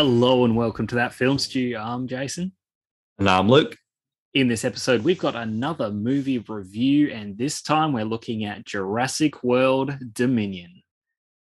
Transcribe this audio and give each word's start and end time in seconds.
Hello 0.00 0.46
and 0.46 0.56
welcome 0.56 0.86
to 0.86 0.94
that 0.94 1.12
film 1.12 1.38
stew. 1.38 1.76
I'm 1.78 2.08
Jason. 2.08 2.52
And 3.18 3.28
I'm 3.28 3.50
Luke. 3.50 3.76
In 4.32 4.48
this 4.48 4.64
episode, 4.64 5.04
we've 5.04 5.18
got 5.18 5.36
another 5.36 5.90
movie 5.90 6.38
review, 6.38 7.10
and 7.10 7.36
this 7.36 7.60
time 7.60 7.92
we're 7.92 8.06
looking 8.06 8.46
at 8.46 8.64
Jurassic 8.64 9.44
World 9.44 9.92
Dominion. 10.14 10.82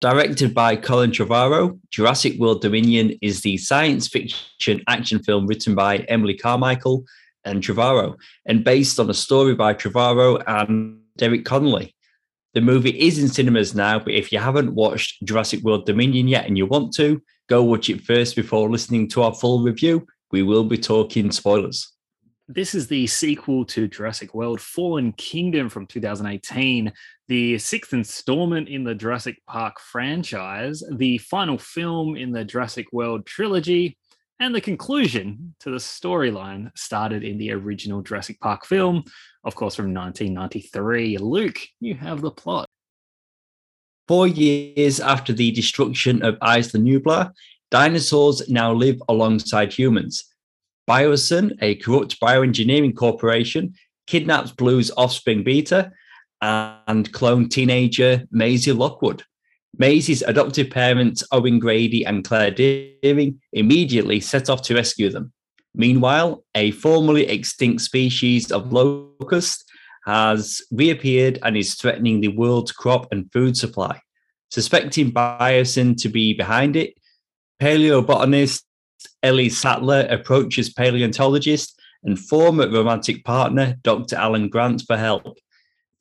Directed 0.02 0.53
by 0.53 0.75
Colin 0.75 1.11
Trevorrow, 1.11 1.80
Jurassic 1.89 2.38
World 2.38 2.61
Dominion 2.61 3.17
is 3.21 3.39
the 3.39 3.55
science 3.55 4.09
fiction 4.09 4.84
action 4.89 5.23
film 5.23 5.48
written 5.48 5.73
by 5.73 5.99
Emily 6.09 6.35
Carmichael 6.35 7.05
and 7.45 7.63
Trevorrow, 7.63 8.17
and 8.45 8.66
based 8.66 8.99
on 8.99 9.09
a 9.09 9.13
story 9.13 9.55
by 9.55 9.73
Trevorrow 9.73 10.44
and 10.48 10.99
Derek 11.16 11.45
Connolly. 11.45 11.95
The 12.55 12.62
movie 12.62 12.89
is 12.89 13.20
in 13.20 13.30
cinemas 13.30 13.73
now, 13.73 13.99
but 13.99 14.12
if 14.12 14.34
you 14.34 14.39
haven't 14.39 14.76
watched 14.76 15.23
Jurassic 15.23 15.62
World 15.63 15.85
Dominion 15.85 16.27
yet 16.27 16.45
and 16.45 16.57
you 16.57 16.66
want 16.66 16.94
to, 16.95 17.21
go 17.49 17.63
watch 17.63 17.89
it 17.89 18.02
first 18.02 18.35
before 18.35 18.70
listening 18.70 19.09
to 19.09 19.23
our 19.23 19.34
full 19.34 19.62
review. 19.63 20.05
We 20.31 20.44
will 20.44 20.63
be 20.63 20.77
talking 20.77 21.31
spoilers. 21.31 21.91
This 22.48 22.73
is 22.73 22.88
the 22.88 23.05
sequel 23.05 23.66
to 23.66 23.88
Jurassic 23.88 24.34
World 24.34 24.62
Fallen 24.62 25.12
Kingdom 25.13 25.70
from 25.70 25.85
2018, 25.85 26.91
the 27.27 27.58
sixth 27.59 27.94
installment 27.94 28.70
in 28.70 28.84
the 28.84 28.95
Jurassic 28.95 29.38
Park 29.48 29.80
franchise, 29.80 30.84
the 30.91 31.17
final 31.20 31.58
film 31.58 32.16
in 32.16 32.31
the 32.31 32.44
Jurassic 32.44 32.88
World 32.91 33.25
trilogy, 33.25 33.97
and 34.39 34.55
the 34.55 34.61
conclusion 34.61 35.53
to 35.59 35.70
the 35.70 35.77
storyline 35.77 36.72
started 36.75 37.23
in 37.23 37.38
the 37.38 37.52
original 37.52 38.02
Jurassic 38.02 38.39
Park 38.39 38.66
film, 38.66 39.03
of 39.44 39.53
course, 39.53 39.75
from 39.75 39.94
1993. 39.94 41.17
Luke, 41.17 41.59
you 41.80 41.94
have 41.95 42.22
the 42.22 42.31
plot. 42.31 42.67
Four 44.09 44.25
years 44.25 44.99
after 44.99 45.33
the 45.33 45.52
destruction 45.52 46.23
of 46.23 46.35
Isla 46.41 46.79
Nublar, 46.81 47.31
dinosaurs 47.69 48.49
now 48.49 48.73
live 48.73 48.99
alongside 49.07 49.71
humans. 49.71 50.25
Biosyn, 50.89 51.55
a 51.61 51.75
corrupt 51.75 52.19
bioengineering 52.19 52.95
corporation, 52.95 53.75
kidnaps 54.07 54.52
Blue's 54.52 54.89
offspring 54.97 55.43
Beta 55.43 55.91
and 56.41 57.13
clone 57.13 57.49
teenager 57.49 58.25
Maisie 58.31 58.71
Lockwood. 58.71 59.21
Maisie's 59.77 60.23
adoptive 60.23 60.71
parents, 60.71 61.23
Owen 61.31 61.59
Grady 61.59 62.03
and 62.03 62.25
Claire 62.25 62.49
Dearing, 62.49 63.39
immediately 63.53 64.19
set 64.19 64.49
off 64.49 64.63
to 64.63 64.73
rescue 64.73 65.11
them. 65.11 65.31
Meanwhile, 65.75 66.43
a 66.55 66.71
formerly 66.71 67.27
extinct 67.27 67.83
species 67.83 68.52
of 68.52 68.73
locust 68.73 69.69
has 70.05 70.61
reappeared 70.72 71.39
and 71.44 71.58
is 71.58 71.75
threatening 71.75 72.22
the 72.22 72.30
world's 72.30 72.72
crop 72.72 73.08
and 73.11 73.31
food 73.31 73.58
supply. 73.58 74.02
Suspecting 74.52 75.11
Biosyn 75.11 75.95
to 76.02 76.09
be 76.09 76.33
behind 76.33 76.75
it, 76.75 76.95
paleobotanist 77.61 78.64
Ellie 79.22 79.50
Sattler 79.50 80.08
approaches 80.09 80.73
paleontologist 80.73 81.80
and 82.03 82.17
former 82.17 82.70
romantic 82.70 83.23
partner 83.23 83.75
Dr. 83.83 84.16
Alan 84.16 84.50
Grant 84.50 84.83
for 84.88 84.97
help. 84.97 85.38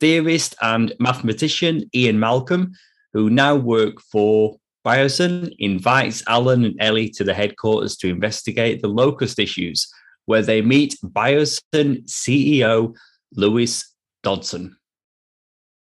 Theorist 0.00 0.54
and 0.62 0.94
mathematician 1.00 1.88
Ian 1.94 2.20
Malcolm, 2.20 2.72
who 3.12 3.30
now 3.30 3.56
work 3.56 4.00
for 4.00 4.56
Biosyn, 4.86 5.54
invites 5.58 6.22
Alan 6.28 6.64
and 6.64 6.76
Ellie 6.80 7.10
to 7.10 7.24
the 7.24 7.34
headquarters 7.34 7.96
to 7.98 8.08
investigate 8.08 8.80
the 8.80 8.88
locust 8.88 9.38
issues, 9.38 9.92
where 10.26 10.42
they 10.42 10.62
meet 10.62 10.96
Biosyn 11.04 12.04
CEO 12.06 12.94
Lewis 13.34 13.94
Dodgson. 14.22 14.76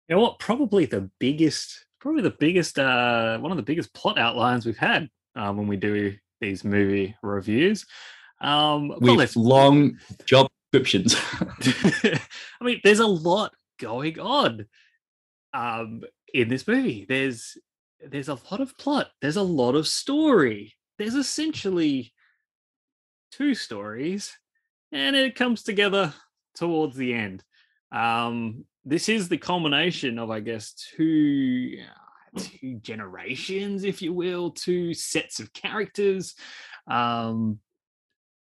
You 0.09 0.17
know 0.17 0.23
what? 0.23 0.39
Probably 0.39 0.87
the 0.87 1.11
biggest, 1.19 1.87
probably 2.01 2.23
the 2.23 2.37
biggest, 2.39 2.79
uh, 2.79 3.39
one 3.39 3.53
of 3.53 3.57
the 3.57 3.63
biggest 3.63 3.95
plot 3.95 4.19
outlines 4.19 4.67
we've 4.67 4.77
had 4.77 5.09
uh, 5.37 5.53
when 5.53 5.67
we 5.67 5.77
do 5.77 6.15
these 6.41 6.65
movie 6.65 7.15
reviews. 7.23 7.87
Um, 8.41 8.93
With 9.01 9.37
long 9.37 9.99
job 10.25 10.49
descriptions. 10.73 11.15
I 12.61 12.65
mean, 12.65 12.81
there's 12.83 13.01
a 13.01 13.07
lot 13.07 13.53
going 13.79 14.19
on 14.19 14.67
um, 15.53 16.03
in 16.33 16.49
this 16.49 16.67
movie. 16.67 17.07
There's 17.09 17.57
there's 18.07 18.29
a 18.29 18.39
lot 18.51 18.61
of 18.61 18.77
plot. 18.79 19.09
There's 19.21 19.37
a 19.37 19.43
lot 19.43 19.75
of 19.75 19.87
story. 19.87 20.75
There's 20.99 21.15
essentially 21.15 22.13
two 23.31 23.55
stories, 23.55 24.37
and 24.91 25.15
it 25.15 25.35
comes 25.35 25.63
together 25.63 26.15
towards 26.55 26.97
the 26.97 27.15
end. 27.15 27.45
Um, 27.93 28.65
this 28.85 29.09
is 29.09 29.29
the 29.29 29.39
culmination 29.39 30.19
of, 30.19 30.31
I 30.31 30.41
guess, 30.41 30.73
two 30.73 31.79
two 32.39 32.79
generations, 32.81 33.85
if 33.85 34.01
you 34.01 34.13
will, 34.13 34.53
two 34.53 34.95
sets 34.95 35.41
of 35.41 35.53
characters, 35.53 36.35
um, 36.87 37.59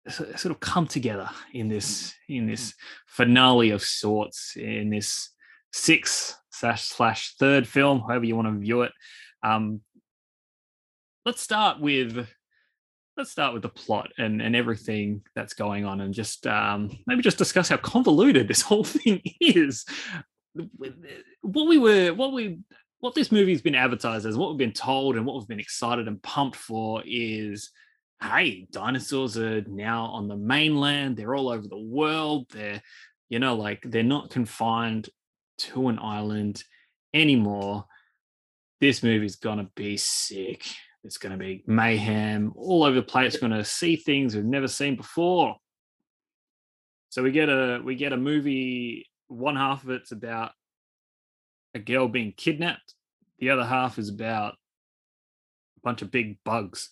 sort 0.08 0.46
of 0.46 0.60
come 0.60 0.86
together 0.86 1.30
in 1.54 1.70
this 1.70 2.14
in 2.28 2.46
this 2.46 2.74
finale 3.08 3.72
of 3.72 3.82
sorts 3.82 4.56
in 4.56 4.90
this 4.90 5.30
sixth 5.72 6.38
slash 6.52 6.84
slash 6.84 7.36
third 7.40 7.68
film, 7.68 8.02
however 8.02 8.26
you 8.26 8.36
want 8.36 8.48
to 8.48 8.60
view 8.60 8.84
it. 8.84 8.92
Um, 9.42 9.82
let's 11.26 11.42
start 11.42 11.80
with 11.80 12.28
let's 13.18 13.32
start 13.32 13.54
with 13.54 13.62
the 13.62 13.70
plot 13.70 14.12
and, 14.18 14.42
and 14.42 14.56
everything 14.56 15.22
that's 15.36 15.54
going 15.54 15.86
on 15.86 16.02
and 16.02 16.14
just 16.14 16.48
um, 16.48 16.90
maybe 17.06 17.22
just 17.22 17.38
discuss 17.38 17.70
how 17.70 17.78
convoluted 17.78 18.48
this 18.48 18.62
whole 18.64 18.84
thing 18.84 19.22
is. 19.40 19.86
What 21.42 21.68
we 21.68 21.78
were 21.78 22.14
what 22.14 22.32
we 22.32 22.60
what 23.00 23.16
this 23.16 23.32
movie's 23.32 23.62
been 23.62 23.76
advertised 23.76 24.26
as 24.26 24.38
what 24.38 24.50
we've 24.50 24.58
been 24.58 24.72
told 24.72 25.16
and 25.16 25.26
what 25.26 25.36
we've 25.36 25.48
been 25.48 25.60
excited 25.60 26.08
and 26.08 26.22
pumped 26.22 26.56
for 26.56 27.02
is 27.06 27.72
hey 28.22 28.68
dinosaurs 28.72 29.38
are 29.38 29.62
now 29.62 30.06
on 30.06 30.28
the 30.28 30.38
mainland. 30.38 31.18
They're 31.18 31.36
all 31.36 31.50
over 31.50 31.68
the 31.68 31.78
world. 31.78 32.46
They're 32.52 32.82
you 33.30 33.40
know 33.40 33.56
like 33.56 33.82
they're 33.84 34.04
not 34.04 34.30
confined 34.30 35.10
to 35.60 35.88
an 35.88 35.98
island 36.00 36.64
anymore. 37.16 37.86
This 38.80 39.02
movie's 39.02 39.38
gonna 39.38 39.70
be 39.76 39.98
sick 39.98 40.64
it's 41.04 41.18
going 41.18 41.32
to 41.32 41.38
be 41.38 41.64
mayhem 41.68 42.54
all 42.56 42.84
over 42.84 42.96
the 42.96 43.02
place. 43.02 43.34
We're 43.36 43.50
going 43.50 43.60
to 43.62 43.66
see 43.66 43.96
things 43.96 44.36
we've 44.36 44.46
never 44.46 44.68
seen 44.68 44.96
before. 44.96 45.58
So 47.10 47.22
we 47.22 47.32
get 47.32 47.50
a 47.50 47.82
we 47.84 47.96
get 47.96 48.14
a 48.14 48.18
movie. 48.18 49.08
One 49.28 49.56
half 49.56 49.84
of 49.84 49.90
it's 49.90 50.12
about 50.12 50.52
a 51.76 51.80
girl 51.80 52.08
being 52.08 52.34
kidnapped. 52.36 52.96
The 53.40 53.50
other 53.50 53.66
half 53.66 54.00
is 54.00 54.10
about 54.10 54.54
a 55.78 55.80
bunch 55.84 56.02
of 56.02 56.12
big 56.12 56.38
bugs. 56.44 56.90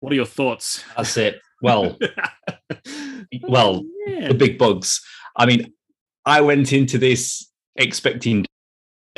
What 0.00 0.12
are 0.12 0.16
your 0.16 0.26
thoughts? 0.26 0.82
That's 0.96 1.16
it. 1.16 1.40
Well, 1.62 1.98
well, 3.42 3.84
yeah. 4.06 4.28
the 4.28 4.34
big 4.34 4.58
bugs. 4.58 5.00
I 5.36 5.46
mean, 5.46 5.72
I 6.24 6.40
went 6.40 6.72
into 6.72 6.98
this 6.98 7.50
expecting 7.76 8.46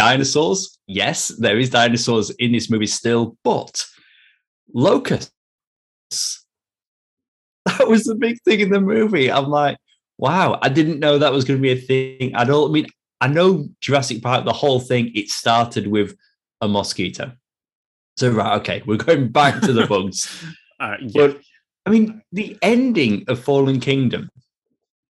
dinosaurs. 0.03 0.79
Yes, 0.87 1.29
there 1.29 1.59
is 1.59 1.71
dinosaurs 1.71 2.31
in 2.31 2.53
this 2.53 2.69
movie 2.69 2.87
still, 2.87 3.37
but 3.45 3.85
locusts. 4.75 5.31
That 7.65 7.87
was 7.87 8.03
the 8.03 8.17
big 8.17 8.39
thing 8.43 8.59
in 8.59 8.71
the 8.71 8.81
movie. 8.81 9.31
I'm 9.31 9.49
like, 9.49 9.79
wow, 10.19 10.59
I 10.63 10.69
didn't 10.69 10.99
know 10.99 11.17
that 11.17 11.33
was 11.33 11.45
going 11.45 11.61
to 11.61 11.63
be 11.63 11.71
a 11.71 11.77
thing. 11.77 12.35
I 12.35 12.43
don't 12.43 12.71
I 12.71 12.73
mean 12.73 12.87
I 13.21 13.29
know 13.29 13.69
Jurassic 13.81 14.21
Park, 14.21 14.45
the 14.45 14.53
whole 14.53 14.81
thing, 14.81 15.13
it 15.15 15.31
started 15.31 15.87
with 15.87 16.17
a 16.61 16.67
mosquito. 16.67 17.31
So 18.17 18.31
right, 18.31 18.61
okay, 18.61 18.83
we're 18.85 18.97
going 18.97 19.29
back 19.29 19.61
to 19.63 19.73
the 19.73 19.87
bugs. 19.93 20.45
uh, 20.81 20.97
yeah. 21.01 21.13
But 21.15 21.41
I 21.87 21.91
mean, 21.91 22.21
the 22.33 22.59
ending 22.63 23.25
of 23.29 23.39
Fallen 23.39 23.79
Kingdom, 23.79 24.29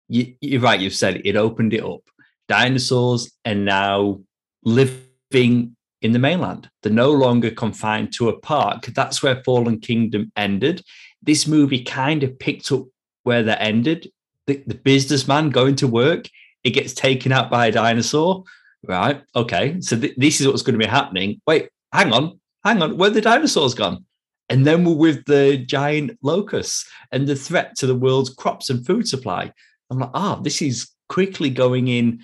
you, 0.09 0.35
you're 0.41 0.59
right, 0.59 0.81
you've 0.81 0.93
said 0.93 1.15
it, 1.15 1.25
it 1.25 1.37
opened 1.37 1.73
it 1.73 1.83
up. 1.83 2.01
Dinosaurs 2.49 3.31
and 3.45 3.63
now 3.63 4.19
living 4.65 5.75
in 6.01 6.11
the 6.11 6.19
mainland. 6.19 6.69
They're 6.81 6.91
no 6.91 7.11
longer 7.11 7.49
confined 7.49 8.13
to 8.13 8.29
a 8.29 8.39
park. 8.39 8.85
That's 8.87 9.23
where 9.23 9.41
Fallen 9.43 9.79
Kingdom 9.79 10.31
ended. 10.35 10.83
This 11.21 11.47
movie 11.47 11.83
kind 11.83 12.23
of 12.23 12.37
picked 12.37 12.71
up 12.71 12.85
where 13.23 13.43
that 13.43 13.61
ended. 13.61 14.11
The, 14.47 14.61
the 14.67 14.75
businessman 14.75 15.49
going 15.49 15.75
to 15.77 15.87
work, 15.87 16.27
it 16.63 16.71
gets 16.71 16.93
taken 16.93 17.31
out 17.31 17.49
by 17.49 17.67
a 17.67 17.71
dinosaur. 17.71 18.43
Right. 18.85 19.21
Okay. 19.33 19.79
So 19.79 19.97
th- 19.97 20.15
this 20.17 20.41
is 20.41 20.47
what's 20.47 20.61
going 20.61 20.77
to 20.77 20.85
be 20.85 20.89
happening. 20.89 21.41
Wait, 21.47 21.69
hang 21.93 22.11
on. 22.11 22.39
Hang 22.65 22.81
on. 22.81 22.97
Where 22.97 23.09
the 23.09 23.21
dinosaurs 23.21 23.73
gone? 23.73 24.05
And 24.49 24.67
then 24.67 24.83
we're 24.83 24.95
with 24.95 25.25
the 25.25 25.57
giant 25.57 26.17
locusts 26.21 26.85
and 27.13 27.25
the 27.25 27.35
threat 27.35 27.77
to 27.77 27.87
the 27.87 27.95
world's 27.95 28.29
crops 28.29 28.69
and 28.69 28.85
food 28.85 29.07
supply. 29.07 29.51
I'm 29.89 29.99
like, 29.99 30.11
ah, 30.13 30.37
oh, 30.37 30.43
this 30.43 30.61
is 30.61 30.89
quickly 31.07 31.49
going 31.49 31.87
in 31.87 32.19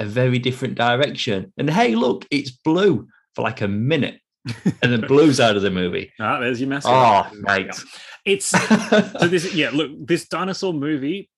a 0.00 0.04
very 0.04 0.38
different 0.38 0.74
direction. 0.74 1.52
And 1.58 1.70
hey, 1.70 1.94
look, 1.94 2.26
it's 2.30 2.50
blue 2.50 3.06
for 3.34 3.42
like 3.42 3.60
a 3.60 3.68
minute. 3.68 4.18
and 4.82 4.90
then 4.90 5.02
blue's 5.02 5.38
out 5.38 5.54
of 5.54 5.62
the 5.62 5.70
movie. 5.70 6.10
Ah, 6.18 6.40
there's 6.40 6.60
your 6.60 6.70
message. 6.70 6.90
Oh, 6.90 7.28
mate. 7.34 7.78
It's 8.24 8.46
so 8.88 9.28
this 9.28 9.54
yeah, 9.54 9.70
look, 9.70 9.92
this 10.06 10.26
dinosaur 10.26 10.72
movie, 10.72 11.28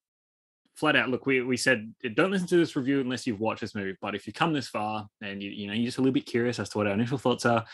flat 0.75 0.95
out, 0.95 1.09
look, 1.09 1.25
we, 1.25 1.41
we 1.41 1.57
said 1.57 1.93
don't 2.15 2.31
listen 2.31 2.47
to 2.47 2.57
this 2.57 2.77
review 2.77 3.01
unless 3.01 3.27
you've 3.27 3.41
watched 3.41 3.59
this 3.59 3.75
movie. 3.75 3.97
But 4.01 4.15
if 4.15 4.25
you 4.25 4.31
come 4.31 4.53
this 4.53 4.69
far 4.69 5.07
and 5.21 5.43
you 5.43 5.51
you 5.51 5.67
know 5.67 5.73
you're 5.73 5.85
just 5.85 5.97
a 5.97 6.01
little 6.01 6.13
bit 6.13 6.25
curious 6.25 6.59
as 6.59 6.69
to 6.69 6.77
what 6.77 6.87
our 6.87 6.93
initial 6.93 7.17
thoughts 7.17 7.45
are, 7.45 7.65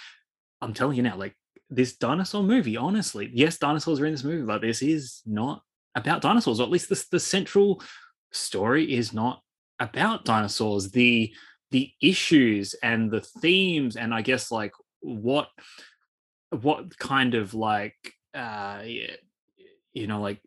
I'm 0.62 0.74
telling 0.74 0.98
you 0.98 1.04
now, 1.04 1.16
like 1.16 1.36
this 1.70 1.96
dinosaur 1.96 2.42
movie. 2.42 2.76
Honestly, 2.76 3.30
yes, 3.32 3.60
dinosaurs 3.60 4.00
are 4.00 4.08
in 4.08 4.14
this 4.14 4.24
movie, 4.24 4.46
but 4.46 4.62
this 4.62 4.82
is 4.82 5.22
not 5.28 5.62
about 5.94 6.22
dinosaurs, 6.22 6.60
or 6.60 6.64
at 6.64 6.72
least 6.72 6.90
the, 6.90 7.06
the 7.12 7.20
central 7.20 7.84
story 8.32 8.96
is 8.96 9.14
not 9.14 9.44
about 9.80 10.26
dinosaurs. 10.26 10.92
The 10.92 11.34
the 11.72 11.92
issues 12.02 12.74
and 12.82 13.12
the 13.12 13.22
themes, 13.22 13.96
and 13.96 14.14
I 14.14 14.22
guess 14.22 14.52
like 14.52 14.74
what 15.02 15.50
what 16.50 16.98
kind 16.98 17.36
of 17.36 17.54
like 17.54 17.96
uh 18.34 18.82
you 19.94 20.08
know 20.08 20.22
like 20.22 20.42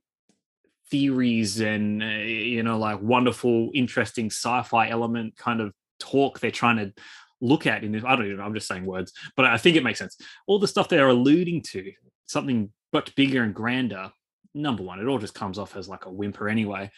theories 0.91 1.61
and 1.61 2.03
uh, 2.03 2.07
you 2.07 2.63
know 2.63 2.79
like 2.79 3.01
wonderful 3.01 3.71
interesting 3.75 4.27
sci-fi 4.27 4.89
element 4.89 5.37
kind 5.37 5.61
of 5.61 5.73
talk 5.99 6.39
they're 6.39 6.51
trying 6.51 6.77
to 6.77 6.93
look 7.41 7.67
at 7.67 7.83
in 7.83 7.93
this 7.93 8.05
i 8.05 8.15
don't 8.15 8.27
even 8.27 8.37
know 8.37 8.45
i'm 8.45 8.55
just 8.55 8.69
saying 8.69 8.85
words 8.85 9.13
but 9.37 9.45
i 9.45 9.57
think 9.57 9.77
it 9.77 9.83
makes 9.83 9.99
sense 9.99 10.17
all 10.47 10.59
the 10.59 10.69
stuff 10.69 10.89
they're 10.89 11.09
alluding 11.09 11.63
to 11.63 11.91
something 12.27 12.71
much 12.93 13.15
bigger 13.15 13.43
and 13.43 13.55
grander 13.55 14.13
number 14.55 14.83
one 14.83 15.01
it 15.01 15.07
all 15.07 15.19
just 15.19 15.35
comes 15.35 15.59
off 15.59 15.77
as 15.77 15.89
like 15.89 16.05
a 16.05 16.13
whimper 16.13 16.49
anyway 16.49 16.91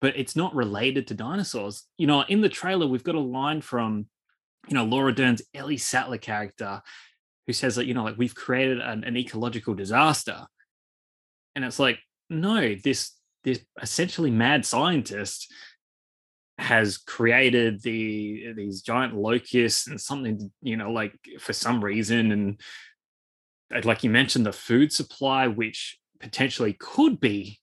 but 0.00 0.16
it's 0.16 0.36
not 0.36 0.54
related 0.54 1.06
to 1.08 1.14
dinosaurs. 1.14 1.84
You 1.98 2.06
know 2.06 2.22
in 2.22 2.40
the 2.40 2.48
trailer 2.48 2.86
we've 2.86 3.04
got 3.04 3.14
a 3.14 3.20
line 3.20 3.60
from 3.60 4.06
you 4.68 4.74
know 4.74 4.84
laura 4.84 5.14
dern's 5.14 5.42
ellie 5.54 5.78
sattler 5.78 6.18
character 6.18 6.82
who 7.46 7.52
says 7.52 7.76
that 7.76 7.86
you 7.86 7.94
know 7.94 8.04
like 8.04 8.18
we've 8.18 8.34
created 8.34 8.80
an, 8.80 9.04
an 9.04 9.16
ecological 9.16 9.74
disaster. 9.74 10.46
And 11.56 11.64
it's 11.64 11.78
like 11.78 11.98
no 12.28 12.74
this 12.76 13.12
this 13.44 13.60
essentially 13.80 14.30
mad 14.30 14.64
scientist 14.64 15.52
has 16.58 16.98
created 16.98 17.80
the 17.82 18.52
these 18.54 18.82
giant 18.82 19.16
locusts 19.16 19.88
and 19.88 20.00
something 20.00 20.52
you 20.60 20.76
know 20.76 20.92
like 20.92 21.14
for 21.38 21.54
some 21.54 21.82
reason 21.82 22.32
and 22.32 23.84
like 23.84 24.04
you 24.04 24.10
mentioned 24.10 24.44
the 24.44 24.52
food 24.52 24.92
supply 24.92 25.46
which 25.46 25.98
potentially 26.20 26.76
could 26.78 27.18
be 27.18 27.59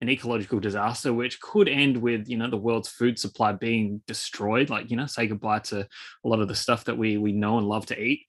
an 0.00 0.08
ecological 0.08 0.60
disaster 0.60 1.12
which 1.12 1.40
could 1.40 1.68
end 1.68 1.96
with 1.96 2.28
you 2.28 2.36
know 2.36 2.48
the 2.48 2.56
world's 2.56 2.88
food 2.88 3.18
supply 3.18 3.52
being 3.52 4.00
destroyed. 4.06 4.70
Like 4.70 4.90
you 4.90 4.96
know 4.96 5.06
say 5.06 5.26
goodbye 5.26 5.60
to 5.60 5.80
a 6.24 6.28
lot 6.28 6.40
of 6.40 6.48
the 6.48 6.54
stuff 6.54 6.84
that 6.84 6.96
we 6.96 7.16
we 7.16 7.32
know 7.32 7.58
and 7.58 7.68
love 7.68 7.86
to 7.86 8.00
eat. 8.00 8.26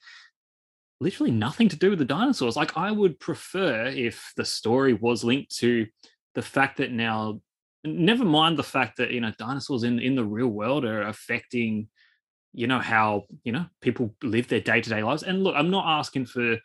Literally 1.02 1.32
nothing 1.32 1.70
to 1.70 1.78
do 1.78 1.92
with 1.92 2.00
the 2.00 2.06
dinosaurs. 2.06 2.56
Like 2.56 2.76
I 2.76 2.92
would 2.92 3.20
prefer 3.20 3.86
if 3.86 4.34
the 4.36 4.46
story 4.46 4.94
was 4.94 5.24
linked 5.24 5.56
to 5.58 5.88
the 6.36 6.42
fact 6.42 6.78
that 6.78 6.92
now 6.92 7.42
never 7.86 8.26
mind 8.26 8.58
the 8.58 8.64
fact 8.64 8.98
that 8.98 9.12
you 9.12 9.22
know 9.22 9.32
dinosaurs 9.38 9.84
in 9.84 10.00
in 10.00 10.16
the 10.16 10.26
real 10.26 10.50
world 10.50 10.86
are 10.86 11.04
affecting 11.04 11.88
you 12.52 12.68
know 12.68 12.80
how 12.80 13.26
you 13.44 13.52
know 13.52 13.66
people 13.82 14.16
live 14.24 14.48
their 14.48 14.60
day-to-day 14.60 15.04
lives. 15.04 15.24
And 15.24 15.44
look 15.44 15.56
i'm 15.56 15.70
not 15.70 16.00
asking 16.00 16.26
for 16.26 16.58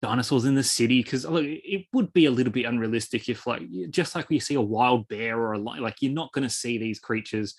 dinosaurs 0.00 0.44
in 0.44 0.54
the 0.54 0.62
city 0.62 1.02
because 1.02 1.24
look, 1.24 1.44
it 1.44 1.86
would 1.92 2.12
be 2.12 2.26
a 2.26 2.30
little 2.30 2.52
bit 2.52 2.66
unrealistic 2.66 3.28
if 3.28 3.46
like 3.46 3.62
just 3.90 4.14
like 4.14 4.28
we 4.28 4.38
see 4.38 4.54
a 4.54 4.60
wild 4.60 5.08
bear 5.08 5.38
or 5.38 5.54
a 5.54 5.58
like 5.58 5.96
you're 6.00 6.12
not 6.12 6.32
going 6.32 6.46
to 6.46 6.54
see 6.54 6.78
these 6.78 7.00
creatures 7.00 7.54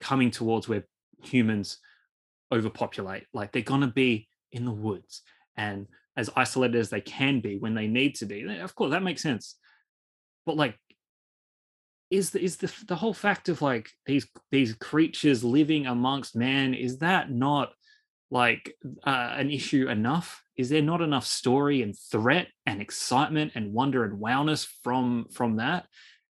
coming 0.00 0.30
towards 0.30 0.68
where 0.68 0.84
humans 1.22 1.78
overpopulate 2.52 3.24
like 3.32 3.52
they're 3.52 3.62
going 3.62 3.80
to 3.80 3.86
be 3.86 4.28
in 4.52 4.64
the 4.64 4.72
woods 4.72 5.22
and 5.56 5.86
as 6.16 6.30
isolated 6.36 6.76
as 6.76 6.90
they 6.90 7.00
can 7.00 7.40
be 7.40 7.58
when 7.58 7.74
they 7.74 7.86
need 7.86 8.14
to 8.16 8.26
be. 8.26 8.44
Of 8.58 8.74
course, 8.74 8.92
that 8.92 9.02
makes 9.02 9.22
sense. 9.22 9.56
But 10.46 10.56
like, 10.56 10.78
is 12.10 12.30
the 12.30 12.40
is 12.40 12.58
the 12.58 12.72
the 12.86 12.96
whole 12.96 13.14
fact 13.14 13.48
of 13.48 13.62
like 13.62 13.90
these 14.06 14.26
these 14.52 14.74
creatures 14.74 15.42
living 15.42 15.86
amongst 15.86 16.36
man 16.36 16.74
is 16.74 16.98
that 16.98 17.30
not 17.30 17.72
like 18.30 18.74
uh, 19.04 19.34
an 19.36 19.50
issue 19.50 19.88
enough? 19.88 20.43
Is 20.56 20.68
there 20.68 20.82
not 20.82 21.00
enough 21.00 21.26
story 21.26 21.82
and 21.82 21.94
threat 22.10 22.48
and 22.66 22.80
excitement 22.80 23.52
and 23.54 23.72
wonder 23.72 24.04
and 24.04 24.20
wowness 24.20 24.66
from 24.82 25.26
from 25.32 25.56
that? 25.56 25.86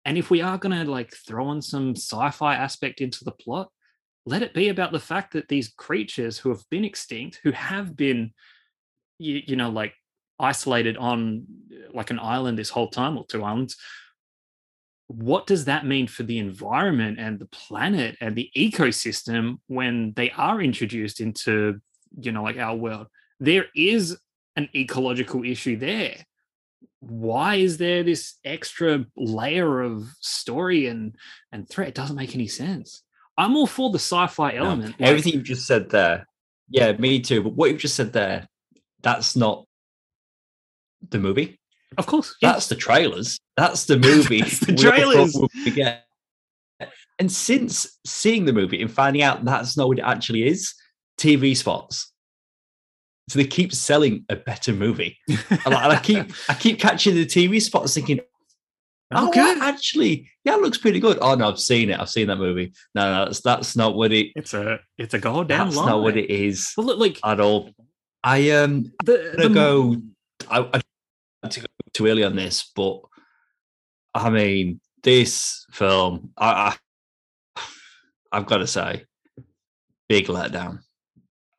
And 0.06 0.18
if 0.18 0.30
we 0.30 0.42
are 0.42 0.58
going 0.58 0.78
to 0.78 0.90
like 0.90 1.14
throw 1.14 1.52
in 1.52 1.62
some 1.62 1.96
sci-fi 1.96 2.56
aspect 2.56 3.02
into 3.02 3.24
the 3.24 3.32
plot, 3.32 3.70
let 4.26 4.44
it 4.44 4.54
be 4.54 4.70
about 4.70 4.92
the 4.92 5.00
fact 5.00 5.34
that 5.34 5.48
these 5.48 5.74
creatures 5.78 6.38
who 6.38 6.50
have 6.50 6.64
been 6.70 6.86
extinct, 6.86 7.40
who 7.44 7.52
have 7.52 7.96
been 7.96 8.32
you, 9.20 9.42
you 9.46 9.56
know 9.56 9.70
like 9.70 9.94
isolated 10.40 10.98
on 10.98 11.46
like 11.94 12.12
an 12.12 12.20
island 12.20 12.58
this 12.58 12.70
whole 12.70 12.90
time 12.90 13.18
or 13.18 13.26
two 13.28 13.44
islands 13.44 13.78
what 15.08 15.46
does 15.46 15.66
that 15.66 15.86
mean 15.86 16.08
for 16.08 16.24
the 16.24 16.40
environment 16.40 17.20
and 17.20 17.38
the 17.38 17.46
planet 17.48 18.18
and 18.20 18.36
the 18.36 18.50
ecosystem 18.58 19.58
when 19.68 20.14
they 20.16 20.32
are 20.32 20.62
introduced 20.62 21.20
into 21.20 21.80
you 22.20 22.32
know 22.32 22.44
like 22.44 22.58
our 22.58 22.76
world 22.76 23.08
there 23.40 23.66
is 23.76 24.18
an 24.56 24.70
ecological 24.76 25.44
issue 25.44 25.78
there 25.78 26.16
why 27.00 27.56
is 27.56 27.78
there 27.78 28.04
this 28.04 28.36
extra 28.46 29.06
layer 29.18 29.82
of 29.82 30.08
story 30.22 30.88
and 30.88 31.16
and 31.52 31.68
threat 31.68 31.90
it 31.90 31.96
doesn't 31.96 32.16
make 32.16 32.36
any 32.36 32.48
sense 32.48 33.04
i'm 33.38 33.56
all 33.56 33.68
for 33.68 33.90
the 33.90 34.00
sci-fi 34.00 34.54
element 34.56 34.98
no, 35.00 35.08
everything 35.08 35.32
like, 35.32 35.36
you've 35.36 35.44
just 35.44 35.68
said 35.68 35.90
there 35.90 36.26
yeah 36.70 36.94
me 36.94 37.20
too 37.20 37.44
but 37.44 37.54
what 37.54 37.70
you've 37.70 37.80
just 37.80 37.96
said 37.96 38.14
there 38.14 38.48
that's 39.02 39.36
not 39.36 39.66
the 41.10 41.20
movie. 41.20 41.60
Of 41.98 42.08
course, 42.08 42.36
yeah. 42.42 42.54
that's 42.54 42.68
the 42.68 42.76
trailers. 42.76 43.40
That's 43.56 43.86
the 43.86 44.00
movie. 44.00 44.42
that's 44.42 44.60
the 44.60 44.74
trailers. 44.76 45.38
And 47.20 47.32
since 47.32 48.00
seeing 48.06 48.46
the 48.46 48.54
movie 48.54 48.82
and 48.82 48.92
finding 48.92 49.22
out 49.22 49.46
that's 49.46 49.78
not 49.78 49.88
what 49.88 50.00
it 50.00 50.04
actually 50.04 50.48
is, 50.48 50.74
TV 51.20 51.56
spots. 51.56 52.12
So 53.30 53.40
they 53.40 53.46
keep 53.46 53.74
selling 53.74 54.26
a 54.30 54.36
better 54.36 54.74
movie, 54.74 55.18
and 55.28 55.74
I 55.74 56.00
keep 56.00 56.32
I 56.50 56.54
keep 56.54 56.80
catching 56.80 57.16
the 57.16 57.26
TV 57.26 57.62
spots, 57.62 57.94
thinking, 57.94 58.20
"Oh, 59.14 59.30
okay. 59.30 59.56
actually, 59.62 60.30
yeah, 60.44 60.56
it 60.56 60.62
looks 60.62 60.78
pretty 60.78 61.00
good." 61.00 61.18
Oh 61.22 61.36
no, 61.36 61.48
I've 61.48 61.60
seen 61.60 61.90
it. 61.90 62.00
I've 62.00 62.10
seen 62.10 62.28
that 62.28 62.38
movie. 62.38 62.74
No, 62.94 63.02
no 63.02 63.26
that's 63.26 63.42
that's 63.42 63.76
not 63.78 63.96
what 63.96 64.12
it. 64.12 64.34
It's 64.36 64.54
a 64.54 64.80
it's 64.98 65.14
a 65.14 65.20
goddamn. 65.20 65.68
That's 65.68 65.78
lie. 65.78 65.86
not 65.86 66.02
what 66.02 66.18
it 66.18 66.30
is. 66.30 66.74
Well, 66.76 66.88
look, 66.88 67.00
like 67.00 67.20
at 67.24 67.40
all. 67.40 67.72
I 68.24 68.52
um 68.52 68.92
the, 69.06 69.36
the, 69.38 69.50
go. 69.50 69.96
I, 70.50 70.82
I 71.44 71.48
to 71.48 71.60
go 71.62 71.66
too 71.94 72.08
early 72.08 72.24
on 72.24 72.36
this, 72.36 72.72
but 72.76 73.02
I 74.14 74.30
mean 74.30 74.82
this 75.02 75.66
film. 75.72 76.32
I, 76.38 76.52
I 76.52 76.76
I've 78.34 78.48
got 78.48 78.58
to 78.58 78.68
say, 78.68 79.06
big 80.10 80.26
letdown. 80.26 80.80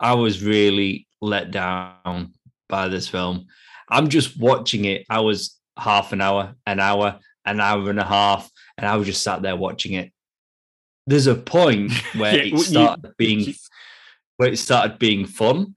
I 0.00 0.14
was 0.14 0.42
really 0.42 1.06
let 1.24 1.50
down 1.50 2.34
by 2.68 2.88
this 2.88 3.08
film. 3.08 3.46
I'm 3.88 4.08
just 4.08 4.38
watching 4.38 4.84
it. 4.84 5.04
I 5.10 5.20
was 5.20 5.58
half 5.76 6.12
an 6.12 6.20
hour, 6.20 6.54
an 6.66 6.80
hour, 6.80 7.18
an 7.44 7.60
hour 7.60 7.90
and 7.90 8.00
a 8.00 8.04
half, 8.04 8.50
and 8.76 8.86
I 8.86 8.96
was 8.96 9.06
just 9.06 9.22
sat 9.22 9.42
there 9.42 9.56
watching 9.56 9.92
it. 9.94 10.12
There's 11.06 11.26
a 11.26 11.34
point 11.34 11.92
where 12.16 12.36
yeah, 12.36 12.54
it 12.54 12.58
started 12.58 13.04
you, 13.04 13.14
being 13.18 13.54
where 14.36 14.52
it 14.52 14.58
started 14.58 14.98
being 14.98 15.26
fun, 15.26 15.74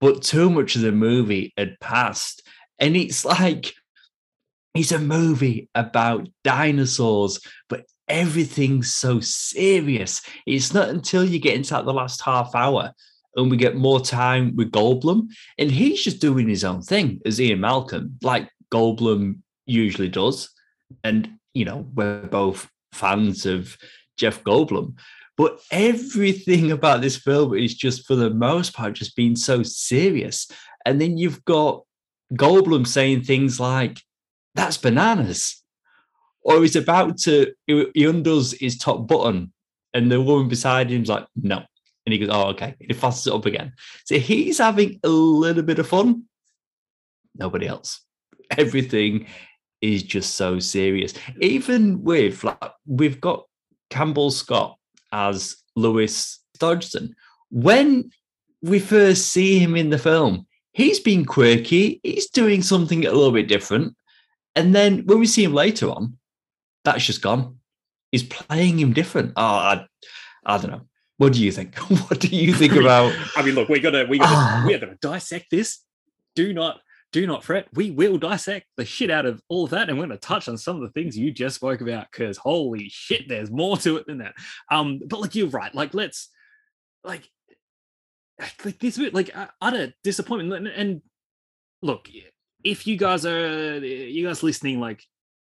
but 0.00 0.22
too 0.22 0.50
much 0.50 0.76
of 0.76 0.82
the 0.82 0.92
movie 0.92 1.52
had 1.56 1.78
passed. 1.80 2.42
And 2.78 2.96
it's 2.96 3.24
like, 3.24 3.72
it's 4.74 4.92
a 4.92 4.98
movie 4.98 5.70
about 5.74 6.28
dinosaurs, 6.44 7.40
but 7.68 7.86
everything's 8.06 8.92
so 8.92 9.20
serious. 9.20 10.20
It's 10.46 10.74
not 10.74 10.90
until 10.90 11.24
you 11.24 11.38
get 11.38 11.54
into 11.54 11.74
the 11.82 11.92
last 11.92 12.20
half 12.20 12.54
hour 12.54 12.92
and 13.36 13.50
we 13.50 13.56
get 13.56 13.76
more 13.76 14.00
time 14.00 14.56
with 14.56 14.72
Goldblum, 14.72 15.28
and 15.58 15.70
he's 15.70 16.02
just 16.02 16.20
doing 16.20 16.48
his 16.48 16.64
own 16.64 16.82
thing 16.82 17.20
as 17.26 17.40
Ian 17.40 17.60
Malcolm, 17.60 18.18
like 18.22 18.50
Goldblum 18.72 19.38
usually 19.66 20.08
does. 20.08 20.50
And, 21.04 21.38
you 21.54 21.64
know, 21.64 21.86
we're 21.94 22.26
both 22.26 22.68
fans 22.92 23.46
of 23.46 23.76
Jeff 24.16 24.42
Goldblum. 24.42 24.94
But 25.36 25.60
everything 25.70 26.72
about 26.72 27.02
this 27.02 27.16
film 27.16 27.54
is 27.54 27.74
just, 27.74 28.06
for 28.06 28.14
the 28.14 28.30
most 28.30 28.72
part, 28.72 28.94
just 28.94 29.16
being 29.16 29.36
so 29.36 29.62
serious. 29.62 30.48
And 30.86 30.98
then 31.00 31.18
you've 31.18 31.44
got 31.44 31.82
Goldblum 32.32 32.86
saying 32.86 33.24
things 33.24 33.60
like, 33.60 34.00
that's 34.54 34.78
bananas. 34.78 35.62
Or 36.40 36.62
he's 36.62 36.76
about 36.76 37.18
to, 37.18 37.52
he 37.66 38.04
undoes 38.04 38.52
his 38.52 38.78
top 38.78 39.06
button, 39.06 39.52
and 39.92 40.10
the 40.10 40.20
woman 40.20 40.48
beside 40.48 40.88
him's 40.88 41.08
like, 41.08 41.26
no. 41.34 41.64
And 42.06 42.12
he 42.12 42.18
goes, 42.20 42.28
oh, 42.30 42.50
okay. 42.50 42.76
he 42.78 42.94
fastens 42.94 43.26
it 43.26 43.36
up 43.36 43.46
again. 43.46 43.72
So 44.04 44.18
he's 44.18 44.58
having 44.58 45.00
a 45.02 45.08
little 45.08 45.64
bit 45.64 45.80
of 45.80 45.88
fun. 45.88 46.22
Nobody 47.36 47.66
else. 47.66 48.00
Everything 48.56 49.26
is 49.80 50.04
just 50.04 50.36
so 50.36 50.60
serious. 50.60 51.12
Even 51.40 52.04
with, 52.04 52.44
like, 52.44 52.62
we've 52.86 53.20
got 53.20 53.44
Campbell 53.90 54.30
Scott 54.30 54.78
as 55.12 55.56
Lewis 55.74 56.38
Dodgson. 56.58 57.14
When 57.50 58.10
we 58.62 58.78
first 58.78 59.32
see 59.32 59.58
him 59.58 59.76
in 59.76 59.90
the 59.90 59.98
film, 59.98 60.46
he's 60.72 61.00
being 61.00 61.24
quirky, 61.24 62.00
he's 62.04 62.30
doing 62.30 62.62
something 62.62 63.04
a 63.04 63.12
little 63.12 63.32
bit 63.32 63.48
different. 63.48 63.96
And 64.54 64.74
then 64.74 65.04
when 65.06 65.18
we 65.18 65.26
see 65.26 65.44
him 65.44 65.52
later 65.54 65.90
on, 65.90 66.18
that's 66.84 67.04
just 67.04 67.20
gone. 67.20 67.58
He's 68.12 68.22
playing 68.22 68.78
him 68.78 68.92
different. 68.92 69.32
Oh, 69.36 69.42
I, 69.42 69.86
I 70.44 70.58
don't 70.58 70.70
know. 70.70 70.82
What 71.18 71.32
do 71.32 71.42
you 71.42 71.52
think? 71.52 71.76
what 72.08 72.20
do 72.20 72.28
you 72.28 72.52
think 72.52 72.74
about? 72.74 73.14
I 73.36 73.42
mean, 73.42 73.54
look, 73.54 73.68
we 73.68 73.80
gotta 73.80 74.06
we 74.08 74.18
gotta 74.18 74.66
we 74.66 74.78
gotta 74.78 74.96
dissect 75.00 75.46
this. 75.50 75.80
Do 76.34 76.52
not 76.52 76.80
do 77.12 77.26
not 77.26 77.44
fret. 77.44 77.68
We 77.72 77.90
will 77.90 78.18
dissect 78.18 78.66
the 78.76 78.84
shit 78.84 79.10
out 79.10 79.24
of 79.26 79.40
all 79.48 79.64
of 79.64 79.70
that, 79.70 79.88
and 79.88 79.98
we're 79.98 80.06
going 80.06 80.18
to 80.18 80.26
touch 80.26 80.48
on 80.48 80.58
some 80.58 80.76
of 80.76 80.82
the 80.82 80.90
things 80.90 81.16
you 81.16 81.32
just 81.32 81.56
spoke 81.56 81.80
about. 81.80 82.08
Because 82.10 82.36
holy 82.36 82.88
shit, 82.90 83.28
there's 83.28 83.50
more 83.50 83.76
to 83.78 83.96
it 83.96 84.06
than 84.06 84.18
that. 84.18 84.34
Um, 84.70 85.00
but 85.06 85.20
like 85.20 85.34
you're 85.34 85.48
right. 85.48 85.74
Like 85.74 85.94
let's 85.94 86.28
like 87.04 87.28
like 88.64 88.78
this 88.78 88.98
bit 88.98 89.14
like 89.14 89.34
utter 89.60 89.94
disappointment. 90.04 90.66
And, 90.66 90.76
and 90.76 91.02
look, 91.80 92.10
if 92.62 92.86
you 92.86 92.96
guys 92.96 93.24
are 93.24 93.78
you 93.78 94.26
guys 94.26 94.42
listening, 94.42 94.80
like 94.80 95.02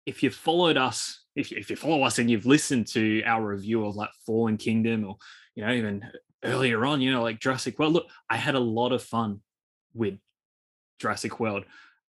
if 0.06 0.22
you've 0.22 0.34
followed 0.34 0.76
us, 0.76 1.24
if 1.34 1.50
you, 1.50 1.58
if 1.58 1.70
you 1.70 1.76
follow 1.76 2.02
us 2.02 2.18
and 2.18 2.30
you've 2.30 2.46
listened 2.46 2.86
to 2.88 3.22
our 3.24 3.44
review 3.44 3.84
of 3.84 3.96
like 3.96 4.10
Fallen 4.26 4.56
Kingdom 4.56 5.04
or 5.04 5.16
you 5.58 5.66
know 5.66 5.72
even 5.72 6.08
earlier 6.44 6.86
on, 6.86 7.00
you 7.00 7.12
know 7.12 7.20
like 7.20 7.40
Jurassic 7.40 7.80
World. 7.80 7.92
Look, 7.92 8.06
I 8.30 8.36
had 8.36 8.54
a 8.54 8.60
lot 8.60 8.92
of 8.92 9.02
fun 9.02 9.40
with 9.92 10.14
Jurassic 11.00 11.40
World. 11.40 11.64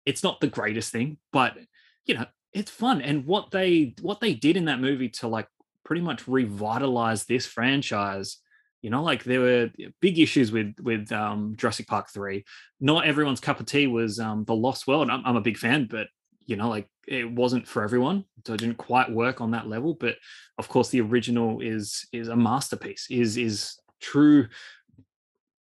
It's 0.05 0.21
not 0.21 0.39
the 0.39 0.47
greatest 0.47 0.91
thing, 0.91 1.17
but 1.33 1.57
you 2.05 2.13
know, 2.13 2.27
it's 2.53 2.69
fun. 2.69 3.01
And 3.01 3.25
what 3.25 3.49
they 3.49 3.95
what 4.01 4.19
they 4.19 4.35
did 4.35 4.55
in 4.55 4.65
that 4.65 4.79
movie 4.79 5.09
to 5.09 5.27
like 5.27 5.47
pretty 5.83 6.03
much 6.03 6.27
revitalize 6.27 7.25
this 7.25 7.47
franchise. 7.47 8.37
You 8.83 8.91
know, 8.91 9.01
like 9.01 9.23
there 9.23 9.41
were 9.41 9.71
big 9.99 10.19
issues 10.19 10.51
with 10.51 10.75
with 10.79 11.11
um, 11.11 11.55
Jurassic 11.57 11.87
Park 11.87 12.09
three. 12.13 12.45
Not 12.79 13.07
everyone's 13.07 13.39
cup 13.39 13.59
of 13.59 13.65
tea 13.65 13.87
was 13.87 14.19
um, 14.19 14.43
the 14.45 14.55
Lost 14.55 14.85
World. 14.85 15.09
I'm, 15.09 15.25
I'm 15.25 15.37
a 15.37 15.41
big 15.41 15.57
fan, 15.57 15.87
but 15.89 16.05
you 16.49 16.55
know, 16.55 16.67
like 16.67 16.89
it 17.07 17.31
wasn't 17.31 17.67
for 17.67 17.83
everyone. 17.83 18.25
So 18.45 18.53
it 18.53 18.59
didn't 18.59 18.77
quite 18.77 19.11
work 19.11 19.39
on 19.39 19.51
that 19.51 19.67
level. 19.67 19.93
But 19.93 20.15
of 20.57 20.67
course, 20.67 20.89
the 20.89 21.01
original 21.01 21.61
is 21.61 22.07
is 22.11 22.27
a 22.27 22.35
masterpiece. 22.35 23.05
Is 23.11 23.37
is 23.37 23.79
true 24.01 24.47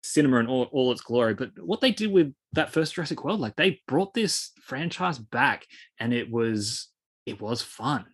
cinema 0.02 0.38
in 0.38 0.46
all, 0.46 0.64
all 0.72 0.90
its 0.90 1.02
glory. 1.02 1.34
But 1.34 1.50
what 1.60 1.82
they 1.82 1.90
did 1.92 2.10
with 2.10 2.32
that 2.54 2.72
first 2.72 2.94
Jurassic 2.94 3.22
World, 3.22 3.38
like 3.38 3.54
they 3.56 3.82
brought 3.86 4.14
this 4.14 4.52
franchise 4.62 5.18
back, 5.18 5.66
and 6.00 6.14
it 6.14 6.30
was 6.30 6.88
it 7.26 7.38
was 7.38 7.60
fun. 7.60 8.06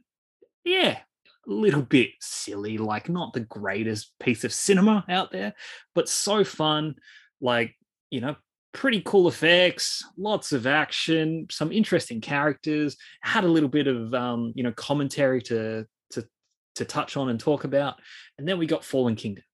Yeah, 0.64 0.98
a 1.46 1.50
little 1.50 1.82
bit 1.82 2.10
silly, 2.20 2.76
like 2.76 3.08
not 3.08 3.34
the 3.34 3.40
greatest 3.40 4.18
piece 4.18 4.42
of 4.42 4.52
cinema 4.52 5.04
out 5.08 5.30
there, 5.30 5.54
but 5.94 6.08
so 6.08 6.42
fun. 6.42 6.96
Like 7.40 7.76
you 8.10 8.20
know, 8.20 8.34
pretty 8.74 9.00
cool 9.02 9.28
effects, 9.28 10.04
lots 10.18 10.52
of 10.52 10.66
action, 10.66 11.46
some 11.50 11.72
interesting 11.72 12.20
characters. 12.20 12.96
Had 13.22 13.44
a 13.44 13.48
little 13.48 13.68
bit 13.68 13.86
of 13.86 14.12
um, 14.12 14.52
you 14.54 14.62
know 14.62 14.72
commentary 14.72 15.40
to 15.42 15.86
to 16.10 16.28
to 16.74 16.84
touch 16.84 17.16
on 17.16 17.30
and 17.30 17.40
talk 17.40 17.64
about, 17.64 17.94
and 18.36 18.46
then 18.46 18.58
we 18.58 18.66
got 18.66 18.84
Fallen 18.84 19.16
Kingdom, 19.16 19.44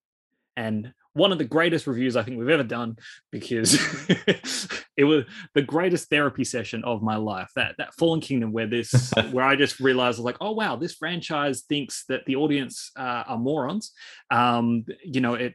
and 0.56 0.92
one 1.12 1.32
of 1.32 1.38
the 1.38 1.44
greatest 1.44 1.86
reviews 1.86 2.16
I 2.16 2.22
think 2.22 2.38
we've 2.38 2.48
ever 2.48 2.62
done 2.62 2.96
because 3.32 3.74
it 4.96 5.04
was 5.04 5.24
the 5.54 5.62
greatest 5.62 6.08
therapy 6.08 6.44
session 6.44 6.84
of 6.84 7.02
my 7.02 7.16
life. 7.16 7.50
That 7.56 7.74
that 7.78 7.94
Fallen 7.94 8.20
Kingdom, 8.20 8.52
where 8.52 8.66
this, 8.66 9.12
where 9.30 9.44
I 9.44 9.56
just 9.56 9.80
realized 9.80 10.18
like, 10.18 10.36
oh 10.40 10.52
wow, 10.52 10.76
this 10.76 10.94
franchise 10.94 11.62
thinks 11.62 12.04
that 12.08 12.24
the 12.26 12.36
audience 12.36 12.90
uh, 12.96 13.24
are 13.26 13.38
morons. 13.38 13.92
Um, 14.30 14.84
you 15.04 15.20
know, 15.20 15.34
it, 15.34 15.54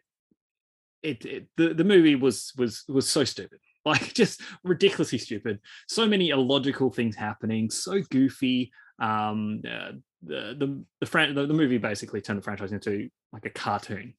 it, 1.05 1.25
it, 1.25 1.47
the 1.57 1.73
the 1.73 1.83
movie 1.83 2.15
was 2.15 2.51
was 2.57 2.83
was 2.87 3.07
so 3.07 3.23
stupid, 3.23 3.59
like 3.85 4.13
just 4.13 4.41
ridiculously 4.63 5.17
stupid. 5.19 5.59
So 5.87 6.07
many 6.07 6.29
illogical 6.29 6.91
things 6.91 7.15
happening, 7.15 7.69
so 7.69 8.01
goofy. 8.01 8.71
Um, 8.99 9.61
uh, 9.69 9.91
the 10.23 10.55
the 10.57 10.83
the, 11.01 11.05
fran- 11.05 11.35
the 11.35 11.45
the 11.45 11.53
movie 11.53 11.77
basically 11.77 12.21
turned 12.21 12.39
the 12.39 12.43
franchise 12.43 12.71
into 12.71 13.09
like 13.31 13.45
a 13.45 13.49
cartoon 13.49 14.13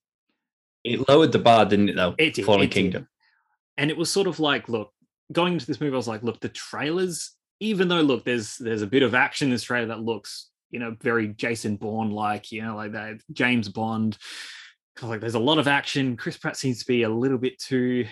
it 0.86 1.08
lowered 1.08 1.32
the 1.32 1.38
bar, 1.38 1.66
didn't 1.66 1.90
it? 1.90 1.96
Though 1.96 2.14
it 2.16 2.34
did, 2.34 2.44
Fallen 2.44 2.62
it 2.62 2.70
Kingdom, 2.70 3.02
did. 3.02 3.08
and 3.82 3.90
it 3.90 3.96
was 3.96 4.10
sort 4.10 4.26
of 4.26 4.38
like, 4.40 4.68
look, 4.68 4.92
going 5.32 5.54
into 5.54 5.66
this 5.66 5.80
movie, 5.80 5.92
I 5.92 5.96
was 5.96 6.08
like, 6.08 6.22
look, 6.22 6.40
the 6.40 6.48
trailers, 6.48 7.32
even 7.60 7.88
though 7.88 8.00
look, 8.02 8.24
there's 8.24 8.56
there's 8.56 8.82
a 8.82 8.86
bit 8.86 9.02
of 9.02 9.14
action 9.14 9.48
in 9.48 9.52
this 9.52 9.64
trailer 9.64 9.86
that 9.88 10.00
looks, 10.00 10.50
you 10.70 10.78
know, 10.78 10.96
very 11.00 11.28
Jason 11.28 11.76
Bourne 11.76 12.10
like, 12.10 12.52
you 12.52 12.62
know, 12.62 12.76
like 12.76 12.92
that 12.92 13.20
James 13.32 13.68
Bond. 13.68 14.16
Like 15.02 15.20
there's 15.20 15.34
a 15.34 15.38
lot 15.38 15.58
of 15.58 15.68
action. 15.68 16.16
Chris 16.16 16.36
Pratt 16.36 16.56
seems 16.56 16.80
to 16.80 16.86
be 16.86 17.02
a 17.02 17.08
little 17.08 17.38
bit 17.38 17.58
too 17.58 18.06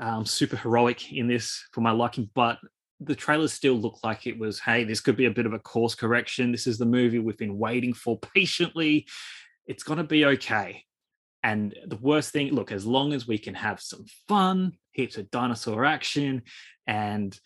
um, 0.00 0.24
super 0.24 0.56
heroic 0.56 1.12
in 1.12 1.26
this 1.26 1.64
for 1.72 1.80
my 1.80 1.90
liking, 1.90 2.30
but 2.34 2.58
the 3.00 3.14
trailers 3.14 3.52
still 3.52 3.74
look 3.74 4.00
like 4.02 4.26
it 4.26 4.38
was, 4.38 4.58
hey, 4.58 4.84
this 4.84 5.00
could 5.00 5.16
be 5.16 5.26
a 5.26 5.30
bit 5.30 5.46
of 5.46 5.52
a 5.52 5.58
course 5.58 5.94
correction. 5.94 6.50
This 6.50 6.66
is 6.66 6.78
the 6.78 6.86
movie 6.86 7.18
we've 7.18 7.38
been 7.38 7.58
waiting 7.58 7.92
for 7.92 8.18
patiently. 8.34 9.06
It's 9.66 9.82
going 9.82 9.98
to 9.98 10.04
be 10.04 10.24
okay. 10.24 10.84
And 11.42 11.74
the 11.86 11.96
worst 11.96 12.32
thing, 12.32 12.52
look, 12.52 12.72
as 12.72 12.84
long 12.84 13.12
as 13.12 13.28
we 13.28 13.38
can 13.38 13.54
have 13.54 13.80
some 13.80 14.04
fun, 14.26 14.72
heaps 14.92 15.16
of 15.16 15.30
dinosaur 15.30 15.84
action, 15.84 16.42
and 16.86 17.38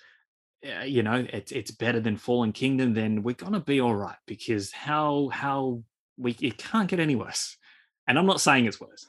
uh, 0.65 0.85
you 0.85 1.03
know, 1.03 1.27
it's 1.31 1.53
it's 1.53 1.73
better 1.73 2.01
than 2.01 2.17
Fallen 2.17 2.53
Kingdom, 2.53 2.95
then 2.95 3.23
we're 3.23 3.35
gonna 3.35 3.61
be 3.61 3.81
all 3.81 3.95
right. 3.95 4.17
Because 4.27 4.73
how 4.73 5.29
how 5.29 5.83
we 6.17 6.35
it 6.41 6.57
can't 6.57 6.89
get 6.89 7.01
any 7.01 7.17
worse. 7.17 7.59
And 8.13 8.19
I'm 8.19 8.27
not 8.27 8.43
saying 8.43 8.67
it's 8.67 8.79
worse. 8.79 9.07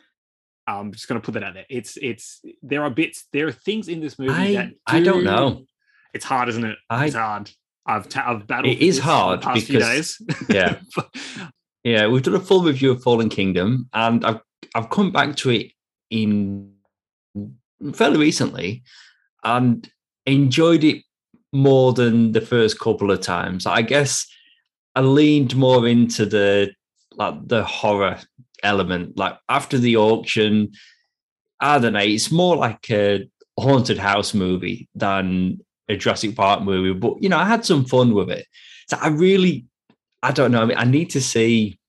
I'm 0.65 0.93
just 0.93 1.09
gonna 1.09 1.19
put 1.19 1.33
that 1.33 1.43
out 1.43 1.55
there. 1.55 1.65
It's 1.69 1.97
it's 2.01 2.41
there 2.61 2.83
are 2.83 2.89
bits, 2.89 3.27
there 3.33 3.47
are 3.47 3.51
things 3.51 3.89
in 3.89 3.99
this 3.99 4.17
movie 4.17 4.31
I, 4.31 4.53
that 4.53 4.69
do, 4.69 4.75
I 4.87 5.01
don't 5.01 5.25
know. 5.25 5.65
It's 6.13 6.23
hard, 6.23 6.47
isn't 6.47 6.63
it? 6.63 6.77
I, 6.89 7.07
it's 7.07 7.15
hard. 7.15 7.51
I've 7.85 8.07
ta- 8.07 8.23
I've 8.31 8.47
battled. 8.47 8.73
It 8.73 8.79
is 8.79 8.97
hard 8.99 9.41
the 9.41 9.43
past 9.47 9.65
few 9.65 9.79
days. 9.79 10.21
Yeah. 10.49 10.79
But- 10.95 11.13
Yeah, 11.83 12.07
we've 12.07 12.23
done 12.23 12.35
a 12.35 12.39
full 12.39 12.63
review 12.63 12.91
of 12.91 13.03
Fallen 13.03 13.27
Kingdom, 13.27 13.89
and 13.91 14.23
I've 14.23 14.39
I've 14.73 14.89
come 14.89 15.11
back 15.11 15.35
to 15.35 15.49
it 15.49 15.73
in 16.09 16.71
fairly 17.93 18.19
recently, 18.19 18.83
and 19.43 19.85
enjoyed 20.25 20.85
it 20.85 21.03
more 21.51 21.91
than 21.91 22.31
the 22.31 22.39
first 22.39 22.79
couple 22.79 23.11
of 23.11 23.19
times. 23.19 23.65
I 23.65 23.81
guess 23.81 24.25
I 24.95 25.01
leaned 25.01 25.57
more 25.57 25.85
into 25.85 26.25
the 26.25 26.71
like 27.17 27.49
the 27.49 27.65
horror 27.65 28.17
element. 28.63 29.17
Like 29.17 29.37
after 29.49 29.77
the 29.77 29.97
auction, 29.97 30.71
I 31.59 31.79
don't 31.79 31.93
know. 31.93 31.99
It's 31.99 32.31
more 32.31 32.55
like 32.55 32.89
a 32.89 33.29
haunted 33.59 33.97
house 33.97 34.33
movie 34.33 34.89
than 34.95 35.59
a 35.89 35.95
Jurassic 35.97 36.35
Park 36.35 36.61
movie. 36.61 36.97
But 36.97 37.21
you 37.21 37.29
know, 37.29 37.37
I 37.37 37.45
had 37.45 37.65
some 37.65 37.85
fun 37.85 38.13
with 38.13 38.29
it. 38.29 38.45
So 38.87 38.97
I 38.99 39.09
really, 39.09 39.65
I 40.21 40.31
don't 40.31 40.51
know. 40.51 40.61
I 40.61 40.65
mean, 40.65 40.77
I 40.77 40.85
need 40.85 41.09
to 41.11 41.21
see 41.21 41.79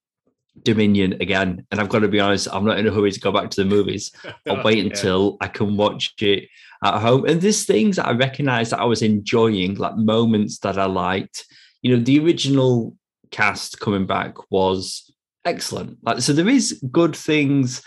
Dominion 0.62 1.14
again, 1.20 1.66
and 1.70 1.80
I've 1.80 1.88
got 1.88 2.00
to 2.00 2.08
be 2.08 2.20
honest. 2.20 2.48
I'm 2.52 2.64
not 2.64 2.78
in 2.78 2.86
a 2.86 2.92
hurry 2.92 3.10
to 3.10 3.20
go 3.20 3.32
back 3.32 3.50
to 3.50 3.62
the 3.62 3.68
movies. 3.68 4.12
I'll 4.48 4.62
wait 4.62 4.78
Yeah. 4.78 4.84
until 4.84 5.36
I 5.40 5.48
can 5.48 5.76
watch 5.76 6.14
it 6.20 6.48
at 6.84 7.00
home. 7.00 7.24
And 7.26 7.40
there's 7.40 7.64
things 7.64 7.96
that 7.96 8.06
I 8.06 8.12
recognize 8.12 8.70
that 8.70 8.78
I 8.80 8.84
was 8.84 9.02
enjoying, 9.02 9.74
like 9.74 9.96
moments 9.96 10.58
that 10.60 10.78
I 10.78 10.84
liked. 10.86 11.44
You 11.82 11.96
know, 11.96 12.02
the 12.02 12.20
original 12.20 12.96
cast 13.32 13.80
coming 13.80 14.06
back 14.06 14.50
was 14.50 15.10
excellent. 15.44 15.98
Like, 16.02 16.20
so 16.20 16.32
there 16.32 16.48
is 16.48 16.80
good 16.90 17.14
things 17.14 17.82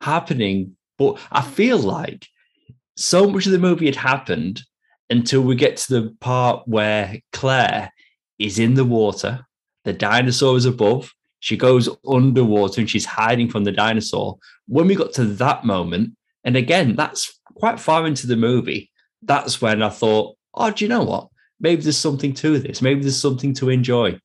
happening, 0.00 0.76
but 0.98 1.18
I 1.30 1.42
feel 1.42 1.78
like 1.78 2.26
so 2.96 3.28
much 3.28 3.46
of 3.46 3.52
the 3.52 3.58
movie 3.58 3.86
had 3.86 3.96
happened 3.96 4.62
until 5.08 5.42
we 5.42 5.56
get 5.56 5.76
to 5.76 6.00
the 6.00 6.16
part 6.20 6.66
where 6.66 7.18
Claire 7.32 7.92
is 8.38 8.58
in 8.58 8.74
the 8.74 8.84
water, 8.84 9.46
the 9.84 9.92
dinosaur 9.92 10.56
is 10.56 10.66
above, 10.66 11.12
she 11.40 11.56
goes 11.56 11.88
underwater 12.06 12.80
and 12.80 12.90
she's 12.90 13.06
hiding 13.06 13.48
from 13.48 13.64
the 13.64 13.72
dinosaur. 13.72 14.38
When 14.66 14.86
we 14.86 14.94
got 14.94 15.12
to 15.14 15.24
that 15.24 15.64
moment, 15.64 16.16
and 16.44 16.56
again, 16.56 16.96
that's 16.96 17.40
quite 17.54 17.80
far 17.80 18.06
into 18.06 18.26
the 18.26 18.36
movie, 18.36 18.90
that's 19.22 19.60
when 19.60 19.82
I 19.82 19.88
thought, 19.88 20.36
oh, 20.54 20.70
do 20.70 20.84
you 20.84 20.88
know 20.88 21.02
what? 21.02 21.28
Maybe 21.58 21.82
there's 21.82 21.96
something 21.96 22.32
to 22.34 22.58
this. 22.58 22.80
Maybe 22.80 23.00
there's 23.00 23.20
something 23.20 23.54
to 23.54 23.70
enjoy. 23.70 24.18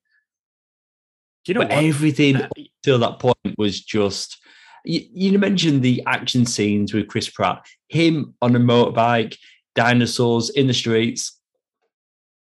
Do 1.46 1.52
you 1.52 1.54
know 1.56 1.62
but 1.62 1.70
what? 1.75 1.84
everything 1.84 2.36
Uh, 2.38 2.50
till 2.84 3.00
that 3.00 3.20
point 3.20 3.38
was 3.58 3.82
just 3.82 4.38
you, 4.84 5.02
you 5.14 5.40
mentioned 5.40 5.82
the 5.84 6.04
action 6.06 6.46
scenes 6.46 6.94
with 6.94 7.08
Chris 7.08 7.30
Pratt, 7.30 7.66
him 7.90 8.34
on 8.42 8.56
a 8.56 8.60
motorbike, 8.60 9.38
dinosaurs 9.75 10.50
in 10.52 10.68
the 10.68 10.74
streets. 10.74 11.40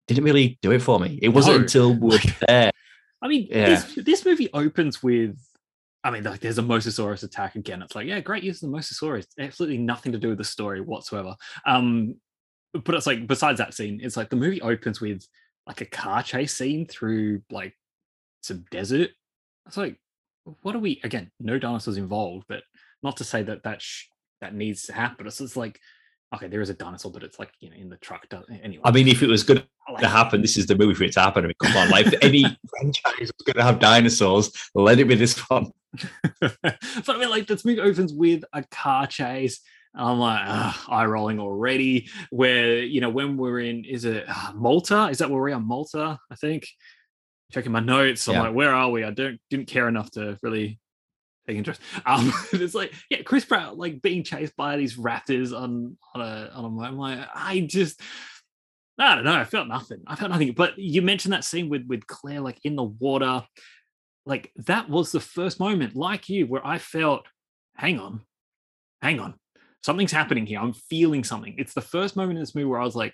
Didn't 0.07 0.23
really 0.23 0.57
do 0.61 0.71
it 0.71 0.81
for 0.81 0.99
me. 0.99 1.19
It 1.21 1.29
wasn't 1.29 1.57
No. 1.57 1.61
until 1.63 1.93
we 1.93 2.09
were 2.09 2.19
there. 2.47 2.71
I 3.21 3.27
mean, 3.27 3.47
Yeah. 3.49 3.69
this, 3.69 3.95
this 4.05 4.25
movie 4.25 4.49
opens 4.53 5.01
with, 5.03 5.35
I 6.03 6.11
mean, 6.11 6.23
like 6.23 6.39
there's 6.39 6.59
a 6.59 6.63
Mosasaurus 6.63 7.23
attack 7.23 7.55
again. 7.55 7.81
It's 7.81 7.95
like, 7.95 8.07
yeah, 8.07 8.19
great 8.19 8.43
use 8.43 8.61
of 8.63 8.71
the 8.71 8.77
Mosasaurus. 8.77 9.25
Absolutely 9.39 9.79
nothing 9.79 10.11
to 10.13 10.19
do 10.19 10.29
with 10.29 10.37
the 10.37 10.43
story 10.43 10.79
whatsoever. 10.81 11.35
Um, 11.65 12.15
but 12.73 12.93
it's 12.95 13.07
like, 13.07 13.25
besides 13.27 13.57
that 13.57 13.73
scene, 13.73 13.99
it's 14.01 14.15
like 14.15 14.29
the 14.29 14.35
movie 14.35 14.61
opens 14.61 15.01
with 15.01 15.25
like 15.65 15.81
a 15.81 15.85
car 15.85 16.21
chase 16.23 16.53
scene 16.53 16.85
through 16.85 17.41
like 17.51 17.73
some 18.47 18.65
desert. 18.71 19.11
It's 19.65 19.77
like, 19.77 19.97
what 20.61 20.75
are 20.75 20.79
we? 20.79 21.01
Again, 21.03 21.31
no 21.39 21.59
dinosaurs 21.59 21.97
involved, 21.97 22.45
but 22.47 22.63
not 23.03 23.17
to 23.17 23.23
say 23.23 23.43
that 23.43 23.63
that 23.63 23.81
sh- 23.81 24.05
that 24.41 24.53
needs 24.53 24.83
to 24.83 24.93
happen. 24.93 25.27
It's 25.27 25.39
just 25.39 25.57
like, 25.57 25.79
okay, 26.33 26.47
there 26.47 26.61
is 26.61 26.69
a 26.69 26.73
dinosaur, 26.73 27.11
but 27.11 27.23
it's 27.23 27.39
like 27.39 27.51
you 27.59 27.69
know 27.69 27.75
in 27.75 27.89
the 27.89 27.97
truck. 27.97 28.25
Anyway, 28.63 28.81
I 28.83 28.91
mean, 28.91 29.07
if 29.07 29.21
it 29.21 29.27
was 29.27 29.43
going 29.43 29.63
to 29.99 30.07
happen, 30.07 30.41
this 30.41 30.57
is 30.57 30.67
the 30.67 30.75
movie 30.75 30.93
for 30.93 31.03
it 31.03 31.13
to 31.13 31.21
happen. 31.21 31.43
I 31.43 31.47
mean, 31.47 31.55
come 31.61 31.75
on, 31.77 31.89
like 31.89 32.13
any 32.21 32.43
franchise 32.69 33.31
was 33.37 33.45
going 33.45 33.57
to 33.57 33.63
have 33.63 33.79
dinosaurs, 33.79 34.51
let 34.73 34.99
it 34.99 35.05
be 35.05 35.15
this 35.15 35.37
one. 35.49 35.71
but 36.41 36.57
I 36.63 37.17
mean, 37.17 37.29
like 37.29 37.47
this 37.47 37.65
movie 37.65 37.81
opens 37.81 38.13
with 38.13 38.43
a 38.53 38.63
car 38.63 39.07
chase. 39.07 39.59
I'm 39.95 40.19
like, 40.19 40.41
eye 40.89 41.05
rolling 41.05 41.39
already. 41.39 42.09
Where, 42.29 42.83
you 42.83 43.01
know, 43.01 43.09
when 43.09 43.35
we're 43.35 43.61
in, 43.61 43.83
is 43.83 44.05
it 44.05 44.25
uh, 44.27 44.51
Malta? 44.53 45.07
Is 45.07 45.17
that 45.17 45.29
where 45.31 45.41
we 45.41 45.53
are? 45.53 45.59
Malta, 45.59 46.19
I 46.29 46.35
think. 46.35 46.67
Checking 47.51 47.71
my 47.71 47.79
notes. 47.79 48.27
I'm 48.27 48.35
Yeah. 48.35 48.41
like, 48.43 48.53
where 48.53 48.73
are 48.73 48.89
we? 48.89 49.03
I 49.03 49.11
don't 49.11 49.39
didn't 49.49 49.67
care 49.67 49.87
enough 49.87 50.11
to 50.11 50.37
really 50.41 50.79
take 51.47 51.57
interest. 51.57 51.81
Um, 52.05 52.31
it's 52.53 52.75
like, 52.75 52.93
yeah, 53.09 53.21
Chris 53.21 53.45
Pratt 53.45 53.77
like 53.77 54.01
being 54.01 54.23
chased 54.23 54.55
by 54.55 54.77
these 54.77 54.97
raptors 54.97 55.57
on 55.57 55.97
on 56.13 56.21
a 56.21 56.51
on 56.53 56.65
a 56.65 56.81
I'm 56.81 56.97
like, 56.97 57.19
I 57.33 57.61
just 57.61 58.01
I 58.99 59.15
don't 59.15 59.23
know. 59.25 59.35
I 59.35 59.43
felt 59.45 59.67
nothing. 59.67 60.01
I 60.07 60.15
felt 60.15 60.31
nothing. 60.31 60.51
But 60.53 60.77
you 60.77 61.01
mentioned 61.01 61.33
that 61.33 61.43
scene 61.43 61.69
with 61.69 61.85
with 61.87 62.05
Claire 62.07 62.41
like 62.41 62.59
in 62.63 62.75
the 62.75 62.83
water. 62.83 63.43
Like 64.25 64.51
that 64.65 64.89
was 64.89 65.13
the 65.13 65.21
first 65.21 65.57
moment, 65.59 65.95
like 65.95 66.27
you, 66.27 66.47
where 66.47 66.65
I 66.67 66.79
felt, 66.79 67.25
hang 67.77 67.97
on, 67.97 68.23
hang 69.01 69.21
on, 69.21 69.35
something's 69.83 70.11
happening 70.11 70.45
here. 70.45 70.59
I'm 70.59 70.73
feeling 70.73 71.23
something. 71.23 71.55
It's 71.57 71.73
the 71.73 71.79
first 71.79 72.17
moment 72.17 72.37
in 72.37 72.41
this 72.41 72.53
movie 72.53 72.65
where 72.65 72.81
I 72.81 72.83
was 72.83 72.95
like, 72.95 73.13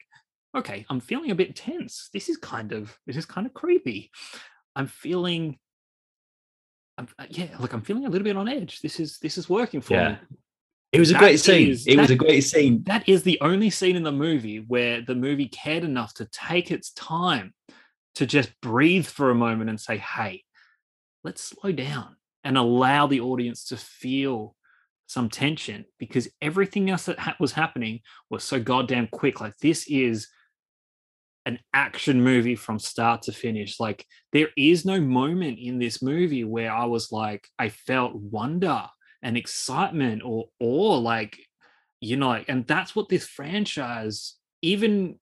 okay, 0.55 0.85
I'm 0.89 0.99
feeling 0.99 1.31
a 1.31 1.35
bit 1.35 1.55
tense. 1.55 2.09
This 2.13 2.29
is 2.29 2.37
kind 2.37 2.71
of 2.71 2.97
this 3.05 3.17
is 3.17 3.25
kind 3.25 3.47
of 3.47 3.53
creepy. 3.53 4.11
I'm 4.75 4.87
feeling 4.87 5.57
I'm, 6.97 7.07
uh, 7.17 7.25
yeah, 7.29 7.55
like 7.59 7.73
I'm 7.73 7.81
feeling 7.81 8.05
a 8.05 8.09
little 8.09 8.23
bit 8.25 8.37
on 8.37 8.47
edge. 8.47 8.81
This 8.81 8.99
is 8.99 9.17
this 9.19 9.37
is 9.37 9.49
working 9.49 9.81
for 9.81 9.93
Yeah. 9.95 10.09
me. 10.11 10.17
It 10.91 10.99
was 10.99 11.09
a 11.09 11.13
That 11.13 11.19
great 11.19 11.39
scene. 11.39 11.69
is- 11.69 11.87
it 11.87 11.97
was 11.97 12.11
a 12.11 12.15
great 12.15 12.41
scene. 12.41 12.83
That 12.83 13.09
is 13.09 13.23
the 13.23 13.39
only 13.41 13.71
scene 13.71 13.95
in 13.95 14.03
the 14.03 14.11
movie 14.11 14.59
where 14.59 15.01
the 15.01 15.15
movie 15.15 15.47
cared 15.47 15.83
enough 15.83 16.13
to 16.15 16.25
take 16.25 16.69
its 16.69 16.91
time 16.91 17.55
to 18.15 18.27
just 18.27 18.51
breathe 18.61 19.07
for 19.07 19.31
a 19.31 19.35
moment 19.35 19.71
and 19.71 19.81
say, 19.81 19.97
"Hey, 19.97 20.43
let's 21.23 21.41
slow 21.43 21.71
down 21.71 22.17
and 22.43 22.57
allow 22.59 23.07
the 23.07 23.21
audience 23.21 23.65
to 23.65 23.77
feel 23.77 24.55
some 25.07 25.29
tension 25.29 25.85
because 25.97 26.27
everything 26.41 26.91
else 26.91 27.05
that 27.05 27.17
ha- 27.17 27.35
was 27.39 27.53
happening 27.53 28.01
was 28.29 28.43
so 28.43 28.59
goddamn 28.59 29.07
quick. 29.07 29.41
Like 29.41 29.57
this 29.57 29.87
is 29.87 30.29
an 31.45 31.59
action 31.73 32.23
movie 32.23 32.55
from 32.55 32.79
start 32.79 33.23
to 33.23 33.31
finish. 33.31 33.79
Like 33.79 34.05
there 34.31 34.49
is 34.57 34.85
no 34.85 35.01
moment 35.01 35.59
in 35.59 35.79
this 35.79 36.01
movie 36.01 36.43
where 36.43 36.71
I 36.71 36.85
was 36.85 37.11
like, 37.11 37.47
I 37.59 37.69
felt 37.69 38.15
wonder 38.15 38.85
and 39.21 39.37
excitement 39.37 40.21
or 40.25 40.49
awe, 40.59 40.97
like, 40.97 41.37
you 41.99 42.17
know, 42.17 42.27
like, 42.27 42.49
and 42.49 42.65
that's 42.67 42.95
what 42.95 43.09
this 43.09 43.25
franchise, 43.25 44.35
even 44.61 45.19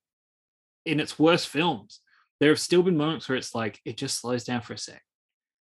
in 0.86 1.00
its 1.00 1.18
worst 1.20 1.48
films, 1.48 2.00
there 2.40 2.50
have 2.50 2.60
still 2.60 2.82
been 2.82 2.98
moments 2.98 3.30
where 3.30 3.38
it's 3.38 3.54
like 3.54 3.80
it 3.86 3.98
just 3.98 4.20
slows 4.20 4.44
down 4.44 4.62
for 4.62 4.74
a 4.74 4.78
sec. 4.78 5.02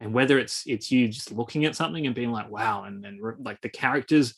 And 0.00 0.12
whether 0.12 0.38
it's 0.38 0.64
it's 0.66 0.90
you 0.90 1.08
just 1.08 1.32
looking 1.32 1.64
at 1.64 1.76
something 1.76 2.06
and 2.06 2.14
being 2.14 2.32
like, 2.32 2.50
wow, 2.50 2.84
and 2.84 3.02
then 3.02 3.18
like 3.38 3.60
the 3.60 3.68
characters 3.68 4.34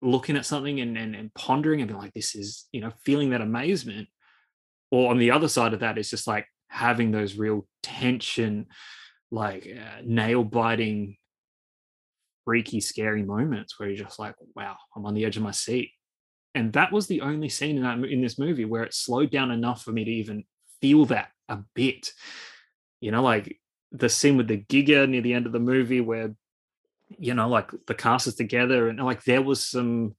looking 0.00 0.36
at 0.36 0.46
something 0.46 0.80
and, 0.80 0.96
and 0.96 1.14
and 1.14 1.34
pondering 1.34 1.80
and 1.80 1.88
being 1.88 2.00
like, 2.00 2.14
this 2.14 2.34
is, 2.34 2.66
you 2.72 2.80
know, 2.80 2.92
feeling 3.04 3.30
that 3.30 3.40
amazement. 3.40 4.08
Or 4.90 5.10
on 5.10 5.18
the 5.18 5.30
other 5.30 5.48
side 5.48 5.74
of 5.74 5.80
that, 5.80 5.98
it's 5.98 6.10
just 6.10 6.26
like 6.26 6.46
having 6.68 7.10
those 7.10 7.36
real 7.36 7.66
tension, 7.82 8.66
like 9.30 9.66
uh, 9.66 10.00
nail 10.04 10.44
biting, 10.44 11.16
freaky, 12.44 12.80
scary 12.80 13.22
moments 13.22 13.78
where 13.78 13.88
you're 13.88 14.04
just 14.04 14.18
like, 14.18 14.34
wow, 14.56 14.76
I'm 14.96 15.04
on 15.04 15.14
the 15.14 15.24
edge 15.24 15.36
of 15.36 15.42
my 15.42 15.50
seat. 15.50 15.90
And 16.54 16.72
that 16.72 16.92
was 16.92 17.06
the 17.06 17.20
only 17.20 17.50
scene 17.50 17.76
in 17.76 17.82
that 17.82 17.98
in 18.08 18.22
this 18.22 18.38
movie 18.38 18.64
where 18.64 18.82
it 18.82 18.94
slowed 18.94 19.30
down 19.30 19.50
enough 19.50 19.84
for 19.84 19.92
me 19.92 20.04
to 20.04 20.10
even 20.10 20.44
feel 20.80 21.04
that 21.06 21.28
a 21.48 21.58
bit. 21.74 22.10
You 23.00 23.10
know, 23.10 23.22
like 23.22 23.58
the 23.92 24.08
scene 24.08 24.36
with 24.36 24.48
the 24.48 24.58
Giga 24.58 25.08
near 25.08 25.20
the 25.20 25.34
end 25.34 25.46
of 25.46 25.52
the 25.52 25.60
movie 25.60 26.00
where, 26.00 26.34
you 27.18 27.34
know, 27.34 27.48
like 27.48 27.70
the 27.86 27.94
cast 27.94 28.26
is 28.26 28.34
together 28.34 28.88
and 28.88 28.98
like 29.04 29.24
there 29.24 29.42
was 29.42 29.66
some, 29.66 30.14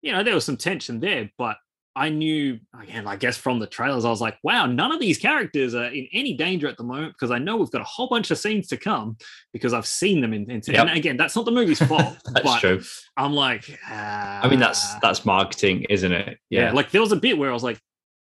you 0.00 0.12
know, 0.12 0.22
there 0.22 0.34
was 0.34 0.44
some 0.44 0.56
tension 0.56 1.00
there, 1.00 1.30
but 1.36 1.56
I 1.96 2.08
knew 2.08 2.58
again, 2.80 3.06
I 3.06 3.16
guess 3.16 3.36
from 3.36 3.60
the 3.60 3.66
trailers, 3.66 4.04
I 4.04 4.10
was 4.10 4.20
like, 4.20 4.36
wow, 4.42 4.66
none 4.66 4.90
of 4.90 5.00
these 5.00 5.16
characters 5.16 5.74
are 5.74 5.86
in 5.86 6.08
any 6.12 6.34
danger 6.34 6.66
at 6.66 6.76
the 6.76 6.82
moment 6.82 7.12
because 7.12 7.30
I 7.30 7.38
know 7.38 7.56
we've 7.56 7.70
got 7.70 7.82
a 7.82 7.84
whole 7.84 8.08
bunch 8.08 8.30
of 8.30 8.38
scenes 8.38 8.66
to 8.68 8.76
come 8.76 9.16
because 9.52 9.72
I've 9.72 9.86
seen 9.86 10.20
them 10.20 10.32
in. 10.32 10.50
in 10.50 10.60
Yep. 10.66 10.88
And 10.88 10.96
again, 10.96 11.16
that's 11.16 11.36
not 11.36 11.44
the 11.44 11.52
movie's 11.52 11.80
fault, 11.80 12.16
That's 12.32 12.44
but 12.44 12.60
true. 12.60 12.82
I'm 13.16 13.32
like, 13.32 13.78
I 13.88 14.48
mean, 14.48 14.58
that's 14.58 14.84
ah. 14.84 14.98
that's 15.02 15.24
marketing, 15.24 15.86
isn't 15.88 16.12
it? 16.12 16.38
yeah. 16.50 16.72
Like 16.72 16.90
there 16.90 17.00
was 17.00 17.12
a 17.12 17.16
bit 17.16 17.38
where 17.38 17.50
I 17.50 17.52
was 17.52 17.62
like, 17.62 17.78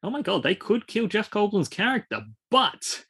oh 0.03 0.09
my 0.09 0.21
god, 0.21 0.43
they 0.43 0.55
could 0.55 0.87
kill 0.87 1.07
Jeff 1.07 1.29
Goldblum's 1.29 1.67
character, 1.67 2.21
but 2.49 3.03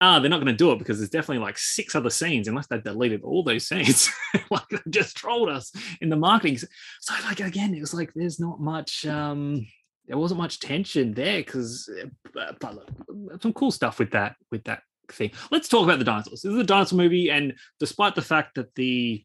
ah, 0.00 0.18
they're 0.20 0.30
not 0.30 0.38
going 0.38 0.46
to 0.46 0.52
do 0.52 0.72
it 0.72 0.78
because 0.78 0.98
there's 0.98 1.10
definitely 1.10 1.42
like 1.44 1.58
six 1.58 1.94
other 1.94 2.10
scenes, 2.10 2.48
unless 2.48 2.66
they 2.68 2.78
deleted 2.80 3.22
all 3.22 3.42
those 3.42 3.66
scenes, 3.66 4.10
like 4.50 4.68
they 4.70 4.78
just 4.90 5.16
trolled 5.16 5.48
us 5.48 5.72
in 6.00 6.08
the 6.08 6.16
marketing. 6.16 6.58
So 7.00 7.14
like 7.24 7.40
again, 7.40 7.74
it 7.74 7.80
was 7.80 7.94
like 7.94 8.12
there's 8.14 8.40
not 8.40 8.60
much. 8.60 9.06
um 9.06 9.66
there 10.06 10.16
wasn't 10.16 10.40
much 10.40 10.58
tension 10.58 11.12
there 11.12 11.40
because 11.40 11.88
but 12.32 12.74
look, 12.74 13.42
some 13.42 13.52
cool 13.52 13.70
stuff 13.70 13.98
with 13.98 14.12
that 14.12 14.36
with 14.50 14.64
that 14.64 14.82
thing. 15.12 15.30
Let's 15.50 15.68
talk 15.68 15.84
about 15.84 15.98
the 15.98 16.04
dinosaurs. 16.04 16.42
This 16.42 16.52
is 16.52 16.58
a 16.58 16.64
dinosaur 16.64 16.96
movie, 16.96 17.30
and 17.30 17.54
despite 17.78 18.14
the 18.14 18.22
fact 18.22 18.54
that 18.54 18.74
the 18.74 19.24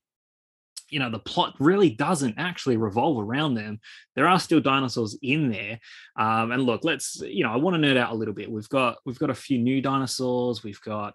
you 0.94 1.00
know 1.00 1.10
the 1.10 1.20
plot 1.20 1.56
really 1.60 1.90
doesn't 1.90 2.36
actually 2.38 2.78
revolve 2.78 3.18
around 3.26 3.56
them. 3.56 3.80
There 4.16 4.28
are 4.28 4.40
still 4.40 4.62
dinosaurs 4.62 5.18
in 5.22 5.50
there. 5.52 5.80
Um 6.18 6.52
and 6.52 6.64
look 6.64 6.84
let's 6.84 7.20
you 7.38 7.44
know 7.44 7.52
i 7.52 7.58
want 7.58 7.74
to 7.76 7.82
nerd 7.88 7.98
out 7.98 8.12
a 8.14 8.16
little 8.16 8.34
bit. 8.34 8.52
We've 8.52 8.70
got 8.70 8.98
we've 9.06 9.20
got 9.20 9.30
a 9.32 9.36
few 9.46 9.58
new 9.58 9.82
dinosaurs. 9.82 10.64
We've 10.64 10.82
got 10.82 11.14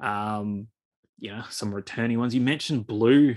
um 0.00 0.68
you 1.18 1.30
know 1.30 1.42
some 1.50 1.74
returning 1.74 2.18
ones. 2.18 2.34
You 2.34 2.40
mentioned 2.40 2.86
blue 2.86 3.36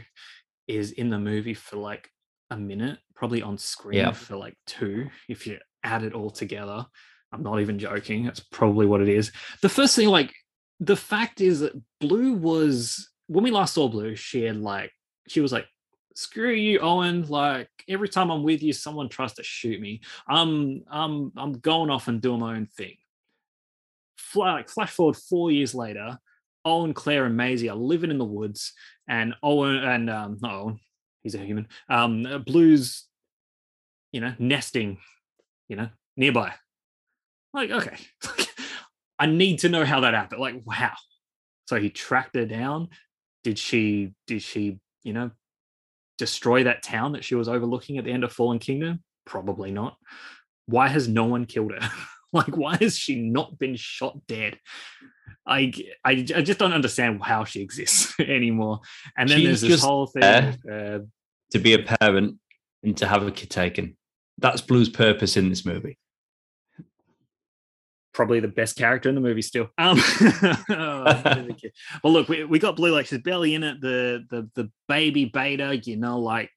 is 0.67 0.91
in 0.91 1.09
the 1.09 1.19
movie 1.19 1.53
for 1.53 1.77
like 1.77 2.09
a 2.51 2.57
minute 2.57 2.99
probably 3.15 3.41
on 3.41 3.57
screen 3.57 3.99
Yeah. 3.99 4.11
for 4.11 4.35
like 4.37 4.55
two 4.67 5.07
if 5.29 5.47
you 5.47 5.57
add 5.83 6.03
it 6.03 6.13
all 6.13 6.29
together. 6.31 6.85
I'm 7.31 7.43
not 7.43 7.59
even 7.59 7.79
joking. 7.79 8.23
That's 8.25 8.39
probably 8.39 8.85
what 8.85 9.01
it 9.01 9.09
is. 9.09 9.31
The 9.61 9.69
first 9.69 9.95
thing 9.95 10.07
like 10.09 10.33
the 10.79 10.95
fact 10.95 11.41
is 11.41 11.61
that 11.61 11.73
blue 12.01 12.33
was 12.33 13.09
when 13.27 13.43
we 13.43 13.51
last 13.51 13.73
saw 13.73 13.87
blue 13.87 14.15
she 14.15 14.43
had 14.43 14.57
like 14.57 14.91
she 15.27 15.41
was 15.41 15.51
like 15.51 15.67
screw 16.15 16.51
you 16.51 16.79
owen 16.79 17.27
like 17.27 17.69
every 17.89 18.07
time 18.07 18.29
i'm 18.29 18.43
with 18.43 18.63
you 18.63 18.71
someone 18.71 19.09
tries 19.09 19.33
to 19.33 19.43
shoot 19.43 19.81
me. 19.81 20.01
I'm 20.27 20.83
i'm 20.89 21.31
i'm 21.35 21.53
going 21.53 21.89
off 21.89 22.07
and 22.07 22.21
doing 22.21 22.39
my 22.39 22.55
own 22.55 22.67
thing. 22.67 22.95
Like 24.33 24.69
flash 24.69 24.91
forward 24.91 25.15
four 25.15 25.51
years 25.51 25.73
later 25.73 26.17
owen 26.65 26.93
claire 26.93 27.25
and 27.25 27.37
maisie 27.37 27.69
are 27.69 27.75
living 27.75 28.11
in 28.11 28.17
the 28.17 28.25
woods 28.25 28.73
and 29.07 29.33
owen 29.43 29.75
and 29.75 30.09
um 30.09 30.37
not 30.41 30.53
owen 30.55 30.79
he's 31.21 31.35
a 31.35 31.37
human 31.37 31.67
um 31.89 32.25
uh, 32.25 32.37
blue's 32.39 33.05
you 34.11 34.19
know 34.19 34.33
nesting 34.39 34.97
you 35.69 35.75
know 35.75 35.89
nearby. 36.17 36.53
Like 37.53 37.71
okay 37.71 37.97
i 39.19 39.25
need 39.25 39.59
to 39.59 39.69
know 39.69 39.85
how 39.85 40.01
that 40.01 40.13
happened 40.13 40.41
like 40.41 40.61
wow 40.65 40.95
so 41.65 41.77
he 41.77 41.89
tracked 41.89 42.35
her 42.35 42.45
down. 42.45 42.89
Did 43.43 43.59
she 43.59 44.13
did 44.27 44.41
she 44.41 44.79
you 45.05 45.13
know 45.13 45.31
destroy 46.17 46.63
that 46.63 46.83
town 46.83 47.13
that 47.13 47.23
she 47.23 47.35
was 47.35 47.47
overlooking 47.47 47.97
at 47.97 48.05
the 48.05 48.11
end 48.11 48.23
of 48.23 48.31
fallen 48.31 48.59
kingdom? 48.59 49.03
Probably 49.25 49.71
not. 49.71 49.97
Why 50.65 50.87
has 50.87 51.07
no 51.07 51.25
one 51.25 51.45
killed 51.45 51.71
her? 51.71 51.89
Like 52.33 52.57
why 52.57 52.75
has 52.81 52.97
she 52.97 53.15
not 53.15 53.57
been 53.57 53.77
shot 53.77 54.27
dead? 54.27 54.59
I, 55.47 55.71
I, 56.03 56.25
I 56.35 56.41
just 56.41 56.59
don't 56.59 56.73
understand 56.73 57.23
how 57.23 57.45
she 57.45 57.61
exists 57.61 58.13
anymore. 58.19 58.81
And 59.17 59.29
then 59.29 59.37
She's 59.37 59.61
there's 59.61 59.61
this 59.61 59.81
whole 59.81 60.07
thing 60.07 60.23
uh, 60.23 60.99
To 61.51 61.59
be 61.59 61.73
a 61.75 61.79
parent 61.79 62.39
and 62.83 62.97
to 62.97 63.07
have 63.07 63.25
a 63.25 63.31
kid 63.31 63.51
taken. 63.51 63.95
That's 64.37 64.59
Blue's 64.59 64.89
purpose 64.89 65.37
in 65.37 65.47
this 65.47 65.65
movie. 65.65 65.97
Probably 68.15 68.39
the 68.39 68.47
best 68.47 68.77
character 68.77 69.09
in 69.09 69.15
the 69.15 69.21
movie 69.21 69.41
still. 69.41 69.69
Um, 69.77 70.01
well, 70.69 72.13
look, 72.13 72.29
we, 72.29 72.45
we 72.45 72.57
got 72.57 72.77
Blue 72.77 72.91
like 72.91 73.05
she's 73.07 73.21
barely 73.21 73.53
in 73.53 73.63
it. 73.63 73.81
The 73.81 74.25
the 74.29 74.49
the 74.55 74.71
baby 74.87 75.25
beta, 75.25 75.77
you 75.77 75.97
know, 75.97 76.19
like 76.19 76.49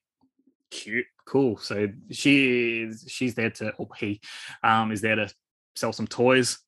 cute, 0.71 1.07
cool. 1.27 1.59
So 1.59 1.89
she 2.11 2.83
is 2.83 3.05
she's 3.09 3.35
there 3.35 3.51
to 3.51 3.73
or 3.73 3.89
he 3.99 4.21
um 4.63 4.93
is 4.93 5.01
there 5.01 5.17
to 5.17 5.29
sell 5.77 5.93
some 5.93 6.07
toys, 6.07 6.59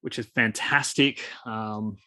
which 0.00 0.18
is 0.18 0.26
fantastic. 0.26 1.22
Um 1.44 1.98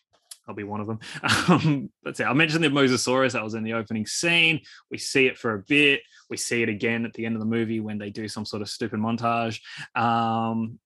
I'll 0.48 0.56
be 0.56 0.64
one 0.64 0.82
of 0.82 0.88
them. 0.88 1.00
Um, 1.50 1.92
that's 2.04 2.20
it. 2.20 2.26
I 2.26 2.34
mentioned 2.34 2.64
the 2.64 2.70
Mosasaurus 2.70 3.34
that 3.34 3.44
was 3.44 3.54
in 3.54 3.64
the 3.64 3.74
opening 3.74 4.06
scene. 4.06 4.62
We 4.90 4.98
see 4.98 5.28
it 5.28 5.38
for 5.38 5.54
a 5.54 5.60
bit. 5.60 6.02
We 6.30 6.38
see 6.38 6.64
it 6.64 6.70
again 6.70 7.06
at 7.06 7.14
the 7.14 7.26
end 7.26 7.36
of 7.36 7.40
the 7.40 7.46
movie 7.46 7.80
when 7.80 7.98
they 7.98 8.10
do 8.10 8.28
some 8.28 8.46
sort 8.46 8.62
of 8.62 8.70
stupid 8.70 9.00
montage. 9.00 9.60
Um, 9.96 10.80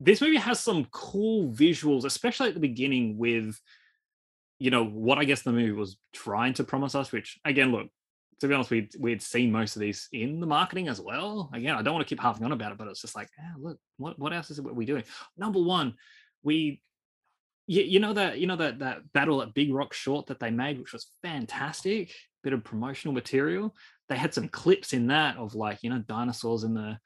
this 0.00 0.20
movie 0.20 0.36
has 0.36 0.60
some 0.60 0.86
cool 0.90 1.50
visuals, 1.52 2.04
especially 2.04 2.48
at 2.48 2.54
the 2.54 2.60
beginning 2.60 3.16
with, 3.16 3.58
you 4.58 4.70
know, 4.70 4.84
what 4.84 5.18
I 5.18 5.24
guess 5.24 5.42
the 5.42 5.52
movie 5.52 5.72
was 5.72 5.96
trying 6.12 6.54
to 6.54 6.64
promise 6.64 6.94
us, 6.94 7.12
which 7.12 7.38
again, 7.44 7.72
look, 7.72 7.88
to 8.40 8.48
be 8.48 8.54
honest, 8.54 8.70
we'd, 8.70 8.90
we'd 8.98 9.22
seen 9.22 9.50
most 9.50 9.76
of 9.76 9.80
these 9.80 10.08
in 10.12 10.40
the 10.40 10.46
marketing 10.46 10.88
as 10.88 11.00
well. 11.00 11.50
Again, 11.54 11.74
I 11.74 11.82
don't 11.82 11.94
want 11.94 12.06
to 12.06 12.08
keep 12.08 12.20
harping 12.20 12.44
on 12.44 12.52
about 12.52 12.72
it, 12.72 12.78
but 12.78 12.88
it's 12.88 13.00
just 13.00 13.16
like, 13.16 13.28
ah, 13.40 13.54
look, 13.58 13.78
what, 13.96 14.18
what 14.18 14.34
else 14.34 14.50
is 14.50 14.58
it 14.58 14.64
what 14.64 14.76
we 14.76 14.84
doing? 14.84 15.04
Number 15.38 15.62
one, 15.62 15.94
we 16.42 16.82
you, 17.66 17.82
you 17.82 18.00
know 18.00 18.12
that 18.12 18.38
you 18.38 18.46
know 18.46 18.56
that 18.56 18.78
that 18.78 19.12
battle 19.12 19.42
at 19.42 19.54
Big 19.54 19.74
Rock 19.74 19.92
Short 19.92 20.26
that 20.26 20.38
they 20.38 20.50
made, 20.50 20.78
which 20.78 20.92
was 20.92 21.08
fantastic, 21.22 22.12
bit 22.42 22.52
of 22.52 22.64
promotional 22.64 23.14
material. 23.14 23.74
they 24.08 24.16
had 24.16 24.32
some 24.32 24.48
clips 24.48 24.92
in 24.92 25.08
that 25.08 25.36
of 25.36 25.54
like 25.54 25.82
you 25.82 25.90
know 25.90 25.98
dinosaurs 25.98 26.62
in 26.62 26.74
the 26.74 26.98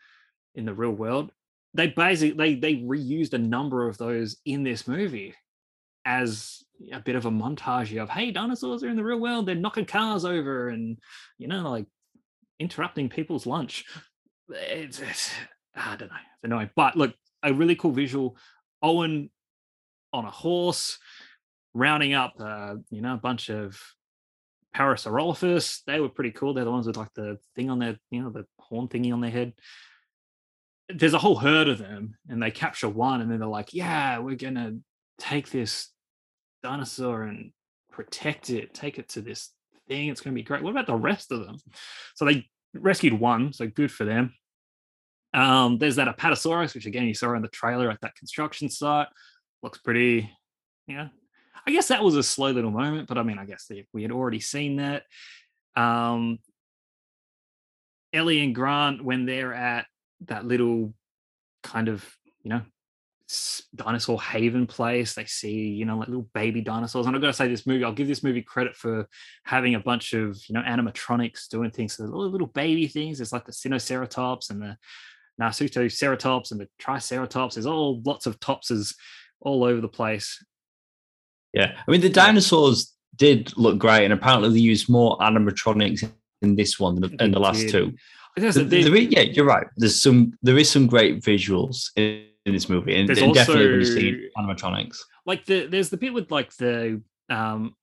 in 0.55 0.64
the 0.64 0.74
real 0.74 0.90
world. 0.90 1.33
They 1.75 1.89
basically 1.89 2.37
they 2.37 2.55
they 2.55 2.83
reused 2.83 3.33
a 3.33 3.39
number 3.39 3.89
of 3.89 3.99
those 3.99 4.37
in 4.45 4.63
this 4.63 4.89
movie 4.89 5.35
as 6.05 6.65
a 6.93 7.01
bit 7.01 7.15
of 7.15 7.27
a 7.27 7.31
montage 7.31 8.01
of 8.01 8.09
hey 8.09 8.31
dinosaurs 8.31 8.83
are 8.83 8.89
in 8.89 8.97
the 8.97 9.05
real 9.05 9.21
world 9.21 9.45
they're 9.45 9.55
knocking 9.55 9.85
cars 9.85 10.25
over 10.25 10.71
and 10.71 10.99
you 11.37 11.47
know 11.47 11.71
like 11.71 11.85
interrupting 12.61 13.09
people's 13.09 13.47
lunch. 13.47 13.85
It's, 14.51 15.01
it's 15.01 15.33
i 15.75 15.97
don't 15.97 16.09
know. 16.09 16.17
It's 16.17 16.45
annoying. 16.45 16.71
But 16.77 16.97
look 16.97 17.15
a 17.43 17.53
really 17.53 17.75
cool 17.75 17.93
visual. 17.93 18.37
Owen 18.83 19.31
on 20.13 20.25
a 20.25 20.31
horse 20.31 20.99
rounding 21.75 22.15
up 22.15 22.35
uh, 22.39 22.75
you 22.91 23.01
know 23.01 23.15
a 23.15 23.19
bunch 23.19 23.49
of 23.49 23.81
parasaurolophus. 24.77 25.81
They 25.87 26.01
were 26.01 26.09
pretty 26.09 26.33
cool. 26.33 26.55
They're 26.55 26.65
the 26.65 26.71
ones 26.71 26.87
with 26.87 26.97
like 26.97 27.15
the 27.15 27.39
thing 27.57 27.71
on 27.71 27.79
their 27.79 27.97
you 28.11 28.23
know 28.23 28.31
the 28.31 28.45
horn 28.59 28.89
thingy 28.89 29.13
on 29.13 29.21
their 29.21 29.31
head 29.31 29.55
there's 30.94 31.14
a 31.14 31.18
whole 31.18 31.37
herd 31.37 31.68
of 31.68 31.79
them 31.79 32.16
and 32.29 32.42
they 32.42 32.50
capture 32.50 32.88
one 32.88 33.20
and 33.20 33.31
then 33.31 33.38
they're 33.38 33.48
like 33.48 33.72
yeah 33.72 34.18
we're 34.18 34.37
gonna 34.37 34.76
take 35.18 35.50
this 35.50 35.88
dinosaur 36.62 37.22
and 37.22 37.53
protect 37.90 38.50
it, 38.50 38.74
take 38.74 38.98
it 38.98 39.09
to 39.11 39.20
this 39.20 39.50
thing. 39.88 40.09
It's 40.09 40.20
to 40.22 40.31
be 40.31 40.42
great. 40.42 40.62
What 40.62 40.70
about 40.70 40.87
the 40.87 40.94
rest 40.94 41.33
of 41.33 41.44
them? 41.44 41.57
So 42.14 42.24
they 42.24 42.46
rescued 42.74 43.14
one, 43.14 43.53
so 43.53 43.66
good 43.66 43.90
for 43.90 44.05
them. 44.05 44.35
Um, 45.33 45.79
there's 45.79 45.96
that 45.96 46.09
Apatosaurus, 46.09 46.74
which 46.74 46.87
again 46.87 47.07
you 47.07 47.14
saw 47.14 47.35
in 47.35 47.42
the 47.42 47.48
trailer 47.48 47.90
at 47.90 48.00
that 48.00 48.16
construction 48.16 48.68
site. 48.68 49.09
Looks 49.62 49.79
pretty, 49.79 50.31
yeah. 50.87 51.09
I 51.66 51.72
guess 51.72 51.88
that 51.88 52.03
was 52.03 52.16
a 52.16 52.22
slow 52.22 52.50
little 52.50 52.70
moment, 52.70 53.07
but 53.07 53.18
I 53.18 53.22
mean, 53.22 53.38
I 53.38 53.44
guess 53.44 53.70
we 53.92 54.03
had 54.03 54.12
already 54.12 54.40
seen 54.40 54.76
that. 54.76 55.03
Um, 55.76 56.38
Ellie 58.12 58.42
and 58.42 58.55
Grant, 58.55 59.05
when 59.05 59.26
they're 59.26 59.55
at 59.55 59.87
that 60.27 60.45
little 60.45 60.95
kind 61.63 61.89
of, 61.89 62.05
you 62.43 62.51
know, 62.51 62.63
dinosaur 63.75 64.21
haven 64.21 64.67
place. 64.67 65.15
They 65.15 65.25
see, 65.25 65.69
you 65.69 65.85
know, 65.85 65.99
like 65.99 66.09
little 66.09 66.29
baby 66.35 66.61
dinosaurs. 66.61 67.07
And 67.07 67.15
I've 67.15 67.23
got 67.23 67.29
to 67.29 67.33
say, 67.33 67.49
this 67.49 67.67
movie, 67.67 67.85
I'll 67.85 67.93
give 67.93 68.09
this 68.09 68.25
movie 68.25 68.43
credit 68.43 68.77
for 68.77 69.09
having 69.45 69.75
a 69.75 69.81
bunch 69.81 70.15
of, 70.15 70.37
you 70.49 70.55
know, 70.55 70.63
animatronics 70.63 71.49
doing 71.49 71.71
things. 71.71 71.97
So 71.97 72.05
little, 72.05 72.29
little 72.29 72.49
baby 72.49 72.87
things. 72.89 73.19
There's 73.19 73.33
like 73.33 73.47
the 73.47 73.53
Sinoceratops 73.53 74.51
and 74.51 74.61
the 74.61 74.77
Nasutoceratops 75.41 76.51
and 76.51 76.61
the 76.61 76.69
Triceratops. 76.79 77.55
There's 77.55 77.67
all 77.67 78.03
lots 78.05 78.27
of 78.27 78.41
topses 78.41 78.97
all 79.41 79.65
over 79.65 79.81
the 79.81 79.89
place. 79.89 80.45
Yeah. 81.55 81.77
I 81.87 81.91
mean, 81.91 82.01
the 82.01 82.11
dinosaurs 82.11 82.95
did 83.17 83.57
look 83.57 83.79
great. 83.79 84.05
And 84.05 84.13
apparently 84.13 84.51
they 84.51 84.59
used 84.59 84.89
more 84.89 85.17
animatronics 85.19 86.11
in 86.43 86.57
this 86.57 86.81
one 86.81 87.01
than 87.01 87.17
in 87.21 87.31
the 87.31 87.41
last 87.41 87.61
did. 87.61 87.71
two. 87.71 87.95
The, 88.37 88.53
the, 88.53 89.09
yeah, 89.11 89.23
you're 89.23 89.45
right. 89.45 89.66
There's 89.77 90.01
some, 90.01 90.33
there 90.43 90.57
is 90.57 90.71
some 90.71 90.87
great 90.87 91.23
visuals 91.23 91.90
in 91.97 92.27
in 92.47 92.55
this 92.55 92.69
movie, 92.69 92.99
and, 92.99 93.09
and 93.11 93.19
also, 93.19 93.35
definitely 93.35 93.71
when 93.71 93.81
you 93.81 93.85
see 93.85 94.31
animatronics. 94.37 94.99
Like 95.27 95.45
the 95.45 95.66
there's 95.66 95.90
the 95.90 95.97
bit 95.97 96.14
with 96.14 96.31
like 96.31 96.55
the 96.57 97.03
um 97.29 97.75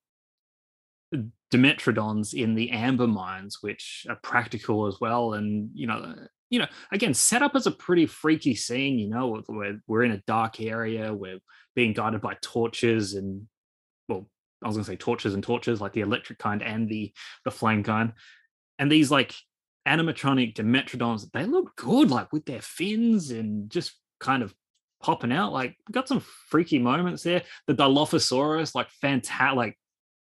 Dimetrodons 1.54 2.34
in 2.34 2.56
the 2.56 2.72
amber 2.72 3.08
mines, 3.08 3.60
which 3.62 4.06
are 4.10 4.20
practical 4.22 4.88
as 4.88 5.00
well, 5.00 5.34
and 5.34 5.70
you 5.74 5.88
know, 5.88 6.16
you 6.50 6.60
know, 6.60 6.68
again, 6.92 7.14
set 7.14 7.42
up 7.42 7.56
as 7.56 7.68
a 7.68 7.72
pretty 7.72 8.06
freaky 8.06 8.56
scene. 8.56 9.00
You 9.00 9.10
know, 9.10 9.42
where 9.48 9.80
we're 9.88 10.04
in 10.04 10.12
a 10.12 10.24
dark 10.28 10.60
area, 10.60 11.14
we're 11.14 11.40
being 11.76 11.94
guided 11.94 12.22
by 12.22 12.36
torches, 12.42 13.14
and 13.14 13.48
well, 14.10 14.28
I 14.64 14.68
was 14.68 14.76
gonna 14.76 14.86
say 14.86 14.98
torches 14.98 15.34
and 15.34 15.44
torches, 15.44 15.80
like 15.80 15.94
the 15.94 16.02
electric 16.02 16.40
kind 16.40 16.62
and 16.62 16.90
the 16.90 17.14
the 17.46 17.52
flame 17.52 17.84
kind, 17.84 18.14
and 18.80 18.92
these 18.92 19.12
like 19.12 19.36
animatronic 19.88 20.56
Dimetrodons, 20.56 21.32
they 21.32 21.46
look 21.46 21.76
good, 21.76 22.12
like 22.12 22.32
with 22.34 22.46
their 22.46 22.62
fins 22.62 23.32
and 23.32 23.70
just 23.70 23.94
kind 24.20 24.44
of 24.44 24.54
popping 25.02 25.32
out. 25.32 25.54
Like 25.54 25.76
got 25.92 26.08
some 26.08 26.20
freaky 26.20 26.80
moments 26.80 27.24
there. 27.24 27.44
The 27.68 27.74
Dilophosaurus, 27.74 28.76
like 28.76 28.90
fantastic. 28.90 29.56
Like 29.56 29.78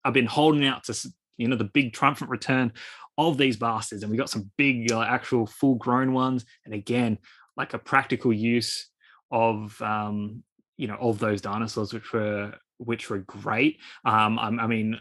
I've 0.03 0.13
been 0.13 0.25
holding 0.25 0.65
out 0.65 0.83
to 0.85 1.13
you 1.37 1.47
know 1.47 1.55
the 1.55 1.63
big 1.63 1.93
triumphant 1.93 2.29
return 2.29 2.73
of 3.17 3.37
these 3.37 3.57
bastards, 3.57 4.03
and 4.03 4.11
we 4.11 4.17
got 4.17 4.29
some 4.29 4.51
big 4.57 4.91
uh, 4.91 5.01
actual 5.01 5.45
full 5.45 5.75
grown 5.75 6.13
ones. 6.13 6.45
And 6.65 6.73
again, 6.73 7.17
like 7.55 7.73
a 7.73 7.79
practical 7.79 8.33
use 8.33 8.89
of 9.31 9.79
um, 9.81 10.43
you 10.77 10.87
know 10.87 10.97
of 10.99 11.19
those 11.19 11.41
dinosaurs, 11.41 11.93
which 11.93 12.11
were 12.13 12.53
which 12.77 13.09
were 13.09 13.19
great. 13.19 13.79
Um, 14.03 14.37
I, 14.37 14.47
I 14.47 14.67
mean, 14.67 14.99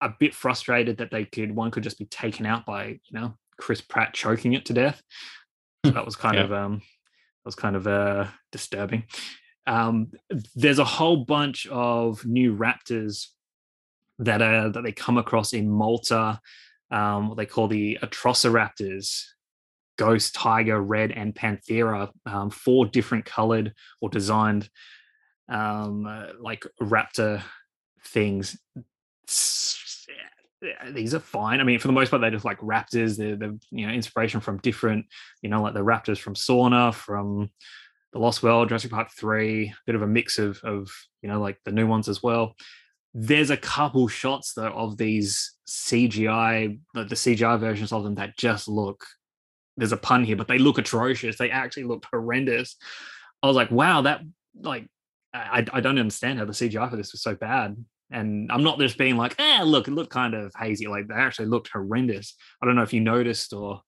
a 0.00 0.10
bit 0.10 0.34
frustrated 0.34 0.98
that 0.98 1.10
they 1.10 1.24
could 1.24 1.54
one 1.54 1.70
could 1.70 1.82
just 1.82 1.98
be 1.98 2.06
taken 2.06 2.46
out 2.46 2.66
by 2.66 2.86
you 2.86 3.12
know 3.12 3.36
Chris 3.58 3.80
Pratt 3.80 4.14
choking 4.14 4.52
it 4.52 4.64
to 4.66 4.72
death. 4.72 5.02
That 5.82 6.04
was 6.04 6.16
kind 6.24 6.36
yeah. 6.36 6.44
of 6.44 6.52
um 6.52 6.82
was 7.46 7.54
kind 7.54 7.76
of 7.76 7.86
uh, 7.86 8.26
disturbing. 8.52 9.04
Um, 9.66 10.10
there's 10.54 10.78
a 10.78 10.84
whole 10.84 11.24
bunch 11.24 11.66
of 11.68 12.26
new 12.26 12.54
raptors 12.54 13.28
that 14.18 14.42
are 14.42 14.68
that 14.68 14.82
they 14.82 14.92
come 14.92 15.16
across 15.16 15.54
in 15.54 15.70
Malta. 15.70 16.40
Um, 16.90 17.28
what 17.28 17.36
they 17.36 17.46
call 17.46 17.66
the 17.66 17.98
Atrociraptors, 18.02 19.24
Ghost, 19.96 20.34
Tiger, 20.34 20.80
Red, 20.80 21.12
and 21.12 21.34
Panthera. 21.34 22.10
Um, 22.26 22.50
four 22.50 22.86
different 22.86 23.24
colored 23.24 23.72
or 24.00 24.08
designed 24.08 24.68
um, 25.48 26.06
uh, 26.06 26.26
like 26.40 26.64
raptor 26.80 27.42
things 28.04 28.56
these 30.90 31.14
are 31.14 31.20
fine. 31.20 31.60
I 31.60 31.64
mean, 31.64 31.78
for 31.78 31.88
the 31.88 31.92
most 31.92 32.10
part, 32.10 32.20
they're 32.20 32.30
just 32.30 32.44
like 32.44 32.58
raptors. 32.60 33.16
They're, 33.16 33.36
the 33.36 33.58
you 33.70 33.86
know 33.86 33.92
inspiration 33.92 34.40
from 34.40 34.58
different, 34.58 35.06
you 35.42 35.50
know, 35.50 35.62
like 35.62 35.74
the 35.74 35.80
raptors 35.80 36.18
from 36.18 36.34
Sorna, 36.34 36.94
from 36.94 37.50
the 38.12 38.18
Lost 38.18 38.42
World, 38.42 38.68
Jurassic 38.68 38.90
Park 38.90 39.08
three, 39.16 39.68
A 39.68 39.74
bit 39.86 39.94
of 39.94 40.02
a 40.02 40.06
mix 40.06 40.38
of 40.38 40.58
of 40.64 40.90
you 41.22 41.28
know 41.28 41.40
like 41.40 41.58
the 41.64 41.72
new 41.72 41.86
ones 41.86 42.08
as 42.08 42.22
well. 42.22 42.54
There's 43.14 43.50
a 43.50 43.56
couple 43.56 44.08
shots 44.08 44.52
though 44.54 44.68
of 44.68 44.96
these 44.96 45.54
CGI, 45.66 46.78
the, 46.94 47.04
the 47.04 47.14
CGI 47.14 47.58
versions 47.58 47.92
of 47.92 48.04
them 48.04 48.14
that 48.16 48.36
just 48.36 48.68
look. 48.68 49.04
There's 49.76 49.92
a 49.92 49.98
pun 49.98 50.24
here, 50.24 50.36
but 50.36 50.48
they 50.48 50.58
look 50.58 50.78
atrocious. 50.78 51.36
They 51.36 51.50
actually 51.50 51.84
look 51.84 52.06
horrendous. 52.10 52.76
I 53.42 53.46
was 53.46 53.56
like, 53.56 53.70
wow, 53.70 54.02
that 54.02 54.22
like 54.58 54.88
I, 55.34 55.66
I 55.70 55.80
don't 55.80 55.98
understand 55.98 56.38
how 56.38 56.46
the 56.46 56.52
CGI 56.52 56.88
for 56.88 56.96
this 56.96 57.12
was 57.12 57.22
so 57.22 57.34
bad. 57.34 57.76
And 58.10 58.50
I'm 58.52 58.62
not 58.62 58.78
just 58.78 58.98
being 58.98 59.16
like, 59.16 59.34
ah, 59.38 59.62
look, 59.64 59.88
it 59.88 59.92
looked 59.92 60.12
kind 60.12 60.34
of 60.34 60.52
hazy. 60.56 60.86
Like 60.86 61.08
they 61.08 61.14
actually 61.14 61.46
looked 61.46 61.68
horrendous. 61.68 62.36
I 62.62 62.66
don't 62.66 62.76
know 62.76 62.82
if 62.82 62.92
you 62.92 63.00
noticed 63.00 63.52
or 63.52 63.80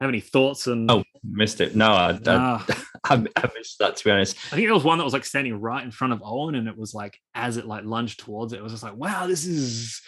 have 0.00 0.10
any 0.10 0.20
thoughts 0.20 0.68
on. 0.68 0.90
Oh, 0.90 1.02
missed 1.24 1.60
it. 1.60 1.74
No, 1.74 1.92
I, 1.92 2.10
uh, 2.10 2.62
I, 3.04 3.24
I, 3.36 3.50
missed 3.56 3.78
that 3.78 3.96
to 3.96 4.04
be 4.04 4.10
honest. 4.10 4.36
I 4.52 4.56
think 4.56 4.66
there 4.66 4.74
was 4.74 4.84
one 4.84 4.98
that 4.98 5.04
was 5.04 5.14
like 5.14 5.24
standing 5.24 5.58
right 5.58 5.82
in 5.82 5.90
front 5.90 6.12
of 6.12 6.22
Owen, 6.22 6.54
and 6.54 6.68
it 6.68 6.76
was 6.76 6.92
like 6.92 7.18
as 7.34 7.56
it 7.56 7.66
like 7.66 7.84
lunged 7.84 8.20
towards 8.20 8.52
it, 8.52 8.58
it 8.58 8.62
was 8.62 8.72
just 8.72 8.84
like, 8.84 8.96
wow, 8.96 9.26
this 9.26 9.46
is 9.46 10.02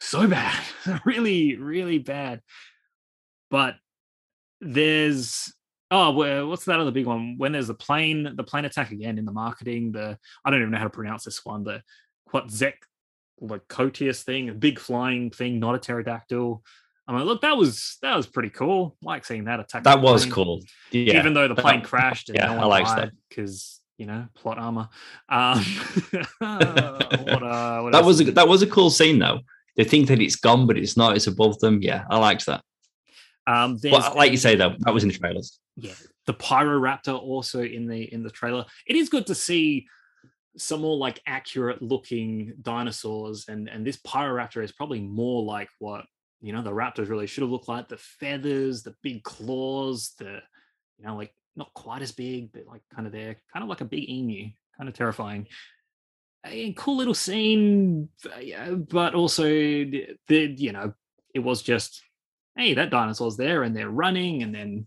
so 0.00 0.26
bad, 0.26 0.62
really, 1.04 1.56
really 1.56 1.98
bad. 1.98 2.42
But 3.50 3.74
there's 4.60 5.52
oh, 5.90 6.46
what's 6.46 6.64
that 6.64 6.80
other 6.80 6.90
big 6.90 7.06
one? 7.06 7.36
When 7.38 7.52
there's 7.52 7.68
the 7.68 7.74
plane, 7.74 8.34
the 8.36 8.44
plane 8.44 8.64
attack 8.64 8.90
again 8.90 9.18
in 9.18 9.24
the 9.24 9.32
marketing. 9.32 9.92
The 9.92 10.18
I 10.44 10.50
don't 10.50 10.60
even 10.60 10.70
know 10.70 10.78
how 10.78 10.84
to 10.84 10.90
pronounce 10.90 11.24
this 11.24 11.44
one. 11.44 11.64
The 11.64 11.82
what 12.34 12.50
Zek 12.50 12.84
like 13.40 13.66
Cotius 13.68 14.22
thing, 14.22 14.48
a 14.48 14.54
big 14.54 14.78
flying 14.78 15.30
thing, 15.30 15.60
not 15.60 15.76
a 15.76 15.78
pterodactyl. 15.78 16.62
I'm 17.06 17.14
like, 17.14 17.24
look, 17.24 17.42
that 17.42 17.56
was 17.56 17.98
that 18.02 18.16
was 18.16 18.26
pretty 18.26 18.50
cool. 18.50 18.96
like 19.02 19.24
seeing 19.24 19.44
that 19.44 19.60
attack. 19.60 19.84
That 19.84 20.00
was 20.00 20.26
cool. 20.26 20.60
Yeah. 20.90 21.18
Even 21.18 21.34
though 21.34 21.46
the 21.46 21.54
plane 21.54 21.82
crashed 21.82 22.30
and 22.30 22.36
yeah, 22.36 22.46
no 22.46 22.54
one 22.54 22.64
I 22.64 22.66
like 22.66 22.86
that 22.96 23.12
because 23.28 23.80
you 23.98 24.06
know 24.06 24.26
plot 24.34 24.58
armor. 24.58 24.88
Um, 25.28 25.58
what, 26.38 27.42
uh, 27.42 27.80
what 27.82 27.92
that 27.92 28.04
was 28.04 28.20
a, 28.20 28.32
that 28.32 28.48
was 28.48 28.62
a 28.62 28.66
cool 28.66 28.90
scene 28.90 29.18
though. 29.18 29.40
They 29.76 29.84
think 29.84 30.08
that 30.08 30.20
it's 30.20 30.36
gone, 30.36 30.66
but 30.66 30.78
it's 30.78 30.96
not. 30.96 31.16
It's 31.16 31.26
above 31.26 31.58
them. 31.60 31.82
Yeah, 31.82 32.04
I 32.10 32.18
liked 32.18 32.46
that. 32.46 32.62
Um, 33.46 33.78
but 33.82 34.16
like 34.16 34.30
you 34.30 34.38
say 34.38 34.56
though, 34.56 34.74
that 34.80 34.94
was 34.94 35.02
in 35.02 35.10
the 35.10 35.18
trailers. 35.18 35.60
Yeah, 35.76 35.92
the 36.26 36.34
Pyroraptor 36.34 37.20
also 37.20 37.62
in 37.62 37.86
the 37.86 38.12
in 38.12 38.22
the 38.22 38.30
trailer. 38.30 38.64
It 38.86 38.96
is 38.96 39.08
good 39.08 39.26
to 39.26 39.34
see 39.34 39.86
some 40.56 40.82
more 40.82 40.96
like 40.96 41.20
accurate 41.26 41.82
looking 41.82 42.54
dinosaurs 42.62 43.46
and 43.48 43.68
and 43.68 43.86
this 43.86 43.96
pyroraptor 43.98 44.62
is 44.62 44.72
probably 44.72 45.00
more 45.00 45.42
like 45.42 45.68
what 45.78 46.04
you 46.40 46.52
know 46.52 46.62
the 46.62 46.70
raptors 46.70 47.08
really 47.08 47.26
should 47.26 47.42
have 47.42 47.50
looked 47.50 47.68
like. 47.68 47.88
The 47.88 47.96
feathers 47.96 48.82
the 48.82 48.94
big 49.02 49.22
claws 49.24 50.14
the 50.18 50.40
you 50.98 51.06
know 51.06 51.16
like 51.16 51.34
not 51.56 51.72
quite 51.74 52.02
as 52.02 52.12
big 52.12 52.52
but 52.52 52.66
like 52.66 52.82
kind 52.94 53.06
of 53.06 53.12
there. 53.12 53.36
Kind 53.52 53.62
of 53.62 53.68
like 53.68 53.80
a 53.80 53.86
big 53.86 54.08
emu. 54.08 54.50
Kind 54.76 54.88
of 54.88 54.94
terrifying. 54.94 55.46
A 56.46 56.72
cool 56.74 56.98
little 56.98 57.14
scene 57.14 58.10
uh, 58.26 58.72
but 58.72 59.14
also 59.14 59.44
the 59.44 60.14
you 60.28 60.72
know 60.72 60.92
it 61.34 61.40
was 61.40 61.62
just 61.62 62.02
hey 62.56 62.74
that 62.74 62.90
dinosaur's 62.90 63.36
there 63.36 63.62
and 63.62 63.74
they're 63.74 63.90
running 63.90 64.42
and 64.42 64.54
then 64.54 64.86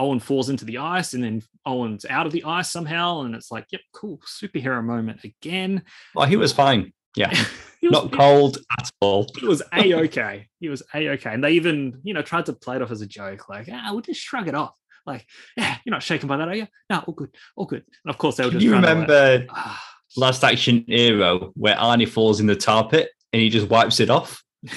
Owen 0.00 0.18
falls 0.18 0.48
into 0.48 0.64
the 0.64 0.78
ice 0.78 1.12
and 1.12 1.22
then 1.22 1.42
Owen's 1.66 2.04
out 2.06 2.26
of 2.26 2.32
the 2.32 2.42
ice 2.44 2.70
somehow. 2.70 3.20
And 3.20 3.34
it's 3.34 3.50
like, 3.50 3.66
yep, 3.70 3.82
cool, 3.92 4.18
superhero 4.26 4.82
moment 4.82 5.22
again. 5.22 5.82
Well, 6.14 6.26
he 6.26 6.36
was 6.36 6.52
fine. 6.52 6.92
Yeah. 7.16 7.32
He 7.80 7.88
was- 7.88 8.02
Not 8.02 8.12
cold 8.12 8.58
at 8.78 8.90
all. 9.00 9.26
He 9.38 9.46
was 9.46 9.62
a 9.72 9.94
okay. 10.00 10.48
He 10.58 10.68
was 10.68 10.82
a 10.94 11.08
okay, 11.12 11.32
and 11.32 11.42
they 11.42 11.52
even 11.52 11.98
you 12.04 12.12
know 12.12 12.20
tried 12.20 12.44
to 12.46 12.52
play 12.52 12.76
it 12.76 12.82
off 12.82 12.90
as 12.90 13.00
a 13.00 13.06
joke, 13.06 13.48
like 13.48 13.70
ah, 13.72 13.88
we'll 13.90 14.02
just 14.02 14.20
shrug 14.20 14.48
it 14.48 14.54
off. 14.54 14.74
Like, 15.06 15.24
yeah, 15.56 15.78
you're 15.86 15.92
not 15.94 16.02
shaken 16.02 16.28
by 16.28 16.36
that, 16.36 16.48
are 16.48 16.54
you? 16.54 16.66
No, 16.90 16.98
all 17.06 17.14
good, 17.14 17.34
all 17.56 17.64
good. 17.64 17.82
And 18.04 18.10
of 18.10 18.18
course, 18.18 18.36
they 18.36 18.44
were 18.44 18.50
just. 18.50 18.62
you 18.62 18.72
trying 18.72 18.82
to, 18.82 18.88
like, 18.88 19.08
remember 19.08 19.46
ah, 19.48 19.82
Last 20.18 20.44
Action 20.44 20.84
Hero 20.86 21.52
where 21.54 21.74
Arnie 21.76 22.06
falls 22.06 22.38
in 22.38 22.46
the 22.46 22.54
tar 22.54 22.86
pit 22.86 23.08
and 23.32 23.40
he 23.40 23.48
just 23.48 23.70
wipes 23.70 23.98
it 23.98 24.10
off? 24.10 24.44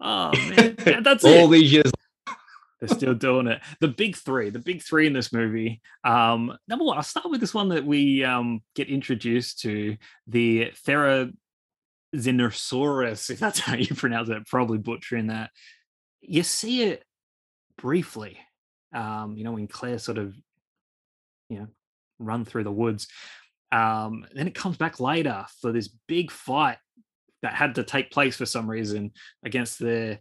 oh 0.00 0.32
man, 0.32 1.02
that's 1.04 1.24
all 1.24 1.46
it. 1.46 1.50
these 1.52 1.72
years. 1.72 1.92
They're 2.82 2.96
still 2.96 3.14
doing 3.14 3.46
it. 3.46 3.60
The 3.80 3.86
big 3.86 4.16
three, 4.16 4.50
the 4.50 4.58
big 4.58 4.82
three 4.82 5.06
in 5.06 5.12
this 5.12 5.32
movie. 5.32 5.80
Um, 6.02 6.58
number 6.66 6.84
one, 6.84 6.96
I'll 6.96 7.04
start 7.04 7.30
with 7.30 7.40
this 7.40 7.54
one 7.54 7.68
that 7.68 7.86
we 7.86 8.24
um, 8.24 8.60
get 8.74 8.88
introduced 8.88 9.60
to 9.60 9.96
the 10.26 10.72
Therizinosaurus, 10.84 13.30
if 13.30 13.38
that's 13.38 13.60
how 13.60 13.76
you 13.76 13.94
pronounce 13.94 14.30
it, 14.30 14.48
probably 14.48 14.78
butchering 14.78 15.28
that. 15.28 15.50
You 16.22 16.42
see 16.42 16.82
it 16.82 17.04
briefly, 17.76 18.36
um, 18.92 19.36
you 19.36 19.44
know, 19.44 19.52
when 19.52 19.68
Claire 19.68 19.98
sort 19.98 20.18
of, 20.18 20.34
you 21.48 21.60
know, 21.60 21.68
run 22.18 22.44
through 22.44 22.64
the 22.64 22.72
woods. 22.72 23.06
Um, 23.70 24.26
then 24.34 24.48
it 24.48 24.56
comes 24.56 24.76
back 24.76 24.98
later 24.98 25.46
for 25.60 25.70
this 25.70 25.86
big 26.08 26.32
fight 26.32 26.78
that 27.42 27.54
had 27.54 27.76
to 27.76 27.84
take 27.84 28.10
place 28.10 28.36
for 28.36 28.46
some 28.46 28.68
reason 28.68 29.12
against 29.44 29.78
the 29.78 30.18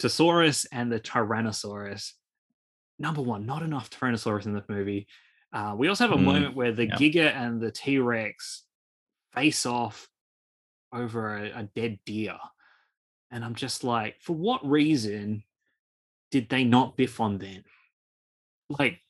Giganotosaurus 0.00 0.66
and 0.72 0.90
the 0.90 1.00
Tyrannosaurus. 1.00 2.12
Number 2.98 3.22
one, 3.22 3.46
not 3.46 3.62
enough 3.62 3.90
Tyrannosaurus 3.90 4.46
in 4.46 4.54
the 4.54 4.64
movie. 4.68 5.06
Uh, 5.52 5.74
we 5.76 5.88
also 5.88 6.04
have 6.04 6.12
a 6.12 6.20
Mm, 6.20 6.24
moment 6.24 6.56
where 6.56 6.72
the 6.72 6.86
yeah. 6.86 6.96
Giga 6.96 7.34
and 7.34 7.60
the 7.60 7.70
T 7.70 7.98
Rex 7.98 8.64
face 9.34 9.66
off 9.66 10.08
over 10.92 11.36
a, 11.36 11.60
a 11.60 11.68
dead 11.74 11.98
deer. 12.06 12.36
And 13.30 13.44
I'm 13.44 13.54
just 13.54 13.84
like, 13.84 14.16
for 14.22 14.34
what 14.34 14.66
reason 14.68 15.42
did 16.30 16.48
they 16.48 16.64
not 16.64 16.96
biff 16.96 17.20
on 17.20 17.38
then? 17.38 17.64
Like, 18.68 19.00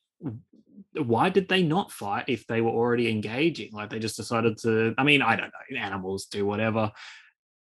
why 0.93 1.29
did 1.29 1.47
they 1.49 1.63
not 1.63 1.91
fight 1.91 2.25
if 2.27 2.45
they 2.47 2.61
were 2.61 2.71
already 2.71 3.09
engaging? 3.09 3.71
Like, 3.73 3.89
they 3.89 3.99
just 3.99 4.17
decided 4.17 4.57
to, 4.59 4.93
I 4.97 5.03
mean, 5.03 5.21
I 5.21 5.35
don't 5.35 5.51
know, 5.71 5.77
animals 5.77 6.25
do 6.25 6.45
whatever. 6.45 6.91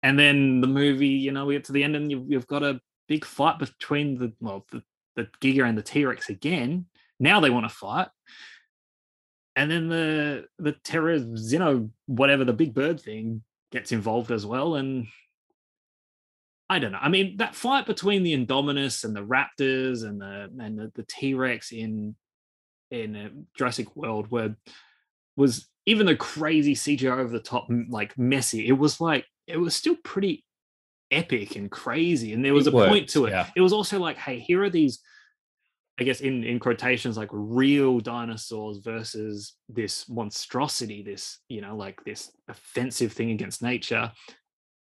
And 0.02 0.18
then 0.18 0.60
the 0.60 0.66
movie, 0.66 1.08
you 1.08 1.32
know, 1.32 1.46
we 1.46 1.54
get 1.54 1.64
to 1.64 1.72
the 1.72 1.84
end 1.84 1.96
and 1.96 2.10
you've, 2.10 2.24
you've 2.28 2.46
got 2.46 2.62
a 2.62 2.80
big 3.10 3.24
fight 3.24 3.58
between 3.58 4.16
the, 4.16 4.32
well, 4.40 4.64
the, 4.70 4.82
the 5.16 5.28
Giga 5.42 5.68
and 5.68 5.76
the 5.76 5.82
T 5.82 6.06
Rex 6.06 6.30
again. 6.30 6.86
Now 7.18 7.40
they 7.40 7.50
want 7.50 7.68
to 7.68 7.74
fight. 7.74 8.08
And 9.56 9.68
then 9.68 9.88
the 9.88 10.46
the 10.58 10.72
Terrazino, 10.72 11.90
whatever 12.06 12.44
the 12.44 12.52
big 12.52 12.72
bird 12.72 13.00
thing, 13.00 13.42
gets 13.72 13.90
involved 13.90 14.30
as 14.30 14.46
well. 14.46 14.76
And 14.76 15.08
I 16.70 16.78
don't 16.78 16.92
know. 16.92 17.00
I 17.02 17.08
mean, 17.08 17.36
that 17.38 17.56
fight 17.56 17.84
between 17.84 18.22
the 18.22 18.32
Indominus 18.32 19.02
and 19.02 19.14
the 19.14 19.26
Raptors 19.26 20.04
and 20.04 20.20
the 20.20 20.48
and 20.60 20.78
the, 20.78 20.92
the 20.94 21.02
T 21.02 21.34
Rex 21.34 21.72
in 21.72 22.14
in 22.92 23.16
uh, 23.16 23.28
Jurassic 23.58 23.94
World, 23.96 24.26
where 24.30 24.56
was 25.36 25.68
even 25.84 26.06
the 26.06 26.16
crazy 26.16 26.76
CGI 26.76 27.18
over 27.18 27.32
the 27.32 27.40
top, 27.40 27.66
like 27.88 28.16
messy, 28.16 28.68
it 28.68 28.78
was 28.78 29.00
like 29.00 29.26
it 29.48 29.56
was 29.56 29.74
still 29.74 29.96
pretty 30.04 30.44
epic 31.10 31.56
and 31.56 31.70
crazy. 31.70 32.32
And 32.32 32.44
there 32.44 32.54
was 32.54 32.66
It 32.66 32.74
a 32.74 32.76
point 32.88 33.08
to 33.10 33.26
it. 33.26 33.30
yeah. 33.30 33.48
It 33.56 33.60
was 33.60 33.72
also 33.72 33.98
like, 33.98 34.16
hey, 34.16 34.38
here 34.38 34.62
are 34.62 34.70
these 34.70 35.00
I 36.00 36.04
guess 36.04 36.22
in 36.22 36.44
in 36.44 36.58
quotations 36.58 37.18
like 37.18 37.28
real 37.30 38.00
dinosaurs 38.00 38.78
versus 38.78 39.54
this 39.68 40.08
monstrosity, 40.08 41.02
this 41.02 41.38
you 41.48 41.60
know 41.60 41.76
like 41.76 42.02
this 42.04 42.32
offensive 42.48 43.12
thing 43.12 43.32
against 43.32 43.62
nature, 43.62 44.10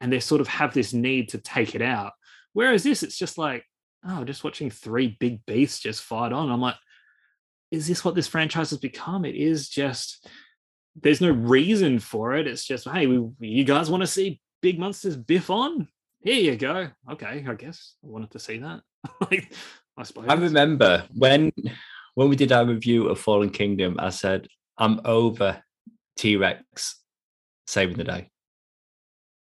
and 0.01 0.11
they 0.11 0.19
sort 0.19 0.41
of 0.41 0.49
have 0.49 0.73
this 0.73 0.91
need 0.93 1.29
to 1.29 1.37
take 1.37 1.75
it 1.75 1.81
out. 1.81 2.11
Whereas 2.51 2.83
this, 2.83 3.03
it's 3.03 3.17
just 3.17 3.37
like 3.37 3.63
oh, 4.05 4.25
just 4.25 4.43
watching 4.43 4.69
three 4.69 5.15
big 5.19 5.45
beasts 5.45 5.79
just 5.79 6.03
fight 6.03 6.33
on. 6.33 6.51
I'm 6.51 6.61
like, 6.61 6.75
is 7.71 7.87
this 7.87 8.03
what 8.03 8.15
this 8.15 8.27
franchise 8.27 8.71
has 8.71 8.79
become? 8.79 9.23
It 9.23 9.35
is 9.35 9.69
just 9.69 10.27
there's 11.01 11.21
no 11.21 11.31
reason 11.31 11.99
for 11.99 12.35
it. 12.35 12.47
It's 12.47 12.65
just 12.65 12.85
hey, 12.85 13.07
we, 13.07 13.29
you 13.39 13.63
guys 13.63 13.89
want 13.89 14.01
to 14.01 14.07
see 14.07 14.41
big 14.61 14.77
monsters 14.77 15.15
biff 15.15 15.49
on? 15.49 15.87
Here 16.21 16.51
you 16.51 16.55
go. 16.55 16.89
Okay, 17.11 17.45
I 17.47 17.53
guess 17.53 17.95
I 18.03 18.07
wanted 18.07 18.31
to 18.31 18.39
see 18.39 18.57
that. 18.57 18.81
like, 19.21 19.53
I 19.97 20.03
suppose. 20.03 20.25
I 20.27 20.33
remember 20.33 21.05
when 21.13 21.51
when 22.15 22.29
we 22.29 22.35
did 22.35 22.51
our 22.51 22.65
review 22.65 23.09
of 23.09 23.19
Fallen 23.19 23.49
Kingdom, 23.49 23.97
I 23.99 24.09
said, 24.09 24.47
I'm 24.77 24.99
over 25.05 25.61
T 26.17 26.35
Rex 26.35 26.99
saving 27.67 27.97
the 27.97 28.03
day. 28.03 28.29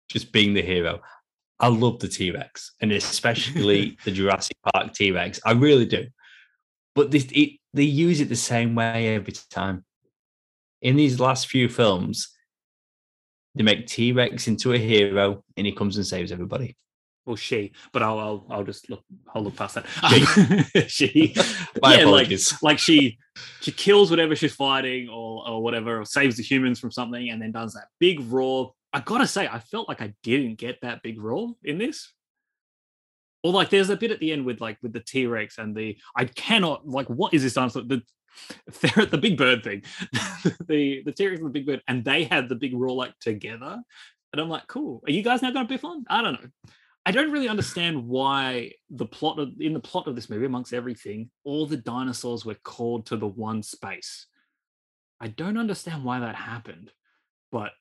Just 0.09 0.33
being 0.33 0.55
the 0.55 0.63
hero. 0.63 1.01
I 1.61 1.69
love 1.69 1.99
the 2.01 2.09
T 2.09 2.31
Rex 2.31 2.73
and 2.81 2.93
especially 2.93 3.97
the 4.05 4.11
Jurassic 4.11 4.57
Park 4.73 4.93
T 4.93 5.13
Rex. 5.13 5.41
I 5.45 5.53
really 5.53 5.87
do. 5.87 6.07
But 6.95 7.11
this, 7.11 7.29
it, 7.31 7.61
they 7.75 7.85
use 7.85 8.21
it 8.21 8.29
the 8.29 8.37
same 8.37 8.75
way 8.75 9.15
every 9.15 9.35
time. 9.51 9.85
In 10.83 10.97
these 10.97 11.21
last 11.21 11.49
few 11.49 11.69
films, 11.69 12.29
they 13.55 13.63
make 13.63 13.87
T 13.87 14.13
Rex 14.13 14.49
into 14.49 14.73
a 14.73 14.79
hero 14.79 15.43
and 15.57 15.67
he 15.67 15.73
comes 15.73 15.97
and 15.97 16.07
saves 16.07 16.33
everybody. 16.33 16.77
Well, 17.29 17.37
she, 17.37 17.73
but 17.93 18.03
I'll 18.03 18.19
I'll, 18.19 18.47
I'll 18.49 18.65
just 18.65 18.89
look. 18.89 19.05
I'll 19.35 19.43
look 19.43 19.55
past 19.55 19.75
that. 19.75 19.85
she, 20.89 21.35
yeah, 21.85 22.07
like 22.07 22.31
like 22.63 22.79
she 22.79 23.19
she 23.61 23.71
kills 23.71 24.09
whatever 24.09 24.35
she's 24.35 24.55
fighting 24.55 25.11
or 25.11 25.47
or 25.47 25.63
whatever, 25.63 26.01
or 26.01 26.07
saves 26.07 26.39
the 26.39 26.43
humans 26.43 26.81
from 26.81 26.91
something, 26.91 27.29
and 27.29 27.43
then 27.43 27.53
does 27.53 27.75
that 27.75 27.89
big 27.99 28.21
roar. 28.33 28.73
I 28.95 29.01
gotta 29.01 29.27
say, 29.27 29.47
I 29.47 29.59
felt 29.59 29.89
like 29.89 30.01
I 30.01 30.15
didn't 30.23 30.55
get 30.55 30.79
that 30.81 31.03
big 31.03 31.21
roar 31.21 31.53
in 31.63 31.77
this. 31.77 32.15
Or 33.43 33.53
like, 33.53 33.69
there's 33.69 33.91
a 33.91 33.97
bit 33.97 34.11
at 34.11 34.21
the 34.21 34.33
end 34.33 34.47
with 34.47 34.63
like 34.63 34.79
with 34.83 34.95
the 34.95 35.01
T 35.01 35.27
Rex 35.27 35.59
and 35.59 35.77
the 35.77 35.99
I 36.17 36.25
cannot 36.25 36.89
like 36.89 37.09
what 37.09 37.35
is 37.35 37.43
this 37.43 37.53
dinosaur? 37.53 37.83
The 37.83 38.01
the 38.67 39.19
big 39.21 39.37
bird 39.37 39.65
thing, 39.65 39.83
the 40.67 41.03
the 41.05 41.13
T 41.13 41.27
Rex 41.27 41.39
and 41.39 41.47
the 41.47 41.53
big 41.53 41.67
bird, 41.67 41.83
and 41.89 42.05
they 42.05 42.25
had 42.25 42.49
the 42.49 42.55
big 42.55 42.75
roar 42.75 42.95
like 42.95 43.19
together, 43.19 43.83
and 44.33 44.41
I'm 44.41 44.49
like, 44.49 44.67
cool. 44.67 45.03
Are 45.07 45.13
you 45.13 45.23
guys 45.23 45.43
now 45.43 45.51
going 45.51 45.67
to 45.67 45.73
biff 45.73 45.85
on? 45.85 46.05
I 46.09 46.23
don't 46.23 46.35
know. 46.35 46.49
I 47.07 47.11
don't 47.11 47.33
really 47.33 47.49
understand 47.49 48.07
why 48.07 48.73
the 48.91 49.07
plot 49.07 49.39
of 49.39 49.61
in 49.61 49.73
the 49.73 49.81
plot 49.81 50.07
of 50.07 50.15
this 50.15 50.29
movie, 50.29 50.47
amongst 50.47 50.75
everything, 50.75 51.31
all 51.45 51.67
the 51.67 51.77
dinosaurs 51.77 52.45
were 52.45 52.57
called 52.63 53.07
to 53.07 53.17
the 53.17 53.27
one 53.27 53.63
space. 53.63 54.27
I 55.21 55.29
don't 55.29 55.57
understand 55.57 56.05
why 56.05 56.21
that 56.21 56.35
happened, 56.35 56.93
but 57.51 57.73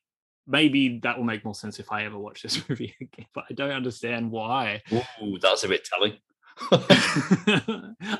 maybe 0.47 0.99
that 0.99 1.17
will 1.17 1.25
make 1.25 1.43
more 1.43 1.53
sense 1.53 1.79
if 1.79 1.91
I 1.91 2.05
ever 2.05 2.17
watch 2.17 2.41
this 2.41 2.67
movie 2.69 2.95
again. 3.01 3.27
But 3.33 3.45
I 3.49 3.53
don't 3.53 3.71
understand 3.71 4.31
why. 4.31 4.81
Ooh, 5.21 5.37
that's 5.39 5.63
a 5.65 5.67
bit 5.67 5.85
telling. 5.85 6.13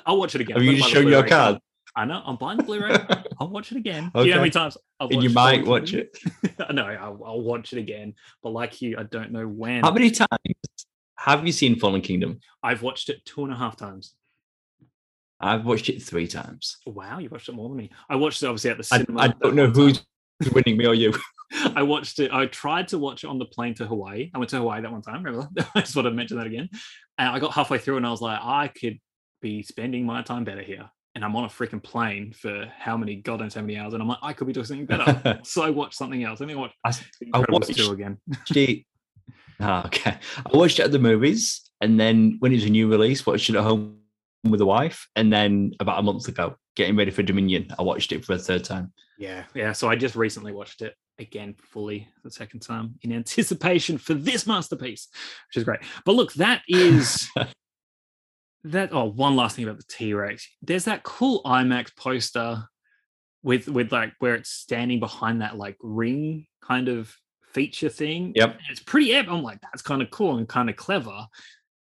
I'll 0.05 0.17
watch 0.17 0.35
it 0.35 0.41
again. 0.41 0.57
Have 0.57 0.65
you 0.65 0.77
shown 0.83 1.07
your 1.07 1.25
card? 1.25 1.59
I 1.97 2.05
know. 2.05 2.21
I'm 2.23 2.35
buying 2.35 2.57
the 2.57 2.63
Blu-ray. 2.63 2.95
I'll 3.39 3.49
watch 3.49 3.71
it 3.71 3.77
again. 3.77 4.11
Do 4.13 4.21
you 4.21 4.27
know 4.27 4.33
how 4.35 4.39
many 4.41 4.51
times 4.51 4.77
I've 4.99 5.09
And 5.09 5.23
you 5.23 5.31
might 5.31 5.65
Fallen 5.65 5.81
watch 5.81 5.93
it. 5.93 6.15
no, 6.71 6.85
I'll, 6.85 7.19
I'll 7.25 7.41
watch 7.41 7.73
it 7.73 7.79
again. 7.79 8.13
But 8.43 8.51
like 8.51 8.79
you, 8.83 8.97
I 8.99 9.03
don't 9.03 9.31
know 9.31 9.47
when. 9.47 9.83
How 9.83 9.91
many 9.91 10.11
times 10.11 10.29
have 11.15 11.43
you 11.43 11.51
seen 11.51 11.79
Fallen 11.79 12.01
Kingdom? 12.01 12.39
I've 12.61 12.83
watched 12.83 13.09
it 13.09 13.25
two 13.25 13.43
and 13.43 13.51
a 13.51 13.55
half 13.55 13.77
times. 13.77 14.13
I've 15.39 15.65
watched 15.65 15.89
it 15.89 16.03
three 16.03 16.27
times. 16.27 16.77
Wow, 16.85 17.17
you 17.17 17.29
watched 17.29 17.49
it 17.49 17.55
more 17.55 17.67
than 17.67 17.77
me. 17.77 17.89
I 18.07 18.15
watched 18.15 18.43
it 18.43 18.45
obviously 18.45 18.69
at 18.69 18.77
the 18.77 18.87
I, 18.91 18.97
cinema. 18.99 19.21
I 19.21 19.27
that 19.29 19.39
don't 19.39 19.55
know 19.55 19.67
who's 19.67 20.05
winning, 20.53 20.77
me 20.77 20.85
or 20.85 20.93
you. 20.93 21.15
I 21.75 21.81
watched 21.81 22.19
it. 22.19 22.31
I 22.31 22.45
tried 22.45 22.89
to 22.89 22.99
watch 22.99 23.23
it 23.23 23.27
on 23.27 23.39
the 23.39 23.45
plane 23.45 23.73
to 23.75 23.87
Hawaii. 23.87 24.29
I 24.35 24.37
went 24.37 24.51
to 24.51 24.57
Hawaii 24.57 24.81
that 24.81 24.91
one 24.91 25.01
time. 25.01 25.23
Remember? 25.23 25.49
I 25.73 25.81
just 25.81 25.95
want 25.95 26.05
to 26.05 26.11
mention 26.11 26.37
that 26.37 26.45
again. 26.45 26.69
And 27.17 27.29
I 27.29 27.39
got 27.39 27.53
halfway 27.53 27.79
through 27.79 27.97
and 27.97 28.05
I 28.05 28.11
was 28.11 28.21
like, 28.21 28.39
I 28.39 28.67
could 28.67 28.99
be 29.41 29.63
spending 29.63 30.05
my 30.05 30.21
time 30.21 30.43
better 30.43 30.61
here. 30.61 30.89
And 31.17 31.25
I'm 31.25 31.35
on 31.35 31.45
a 31.45 31.47
freaking 31.47 31.81
plane 31.81 32.31
for 32.31 32.71
how 32.77 32.95
many 32.95 33.15
God 33.15 33.39
knows 33.39 33.55
how 33.55 33.61
many 33.61 33.75
hours. 33.75 33.93
And 33.93 34.03
I'm 34.03 34.07
like, 34.07 34.19
I 34.21 34.33
could 34.33 34.45
be 34.45 34.53
doing 34.53 34.67
something 34.67 34.85
better. 34.85 35.39
so 35.43 35.63
I 35.63 35.71
watched 35.71 35.95
something 35.95 36.23
else. 36.23 36.41
I 36.41 36.45
think 36.45 36.59
I 36.59 36.61
watched 36.61 36.75
I, 36.85 36.91
I 37.33 37.43
watched 37.49 37.75
2 37.75 37.91
again. 37.91 38.19
it. 38.51 38.85
Ah, 39.59 39.83
okay. 39.87 40.15
I 40.45 40.55
watched 40.55 40.77
it 40.77 40.83
at 40.83 40.91
the 40.91 40.99
movies, 40.99 41.71
and 41.81 41.99
then 41.99 42.35
when 42.37 42.51
it 42.51 42.57
was 42.57 42.65
a 42.65 42.69
new 42.69 42.87
release, 42.87 43.25
watched 43.25 43.49
it 43.49 43.55
at 43.55 43.63
home 43.63 43.97
with 44.47 44.59
the 44.59 44.67
wife, 44.67 45.07
and 45.15 45.33
then 45.33 45.71
about 45.79 45.97
a 45.97 46.03
month 46.03 46.27
ago, 46.27 46.55
getting 46.75 46.95
ready 46.95 47.09
for 47.09 47.23
Dominion, 47.23 47.65
I 47.79 47.81
watched 47.81 48.11
it 48.11 48.23
for 48.23 48.33
a 48.33 48.37
third 48.37 48.63
time. 48.63 48.93
Yeah, 49.17 49.45
yeah. 49.55 49.71
So 49.71 49.89
I 49.89 49.95
just 49.95 50.15
recently 50.15 50.51
watched 50.51 50.83
it 50.83 50.93
again 51.17 51.55
fully 51.57 52.07
the 52.23 52.29
second 52.29 52.59
time 52.59 52.93
in 53.01 53.11
anticipation 53.11 53.97
for 53.97 54.13
this 54.13 54.45
masterpiece, 54.45 55.07
which 55.49 55.57
is 55.57 55.63
great. 55.63 55.79
But 56.05 56.13
look, 56.13 56.33
that 56.33 56.61
is 56.67 57.27
that. 58.71 58.93
Oh, 58.93 59.05
one 59.05 59.35
last 59.35 59.55
thing 59.55 59.65
about 59.65 59.77
the 59.77 59.85
T 59.89 60.13
Rex. 60.13 60.47
There's 60.61 60.85
that 60.85 61.03
cool 61.03 61.41
IMAX 61.43 61.95
poster 61.95 62.63
with 63.43 63.67
with 63.67 63.91
like 63.91 64.13
where 64.19 64.35
it's 64.35 64.49
standing 64.49 64.99
behind 64.99 65.41
that 65.41 65.57
like 65.57 65.77
ring 65.81 66.47
kind 66.61 66.87
of 66.87 67.15
feature 67.53 67.89
thing. 67.89 68.33
Yep. 68.35 68.49
And 68.49 68.59
it's 68.69 68.81
pretty 68.81 69.13
epic. 69.13 69.31
I'm 69.31 69.43
like, 69.43 69.61
that's 69.61 69.81
kind 69.81 70.01
of 70.01 70.09
cool 70.11 70.37
and 70.37 70.47
kind 70.47 70.69
of 70.69 70.75
clever. 70.75 71.25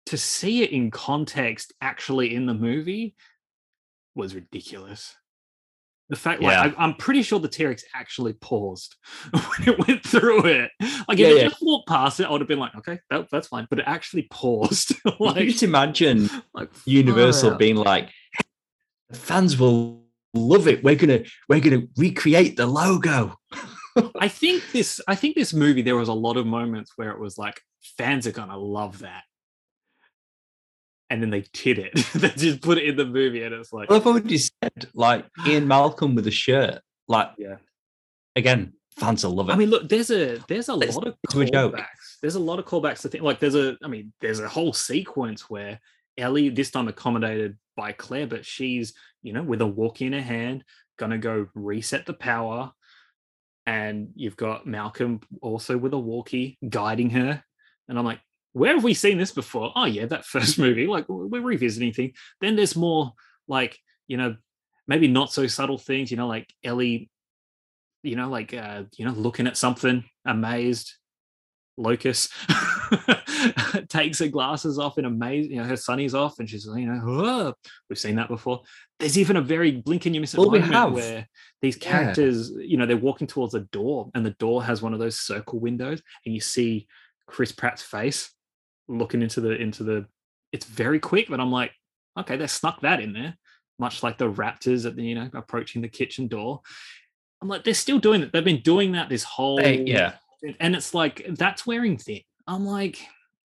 To 0.06 0.16
see 0.16 0.62
it 0.62 0.70
in 0.70 0.92
context, 0.92 1.72
actually 1.80 2.34
in 2.34 2.46
the 2.46 2.54
movie, 2.54 3.16
was 4.14 4.34
ridiculous. 4.34 5.16
The 6.08 6.16
fact, 6.16 6.40
Yeah. 6.40 6.60
like, 6.62 6.78
I, 6.78 6.82
I'm 6.84 6.94
pretty 6.94 7.22
sure 7.22 7.40
the 7.40 7.48
T 7.48 7.66
Rex 7.66 7.82
actually 7.94 8.34
paused 8.34 8.94
when 9.32 9.68
it 9.68 9.88
went 9.88 10.04
through 10.04 10.46
it. 10.46 10.70
Like, 11.08 11.18
if 11.18 11.18
Yeah, 11.18 11.28
it 11.28 11.48
just 11.50 11.62
walked 11.62 11.88
past 11.88 12.20
it, 12.20 12.24
I 12.26 12.30
would 12.30 12.40
have 12.40 12.46
been 12.48 12.60
like, 12.60 12.76
okay, 12.76 13.00
that, 13.10 13.28
that's 13.32 13.48
fine. 13.48 13.66
But 13.68 13.80
it 13.80 13.84
actually 13.88 14.28
paused. 14.30 14.92
Like, 15.20 15.36
you 15.42 15.50
just 15.50 15.62
imagine 15.62 16.28
like 16.54 16.70
Universal 16.84 17.52
out. 17.52 17.58
being 17.58 17.76
like, 17.76 18.10
the 19.10 19.16
fans 19.16 19.58
will 19.58 20.04
love 20.34 20.68
it. 20.68 20.84
We're 20.84 20.94
gonna 20.96 21.20
we're 21.48 21.60
gonna 21.60 21.82
recreate 21.96 22.56
the 22.56 22.66
logo. 22.66 23.34
I 24.20 24.28
think 24.28 24.62
this. 24.72 25.00
I 25.08 25.14
think 25.14 25.34
this 25.36 25.54
movie. 25.54 25.82
There 25.82 25.96
was 25.96 26.08
a 26.08 26.12
lot 26.12 26.36
of 26.36 26.46
moments 26.46 26.92
where 26.96 27.10
it 27.10 27.18
was 27.18 27.38
like, 27.38 27.60
fans 27.96 28.26
are 28.26 28.32
gonna 28.32 28.58
love 28.58 28.98
that, 29.00 29.22
and 31.10 31.22
then 31.22 31.30
they 31.30 31.44
did 31.52 31.78
it. 31.78 31.94
they 32.14 32.28
just 32.30 32.60
put 32.62 32.78
it 32.78 32.84
in 32.84 32.96
the 32.96 33.04
movie, 33.04 33.42
and 33.42 33.54
it's 33.54 33.72
like, 33.72 33.88
Well, 33.90 33.98
I've 34.00 34.06
already 34.06 34.38
said, 34.38 34.88
like 34.94 35.24
Ian 35.46 35.68
Malcolm 35.68 36.14
with 36.14 36.26
a 36.26 36.30
shirt. 36.32 36.80
Like, 37.08 37.30
Yeah. 37.38 37.56
again, 38.34 38.72
fans 38.98 39.24
will 39.24 39.34
love 39.34 39.48
it. 39.48 39.52
I 39.52 39.56
mean, 39.56 39.70
look, 39.70 39.88
there's 39.88 40.10
a 40.10 40.38
there's 40.48 40.68
a 40.68 40.74
Let's 40.74 40.96
lot 40.96 41.06
of 41.08 41.14
to 41.30 41.40
a 41.40 41.46
joke. 41.46 41.74
callbacks. 41.74 42.18
There's 42.20 42.34
a 42.34 42.40
lot 42.40 42.58
of 42.58 42.64
callbacks 42.64 43.02
to 43.02 43.08
think 43.08 43.22
like 43.24 43.38
there's 43.40 43.54
a 43.54 43.76
I 43.82 43.88
mean, 43.88 44.12
there's 44.20 44.40
a 44.40 44.48
whole 44.48 44.72
sequence 44.72 45.48
where 45.50 45.78
Ellie, 46.18 46.48
this 46.48 46.70
time 46.70 46.88
accommodated 46.88 47.58
by 47.76 47.92
Claire, 47.92 48.26
but 48.26 48.46
she's, 48.46 48.94
you 49.22 49.32
know, 49.34 49.42
with 49.42 49.60
a 49.60 49.66
walkie 49.66 50.06
in 50.06 50.14
her 50.14 50.22
hand, 50.22 50.64
gonna 50.98 51.18
go 51.18 51.46
reset 51.54 52.06
the 52.06 52.14
power. 52.14 52.72
And 53.66 54.10
you've 54.14 54.36
got 54.36 54.66
Malcolm 54.66 55.20
also 55.42 55.76
with 55.76 55.92
a 55.92 55.98
walkie 55.98 56.56
guiding 56.68 57.10
her. 57.10 57.42
And 57.88 57.98
I'm 57.98 58.04
like, 58.04 58.20
where 58.56 58.74
have 58.74 58.84
we 58.84 58.94
seen 58.94 59.18
this 59.18 59.32
before? 59.32 59.70
Oh, 59.76 59.84
yeah, 59.84 60.06
that 60.06 60.24
first 60.34 60.58
movie. 60.58 60.86
Like, 60.86 61.06
we're 61.08 61.40
revisiting 61.40 61.92
things. 61.92 62.16
Then 62.40 62.56
there's 62.56 62.74
more 62.74 63.12
like, 63.46 63.78
you 64.08 64.16
know, 64.16 64.36
maybe 64.88 65.08
not 65.08 65.30
so 65.30 65.46
subtle 65.46 65.76
things, 65.78 66.10
you 66.10 66.16
know, 66.16 66.26
like 66.26 66.52
Ellie 66.64 67.10
you 68.02 68.14
know, 68.14 68.28
like 68.28 68.54
uh, 68.54 68.84
you 68.96 69.04
know, 69.04 69.10
looking 69.12 69.46
at 69.46 69.56
something, 69.56 70.04
amazed. 70.24 70.92
Locus 71.78 72.30
takes 73.88 74.20
her 74.20 74.28
glasses 74.28 74.78
off 74.78 74.96
in 74.96 75.04
amaze, 75.04 75.48
you 75.48 75.56
know, 75.56 75.64
her 75.64 75.74
sunnies 75.74 76.14
off, 76.14 76.38
and 76.38 76.48
she's 76.48 76.66
like, 76.66 76.80
you 76.80 76.86
know, 76.86 77.00
"Whoa." 77.00 77.54
we've 77.90 77.98
seen 77.98 78.16
that 78.16 78.28
before. 78.28 78.62
There's 78.98 79.18
even 79.18 79.36
a 79.36 79.42
very 79.42 79.72
blink 79.72 80.06
and 80.06 80.14
you 80.14 80.20
miss 80.22 80.32
it 80.32 80.38
Well, 80.38 80.50
moment 80.50 80.94
where 80.94 81.26
these 81.60 81.76
Yeah. 81.76 81.90
characters, 81.90 82.50
you 82.56 82.78
know, 82.78 82.86
they're 82.86 82.96
walking 82.96 83.26
towards 83.26 83.54
a 83.54 83.60
door, 83.60 84.10
and 84.14 84.24
the 84.24 84.30
door 84.38 84.64
has 84.64 84.80
one 84.80 84.94
of 84.94 85.00
those 85.00 85.18
circle 85.18 85.58
windows, 85.58 86.00
and 86.24 86.34
you 86.34 86.40
see 86.40 86.86
Chris 87.26 87.52
Pratt's 87.52 87.82
face 87.82 88.30
looking 88.88 89.22
into 89.22 89.40
the 89.40 89.50
into 89.50 89.84
the. 89.84 90.06
It's 90.52 90.66
very 90.66 91.00
quick, 91.00 91.28
but 91.28 91.40
I'm 91.40 91.50
like, 91.50 91.72
okay, 92.18 92.36
they 92.36 92.46
snuck 92.46 92.80
that 92.82 93.00
in 93.00 93.12
there, 93.12 93.36
much 93.78 94.02
like 94.02 94.18
the 94.18 94.30
Raptors 94.30 94.86
at 94.86 94.96
the 94.96 95.02
you 95.02 95.14
know 95.14 95.28
approaching 95.34 95.82
the 95.82 95.88
kitchen 95.88 96.28
door. 96.28 96.60
I'm 97.42 97.48
like, 97.48 97.64
they're 97.64 97.74
still 97.74 97.98
doing 97.98 98.22
it. 98.22 98.32
They've 98.32 98.44
been 98.44 98.62
doing 98.62 98.92
that 98.92 99.08
this 99.08 99.22
whole 99.22 99.60
yeah. 99.60 100.14
and 100.58 100.74
it's 100.74 100.94
like 100.94 101.26
that's 101.30 101.66
wearing 101.66 101.98
thin. 101.98 102.20
I'm 102.46 102.64
like, 102.64 102.98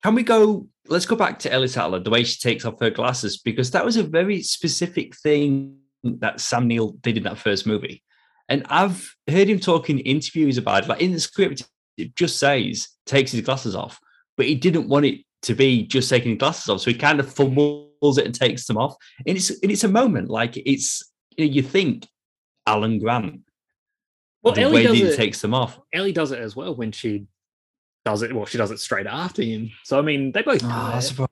Can 0.03 0.15
we 0.15 0.23
go? 0.23 0.67
Let's 0.87 1.05
go 1.05 1.15
back 1.15 1.39
to 1.39 1.53
Ellie 1.53 1.67
Sattler, 1.67 1.99
the 1.99 2.09
way 2.09 2.23
she 2.23 2.39
takes 2.39 2.65
off 2.65 2.79
her 2.81 2.89
glasses, 2.89 3.37
because 3.37 3.71
that 3.71 3.85
was 3.85 3.97
a 3.97 4.03
very 4.03 4.41
specific 4.41 5.15
thing 5.15 5.77
that 6.03 6.39
Sam 6.39 6.67
Neill 6.67 6.93
did 7.01 7.17
in 7.17 7.23
that 7.23 7.37
first 7.37 7.67
movie. 7.67 8.03
And 8.47 8.65
I've 8.69 9.15
heard 9.29 9.47
him 9.47 9.59
talk 9.59 9.89
in 9.89 9.99
interviews 9.99 10.57
about 10.57 10.83
it. 10.83 10.89
Like 10.89 11.01
in 11.01 11.11
the 11.11 11.19
script, 11.19 11.63
it 11.97 12.15
just 12.15 12.39
says 12.39 12.87
takes 13.05 13.31
his 13.31 13.41
glasses 13.41 13.75
off, 13.75 13.99
but 14.39 14.47
he 14.47 14.55
didn't 14.55 14.87
want 14.87 15.05
it 15.05 15.19
to 15.41 15.53
be 15.53 15.83
just 15.85 16.09
taking 16.09 16.37
glasses 16.37 16.69
off. 16.69 16.79
So 16.79 16.89
he 16.89 16.97
kind 16.97 17.19
of 17.19 17.29
fumbles 17.31 18.17
it 18.17 18.25
and 18.25 18.33
takes 18.33 18.65
them 18.67 18.77
off. 18.77 18.95
And 19.27 19.35
it's 19.35 19.49
and 19.49 19.69
it's 19.69 19.83
a 19.83 19.89
moment 19.89 20.29
like 20.29 20.55
it's 20.55 21.11
you, 21.35 21.45
know, 21.45 21.51
you 21.51 21.61
think 21.61 22.07
Alan 22.65 22.99
Grant, 22.99 23.41
well, 24.41 24.53
the 24.53 24.61
Ellie 24.61 24.75
way 24.75 24.83
does 24.83 24.97
he 24.97 25.03
it. 25.03 25.17
takes 25.17 25.41
them 25.41 25.53
off. 25.53 25.77
Ellie 25.93 26.13
does 26.13 26.31
it 26.31 26.39
as 26.39 26.55
well 26.55 26.73
when 26.73 26.93
she 26.93 27.25
does 28.05 28.21
it. 28.21 28.33
Well, 28.33 28.45
she 28.45 28.57
does 28.57 28.71
it 28.71 28.79
straight 28.79 29.07
after 29.07 29.43
him. 29.43 29.71
So 29.83 29.99
I 29.99 30.03
mean, 30.03 30.31
they 30.31 30.41
both. 30.41 30.61
Ah, 30.63 30.91
oh, 30.91 30.95
I 30.95 30.97
it. 30.99 31.01
suppose- 31.01 31.27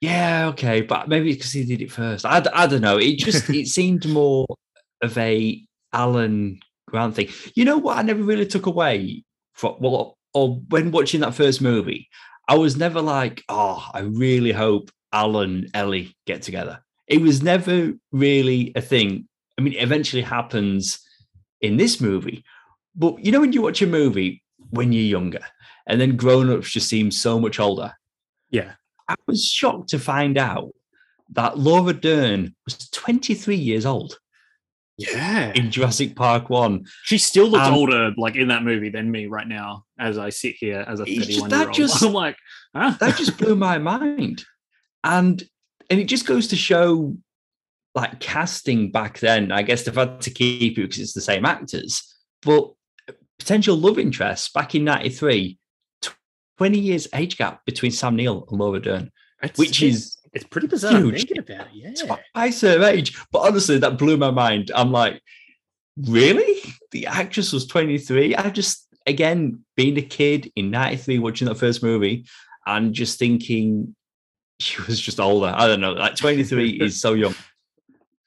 Yeah, 0.00 0.48
okay, 0.48 0.80
but 0.80 1.08
maybe 1.08 1.32
because 1.32 1.52
he 1.52 1.64
did 1.64 1.80
it 1.80 1.92
first. 1.92 2.26
I, 2.26 2.44
I 2.52 2.66
don't 2.66 2.80
know. 2.80 2.98
It 2.98 3.18
just 3.18 3.48
it 3.50 3.68
seemed 3.78 4.08
more 4.08 4.46
of 5.00 5.16
a 5.16 5.62
Alan 5.92 6.58
Grant 6.88 7.14
thing. 7.14 7.28
You 7.54 7.64
know 7.64 7.78
what? 7.78 7.98
I 7.98 8.02
never 8.02 8.24
really 8.24 8.46
took 8.46 8.66
away 8.66 9.22
from 9.52 9.76
well, 9.78 10.18
or 10.34 10.56
when 10.68 10.90
watching 10.90 11.20
that 11.20 11.34
first 11.34 11.62
movie, 11.62 12.08
I 12.48 12.56
was 12.58 12.76
never 12.76 13.00
like, 13.00 13.42
oh, 13.48 13.88
I 13.94 14.00
really 14.00 14.52
hope 14.52 14.90
Alan 15.12 15.68
Ellie 15.72 16.14
get 16.26 16.42
together. 16.42 16.80
It 17.06 17.20
was 17.20 17.42
never 17.42 17.92
really 18.12 18.72
a 18.74 18.80
thing. 18.80 19.28
I 19.58 19.62
mean, 19.62 19.74
it 19.74 19.82
eventually 19.82 20.22
happens 20.22 21.00
in 21.60 21.76
this 21.76 22.00
movie, 22.00 22.44
but 22.94 23.24
you 23.24 23.32
know 23.32 23.40
when 23.40 23.52
you 23.52 23.62
watch 23.62 23.80
a 23.80 23.86
movie 23.86 24.42
when 24.70 24.92
you're 24.92 25.02
younger, 25.02 25.44
and 25.86 26.00
then 26.00 26.16
grown-ups 26.16 26.70
just 26.70 26.88
seem 26.88 27.10
so 27.10 27.38
much 27.38 27.60
older. 27.60 27.92
yeah. 28.50 28.72
I 29.06 29.16
was 29.26 29.44
shocked 29.44 29.90
to 29.90 29.98
find 29.98 30.38
out 30.38 30.70
that 31.30 31.58
Laura 31.58 31.92
Dern 31.92 32.54
was 32.64 32.88
23 32.88 33.54
years 33.54 33.84
old 33.84 34.18
Yeah. 34.96 35.52
in 35.54 35.70
Jurassic 35.70 36.14
Park 36.14 36.50
1. 36.50 36.84
She 37.04 37.18
still 37.18 37.48
looks 37.48 37.66
Um, 37.66 37.74
older, 37.74 38.12
like 38.16 38.36
in 38.36 38.48
that 38.48 38.62
movie, 38.62 38.90
than 38.90 39.10
me 39.10 39.26
right 39.26 39.46
now, 39.48 39.84
as 39.98 40.18
I 40.18 40.30
sit 40.30 40.54
here 40.56 40.84
as 40.86 41.00
a 41.00 41.04
It's 41.04 41.26
just- 41.26 41.40
31 41.40 41.50
that 41.50 41.58
year 41.58 41.66
old. 41.66 41.74
just- 41.74 42.02
I'm 42.04 42.12
like, 42.12 42.36
huh? 42.74 42.96
That 43.00 43.16
just 43.16 43.36
blew 43.38 43.56
my 43.56 43.78
mind. 43.78 44.44
And 45.02 45.42
and 45.90 46.00
it 46.00 46.04
just 46.04 46.26
goes 46.26 46.46
to 46.48 46.56
show 46.56 47.16
like 47.94 48.18
casting 48.20 48.90
back 48.90 49.18
then. 49.20 49.52
I 49.52 49.62
guess 49.62 49.82
they've 49.84 49.94
had 49.94 50.20
to 50.22 50.30
keep 50.30 50.78
it 50.78 50.82
because 50.82 50.98
it's 50.98 51.12
the 51.12 51.20
same 51.20 51.44
actors, 51.44 52.02
but 52.42 52.72
potential 53.38 53.76
love 53.76 53.98
interests 53.98 54.48
back 54.50 54.74
in 54.74 54.84
93, 54.84 55.58
20 56.58 56.78
years 56.78 57.06
age 57.14 57.36
gap 57.36 57.64
between 57.66 57.90
Sam 57.92 58.16
Neill 58.16 58.46
and 58.50 58.58
Laura 58.60 58.80
Dern. 58.80 59.10
It's- 59.42 59.58
which 59.58 59.82
is 59.82 60.16
it's 60.34 60.44
pretty 60.44 60.66
bizarre 60.66 60.98
huge. 60.98 61.16
thinking 61.16 61.38
about 61.38 61.68
it. 61.72 61.98
Yeah. 62.04 62.16
twice 62.34 62.60
her 62.62 62.82
age. 62.82 63.16
But 63.30 63.40
honestly, 63.40 63.78
that 63.78 63.98
blew 63.98 64.16
my 64.16 64.30
mind. 64.30 64.70
I'm 64.74 64.90
like, 64.90 65.22
really? 65.96 66.60
The 66.90 67.06
actress 67.06 67.52
was 67.52 67.66
23. 67.66 68.34
I 68.34 68.50
just, 68.50 68.86
again, 69.06 69.64
being 69.76 69.96
a 69.96 70.02
kid 70.02 70.50
in 70.56 70.70
93, 70.70 71.20
watching 71.20 71.48
that 71.48 71.56
first 71.56 71.82
movie 71.82 72.26
and 72.66 72.92
just 72.92 73.18
thinking 73.18 73.94
she 74.58 74.80
was 74.82 75.00
just 75.00 75.20
older. 75.20 75.52
I 75.54 75.66
don't 75.66 75.80
know. 75.80 75.92
Like 75.92 76.16
23 76.16 76.70
is 76.80 77.00
so 77.00 77.14
young. 77.14 77.34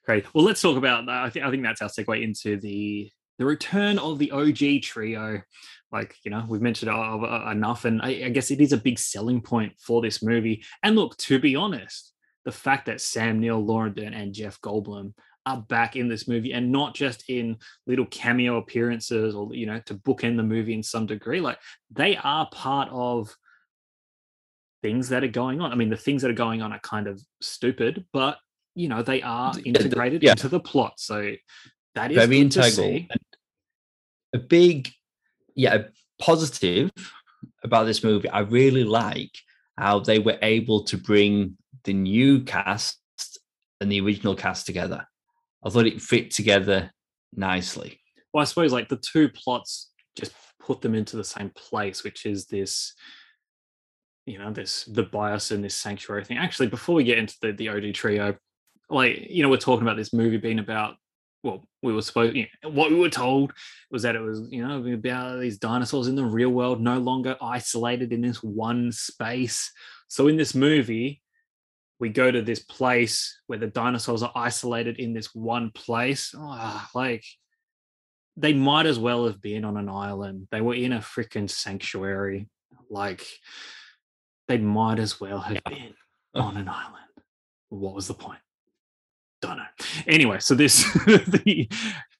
Great. 0.04 0.32
Well, 0.34 0.44
let's 0.44 0.62
talk 0.62 0.78
about 0.78 1.04
that. 1.06 1.24
I 1.24 1.28
think 1.28 1.44
I 1.44 1.50
think 1.50 1.62
that's 1.62 1.82
our 1.82 1.90
segue 1.90 2.22
into 2.22 2.56
the 2.56 3.10
the 3.38 3.44
return 3.44 3.98
of 3.98 4.18
the 4.18 4.30
OG 4.30 4.82
trio. 4.82 5.42
Like 5.90 6.16
you 6.24 6.30
know, 6.30 6.44
we've 6.48 6.60
mentioned 6.60 6.90
uh, 6.90 7.18
uh, 7.18 7.50
enough, 7.50 7.84
and 7.84 8.02
I, 8.02 8.08
I 8.26 8.28
guess 8.28 8.50
it 8.50 8.60
is 8.60 8.72
a 8.72 8.78
big 8.78 8.98
selling 8.98 9.40
point 9.40 9.72
for 9.78 10.02
this 10.02 10.22
movie. 10.22 10.64
And 10.82 10.96
look, 10.96 11.16
to 11.18 11.38
be 11.38 11.56
honest, 11.56 12.12
the 12.44 12.52
fact 12.52 12.86
that 12.86 13.00
Sam 13.00 13.40
Neill, 13.40 13.64
Lauren 13.64 13.94
Dern, 13.94 14.14
and 14.14 14.34
Jeff 14.34 14.60
Goldblum 14.60 15.14
are 15.46 15.62
back 15.62 15.96
in 15.96 16.08
this 16.08 16.28
movie, 16.28 16.52
and 16.52 16.70
not 16.70 16.94
just 16.94 17.24
in 17.28 17.56
little 17.86 18.06
cameo 18.06 18.58
appearances 18.58 19.34
or 19.34 19.54
you 19.54 19.66
know 19.66 19.80
to 19.86 19.94
bookend 19.94 20.36
the 20.36 20.42
movie 20.42 20.74
in 20.74 20.82
some 20.82 21.06
degree, 21.06 21.40
like 21.40 21.58
they 21.90 22.16
are 22.16 22.48
part 22.50 22.88
of 22.90 23.34
things 24.82 25.08
that 25.08 25.24
are 25.24 25.28
going 25.28 25.60
on. 25.60 25.72
I 25.72 25.74
mean, 25.74 25.90
the 25.90 25.96
things 25.96 26.22
that 26.22 26.30
are 26.30 26.34
going 26.34 26.62
on 26.62 26.72
are 26.72 26.80
kind 26.80 27.06
of 27.06 27.20
stupid, 27.40 28.04
but 28.12 28.38
you 28.74 28.88
know 28.88 29.02
they 29.02 29.22
are 29.22 29.54
integrated 29.64 30.22
yeah. 30.22 30.32
into 30.32 30.48
the 30.48 30.60
plot. 30.60 30.94
So 30.98 31.34
that 31.94 32.12
is 32.12 32.16
Very 32.16 32.38
integral. 32.38 33.00
A 34.34 34.38
big, 34.38 34.90
yeah, 35.58 35.78
positive 36.20 36.90
about 37.64 37.84
this 37.84 38.04
movie. 38.04 38.28
I 38.28 38.40
really 38.40 38.84
like 38.84 39.32
how 39.76 39.98
they 39.98 40.20
were 40.20 40.38
able 40.40 40.84
to 40.84 40.96
bring 40.96 41.56
the 41.82 41.92
new 41.92 42.42
cast 42.42 42.98
and 43.80 43.90
the 43.90 44.00
original 44.00 44.36
cast 44.36 44.66
together. 44.66 45.04
I 45.64 45.70
thought 45.70 45.86
it 45.86 46.00
fit 46.00 46.30
together 46.30 46.92
nicely. 47.34 48.00
Well, 48.32 48.42
I 48.42 48.44
suppose 48.44 48.72
like 48.72 48.88
the 48.88 48.96
two 48.96 49.28
plots 49.28 49.90
just 50.16 50.32
put 50.60 50.80
them 50.80 50.94
into 50.94 51.16
the 51.16 51.24
same 51.24 51.50
place, 51.50 52.04
which 52.04 52.24
is 52.24 52.46
this, 52.46 52.94
you 54.26 54.38
know, 54.38 54.52
this 54.52 54.84
the 54.84 55.04
Biosyn 55.04 55.62
this 55.62 55.74
sanctuary 55.74 56.24
thing. 56.24 56.38
Actually, 56.38 56.68
before 56.68 56.94
we 56.94 57.04
get 57.04 57.18
into 57.18 57.34
the 57.42 57.52
the 57.52 57.68
OG 57.68 57.94
trio, 57.94 58.36
like 58.90 59.26
you 59.28 59.42
know, 59.42 59.48
we're 59.48 59.56
talking 59.56 59.86
about 59.86 59.96
this 59.96 60.12
movie 60.12 60.36
being 60.36 60.60
about. 60.60 60.94
Well, 61.42 61.64
we 61.82 61.92
were 61.92 62.02
supposed. 62.02 62.36
You 62.36 62.46
know, 62.62 62.70
what 62.70 62.90
we 62.90 62.96
were 62.98 63.08
told 63.08 63.52
was 63.90 64.02
that 64.02 64.16
it 64.16 64.20
was, 64.20 64.42
you 64.50 64.66
know, 64.66 64.84
about 64.92 65.40
these 65.40 65.58
dinosaurs 65.58 66.08
in 66.08 66.16
the 66.16 66.24
real 66.24 66.50
world, 66.50 66.80
no 66.80 66.98
longer 66.98 67.36
isolated 67.40 68.12
in 68.12 68.20
this 68.20 68.42
one 68.42 68.90
space. 68.92 69.70
So 70.08 70.26
in 70.26 70.36
this 70.36 70.54
movie, 70.54 71.22
we 72.00 72.08
go 72.08 72.30
to 72.30 72.42
this 72.42 72.60
place 72.60 73.40
where 73.46 73.58
the 73.58 73.66
dinosaurs 73.66 74.22
are 74.22 74.32
isolated 74.34 74.98
in 74.98 75.12
this 75.12 75.34
one 75.34 75.70
place. 75.70 76.34
Ah, 76.36 76.88
like 76.94 77.24
they 78.36 78.52
might 78.52 78.86
as 78.86 78.98
well 78.98 79.26
have 79.26 79.40
been 79.40 79.64
on 79.64 79.76
an 79.76 79.88
island. 79.88 80.48
They 80.50 80.60
were 80.60 80.74
in 80.74 80.92
a 80.92 80.98
freaking 80.98 81.50
sanctuary. 81.50 82.48
Like 82.90 83.26
they 84.46 84.58
might 84.58 84.98
as 84.98 85.20
well 85.20 85.40
have 85.40 85.62
been 85.64 85.94
on 86.34 86.56
an 86.56 86.68
island. 86.68 87.04
What 87.68 87.94
was 87.94 88.08
the 88.08 88.14
point? 88.14 88.40
Don't 89.40 89.56
know. 89.56 89.64
Anyway, 90.06 90.38
so 90.40 90.54
this 90.54 90.82
the 91.06 91.68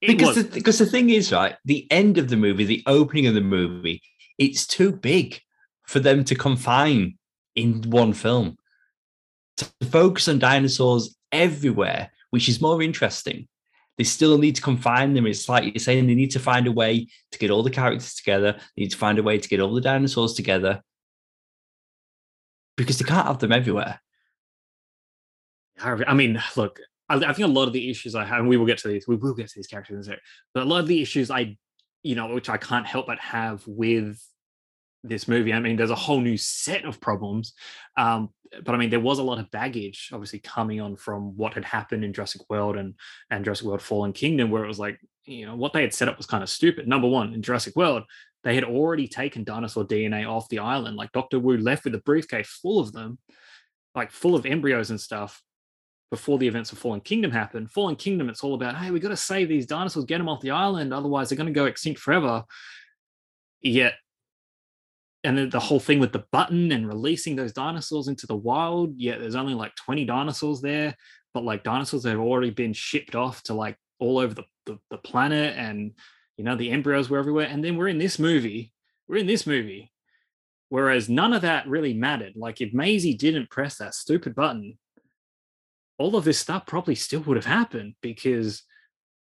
because 0.01 0.37
the, 0.37 0.45
because 0.45 0.79
the 0.79 0.87
thing 0.87 1.11
is 1.11 1.33
right, 1.33 1.57
the 1.65 1.87
end 1.91 2.19
of 2.19 2.29
the 2.29 2.37
movie, 2.37 2.65
the 2.65 2.83
opening 2.87 3.27
of 3.27 3.35
the 3.35 3.41
movie, 3.41 4.03
it's 4.39 4.67
too 4.67 4.93
big 4.93 5.41
for 5.87 6.01
them 6.01 6.25
to 6.25 6.35
confine 6.35 7.19
in 7.57 7.83
one 7.89 8.13
film. 8.13 8.57
To 9.57 9.69
focus 9.91 10.29
on 10.29 10.39
dinosaurs 10.39 11.17
everywhere, 11.33 12.13
which 12.31 12.49
is 12.49 12.61
more 12.61 12.81
interesting. 12.81 13.49
They 13.97 14.05
still 14.05 14.39
need 14.39 14.55
to 14.55 14.63
confine 14.63 15.15
them. 15.15 15.27
It's 15.27 15.49
like 15.49 15.65
you're 15.65 15.81
saying 15.81 16.07
they 16.07 16.15
need 16.15 16.31
to 16.31 16.39
find 16.39 16.69
a 16.69 16.73
way 16.73 17.09
to 17.33 17.39
get 17.39 17.51
all 17.51 17.65
the 17.65 17.71
characters 17.71 18.15
together. 18.15 18.53
They 18.53 18.83
need 18.83 18.93
to 18.93 18.97
find 18.97 19.19
a 19.19 19.25
way 19.25 19.39
to 19.39 19.49
get 19.49 19.59
all 19.59 19.75
the 19.75 19.81
dinosaurs 19.81 20.35
together 20.35 20.83
because 22.77 22.99
they 22.99 23.05
can't 23.05 23.27
have 23.27 23.41
them 23.41 23.51
everywhere. 23.51 24.01
I 25.81 26.15
mean, 26.15 26.43
look, 26.57 26.81
I, 27.09 27.17
I, 27.17 27.33
think 27.33 27.49
a 27.49 27.53
lot 27.53 27.67
of 27.67 27.73
the 27.73 27.91
issues 27.91 28.15
I 28.15 28.25
have, 28.25 28.41
and 28.41 28.49
we 28.49 28.57
will 28.57 28.67
get 28.67 28.79
to 28.79 28.89
these, 28.89 29.07
we 29.09 29.17
will 29.17 29.35
get 29.35 29.49
to 29.49 29.55
these 29.57 29.67
characters 29.67 29.95
in 29.95 30.01
a 30.01 30.05
second, 30.05 30.21
but 30.55 30.63
a 30.63 30.67
lot 30.67 30.81
of 30.81 30.87
the 30.87 31.01
issues 31.01 31.31
I, 31.31 31.57
you 32.03 32.15
know, 32.15 32.35
which 32.35 32.49
I 32.49 32.57
can't 32.57 32.87
help 32.87 33.07
but 33.07 33.19
have 33.19 33.63
with 33.67 34.23
this 35.05 35.29
movie. 35.29 35.53
I 35.53 35.61
mean, 35.61 35.77
there's 35.77 35.91
a 35.91 35.97
whole 35.97 36.21
new 36.21 36.37
set 36.37 36.85
of 36.85 37.01
problems. 37.01 37.55
Um, 37.97 38.31
but 38.65 38.75
I 38.75 38.79
mean, 38.79 38.91
there 38.91 39.01
was 39.01 39.19
a 39.19 39.23
lot 39.23 39.39
of 39.39 39.51
baggage, 39.51 40.11
obviously, 40.13 40.39
coming 40.39 40.81
on 40.81 40.97
from 40.97 41.37
what 41.37 41.55
had 41.55 41.65
happened 41.65 42.05
in 42.05 42.13
Jurassic 42.13 42.43
World 42.49 42.77
and 42.77 42.95
and 43.31 43.45
Jurassic 43.45 43.67
World 43.67 43.83
Fallen 43.83 44.13
Kingdom, 44.13 44.51
where 44.51 44.65
it 44.65 44.69
was 44.69 44.79
like, 44.79 44.99
you 45.25 45.47
know, 45.47 45.57
what 45.57 45.73
they 45.73 45.83
had 45.83 45.95
set 45.95 46.09
up 46.09 46.17
was 46.17 46.27
kind 46.27 46.43
of 46.43 46.49
stupid. 46.49 46.89
Number 46.89 47.09
one, 47.09 47.35
in 47.35 47.43
Jurassic 47.43 47.77
World, 47.77 48.05
they 48.45 48.55
had 48.55 48.65
already 48.65 49.07
taken 49.09 49.45
dinosaur 49.45 49.85
DNA 49.85 50.27
off 50.27 50.49
the 50.49 50.61
island. 50.61 50.97
Like 50.97 51.13
Doctor 51.13 51.39
Wu 51.39 51.59
left 51.59 51.85
with 51.85 51.95
a 51.95 51.99
briefcase 51.99 52.49
full 52.49 52.79
of 52.79 52.93
them, 52.93 53.19
like 53.95 54.11
full 54.11 54.35
of 54.35 54.47
embryos 54.47 54.91
and 54.91 55.01
stuff. 55.01 55.43
Before 56.11 56.39
the 56.39 56.49
events 56.49 56.73
of 56.73 56.79
Fallen 56.79 57.03
Kingdom 57.03 57.31
happened, 57.31 57.71
Fallen 57.71 57.97
Kingdom, 57.97 58.31
it's 58.31 58.43
all 58.43 58.55
about, 58.55 58.77
hey, 58.77 58.91
we 58.91 58.99
got 58.99 59.11
to 59.11 59.17
save 59.17 59.49
these 59.49 59.67
dinosaurs, 59.67 60.07
get 60.07 60.19
them 60.19 60.29
off 60.29 60.41
the 60.41 60.53
island, 60.53 60.95
otherwise 60.95 61.29
they're 61.29 61.37
going 61.37 61.53
to 61.53 61.53
go 61.53 61.67
extinct 61.67 62.01
forever. 62.01 62.45
Yet 63.61 63.95
and 65.25 65.37
then 65.37 65.51
the 65.51 65.59
whole 65.59 65.81
thing 65.81 65.99
with 65.99 66.13
the 66.13 66.25
button 66.31 66.71
and 66.71 66.87
releasing 66.87 67.35
those 67.35 67.53
dinosaurs 67.53 68.07
into 68.07 68.25
the 68.25 68.37
wild 68.37 68.95
yeah 68.97 69.19
there's 69.19 69.35
only 69.35 69.53
like 69.53 69.75
20 69.75 70.05
dinosaurs 70.05 70.61
there 70.61 70.95
but 71.35 71.45
like 71.45 71.65
dinosaurs 71.65 72.03
that 72.03 72.11
have 72.11 72.21
already 72.21 72.51
been 72.51 72.73
shipped 72.73 73.15
off 73.15 73.43
to 73.45 73.55
like 73.55 73.77
all 73.99 74.19
over 74.19 74.35
the, 74.35 74.45
the, 74.67 74.79
the 74.91 74.99
planet 74.99 75.57
and 75.57 75.93
you 76.37 76.45
know 76.45 76.57
the 76.57 76.71
embryos 76.71 77.11
were 77.11 77.19
everywhere. 77.19 77.47
And 77.47 77.65
then 77.65 77.77
we're 77.77 77.89
in 77.89 77.99
this 77.99 78.19
movie 78.19 78.73
we're 79.07 79.19
in 79.19 79.27
this 79.27 79.47
movie 79.47 79.93
whereas 80.69 81.09
none 81.09 81.33
of 81.33 81.43
that 81.43 81.67
really 81.67 81.95
mattered. 81.95 82.35
Like 82.37 82.61
if 82.61 82.75
Maisie 82.75 83.15
didn't 83.15 83.51
press 83.51 83.77
that 83.79 83.95
stupid 83.95 84.35
button 84.35 84.79
all 85.99 86.17
of 86.17 86.25
this 86.25 86.39
stuff 86.39 86.67
probably 86.67 86.95
still 86.95 87.21
would 87.21 87.37
have 87.37 87.45
happened 87.45 87.95
because 88.01 88.63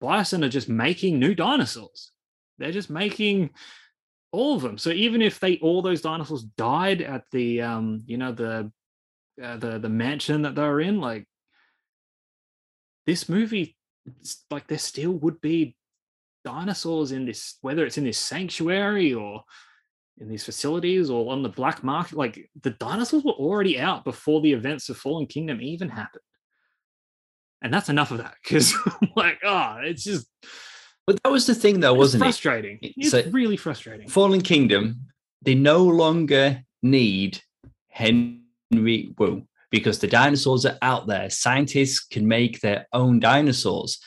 Biosyn 0.02 0.44
are 0.44 0.48
just 0.48 0.68
making 0.68 1.18
new 1.18 1.34
dinosaurs 1.34 2.12
they're 2.58 2.72
just 2.72 2.90
making 2.90 3.50
all 4.32 4.56
of 4.56 4.62
them. 4.62 4.78
So 4.78 4.90
even 4.90 5.22
if 5.22 5.40
they 5.40 5.58
all 5.58 5.82
those 5.82 6.00
dinosaurs 6.02 6.42
died 6.42 7.02
at 7.02 7.24
the 7.32 7.62
um, 7.62 8.02
you 8.06 8.18
know, 8.18 8.32
the 8.32 8.70
uh, 9.42 9.56
the 9.56 9.78
the 9.78 9.88
mansion 9.88 10.42
that 10.42 10.54
they 10.54 10.62
were 10.62 10.80
in, 10.80 11.00
like 11.00 11.26
this 13.06 13.28
movie, 13.28 13.76
like 14.50 14.66
there 14.66 14.78
still 14.78 15.12
would 15.12 15.40
be 15.40 15.76
dinosaurs 16.44 17.12
in 17.12 17.26
this, 17.26 17.58
whether 17.60 17.84
it's 17.84 17.98
in 17.98 18.04
this 18.04 18.18
sanctuary 18.18 19.12
or 19.14 19.42
in 20.18 20.28
these 20.28 20.44
facilities 20.44 21.10
or 21.10 21.32
on 21.32 21.42
the 21.42 21.48
black 21.48 21.84
market. 21.84 22.16
Like 22.16 22.50
the 22.62 22.70
dinosaurs 22.70 23.24
were 23.24 23.32
already 23.32 23.78
out 23.78 24.04
before 24.04 24.40
the 24.40 24.52
events 24.52 24.88
of 24.88 24.96
Fallen 24.96 25.26
Kingdom 25.26 25.60
even 25.60 25.88
happened. 25.88 26.22
And 27.66 27.74
that's 27.74 27.88
enough 27.88 28.12
of 28.12 28.18
that 28.18 28.34
because, 28.42 28.74
like, 29.16 29.40
oh, 29.44 29.78
it's 29.82 30.04
just 30.04 30.28
but 31.06 31.22
that 31.22 31.30
was 31.30 31.46
the 31.46 31.54
thing, 31.54 31.80
though, 31.80 31.94
wasn't 31.94 32.22
frustrating. 32.22 32.78
it? 32.82 32.94
Frustrating. 32.94 33.26
It's 33.26 33.34
really 33.34 33.56
frustrating. 33.56 34.08
Fallen 34.08 34.40
Kingdom, 34.40 35.06
they 35.42 35.54
no 35.54 35.84
longer 35.84 36.62
need 36.82 37.40
Henry 37.88 39.14
Wu 39.16 39.46
because 39.70 40.00
the 40.00 40.08
dinosaurs 40.08 40.66
are 40.66 40.78
out 40.82 41.06
there. 41.06 41.30
Scientists 41.30 42.00
can 42.00 42.26
make 42.26 42.60
their 42.60 42.86
own 42.92 43.20
dinosaurs. 43.20 44.00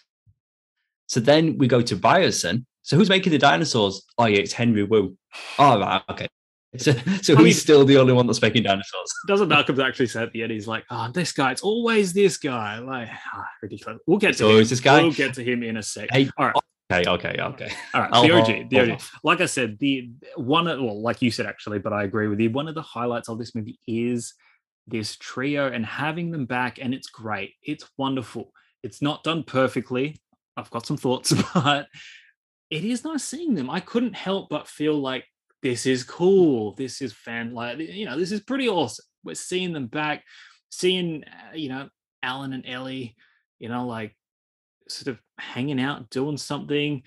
So 1.08 1.20
then 1.20 1.58
we 1.58 1.68
go 1.68 1.82
to 1.82 1.96
Biosyn. 1.96 2.66
So 2.82 2.98
who's 2.98 3.10
making 3.10 3.32
the 3.32 3.38
dinosaurs? 3.38 4.06
Oh, 4.18 4.26
yeah, 4.26 4.40
it's 4.40 4.54
Henry 4.54 4.84
Wu. 4.84 5.18
Oh, 5.58 5.80
right, 5.80 6.02
okay. 6.10 6.28
So, 6.78 6.92
so 6.94 7.36
he's 7.36 7.44
mean, 7.44 7.54
still 7.54 7.84
the 7.84 7.98
only 7.98 8.14
one 8.14 8.28
that's 8.28 8.44
making 8.44 8.62
dinosaurs. 8.62 9.12
Doesn't 9.28 9.48
Malcolm 9.48 9.80
actually 9.80 10.06
say 10.06 10.22
at 10.22 10.32
the 10.34 10.44
end? 10.44 10.52
He's 10.52 10.68
like, 10.68 10.86
"Oh, 10.92 11.10
this 11.12 11.32
guy. 11.32 11.52
It's 11.52 11.64
always 11.64 12.14
this 12.14 12.38
guy." 12.38 12.78
Like, 12.78 13.10
oh, 13.34 13.44
ridiculous. 13.64 14.00
We'll 14.06 14.20
get 14.20 14.32
it's 14.32 14.40
to 14.40 14.50
him. 14.50 14.58
This 14.58 14.80
guy. 14.80 15.02
We'll 15.02 15.12
get 15.12 15.34
to 15.34 15.44
him 15.44 15.64
in 15.64 15.78
a 15.78 15.84
sec. 15.84 16.10
Hey, 16.12 16.30
All 16.38 16.46
right. 16.46 16.56
Okay, 16.92 17.10
okay, 17.10 17.36
okay. 17.40 17.72
All 17.94 18.02
right, 18.02 18.12
the 18.12 18.32
OG, 18.32 18.70
the 18.70 18.94
OG. 18.94 19.02
Like 19.24 19.42
I 19.42 19.46
said, 19.46 19.78
the 19.78 20.10
one, 20.36 20.66
well, 20.66 21.00
like 21.02 21.22
you 21.22 21.30
said 21.30 21.46
actually, 21.46 21.78
but 21.78 21.94
I 21.94 22.04
agree 22.04 22.28
with 22.28 22.40
you. 22.40 22.50
One 22.50 22.68
of 22.68 22.74
the 22.74 22.82
highlights 22.82 23.30
of 23.30 23.38
this 23.38 23.54
movie 23.54 23.80
is 23.88 24.34
this 24.88 25.16
trio 25.16 25.72
and 25.72 25.86
having 25.86 26.32
them 26.32 26.46
back, 26.46 26.80
and 26.80 26.94
it's 26.94 27.08
great. 27.08 27.54
It's 27.62 27.88
wonderful. 27.98 28.52
It's 28.82 29.04
not 29.04 29.24
done 29.24 29.44
perfectly. 29.44 30.20
I've 30.58 30.72
got 30.72 30.88
some 30.88 30.98
thoughts, 30.98 31.32
but 31.54 31.88
it 32.72 32.84
is 32.84 33.04
nice 33.04 33.24
seeing 33.24 33.54
them. 33.54 33.70
I 33.70 33.80
couldn't 33.80 34.16
help 34.16 34.50
but 34.50 34.68
feel 34.68 34.96
like 34.96 35.26
this 35.62 35.86
is 35.86 36.04
cool. 36.04 36.74
This 36.74 37.02
is 37.02 37.14
fan, 37.14 37.54
like 37.54 37.78
you 37.80 38.06
know, 38.06 38.18
this 38.18 38.32
is 38.32 38.42
pretty 38.42 38.70
awesome. 38.70 39.06
We're 39.24 39.36
seeing 39.36 39.74
them 39.74 39.88
back, 39.88 40.24
seeing 40.70 41.24
uh, 41.24 41.56
you 41.56 41.70
know 41.70 41.90
Alan 42.24 42.54
and 42.54 42.66
Ellie, 42.66 43.16
you 43.60 43.70
know, 43.70 43.86
like 43.86 44.16
sort 44.88 45.08
of 45.08 45.20
hanging 45.38 45.80
out, 45.80 46.10
doing 46.10 46.38
something. 46.38 47.04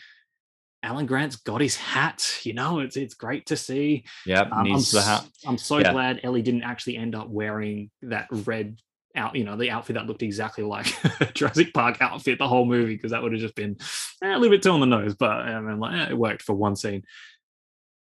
Alan 0.83 1.07
Grant's 1.07 1.37
got 1.37 1.61
his 1.61 1.77
hat. 1.77 2.41
You 2.43 2.55
know, 2.55 2.81
it's 2.81 2.97
it's 2.97 3.15
great 3.15 3.47
to 3.47 3.57
see. 3.57 4.05
Yeah, 4.27 4.43
um, 4.43 4.65
needs 4.65 4.95
I'm, 4.95 5.01
the 5.01 5.07
hat. 5.07 5.27
I'm 5.47 5.59
so 5.59 5.79
yeah. 5.79 5.93
glad 5.93 6.21
Ellie 6.23 6.43
didn't 6.43 6.65
actually 6.65 6.97
end 6.97 7.15
up 7.15 7.29
wearing 7.29 7.91
that 8.03 8.27
red 8.31 8.79
out. 9.17 9.37
You 9.37 9.45
know, 9.45 9.57
the 9.57 9.71
outfit 9.71 9.95
that 9.95 10.07
looked 10.07 10.23
exactly 10.23 10.65
like 10.65 10.87
Jurassic 11.35 11.73
Park 11.73 11.99
outfit 12.01 12.39
the 12.39 12.49
whole 12.49 12.67
movie 12.67 12.97
because 12.97 13.13
that 13.13 13.23
would 13.23 13.33
have 13.33 13.41
just 13.41 13.55
been 13.55 13.77
eh, 14.23 14.35
a 14.35 14.39
little 14.39 14.51
bit 14.51 14.63
too 14.63 14.73
on 14.73 14.81
the 14.81 14.87
nose. 14.87 15.15
But 15.15 15.31
I 15.31 15.61
mean, 15.61 15.79
like, 15.79 15.95
eh, 15.95 16.11
it 16.11 16.19
worked 16.19 16.43
for 16.43 16.55
one 16.55 16.77
scene 16.77 17.05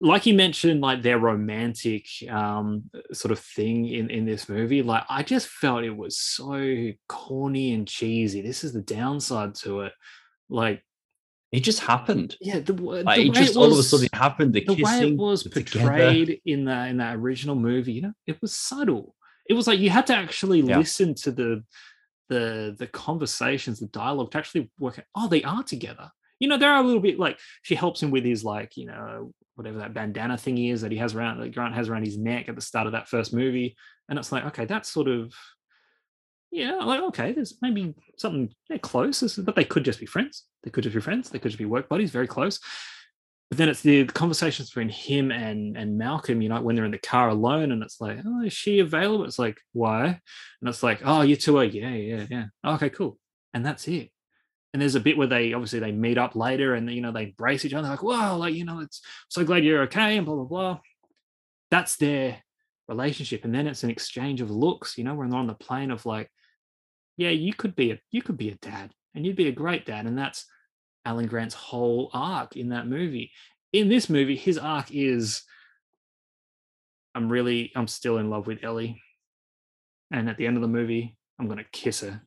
like 0.00 0.26
you 0.26 0.34
mentioned 0.34 0.80
like 0.80 1.02
their 1.02 1.18
romantic 1.18 2.06
um 2.30 2.84
sort 3.12 3.32
of 3.32 3.38
thing 3.38 3.88
in 3.88 4.10
in 4.10 4.24
this 4.24 4.48
movie 4.48 4.80
like 4.80 5.02
i 5.08 5.24
just 5.24 5.48
felt 5.48 5.82
it 5.82 5.96
was 5.96 6.16
so 6.16 6.92
corny 7.08 7.72
and 7.72 7.88
cheesy. 7.88 8.40
This 8.40 8.64
is 8.64 8.72
the 8.72 8.82
downside 8.82 9.54
to 9.56 9.82
it. 9.82 9.92
Like 10.48 10.82
it 11.50 11.60
just 11.60 11.80
happened. 11.80 12.36
yeah 12.40 12.60
the, 12.60 12.74
like, 12.74 13.16
the 13.16 13.26
it 13.26 13.32
just 13.32 13.56
it 13.56 13.56
was, 13.56 13.56
all 13.56 13.72
of 13.72 13.78
a 13.78 13.82
sudden 13.82 14.08
happened. 14.12 14.52
The, 14.54 14.64
the 14.64 14.76
kissing, 14.76 14.84
way 14.84 15.08
it 15.08 15.16
was 15.16 15.42
portrayed 15.44 16.26
together. 16.26 16.40
in 16.46 16.64
that 16.66 16.88
in 16.90 16.98
that 16.98 17.16
original 17.16 17.56
movie 17.56 17.92
you 17.92 18.02
know 18.02 18.12
it 18.26 18.40
was 18.40 18.54
subtle. 18.54 19.14
It 19.48 19.54
was 19.54 19.66
like 19.66 19.78
you 19.78 19.90
had 19.90 20.06
to 20.08 20.14
actually 20.14 20.60
yeah. 20.60 20.78
listen 20.78 21.14
to 21.16 21.32
the 21.32 21.64
the 22.28 22.76
the 22.78 22.86
conversations 22.86 23.80
the 23.80 23.86
dialogue 23.86 24.30
to 24.32 24.38
actually 24.38 24.70
work 24.78 24.98
out 24.98 25.06
oh 25.16 25.28
they 25.28 25.42
are 25.42 25.62
together. 25.62 26.10
You 26.38 26.46
know, 26.46 26.56
there 26.56 26.70
are 26.70 26.80
a 26.80 26.86
little 26.86 27.00
bit 27.00 27.18
like 27.18 27.38
she 27.62 27.74
helps 27.74 28.00
him 28.00 28.12
with 28.12 28.24
his 28.24 28.44
like, 28.44 28.76
you 28.76 28.86
know, 28.86 29.32
whatever 29.58 29.78
that 29.78 29.92
bandana 29.92 30.34
thingy 30.34 30.72
is 30.72 30.82
that 30.82 30.92
he 30.92 30.98
has 30.98 31.16
around 31.16 31.40
that 31.40 31.52
Grant 31.52 31.74
has 31.74 31.88
around 31.88 32.04
his 32.04 32.16
neck 32.16 32.48
at 32.48 32.54
the 32.54 32.60
start 32.60 32.86
of 32.86 32.92
that 32.92 33.08
first 33.08 33.34
movie. 33.34 33.76
And 34.08 34.16
it's 34.16 34.30
like, 34.30 34.44
okay, 34.46 34.66
that's 34.66 34.88
sort 34.88 35.08
of 35.08 35.34
yeah, 36.50 36.76
like 36.76 37.00
okay, 37.00 37.32
there's 37.32 37.58
maybe 37.60 37.94
something 38.16 38.54
they're 38.68 38.78
close, 38.78 39.36
but 39.36 39.56
they 39.56 39.64
could 39.64 39.84
just 39.84 40.00
be 40.00 40.06
friends. 40.06 40.44
They 40.62 40.70
could 40.70 40.84
just 40.84 40.94
be 40.94 41.00
friends. 41.00 41.28
They 41.28 41.38
could 41.38 41.50
just 41.50 41.58
be 41.58 41.66
work 41.66 41.88
buddies, 41.88 42.10
very 42.10 42.28
close. 42.28 42.60
But 43.50 43.58
then 43.58 43.68
it's 43.68 43.82
the, 43.82 44.04
the 44.04 44.12
conversations 44.12 44.70
between 44.70 44.88
him 44.88 45.30
and 45.30 45.76
and 45.76 45.98
Malcolm. 45.98 46.40
You 46.40 46.48
know, 46.48 46.62
when 46.62 46.76
they're 46.76 46.86
in 46.86 46.90
the 46.90 46.98
car 46.98 47.28
alone, 47.28 47.72
and 47.72 47.82
it's 47.82 48.00
like, 48.00 48.20
oh, 48.24 48.44
is 48.44 48.52
she 48.52 48.78
available? 48.78 49.24
It's 49.24 49.38
like, 49.38 49.58
why? 49.72 50.06
And 50.06 50.68
it's 50.68 50.82
like, 50.82 51.02
oh, 51.04 51.20
you 51.22 51.36
two 51.36 51.58
are, 51.58 51.64
yeah, 51.64 51.90
yeah, 51.90 52.26
yeah. 52.30 52.44
okay, 52.64 52.88
cool. 52.90 53.18
And 53.52 53.66
that's 53.66 53.88
it 53.88 54.10
and 54.72 54.82
there's 54.82 54.94
a 54.94 55.00
bit 55.00 55.16
where 55.16 55.26
they 55.26 55.52
obviously 55.52 55.78
they 55.78 55.92
meet 55.92 56.18
up 56.18 56.36
later 56.36 56.74
and 56.74 56.90
you 56.90 57.00
know 57.00 57.12
they 57.12 57.24
embrace 57.24 57.64
each 57.64 57.74
other 57.74 57.88
like 57.88 58.02
wow 58.02 58.36
like 58.36 58.54
you 58.54 58.64
know 58.64 58.80
it's 58.80 59.00
so 59.28 59.44
glad 59.44 59.64
you're 59.64 59.82
okay 59.82 60.16
and 60.16 60.26
blah 60.26 60.34
blah 60.34 60.44
blah. 60.44 60.78
That's 61.70 61.96
their 61.96 62.38
relationship 62.88 63.44
and 63.44 63.54
then 63.54 63.66
it's 63.66 63.82
an 63.82 63.90
exchange 63.90 64.40
of 64.40 64.50
looks 64.50 64.96
you 64.96 65.04
know 65.04 65.14
they're 65.14 65.38
on 65.38 65.46
the 65.46 65.54
plane 65.54 65.90
of 65.90 66.06
like 66.06 66.30
yeah 67.16 67.28
you 67.28 67.52
could 67.52 67.76
be 67.76 67.90
a 67.92 68.00
you 68.10 68.22
could 68.22 68.38
be 68.38 68.48
a 68.48 68.54
dad 68.56 68.90
and 69.14 69.26
you'd 69.26 69.36
be 69.36 69.48
a 69.48 69.52
great 69.52 69.84
dad 69.84 70.06
and 70.06 70.16
that's 70.16 70.46
alan 71.04 71.26
grant's 71.26 71.54
whole 71.54 72.10
arc 72.12 72.56
in 72.56 72.70
that 72.70 72.86
movie. 72.86 73.30
In 73.72 73.90
this 73.90 74.08
movie 74.08 74.36
his 74.36 74.56
arc 74.56 74.90
is 74.90 75.42
i'm 77.14 77.28
really 77.28 77.70
i'm 77.76 77.88
still 77.88 78.16
in 78.16 78.30
love 78.30 78.46
with 78.46 78.64
ellie 78.64 79.02
and 80.10 80.30
at 80.30 80.38
the 80.38 80.46
end 80.46 80.56
of 80.56 80.62
the 80.62 80.68
movie 80.68 81.18
i'm 81.38 81.46
going 81.46 81.58
to 81.58 81.64
kiss 81.70 82.00
her 82.00 82.22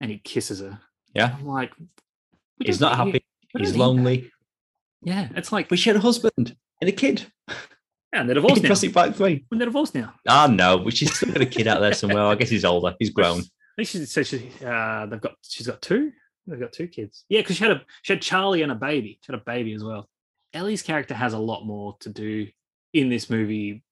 and 0.00 0.10
he 0.10 0.18
kisses 0.18 0.60
her 0.60 0.80
yeah. 1.14 1.36
I'm 1.38 1.46
like, 1.46 1.72
he's 2.64 2.80
not 2.80 2.96
happy. 2.96 3.24
He's 3.56 3.76
lonely. 3.76 4.30
Yeah, 5.02 5.28
it's 5.34 5.52
like 5.52 5.70
we 5.70 5.76
share 5.76 5.96
a 5.96 6.00
husband 6.00 6.56
and 6.80 6.88
a 6.88 6.92
kid. 6.92 7.26
Yeah, 7.48 7.54
and 8.12 8.28
they're 8.28 8.34
divorced 8.40 8.62
now. 8.62 8.68
Jurassic 8.68 8.92
Park 8.92 9.14
three. 9.14 9.44
When 9.48 9.58
they're 9.58 9.66
divorced 9.66 9.94
now. 9.94 10.14
Ah, 10.28 10.46
no, 10.46 10.78
but 10.78 10.96
she's 10.96 11.14
still 11.14 11.32
got 11.32 11.42
a 11.42 11.46
kid 11.46 11.66
out 11.66 11.80
there 11.80 11.94
somewhere. 11.94 12.24
I 12.24 12.34
guess 12.34 12.50
he's 12.50 12.64
older. 12.64 12.94
He's 12.98 13.10
grown. 13.10 13.40
I 13.40 13.84
think 13.84 13.88
she 13.88 14.04
said 14.04 14.26
she 14.26 14.50
uh, 14.64 15.06
they've 15.06 15.20
got 15.20 15.34
she's 15.42 15.66
got 15.66 15.80
two. 15.82 16.12
They've 16.46 16.60
got 16.60 16.72
two 16.72 16.88
kids. 16.88 17.24
Yeah, 17.28 17.40
because 17.40 17.56
she 17.56 17.64
had 17.64 17.76
a 17.76 17.82
she 18.02 18.12
had 18.12 18.22
Charlie 18.22 18.62
and 18.62 18.72
a 18.72 18.76
baby. 18.76 19.18
She 19.22 19.32
had 19.32 19.40
a 19.40 19.44
baby 19.44 19.72
as 19.72 19.82
well. 19.82 20.08
Ellie's 20.52 20.82
character 20.82 21.14
has 21.14 21.32
a 21.32 21.38
lot 21.38 21.64
more 21.64 21.96
to 22.00 22.08
do 22.08 22.48
in 22.92 23.08
this 23.08 23.30
movie, 23.30 23.84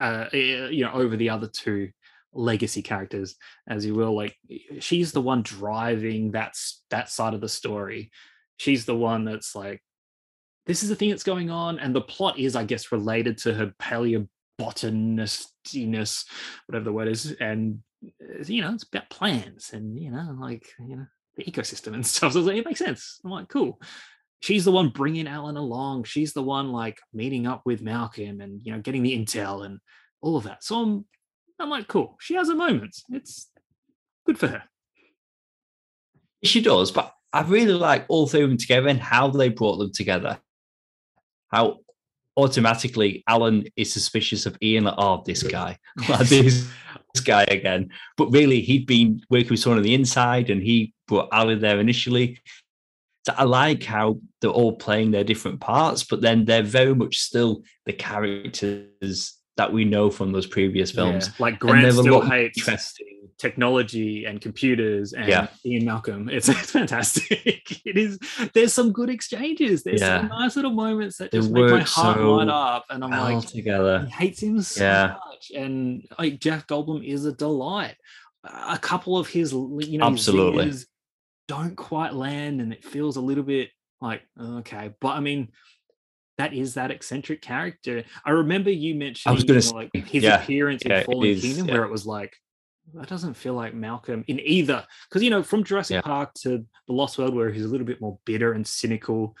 uh, 0.00 0.26
you 0.32 0.84
know, 0.84 0.92
over 0.92 1.16
the 1.16 1.30
other 1.30 1.48
two 1.48 1.90
legacy 2.32 2.82
characters, 2.82 3.36
as 3.68 3.84
you 3.84 3.94
will. 3.94 4.14
Like 4.14 4.36
she's 4.80 5.12
the 5.12 5.20
one 5.20 5.42
driving 5.42 6.30
that 6.32 6.54
that 6.90 7.10
side 7.10 7.34
of 7.34 7.40
the 7.40 7.48
story. 7.48 8.10
She's 8.58 8.84
the 8.84 8.96
one 8.96 9.24
that's 9.24 9.54
like, 9.54 9.80
this 10.66 10.82
is 10.82 10.88
the 10.88 10.96
thing 10.96 11.10
that's 11.10 11.22
going 11.24 11.50
on, 11.50 11.78
and 11.78 11.94
the 11.94 12.00
plot 12.00 12.38
is, 12.38 12.56
I 12.56 12.64
guess, 12.64 12.92
related 12.92 13.38
to 13.38 13.54
her 13.54 13.72
paleobotanistiness, 13.80 16.24
whatever 16.66 16.84
the 16.84 16.92
word 16.92 17.08
is, 17.08 17.32
and 17.40 17.80
uh, 18.04 18.44
you 18.46 18.62
know, 18.62 18.72
it's 18.72 18.84
about 18.84 19.10
plants 19.10 19.72
and 19.72 19.98
you 19.98 20.10
know, 20.10 20.36
like 20.38 20.66
you 20.80 20.96
know, 20.96 21.06
the 21.36 21.44
ecosystem 21.44 21.94
and 21.94 22.06
stuff. 22.06 22.32
So 22.32 22.40
like, 22.40 22.56
it 22.56 22.66
makes 22.66 22.80
sense. 22.80 23.20
I'm 23.24 23.30
like, 23.30 23.48
cool. 23.48 23.80
She's 24.40 24.64
the 24.64 24.72
one 24.72 24.88
bringing 24.88 25.28
Alan 25.28 25.56
along. 25.56 26.04
She's 26.04 26.32
the 26.32 26.42
one 26.42 26.72
like 26.72 26.98
meeting 27.12 27.46
up 27.46 27.62
with 27.64 27.80
Malcolm 27.80 28.40
and 28.40 28.60
you 28.64 28.72
know 28.72 28.80
getting 28.80 29.02
the 29.02 29.16
intel 29.16 29.64
and 29.64 29.78
all 30.20 30.36
of 30.36 30.44
that. 30.44 30.64
So 30.64 30.80
I'm 30.80 31.04
I'm 31.62 31.70
like, 31.70 31.86
cool. 31.86 32.16
She 32.20 32.34
has 32.34 32.48
her 32.48 32.56
moments. 32.56 33.04
It's 33.10 33.48
good 34.26 34.36
for 34.36 34.48
her. 34.48 34.64
She 36.42 36.60
does, 36.60 36.90
but 36.90 37.14
I 37.32 37.42
really 37.42 37.74
like 37.74 38.04
all 38.08 38.26
three 38.26 38.42
of 38.42 38.48
them 38.50 38.58
together 38.58 38.88
and 38.88 39.00
how 39.00 39.28
they 39.28 39.48
brought 39.48 39.76
them 39.76 39.92
together. 39.92 40.40
How 41.52 41.78
automatically 42.36 43.22
Alan 43.28 43.64
is 43.76 43.92
suspicious 43.92 44.44
of 44.44 44.56
Ian. 44.60 44.84
Like, 44.84 44.94
oh, 44.98 45.22
this 45.24 45.44
guy, 45.44 45.78
like 46.08 46.28
this, 46.28 46.68
this 47.14 47.22
guy 47.22 47.44
again. 47.44 47.90
But 48.16 48.32
really, 48.32 48.60
he'd 48.60 48.86
been 48.86 49.22
working 49.30 49.50
with 49.50 49.60
someone 49.60 49.78
on 49.78 49.84
the 49.84 49.94
inside, 49.94 50.50
and 50.50 50.60
he 50.60 50.92
brought 51.06 51.28
Alan 51.32 51.60
there 51.60 51.78
initially. 51.78 52.40
So 53.24 53.34
I 53.36 53.44
like 53.44 53.84
how 53.84 54.18
they're 54.40 54.50
all 54.50 54.74
playing 54.74 55.12
their 55.12 55.22
different 55.22 55.60
parts, 55.60 56.02
but 56.02 56.22
then 56.22 56.44
they're 56.44 56.64
very 56.64 56.92
much 56.92 57.18
still 57.18 57.62
the 57.86 57.92
characters 57.92 59.38
that 59.62 59.72
we 59.72 59.84
know 59.84 60.10
from 60.10 60.32
those 60.32 60.46
previous 60.46 60.90
films. 60.90 61.28
Yeah, 61.28 61.34
like 61.38 61.60
Grant 61.60 61.92
still 61.94 62.20
hates 62.20 62.58
interesting 62.58 63.28
technology 63.38 64.24
and 64.24 64.40
computers 64.40 65.12
and 65.12 65.28
yeah. 65.28 65.46
Ian 65.64 65.84
Malcolm. 65.84 66.28
It's, 66.28 66.48
it's 66.48 66.72
fantastic. 66.72 67.30
it 67.86 67.96
is. 67.96 68.18
There's 68.54 68.72
some 68.72 68.90
good 68.92 69.08
exchanges. 69.08 69.84
There's 69.84 70.00
yeah. 70.00 70.20
some 70.20 70.28
nice 70.30 70.56
little 70.56 70.72
moments 70.72 71.18
that 71.18 71.30
just 71.30 71.50
make 71.50 71.70
my 71.70 71.80
heart 71.80 72.18
so 72.18 72.36
light 72.36 72.48
up, 72.48 72.86
and 72.90 73.04
I'm 73.04 73.10
well 73.10 73.36
like, 73.36 73.46
together. 73.46 74.06
He 74.06 74.10
hates 74.10 74.42
him 74.42 74.60
so 74.62 74.82
yeah. 74.82 75.16
much, 75.26 75.52
and 75.54 76.04
like 76.18 76.40
Jeff 76.40 76.66
Goldblum 76.66 77.06
is 77.06 77.24
a 77.24 77.32
delight. 77.32 77.94
A 78.44 78.78
couple 78.78 79.16
of 79.16 79.28
his, 79.28 79.52
you 79.52 79.98
know, 79.98 80.06
absolutely 80.06 80.72
don't 81.46 81.76
quite 81.76 82.14
land, 82.14 82.60
and 82.60 82.72
it 82.72 82.84
feels 82.84 83.16
a 83.16 83.20
little 83.20 83.44
bit 83.44 83.70
like 84.00 84.22
okay, 84.40 84.92
but 85.00 85.10
I 85.10 85.20
mean 85.20 85.52
that 86.38 86.52
is 86.52 86.74
that 86.74 86.90
eccentric 86.90 87.42
character. 87.42 88.04
I 88.24 88.30
remember 88.30 88.70
you 88.70 88.94
mentioning 88.94 89.32
I 89.32 89.34
was 89.34 89.44
gonna 89.44 89.60
you 89.60 89.70
know, 89.70 89.76
like 89.76 90.06
his 90.08 90.22
yeah, 90.22 90.42
appearance 90.42 90.82
yeah, 90.84 91.00
in 91.00 91.04
Fallen 91.04 91.28
is, 91.28 91.42
Kingdom, 91.42 91.68
yeah. 91.68 91.74
where 91.74 91.84
it 91.84 91.90
was 91.90 92.06
like 92.06 92.34
that 92.94 93.08
doesn't 93.08 93.34
feel 93.34 93.54
like 93.54 93.74
Malcolm 93.74 94.24
in 94.26 94.40
either. 94.40 94.86
Because 95.08 95.22
you 95.22 95.30
know, 95.30 95.42
from 95.42 95.64
Jurassic 95.64 96.04
Park 96.04 96.34
to 96.42 96.64
The 96.86 96.92
Lost 96.92 97.18
World, 97.18 97.34
where 97.34 97.50
he's 97.50 97.64
a 97.64 97.68
little 97.68 97.86
bit 97.86 98.00
more 98.00 98.18
bitter 98.24 98.52
and 98.52 98.66
cynical, 98.66 99.36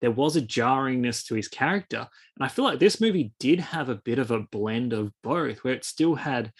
there 0.00 0.10
was 0.10 0.36
a 0.36 0.42
jarringness 0.42 1.26
to 1.26 1.34
his 1.34 1.48
character, 1.48 2.06
and 2.36 2.44
I 2.44 2.48
feel 2.48 2.64
like 2.64 2.78
this 2.78 3.00
movie 3.00 3.32
did 3.38 3.60
have 3.60 3.88
a 3.88 3.96
bit 3.96 4.18
of 4.18 4.30
a 4.30 4.40
blend 4.40 4.92
of 4.92 5.12
both, 5.22 5.58
where 5.58 5.74
it 5.74 5.84
still 5.84 6.14
had 6.14 6.52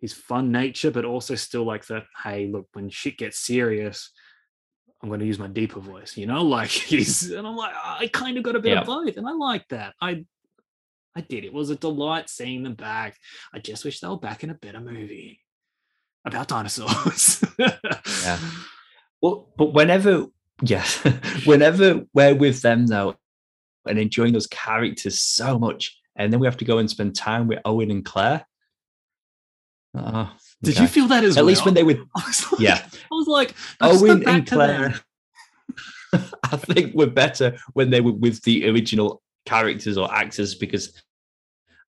his 0.00 0.12
fun 0.12 0.50
nature, 0.50 0.90
but 0.90 1.04
also 1.04 1.34
still 1.34 1.64
like 1.64 1.86
the 1.86 2.04
hey, 2.24 2.48
look, 2.48 2.68
when 2.72 2.88
shit 2.90 3.18
gets 3.18 3.38
serious, 3.38 4.10
I'm 5.02 5.08
going 5.08 5.20
to 5.20 5.26
use 5.26 5.38
my 5.38 5.48
deeper 5.48 5.80
voice, 5.80 6.16
you 6.16 6.26
know, 6.26 6.42
like 6.56 6.68
he's, 6.70 7.30
and 7.30 7.46
I'm 7.46 7.56
like, 7.56 7.74
I 7.74 8.08
kind 8.12 8.36
of 8.36 8.42
got 8.42 8.56
a 8.56 8.60
bit 8.60 8.78
of 8.78 8.86
both, 8.86 9.16
and 9.16 9.26
I 9.26 9.32
like 9.32 9.66
that. 9.68 9.94
I, 10.00 10.24
I 11.16 11.22
did. 11.22 11.44
It 11.44 11.52
was 11.52 11.70
a 11.70 11.76
delight 11.76 12.28
seeing 12.28 12.62
them 12.62 12.74
back. 12.74 13.16
I 13.52 13.58
just 13.58 13.84
wish 13.84 14.00
they 14.00 14.08
were 14.08 14.18
back 14.18 14.44
in 14.44 14.50
a 14.50 14.54
better 14.54 14.80
movie 14.80 15.40
about 16.24 16.48
dinosaurs. 16.48 17.44
yeah. 17.58 18.38
Well, 19.22 19.52
but 19.58 19.74
whenever, 19.74 20.28
yes, 20.62 20.96
whenever 21.44 22.06
we're 22.14 22.34
with 22.34 22.62
them 22.62 22.86
though, 22.86 23.16
and 23.86 23.98
enjoying 23.98 24.32
those 24.32 24.46
characters 24.46 25.20
so 25.20 25.58
much, 25.58 25.98
and 26.16 26.32
then 26.32 26.40
we 26.40 26.46
have 26.46 26.56
to 26.56 26.64
go 26.64 26.78
and 26.78 26.88
spend 26.88 27.16
time 27.16 27.46
with 27.46 27.58
Owen 27.66 27.90
and 27.90 28.02
Claire. 28.02 28.46
Oh, 29.94 30.32
did 30.62 30.74
okay. 30.74 30.82
you 30.82 30.88
feel 30.88 31.06
that 31.08 31.24
as 31.24 31.36
well? 31.36 31.42
At 31.42 31.44
well? 31.44 31.46
least 31.46 31.64
when 31.64 31.74
they 31.74 31.82
were, 31.82 31.94
like, 32.16 32.60
yeah. 32.60 32.82
I 32.92 33.14
was 33.14 33.26
like, 33.26 33.54
Owen 33.80 34.28
and 34.28 34.46
Claire. 34.46 34.94
I 36.12 36.56
think 36.56 36.94
we're 36.94 37.06
better 37.06 37.56
when 37.72 37.90
they 37.90 38.00
were 38.00 38.12
with 38.12 38.42
the 38.42 38.68
original 38.68 39.22
characters 39.46 39.96
or 39.96 40.12
actors 40.12 40.54
because 40.54 41.00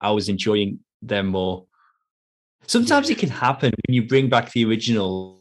I 0.01 0.11
was 0.11 0.29
enjoying 0.29 0.81
them 1.03 1.29
more. 1.29 1.67
Sometimes 2.67 3.11
it 3.11 3.19
can 3.19 3.29
happen 3.29 3.73
when 3.87 3.95
you 3.95 4.07
bring 4.07 4.29
back 4.29 4.53
the 4.53 4.65
originals. 4.65 5.39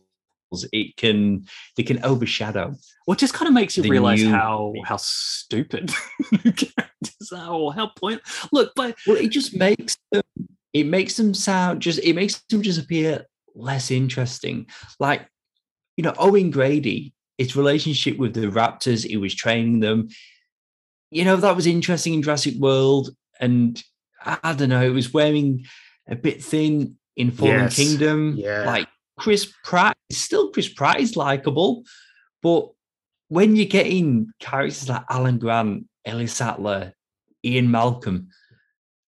It 0.74 0.98
can 0.98 1.46
they 1.78 1.84
can 1.84 2.04
overshadow. 2.04 2.76
What 3.06 3.20
just 3.20 3.34
kind 3.34 3.48
of 3.48 3.54
makes 3.54 3.78
you 3.78 3.84
realize 3.84 4.24
how 4.24 4.74
how 4.84 4.98
stupid 4.98 5.92
characters 6.32 7.32
are 7.34 7.54
or 7.54 7.74
how 7.74 7.92
point. 7.96 8.22
Look, 8.52 8.74
but 8.76 8.98
well, 9.08 9.18
it 9.18 9.30
just 9.30 9.56
makes 9.56 9.98
them 10.12 10.24
it 10.74 10.86
makes 10.86 11.18
them 11.18 11.34
sound 11.34 11.82
just 11.82 12.00
it 12.00 12.14
makes 12.14 12.40
them 12.50 12.62
just 12.62 12.80
appear 12.80 13.26
less 13.56 13.92
interesting. 13.92 14.68
Like, 15.00 15.28
you 15.98 16.04
know, 16.04 16.14
Owen 16.18 16.52
Grady, 16.52 17.14
his 17.38 17.56
relationship 17.56 18.18
with 18.18 18.34
the 18.34 18.48
Raptors, 18.48 19.06
he 19.06 19.18
was 19.18 19.36
training 19.36 19.80
them. 19.80 20.10
You 21.10 21.26
know, 21.26 21.36
that 21.36 21.56
was 21.56 21.68
interesting 21.68 22.14
in 22.14 22.22
Jurassic 22.22 22.56
World. 22.56 23.10
And 23.40 23.82
I 24.24 24.54
don't 24.54 24.70
know, 24.70 24.82
it 24.82 24.90
was 24.90 25.14
wearing 25.14 25.66
a 26.08 26.16
bit 26.16 26.44
thin 26.44 26.98
in 27.18 27.32
Fallen 27.32 27.54
yes. 27.54 27.76
Kingdom. 27.76 28.36
Yeah. 28.38 28.64
Like 28.66 28.88
Chris 29.18 29.52
Pratt, 29.64 29.98
still 30.12 30.50
Chris 30.52 30.70
Pratt 30.70 31.00
is 31.00 31.16
likable, 31.16 31.84
but 32.42 32.70
when 33.28 33.56
you're 33.56 33.66
getting 33.66 34.32
characters 34.40 34.90
like 34.90 35.04
Alan 35.10 35.38
Grant, 35.38 35.86
Ellie 36.06 36.28
Sattler, 36.28 36.94
Ian 37.46 37.72
Malcolm, 37.72 38.30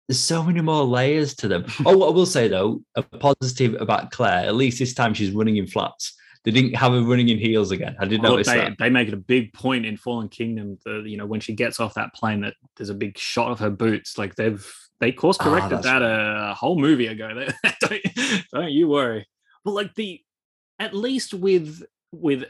there's 0.09 0.19
so 0.19 0.43
many 0.43 0.61
more 0.63 0.85
layers 0.85 1.35
to 1.37 1.49
them. 1.49 1.67
oh, 1.85 1.97
what 1.97 2.09
I 2.09 2.13
will 2.13 2.27
say 2.27 2.49
though, 2.49 2.81
a 2.97 3.03
positive 3.03 3.81
about 3.81 4.11
Claire, 4.11 4.47
at 4.47 4.55
least 4.55 4.79
this 4.79 4.95
time 4.95 5.15
she's 5.15 5.31
running 5.33 5.57
in 5.57 5.67
flats. 5.67 6.15
They 6.45 6.51
didn't 6.51 6.77
have 6.77 6.93
her 6.93 7.03
running 7.03 7.29
in 7.29 7.39
heels 7.39 7.73
again. 7.73 7.95
I 8.01 8.07
did 8.07 8.21
oh, 8.21 8.31
notice 8.31 8.47
they, 8.47 8.57
that. 8.57 8.79
They 8.79 8.89
make 8.89 9.09
it 9.09 9.15
a 9.15 9.19
big 9.19 9.53
point 9.53 9.85
in 9.85 9.97
Fallen 9.97 10.29
Kingdom. 10.29 10.79
That, 10.85 11.05
you 11.07 11.19
know, 11.19 11.27
when 11.27 11.41
she 11.41 11.53
gets 11.53 11.79
off 11.79 11.95
that 11.95 12.15
plane, 12.15 12.41
that 12.41 12.55
there's 12.77 12.89
a 12.89 12.95
big 12.95 13.19
shot 13.19 13.51
of 13.51 13.59
her 13.59 13.71
boots. 13.71 14.17
Like 14.17 14.35
they've 14.37 14.67
they 15.01 15.13
course 15.13 15.37
ah, 15.41 15.45
corrected 15.45 15.81
oh, 15.81 15.83
that 15.83 16.03
a, 16.03 16.51
a, 16.53 16.55
whole 16.55 16.79
movie 16.79 17.09
ago. 17.09 17.29
don't, 17.81 18.03
don't 18.53 18.71
you 18.71 18.89
worry. 18.89 19.27
But 19.65 19.73
like 19.73 19.95
the 19.95 20.21
at 20.79 20.95
least 20.95 21.35
with 21.35 21.83
with 22.13 22.45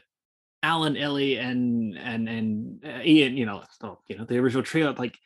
Alan, 0.62 0.96
Ellie, 0.96 1.36
and 1.36 1.98
and 1.98 2.28
and 2.28 2.84
uh, 2.84 3.00
Ian, 3.02 3.36
you 3.36 3.46
know, 3.46 3.64
you 4.08 4.16
know 4.16 4.24
the 4.24 4.38
original 4.38 4.62
trio, 4.62 4.94
like 4.96 5.18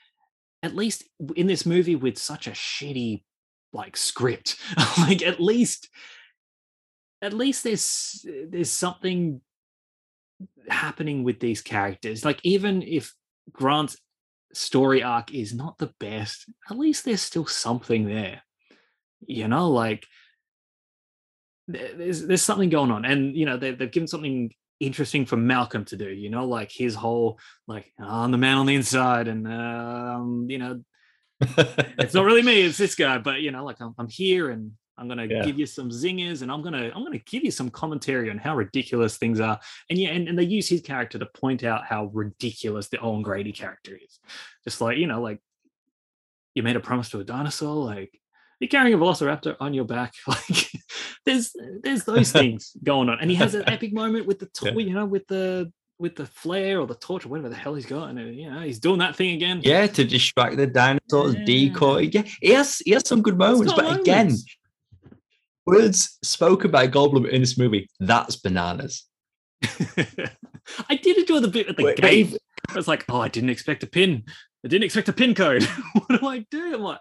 at 0.63 0.77
least 0.77 1.05
in 1.37 1.47
this 1.47 1.67
movie 1.67 1.97
with 1.97 2.19
such 2.19 2.47
a 2.47 2.53
shitty 2.53 3.25
like 3.73 3.97
script. 3.97 4.57
Like 4.99 5.23
at 5.23 5.41
least 5.41 5.89
at 7.21 7.33
least 7.33 7.65
there's 7.65 8.25
there's 8.49 8.71
something 8.71 9.41
happening 10.69 11.25
with 11.25 11.41
these 11.41 11.63
characters. 11.63 12.25
Like 12.25 12.41
even 12.43 12.83
if 12.83 13.13
grant's 13.53 13.97
story 14.55 15.03
arc 15.03 15.33
is 15.35 15.55
not 15.55 15.79
the 15.79 15.91
best 15.99 16.45
at 16.71 16.79
least 16.79 17.05
there's 17.05 17.23
still 17.23 17.47
something 17.47 18.07
there. 18.07 18.43
You 19.27 19.49
know 19.49 19.71
like 19.71 20.07
there's 21.69 22.27
there's 22.27 22.43
something 22.43 22.71
going 22.71 22.91
on. 22.91 23.05
And 23.05 23.37
you 23.37 23.47
know 23.47 23.57
they've, 23.57 23.77
they've 23.77 23.91
given 23.91 24.09
something 24.09 24.53
interesting 24.83 25.25
for 25.25 25.37
Malcolm 25.37 25.85
to 25.87 25.97
do, 25.97 26.09
you 26.09 26.29
know, 26.29 26.47
like 26.47 26.71
his 26.71 26.95
whole 26.95 27.39
like 27.67 27.93
oh, 28.01 28.05
I'm 28.05 28.33
the 28.33 28.39
man 28.39 28.59
on 28.59 28.67
the 28.67 28.75
inside, 28.75 29.29
and 29.29 29.47
um, 29.47 30.47
you 30.51 30.59
know, 30.59 30.83
it's 31.41 32.15
not 32.15 32.25
really 32.25 32.43
me, 32.43 32.63
it's 32.63 32.79
this 32.79 32.95
guy, 32.95 33.19
but 33.19 33.41
you 33.41 33.51
know, 33.51 33.65
like 33.65 33.81
I'm, 33.81 33.95
I'm 33.99 34.09
here 34.09 34.51
and 34.51 34.73
I'm 34.99 35.09
gonna 35.09 35.27
yeah. 35.27 35.45
give 35.45 35.59
you 35.59 35.67
some 35.67 35.91
zingers, 35.91 36.43
and 36.43 36.51
I'm 36.51 36.63
gonna 36.63 36.91
I'm 36.95 37.05
gonna 37.05 37.19
give 37.19 37.45
you 37.45 37.51
some 37.51 37.71
commentary 37.71 38.31
on 38.31 38.39
how 38.39 38.57
ridiculous 38.57 39.17
things 39.17 39.41
are, 39.41 39.59
and 39.89 39.99
yeah, 39.99 40.11
and, 40.11 40.29
and 40.29 40.39
they 40.39 40.45
use 40.45 40.69
his 40.69 40.83
character 40.83 41.19
to 41.19 41.27
point 41.27 41.65
out 41.65 41.85
how 41.85 42.07
ridiculous 42.13 42.89
the 42.89 43.01
Owen 43.01 43.23
Grady 43.23 43.53
character 43.53 43.97
is, 43.97 44.21
just 44.65 44.81
like 44.81 44.99
you 44.99 45.07
know, 45.07 45.21
like 45.21 45.41
you 46.55 46.63
made 46.63 46.77
a 46.77 46.81
promise 46.81 47.09
to 47.11 47.21
a 47.21 47.25
dinosaur, 47.25 47.75
like 47.75 48.21
you're 48.63 48.69
carrying 48.69 48.95
a 48.95 48.99
velociraptor 48.99 49.57
on 49.61 49.75
your 49.75 49.85
back 49.85 50.15
like 50.27 50.71
there's 51.27 51.55
there's 51.83 52.05
those 52.05 52.33
things 52.41 52.73
going 52.83 53.09
on 53.09 53.19
and 53.21 53.31
he 53.31 53.37
has 53.37 53.55
an 53.55 53.69
epic 53.69 53.93
moment 53.93 54.27
with 54.27 54.39
the 54.39 54.47
toy 54.47 54.79
you 54.79 54.95
know 54.95 55.05
with 55.05 55.27
the 55.27 55.71
with 55.99 56.17
the 56.17 56.27
flare 56.27 56.81
or 56.81 56.87
the 56.87 56.95
torch 56.95 57.27
or 57.27 57.29
whatever 57.29 57.49
the 57.49 57.55
hell 57.55 57.75
he's 57.75 57.87
got 57.87 58.09
and 58.09 58.19
uh, 58.19 58.23
you 58.23 58.51
know 58.51 58.61
he's 58.61 58.81
doing 58.81 58.99
that 58.99 59.15
thing 59.15 59.35
again 59.35 59.61
yeah 59.63 59.87
to 59.87 60.05
distract 60.05 60.57
the 60.57 60.67
dinosaurs 60.67 61.35
yeah. 61.35 61.45
decoy 61.45 62.09
yeah 62.13 62.23
he 62.41 62.51
has 62.51 62.79
he 62.79 62.93
has 62.93 63.07
some 63.07 63.23
good 63.23 63.39
moments 63.39 63.73
but 63.73 63.85
moments. 63.85 64.09
again 64.09 64.37
words 65.67 66.19
spoken 66.23 66.71
by 66.71 66.89
Goldblum 66.89 67.29
in 67.29 67.41
this 67.41 67.59
movie, 67.59 67.89
that's 68.01 68.37
bananas. 68.37 69.07
I 70.89 70.97
did 70.97 71.19
enjoy 71.19 71.41
the 71.41 71.49
bit 71.49 71.69
at 71.69 71.77
the 71.77 71.85
Wait, 71.85 72.03
wait. 72.03 72.37
I 72.69 72.75
was 72.75 72.89
like, 72.89 73.05
oh, 73.09 73.21
I 73.21 73.29
didn't 73.29 73.51
expect 73.51 73.83
a 73.83 73.87
pin. 73.87 74.25
I 74.65 74.69
didn't 74.69 74.85
expect 74.85 75.09
a 75.09 75.13
pin 75.13 75.35
code. 75.35 75.65
what 75.95 76.21
do 76.21 76.27
I 76.27 76.45
do? 76.51 76.75
I'm 76.75 76.83
like, 76.83 76.99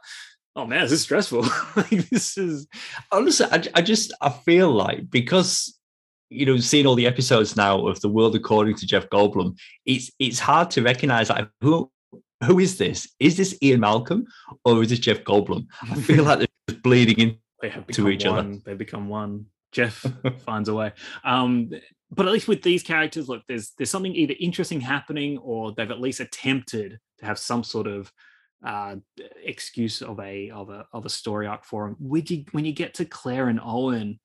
oh 0.55 0.65
man, 0.65 0.81
this 0.81 0.91
is 0.91 1.01
stressful. 1.01 1.41
like 1.75 2.09
this 2.09 2.37
is 2.37 2.67
honestly, 3.11 3.47
I, 3.51 3.63
I 3.75 3.81
just 3.81 4.13
I 4.21 4.29
feel 4.29 4.71
like 4.71 5.09
because 5.09 5.77
you 6.29 6.45
know 6.45 6.57
seeing 6.57 6.85
all 6.85 6.95
the 6.95 7.07
episodes 7.07 7.55
now 7.55 7.87
of 7.87 7.99
the 8.01 8.09
world 8.09 8.35
according 8.35 8.75
to 8.75 8.87
Jeff 8.87 9.09
Goldblum, 9.09 9.57
it's 9.85 10.11
it's 10.19 10.39
hard 10.39 10.71
to 10.71 10.81
recognize 10.81 11.29
like 11.29 11.47
who 11.61 11.91
who 12.45 12.59
is 12.59 12.77
this? 12.77 13.09
Is 13.19 13.37
this 13.37 13.57
Ian 13.61 13.81
Malcolm 13.81 14.25
or 14.65 14.81
is 14.81 14.89
this 14.89 14.99
Jeff 14.99 15.23
Goldblum? 15.23 15.67
I 15.83 15.95
feel 15.95 16.23
like 16.23 16.39
they're 16.39 16.47
just 16.69 16.83
bleeding 16.83 17.19
in. 17.19 17.37
they 17.61 17.69
have 17.69 17.85
To 17.87 18.05
become 18.05 18.11
each 18.11 18.25
other. 18.25 18.57
They 18.65 18.73
become 18.73 19.09
one. 19.09 19.45
Jeff 19.71 20.05
finds 20.39 20.67
a 20.67 20.73
way. 20.73 20.91
Um, 21.23 21.71
but 22.09 22.25
at 22.25 22.33
least 22.33 22.47
with 22.47 22.61
these 22.61 22.83
characters, 22.83 23.29
look, 23.29 23.43
there's 23.47 23.71
there's 23.77 23.89
something 23.89 24.15
either 24.15 24.35
interesting 24.39 24.81
happening 24.81 25.37
or 25.37 25.71
they've 25.71 25.91
at 25.91 26.01
least 26.01 26.19
attempted 26.19 26.99
to 27.19 27.25
have 27.25 27.39
some 27.39 27.63
sort 27.63 27.87
of 27.87 28.11
uh, 28.65 28.95
excuse 29.43 30.01
of 30.01 30.19
a 30.19 30.51
of 30.51 30.69
a 30.69 30.85
of 30.93 31.05
a 31.05 31.09
story 31.09 31.47
arc 31.47 31.65
for 31.65 31.87
him. 31.87 31.95
When 31.99 32.23
you 32.27 32.45
when 32.51 32.65
you 32.65 32.73
get 32.73 32.95
to 32.95 33.05
Claire 33.05 33.47
and 33.47 33.59
Owen, 33.63 34.19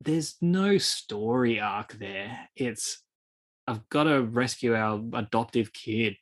there's 0.00 0.36
no 0.40 0.78
story 0.78 1.60
arc 1.60 1.92
there. 1.94 2.48
It's 2.56 3.02
I've 3.66 3.88
got 3.88 4.04
to 4.04 4.22
rescue 4.22 4.74
our 4.74 5.00
adoptive 5.12 5.72
kid 5.72 6.16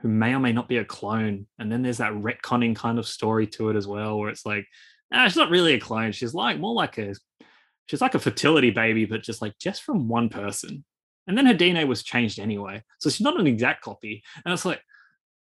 who 0.00 0.08
may 0.08 0.34
or 0.34 0.40
may 0.40 0.52
not 0.52 0.68
be 0.68 0.78
a 0.78 0.84
clone. 0.84 1.46
And 1.58 1.70
then 1.70 1.82
there's 1.82 1.98
that 1.98 2.12
retconning 2.12 2.76
kind 2.76 2.98
of 2.98 3.06
story 3.06 3.46
to 3.48 3.70
it 3.70 3.76
as 3.76 3.86
well, 3.86 4.18
where 4.18 4.28
it's 4.28 4.44
like, 4.44 4.66
ah, 5.12 5.26
she's 5.26 5.36
not 5.36 5.50
really 5.50 5.74
a 5.74 5.80
clone. 5.80 6.12
She's 6.12 6.34
like 6.34 6.58
more 6.58 6.74
like 6.74 6.98
a 6.98 7.14
she's 7.86 8.00
like 8.00 8.14
a 8.14 8.20
fertility 8.20 8.70
baby, 8.70 9.04
but 9.04 9.22
just 9.22 9.40
like 9.40 9.56
just 9.58 9.82
from 9.82 10.08
one 10.08 10.28
person. 10.28 10.84
And 11.26 11.36
then 11.36 11.46
her 11.46 11.54
DNA 11.54 11.86
was 11.86 12.02
changed 12.02 12.38
anyway. 12.38 12.82
So 12.98 13.10
she's 13.10 13.24
not 13.24 13.40
an 13.40 13.46
exact 13.46 13.82
copy. 13.82 14.22
And 14.44 14.54
it's 14.54 14.64
like, 14.64 14.80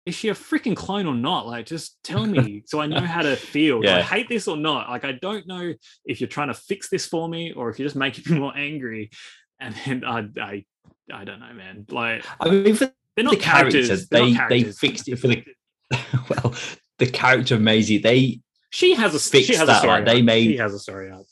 is 0.08 0.14
she 0.14 0.30
a 0.30 0.34
freaking 0.34 0.74
clone 0.74 1.06
or 1.06 1.14
not? 1.14 1.46
Like, 1.46 1.66
just 1.66 2.02
tell 2.02 2.24
me 2.26 2.62
so 2.66 2.80
I 2.80 2.86
know 2.86 3.00
how 3.02 3.20
to 3.20 3.36
feel. 3.36 3.82
Do 3.82 3.88
I 3.90 4.00
hate 4.00 4.26
this 4.26 4.48
or 4.48 4.56
not? 4.56 4.88
Like, 4.88 5.04
I 5.04 5.12
don't 5.12 5.46
know 5.46 5.74
if 6.06 6.20
you're 6.20 6.28
trying 6.28 6.48
to 6.48 6.54
fix 6.54 6.88
this 6.88 7.04
for 7.06 7.28
me 7.28 7.52
or 7.52 7.68
if 7.68 7.78
you're 7.78 7.86
just 7.86 7.94
making 7.96 8.32
me 8.32 8.40
more 8.40 8.56
angry. 8.56 9.10
And 9.60 9.74
then 9.84 10.04
I, 10.06 10.26
I, 10.40 10.64
I 11.12 11.24
don't 11.24 11.40
know, 11.40 11.52
man. 11.52 11.84
Like, 11.90 12.24
I 12.40 12.48
mean, 12.48 12.74
for 12.74 12.90
they're 13.16 13.24
not 13.24 13.34
the 13.34 13.36
characters, 13.40 13.88
characters. 13.88 14.08
They're 14.08 14.24
they 14.24 14.32
not 14.32 14.48
they 14.48 14.62
fixed 14.64 15.08
it 15.08 15.16
for 15.16 15.28
the 15.28 15.44
well, 16.30 16.54
the 16.98 17.06
character 17.06 17.56
of 17.56 17.60
Maisie. 17.60 17.98
They 17.98 18.40
She 18.70 18.94
has 18.94 19.14
a 19.14 19.18
fixed 19.18 19.48
she 19.48 19.54
has 19.56 19.64
a 19.64 19.66
that, 19.66 19.78
story. 19.80 19.92
like, 19.92 20.06
they 20.06 20.22
made- 20.22 20.46
She 20.52 20.56
has 20.56 20.72
a 20.72 20.78
story 20.78 21.10
arc. 21.10 21.26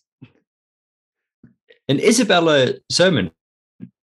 and 1.89 1.99
Isabella 1.99 2.75
Sermon, 2.91 3.31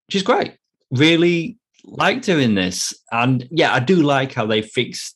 she's 0.10 0.24
great. 0.24 0.58
Really 0.90 1.60
liked 1.84 2.26
doing 2.26 2.56
this, 2.56 2.94
and 3.12 3.48
yeah, 3.52 3.74
I 3.74 3.80
do 3.80 3.98
like 3.98 4.34
how 4.34 4.46
they 4.46 4.62
fixed 4.62 5.16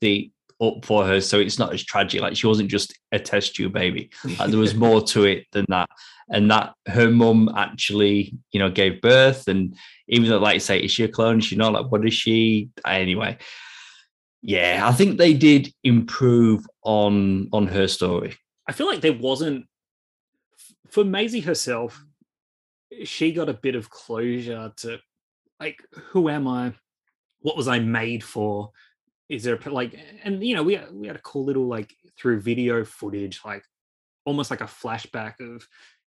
the 0.00 0.30
up 0.60 0.84
for 0.84 1.04
her, 1.04 1.20
so 1.20 1.38
it's 1.38 1.58
not 1.58 1.72
as 1.72 1.84
tragic. 1.84 2.20
Like 2.20 2.36
she 2.36 2.46
wasn't 2.46 2.70
just 2.70 2.96
a 3.12 3.18
test 3.18 3.54
tube 3.54 3.72
baby. 3.72 4.10
Like, 4.38 4.50
there 4.50 4.58
was 4.58 4.74
more 4.86 5.02
to 5.02 5.24
it 5.24 5.46
than 5.52 5.66
that, 5.68 5.88
and 6.28 6.50
that 6.50 6.74
her 6.86 7.10
mum 7.10 7.50
actually, 7.56 8.34
you 8.52 8.60
know, 8.60 8.70
gave 8.70 9.00
birth, 9.00 9.48
and 9.48 9.76
even 10.08 10.28
though, 10.28 10.38
like, 10.38 10.60
say, 10.60 10.78
is 10.80 10.90
she 10.90 11.04
a 11.04 11.08
clone? 11.08 11.38
Is 11.38 11.46
she 11.46 11.56
not? 11.56 11.72
Like, 11.72 11.90
what 11.90 12.06
is 12.06 12.14
she? 12.14 12.70
Anyway, 12.86 13.38
yeah, 14.42 14.82
I 14.84 14.92
think 14.92 15.18
they 15.18 15.34
did 15.34 15.72
improve 15.82 16.64
on 16.82 17.48
on 17.52 17.66
her 17.66 17.88
story. 17.88 18.36
I 18.68 18.72
feel 18.72 18.86
like 18.86 19.00
there 19.00 19.12
wasn't 19.12 19.66
for 20.90 21.04
Maisie 21.04 21.40
herself. 21.40 22.02
She 23.04 23.32
got 23.32 23.48
a 23.48 23.54
bit 23.54 23.74
of 23.74 23.90
closure 23.90 24.72
to, 24.78 24.98
like, 25.60 25.82
who 25.92 26.28
am 26.28 26.48
I? 26.48 26.72
What 27.40 27.56
was 27.56 27.68
I 27.68 27.78
made 27.78 28.24
for? 28.24 28.70
Is 29.28 29.42
there 29.42 29.58
a, 29.64 29.70
like, 29.70 29.98
and 30.24 30.42
you 30.44 30.54
know, 30.54 30.62
we 30.62 30.78
we 30.92 31.06
had 31.06 31.16
a 31.16 31.20
cool 31.20 31.44
little 31.44 31.66
like 31.66 31.94
through 32.18 32.40
video 32.40 32.84
footage, 32.84 33.40
like 33.44 33.64
almost 34.24 34.50
like 34.50 34.60
a 34.60 34.64
flashback 34.64 35.40
of, 35.40 35.66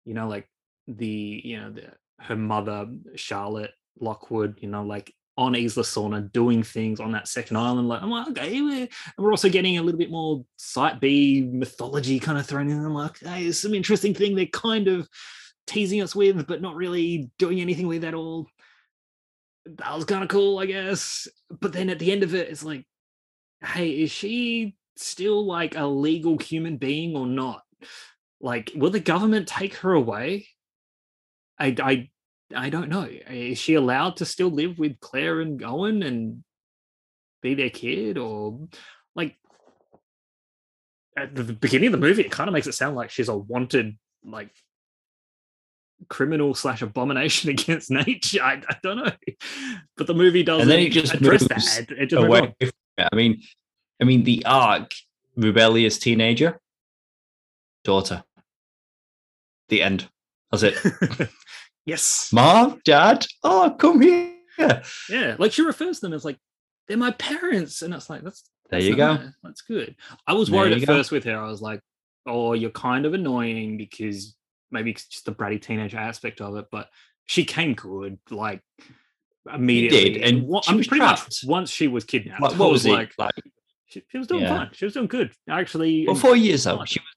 you 0.05 0.13
know, 0.13 0.27
like 0.27 0.49
the 0.87 1.41
you 1.43 1.59
know 1.59 1.71
the 1.71 1.91
her 2.19 2.35
mother 2.35 2.87
Charlotte 3.15 3.71
Lockwood, 3.99 4.59
you 4.61 4.69
know, 4.69 4.83
like 4.83 5.13
on 5.37 5.55
Isla 5.55 5.83
Sorna 5.83 6.31
doing 6.31 6.63
things 6.63 6.99
on 6.99 7.11
that 7.11 7.27
second 7.27 7.57
island. 7.57 7.89
Like, 7.89 8.01
I'm 8.01 8.09
like, 8.09 8.29
okay, 8.29 8.61
we're, 8.61 8.81
and 8.83 8.89
we're 9.17 9.31
also 9.31 9.49
getting 9.49 9.77
a 9.77 9.81
little 9.83 9.97
bit 9.97 10.11
more 10.11 10.45
site 10.55 11.01
B 11.01 11.47
mythology 11.51 12.19
kind 12.19 12.37
of 12.37 12.45
thrown 12.45 12.69
in. 12.69 12.83
I'm 12.83 12.93
like, 12.93 13.19
hey, 13.19 13.43
there's 13.43 13.59
some 13.59 13.73
interesting 13.73 14.13
thing 14.13 14.35
they're 14.35 14.45
kind 14.47 14.87
of 14.87 15.09
teasing 15.67 16.01
us 16.01 16.15
with, 16.15 16.47
but 16.47 16.61
not 16.61 16.75
really 16.75 17.29
doing 17.37 17.59
anything 17.59 17.87
with 17.87 18.03
at 18.05 18.13
all. 18.13 18.47
That 19.65 19.95
was 19.95 20.05
kind 20.05 20.23
of 20.23 20.29
cool, 20.29 20.59
I 20.59 20.65
guess. 20.67 21.27
But 21.49 21.73
then 21.73 21.89
at 21.89 21.99
the 21.99 22.11
end 22.11 22.23
of 22.23 22.35
it, 22.35 22.49
it's 22.49 22.63
like, 22.63 22.85
hey, 23.63 23.89
is 23.89 24.11
she 24.11 24.75
still 24.95 25.45
like 25.45 25.75
a 25.75 25.85
legal 25.85 26.37
human 26.37 26.77
being 26.77 27.15
or 27.15 27.25
not? 27.25 27.63
Like, 28.39 28.71
will 28.75 28.91
the 28.91 28.99
government 28.99 29.47
take 29.47 29.75
her 29.77 29.93
away? 29.93 30.47
I, 31.59 31.75
I, 31.81 32.09
I 32.55 32.69
don't 32.69 32.89
know. 32.89 33.07
Is 33.29 33.57
she 33.57 33.73
allowed 33.73 34.17
to 34.17 34.25
still 34.25 34.49
live 34.49 34.77
with 34.77 34.99
Claire 34.99 35.41
and 35.41 35.63
Owen 35.63 36.03
and 36.03 36.43
be 37.41 37.55
their 37.55 37.69
kid, 37.69 38.17
or 38.17 38.67
like 39.15 39.35
at 41.17 41.33
the 41.33 41.43
beginning 41.43 41.87
of 41.87 41.91
the 41.93 41.97
movie, 41.97 42.23
it 42.23 42.31
kind 42.31 42.47
of 42.47 42.53
makes 42.53 42.67
it 42.67 42.73
sound 42.73 42.95
like 42.95 43.09
she's 43.09 43.29
a 43.29 43.37
wanted 43.37 43.97
like 44.23 44.51
criminal 46.09 46.53
slash 46.55 46.81
abomination 46.81 47.49
against 47.51 47.91
nature. 47.91 48.41
I, 48.43 48.61
I 48.67 48.77
don't 48.83 48.97
know, 48.97 49.11
but 49.97 50.07
the 50.07 50.13
movie 50.13 50.43
doesn't 50.43 50.67
then 50.67 50.79
it 50.79 50.91
just 50.91 51.13
address 51.13 51.41
moves 51.49 51.77
that. 51.77 51.91
It, 51.91 52.07
just 52.07 52.23
away 52.23 52.39
on. 52.41 52.47
from 52.59 52.69
it. 52.97 53.07
I 53.11 53.15
mean, 53.15 53.41
I 54.01 54.05
mean, 54.05 54.23
the 54.23 54.45
arc, 54.45 54.91
rebellious 55.35 55.97
teenager, 55.97 56.59
daughter. 57.83 58.23
The 59.69 59.81
end. 59.81 60.09
That's 60.51 60.63
it. 60.63 61.29
yes, 61.85 62.29
Mom, 62.31 62.81
Dad, 62.85 63.25
oh, 63.43 63.75
come 63.77 64.01
here. 64.01 64.33
yeah. 65.09 65.35
Like 65.37 65.51
she 65.51 65.63
refers 65.63 65.99
to 65.99 66.05
them 66.05 66.13
as 66.13 66.23
like 66.23 66.37
they're 66.87 66.97
my 66.97 67.11
parents, 67.11 67.81
and 67.81 67.93
it's 67.93 68.09
like 68.09 68.23
that's 68.23 68.43
There 68.69 68.79
That's 68.79 68.89
you 68.89 68.95
go. 68.95 69.19
That's 69.43 69.61
good. 69.61 69.95
I 70.27 70.33
was 70.33 70.51
worried 70.51 70.73
at 70.73 70.85
go. 70.85 70.85
first 70.85 71.11
with 71.11 71.23
her. 71.25 71.37
I 71.37 71.49
was 71.49 71.61
like, 71.61 71.81
oh, 72.25 72.53
you're 72.53 72.71
kind 72.71 73.05
of 73.05 73.13
annoying 73.13 73.77
because 73.77 74.35
maybe 74.75 74.91
it's 74.91 75.05
just 75.07 75.25
the 75.25 75.31
bratty 75.33 75.59
teenager 75.61 75.97
aspect 75.97 76.41
of 76.41 76.55
it, 76.57 76.65
but 76.71 76.89
she 77.25 77.43
came 77.45 77.73
good, 77.73 78.19
like 78.29 78.61
immediately. 79.51 80.21
and 80.21 80.43
wa- 80.43 80.61
she 80.61 80.69
I 80.69 80.71
mean, 80.73 80.77
was 80.79 80.87
pretty 80.87 80.99
trapped. 80.99 81.23
much 81.23 81.43
once 81.45 81.69
she 81.71 81.87
was 81.87 82.03
kidnapped, 82.03 82.41
Like, 82.41 82.59
what 82.59 82.71
was 82.71 82.85
it? 82.85 82.91
like, 82.91 83.13
Like, 83.17 83.31
she, 83.87 84.03
she 84.11 84.17
was 84.17 84.27
doing 84.27 84.43
Yeah. 84.43 84.57
fine. 84.57 84.69
She 84.73 84.85
was 84.85 84.93
doing 84.93 85.07
good. 85.07 85.31
Actually, 85.49 86.05
well, 86.05 86.15
four 86.15 86.35
years 86.35 86.65
though. 86.65 86.83
She 86.85 86.99
was 86.99 87.15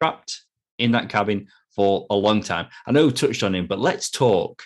trapped 0.00 0.42
in 0.78 0.92
that 0.92 1.08
cabin 1.08 1.48
for 1.74 2.06
a 2.10 2.14
long 2.14 2.40
time. 2.42 2.68
I 2.86 2.92
know 2.92 3.06
we 3.06 3.12
touched 3.12 3.42
on 3.42 3.54
him, 3.54 3.66
but 3.66 3.78
let's 3.80 4.10
talk 4.10 4.62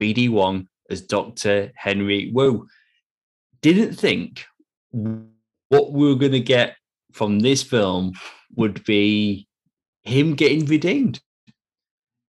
BD 0.00 0.28
Wong 0.30 0.68
as 0.90 1.02
Dr. 1.02 1.70
Henry 1.76 2.30
Wu. 2.32 2.66
Didn't 3.60 3.94
think 3.94 4.46
what 4.92 5.92
we 5.92 6.08
were 6.08 6.14
going 6.14 6.32
to 6.32 6.40
get 6.40 6.76
from 7.12 7.40
this 7.40 7.62
film 7.62 8.12
would 8.54 8.84
be 8.84 9.47
him 10.02 10.34
getting 10.34 10.64
redeemed. 10.66 11.20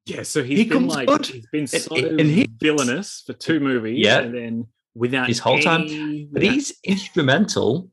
yeah. 0.07 0.23
So 0.23 0.43
he's 0.43 0.59
he 0.59 0.65
been 0.65 0.73
comes 0.81 0.95
like, 0.95 1.09
good. 1.09 1.27
he's 1.27 1.47
been 1.53 1.67
so 1.67 1.95
and 1.97 2.21
he- 2.21 2.49
villainous 2.61 3.23
for 3.27 3.33
two 3.33 3.61
movies, 3.61 3.99
Yeah. 4.05 4.21
and 4.21 4.35
then 4.35 4.67
without 4.95 5.27
his 5.29 5.39
whole 5.39 5.59
time. 5.61 5.83
any- 5.83 6.29
But 6.31 6.43
he's 6.43 6.73
instrumental 6.85 7.91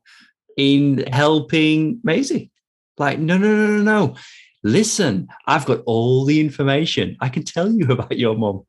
in 0.57 1.05
helping 1.11 1.99
Maisie. 2.03 2.51
Like, 2.97 3.19
no, 3.19 3.37
no, 3.37 3.47
no, 3.55 3.77
no, 3.77 3.83
no. 3.83 4.15
Listen, 4.63 5.27
I've 5.47 5.65
got 5.65 5.79
all 5.87 6.25
the 6.25 6.39
information. 6.39 7.17
I 7.19 7.29
can 7.29 7.43
tell 7.43 7.71
you 7.71 7.87
about 7.91 8.17
your 8.17 8.35
mom. 8.37 8.63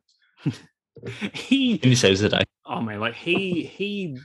he 1.35 1.73
And 1.73 1.85
he 1.85 1.95
saves 1.95 2.21
the 2.21 2.29
day. 2.29 2.43
oh 2.67 2.81
man, 2.81 3.01
like 3.01 3.15
he 3.15 3.65
he 3.65 4.17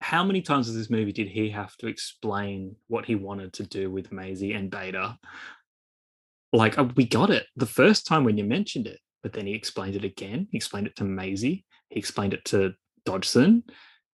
how 0.00 0.22
many 0.22 0.42
times 0.42 0.68
in 0.68 0.76
this 0.76 0.90
movie 0.90 1.12
did 1.12 1.28
he 1.28 1.48
have 1.50 1.74
to 1.78 1.86
explain 1.86 2.76
what 2.88 3.06
he 3.06 3.14
wanted 3.14 3.54
to 3.54 3.62
do 3.62 3.90
with 3.90 4.12
Maisie 4.12 4.52
and 4.52 4.70
Beta? 4.70 5.18
Like 6.54 6.78
uh, 6.78 6.86
we 6.94 7.04
got 7.04 7.30
it 7.30 7.46
the 7.56 7.66
first 7.66 8.06
time 8.06 8.24
when 8.24 8.38
you 8.38 8.44
mentioned 8.44 8.86
it, 8.86 9.00
but 9.22 9.32
then 9.32 9.46
he 9.46 9.54
explained 9.54 9.96
it 9.96 10.04
again. 10.04 10.46
He 10.50 10.56
explained 10.56 10.86
it 10.86 10.96
to 10.96 11.04
Maisie. 11.04 11.64
He 11.88 11.98
explained 11.98 12.32
it 12.32 12.44
to 12.46 12.74
Dodgson. 13.04 13.64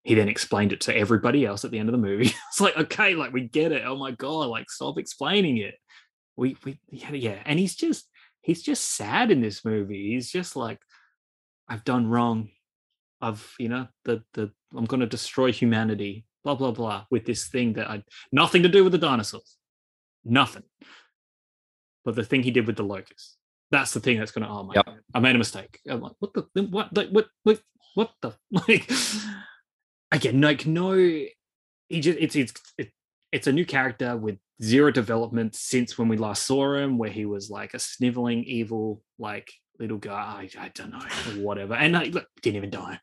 He 0.05 0.15
then 0.15 0.29
explained 0.29 0.73
it 0.73 0.81
to 0.83 0.97
everybody 0.97 1.45
else 1.45 1.67
at 1.67 1.71
the 1.71 1.79
end 1.79 1.91
of 1.91 1.93
the 1.93 1.99
movie. 1.99 2.33
it's 2.49 2.61
like, 2.61 2.77
okay, 2.77 3.15
like 3.15 3.35
we 3.35 3.43
get 3.43 3.73
it. 3.73 3.83
Oh 3.85 3.97
my 3.97 4.13
god, 4.13 4.49
like 4.49 4.71
stop 4.71 4.99
explaining 4.99 5.59
it. 5.59 5.75
We 6.37 6.57
we 6.65 6.81
yeah, 6.89 7.13
yeah. 7.13 7.43
And 7.45 7.59
he's 7.59 7.77
just 7.77 8.09
he's 8.41 8.63
just 8.63 8.97
sad 8.97 9.31
in 9.31 9.43
this 9.43 9.63
movie. 9.63 10.15
He's 10.15 10.31
just 10.31 10.57
like, 10.57 10.81
I've 11.69 11.85
done 11.85 12.09
wrong. 12.09 12.49
I've, 13.21 13.55
you 13.59 13.69
know, 13.69 13.87
the 14.07 14.23
the 14.33 14.51
I'm 14.75 14.87
gonna 14.87 15.07
destroy 15.07 15.53
humanity, 15.53 16.25
blah 16.43 16.55
blah 16.55 16.71
blah, 16.71 17.05
with 17.11 17.27
this 17.27 17.49
thing 17.49 17.75
that 17.75 17.91
I 17.91 18.03
nothing 18.33 18.63
to 18.63 18.71
do 18.71 18.83
with 18.83 18.93
the 18.93 18.99
dinosaurs. 18.99 19.59
Nothing. 20.25 20.63
But 22.05 22.17
the 22.17 22.25
thing 22.25 22.43
he 22.43 22.51
did 22.51 22.67
with 22.67 22.77
the 22.77 22.83
locust, 22.83 23.37
that's 23.71 23.93
the 23.93 24.01
thing 24.01 24.19
that's 24.19 24.33
going 24.33 24.47
to. 24.47 24.51
Oh 24.51 24.65
my! 24.65 24.75
Yep. 24.75 24.87
God, 24.87 24.99
I 25.15 25.21
made 25.21 25.35
a 25.35 25.39
mistake. 25.39 25.81
I'm 25.89 26.01
like, 26.01 26.13
what 26.19 26.33
the 26.35 26.63
what? 26.63 26.97
Like, 26.97 27.11
what? 27.11 27.29
What? 27.43 27.61
What 27.95 28.13
the? 28.23 28.35
Like, 28.69 28.91
again, 30.13 30.41
like 30.41 30.67
no. 30.67 30.95
He 30.95 32.01
just 32.01 32.19
it's 32.19 32.37
it's 32.37 32.53
it, 32.79 32.91
it's 33.33 33.47
a 33.47 33.53
new 33.53 33.65
character 33.65 34.17
with 34.17 34.39
zero 34.63 34.91
development 34.91 35.55
since 35.55 35.99
when 35.99 36.09
we 36.09 36.17
last 36.17 36.47
saw 36.47 36.75
him, 36.75 36.99
where 36.99 37.11
he 37.11 37.27
was 37.27 37.51
like 37.51 37.75
a 37.75 37.79
sniveling 37.79 38.45
evil 38.45 39.03
like 39.19 39.53
little 39.79 39.99
guy. 39.99 40.49
I, 40.59 40.65
I 40.65 40.69
don't 40.75 40.91
know, 40.91 41.43
whatever. 41.43 41.75
And 41.75 41.97
I 41.97 42.05
look, 42.05 42.27
didn't 42.43 42.57
even 42.57 42.71
die. 42.71 42.99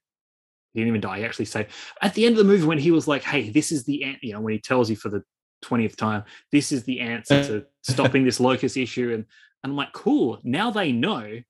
He 0.74 0.82
didn't 0.82 0.89
even 0.89 1.02
die. 1.02 1.20
He 1.20 1.26
actually 1.26 1.45
said 1.45 1.68
at 2.02 2.14
the 2.14 2.26
end 2.26 2.34
of 2.34 2.39
the 2.39 2.52
movie 2.52 2.66
when 2.66 2.78
he 2.78 2.91
was 2.91 3.08
like, 3.08 3.24
"Hey, 3.24 3.50
this 3.50 3.72
is 3.72 3.84
the 3.86 4.04
end," 4.04 4.18
you 4.22 4.34
know 4.34 4.41
when 4.41 4.54
he 4.54 4.60
tells 4.60 4.89
you 4.89 4.95
for 4.95 5.10
the 5.10 5.24
twentieth 5.62 5.95
time, 5.97 6.24
this 6.51 6.72
is 6.72 6.84
the 6.84 6.99
answer 7.01 7.43
to 7.43 7.66
stopping 7.91 8.24
this 8.24 8.39
locust 8.39 8.78
issue," 8.78 9.14
and 9.14 9.26
and 9.64 9.72
I'm 9.72 9.76
like, 9.76 9.93
"Cool." 9.93 10.39
Now 10.43 10.72
they 10.72 10.91
know. 10.91 11.41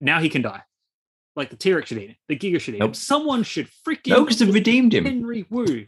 Now 0.00 0.20
he 0.20 0.28
can 0.28 0.42
die. 0.42 0.62
Like 1.34 1.50
the 1.50 1.56
T 1.56 1.72
Rex 1.72 1.88
should 1.88 1.98
eat 1.98 2.10
him. 2.10 2.16
The 2.28 2.36
Giga 2.36 2.60
should 2.60 2.74
eat 2.74 2.82
him. 2.82 2.94
Someone 2.94 3.42
should 3.42 3.68
freaking 3.86 4.08
No, 4.10 4.24
they've 4.24 4.52
redeemed 4.54 4.94
him. 4.94 5.04
Henry 5.04 5.46
Wu. 5.50 5.86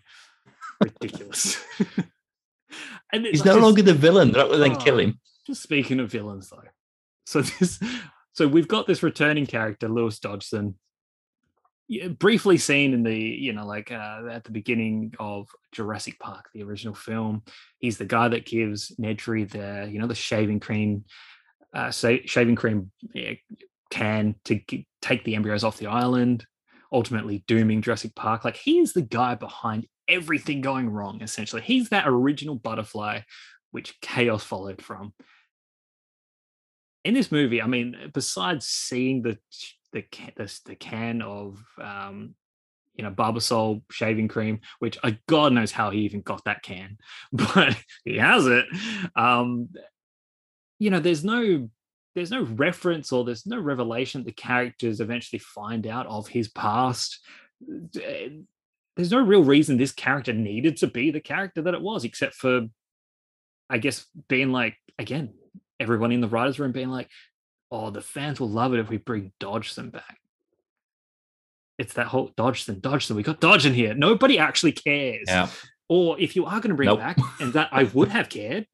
Ridiculous. 0.83 1.63
and 3.13 3.27
He's 3.27 3.45
like, 3.45 3.55
no 3.57 3.61
longer 3.63 3.83
the 3.83 3.95
villain. 3.95 4.33
Going 4.33 4.73
to 4.73 4.77
Oh. 4.79 4.85
kill 4.85 4.99
him. 4.99 5.21
just 5.47 5.63
speaking 5.63 6.01
of 6.01 6.11
villains, 6.11 6.51
though. 6.51 6.63
So 7.27 7.41
this, 7.43 7.81
so 8.33 8.47
we've 8.47 8.69
got 8.69 8.87
this 8.87 9.03
returning 9.03 9.47
character, 9.47 9.89
Lewis 9.89 10.19
Dodgson, 10.19 10.75
briefly 12.19 12.59
seen 12.59 12.93
in 12.93 13.03
the, 13.03 13.17
you 13.17 13.53
know, 13.53 13.67
like 13.67 13.91
uh, 13.91 14.23
at 14.31 14.45
the 14.45 14.51
beginning 14.51 15.15
of 15.19 15.49
Jurassic 15.73 16.19
Park, 16.19 16.49
the 16.53 16.63
original 16.63 16.95
film. 16.95 17.43
He's 17.79 17.99
the 17.99 18.05
guy 18.05 18.29
that 18.29 18.47
gives 18.47 18.95
Nedry 18.97 19.49
the, 19.51 19.91
you 19.91 19.99
know, 19.99 20.07
the 20.07 20.15
shaving 20.15 20.61
cream, 20.61 21.05
uh, 21.75 21.91
shaving 21.91 22.57
cream 22.57 22.91
can 23.91 24.35
to 24.45 24.61
g- 24.69 24.87
take 25.01 25.25
the 25.25 25.35
embryos 25.35 25.65
off 25.65 25.79
the 25.79 25.87
island, 25.87 26.47
ultimately 26.93 27.45
dooming 27.47 27.83
Jurassic 27.83 28.15
Park. 28.15 28.45
Like 28.45 28.57
he's 28.57 28.93
the 28.93 29.03
guy 29.03 29.35
behind 29.35 29.87
everything 30.09 30.61
going 30.61 30.91
wrong. 30.91 31.23
Essentially, 31.23 31.63
he's 31.63 31.89
that 31.89 32.07
original 32.07 32.55
butterfly, 32.55 33.21
which 33.71 33.99
chaos 34.01 34.43
followed 34.43 34.83
from 34.83 35.13
in 37.05 37.15
this 37.15 37.33
movie, 37.33 37.63
I 37.63 37.67
mean, 37.67 38.11
besides 38.13 38.67
seeing 38.67 39.23
the 39.23 39.39
the 39.93 40.03
can, 40.03 40.33
the, 40.37 40.61
the 40.67 40.75
can 40.75 41.23
of 41.23 41.63
um, 41.81 42.35
you 42.95 43.05
know 43.05 43.11
Barbasol 43.11 43.83
shaving 43.91 44.29
cream, 44.29 44.61
which 44.81 44.99
uh, 45.03 45.13
God 45.27 45.53
knows 45.53 45.73
how 45.73 45.91
he 45.91 46.01
even 46.01 46.21
got 46.21 46.45
that 46.45 46.63
can, 46.63 46.99
but 47.33 47.77
he 48.05 48.17
has 48.19 48.47
it. 48.47 48.67
Um, 49.17 49.69
you 50.79 50.91
know, 50.91 51.01
there's 51.01 51.25
no 51.25 51.69
there's 52.15 52.31
no 52.31 52.43
reference 52.43 53.13
or 53.13 53.25
there's 53.25 53.47
no 53.47 53.59
revelation 53.59 54.25
the 54.25 54.33
characters 54.33 55.01
eventually 55.01 55.39
find 55.39 55.87
out 55.87 56.07
of 56.07 56.27
his 56.27 56.49
past. 56.49 57.21
There's 57.61 59.13
no 59.13 59.21
real 59.21 59.45
reason 59.45 59.77
this 59.77 59.93
character 59.93 60.33
needed 60.33 60.79
to 60.79 60.89
be 60.89 61.11
the 61.11 61.21
character 61.21 61.63
that 61.63 61.75
it 61.75 61.81
was, 61.81 62.05
except 62.05 62.35
for, 62.35 62.67
I 63.71 63.79
guess, 63.79 64.07
being 64.29 64.51
like 64.51 64.77
again 64.99 65.35
everyone 65.81 66.11
in 66.11 66.21
the 66.21 66.29
writers' 66.29 66.59
room 66.59 66.73
being 66.73 66.91
like, 66.91 67.09
"Oh, 67.71 67.91
the 67.91 68.01
fans 68.01 68.41
will 68.41 68.49
love 68.51 68.75
it 68.75 68.81
if 68.81 68.89
we 68.89 68.97
bring 68.97 69.33
Dodgson 69.41 69.91
back." 69.91 70.19
It's 71.79 71.95
that 71.95 72.07
whole 72.09 72.33
Dodgson, 72.37 72.81
Dodgson. 72.81 73.17
We 73.17 73.23
got 73.23 73.41
Dodge 73.41 73.65
in 73.65 73.75
here. 73.75 73.95
Nobody 73.95 74.39
actually 74.39 74.73
cares. 74.73 75.25
Yeah. 75.29 75.49
Or 75.89 76.19
if 76.19 76.35
you 76.35 76.45
are 76.45 76.61
going 76.61 76.71
to 76.71 76.75
bring 76.75 76.89
Nope. 76.89 76.99
back, 76.99 77.19
and 77.41 77.53
that 77.53 77.69
I 77.73 77.85
would 77.85 78.09
have 78.09 78.29
cared 78.29 78.67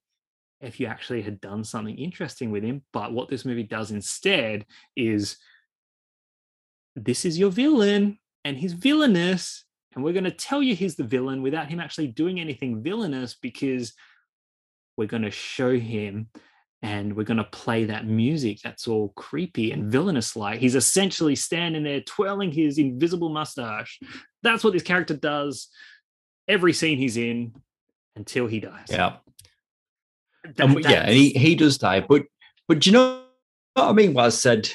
if 0.61 0.80
you 0.80 0.86
actually 0.86 1.20
had 1.22 1.40
done 1.40 1.62
something 1.62 1.97
interesting 1.97 2.51
with 2.51 2.64
him. 2.64 2.82
But 2.92 3.12
what 3.12 3.28
this 3.28 3.45
movie 3.45 3.62
does 3.62 3.90
instead 3.90 4.64
is 4.97 5.36
this 6.97 7.24
is 7.24 7.38
your 7.38 7.51
villain, 7.51 8.18
and 8.45 8.57
he's 8.57 8.72
villainous, 8.72 9.64
and 9.95 10.03
we're 10.03 10.12
going 10.12 10.24
to 10.24 10.30
tell 10.30 10.62
you 10.62 10.74
he's 10.74 10.97
the 10.97 11.05
villain 11.05 11.42
without 11.42 11.68
him 11.68 11.80
actually 11.80 12.09
doing 12.09 12.40
anything 12.40 12.82
villainous 12.82 13.34
because 13.34 13.92
we're 14.97 15.07
going 15.07 15.22
to 15.22 15.30
show 15.30 15.76
him 15.78 16.28
and 16.85 17.16
we're 17.16 17.24
going 17.24 17.39
to 17.39 17.45
play 17.45 17.85
that 17.85 18.07
music 18.07 18.61
that's 18.62 18.87
all 18.87 19.09
creepy 19.16 19.72
and 19.72 19.91
villainous 19.91 20.37
like. 20.37 20.61
He's 20.61 20.74
essentially 20.74 21.35
standing 21.35 21.82
there 21.82 22.03
twirling 22.03 22.53
his 22.53 22.76
invisible 22.76 23.30
mustache. 23.30 23.99
That's 24.43 24.62
what 24.62 24.74
this 24.74 24.82
character 24.82 25.14
does 25.14 25.68
every 26.47 26.74
scene 26.74 26.99
he's 26.99 27.16
in 27.16 27.55
until 28.16 28.47
he 28.47 28.61
dies. 28.61 28.89
Yeah. 28.91 29.16
That- 30.57 30.61
And 30.61 30.85
yeah, 30.85 31.05
and 31.07 31.14
he, 31.16 31.30
he 31.30 31.55
does 31.55 31.78
die. 31.78 32.01
But 32.01 32.24
but 32.68 32.80
do 32.80 32.91
you 32.91 32.93
know 32.93 33.22
what 33.72 33.89
I 33.89 33.93
mean? 33.93 34.12
What 34.12 34.26
I 34.26 34.28
said 34.28 34.68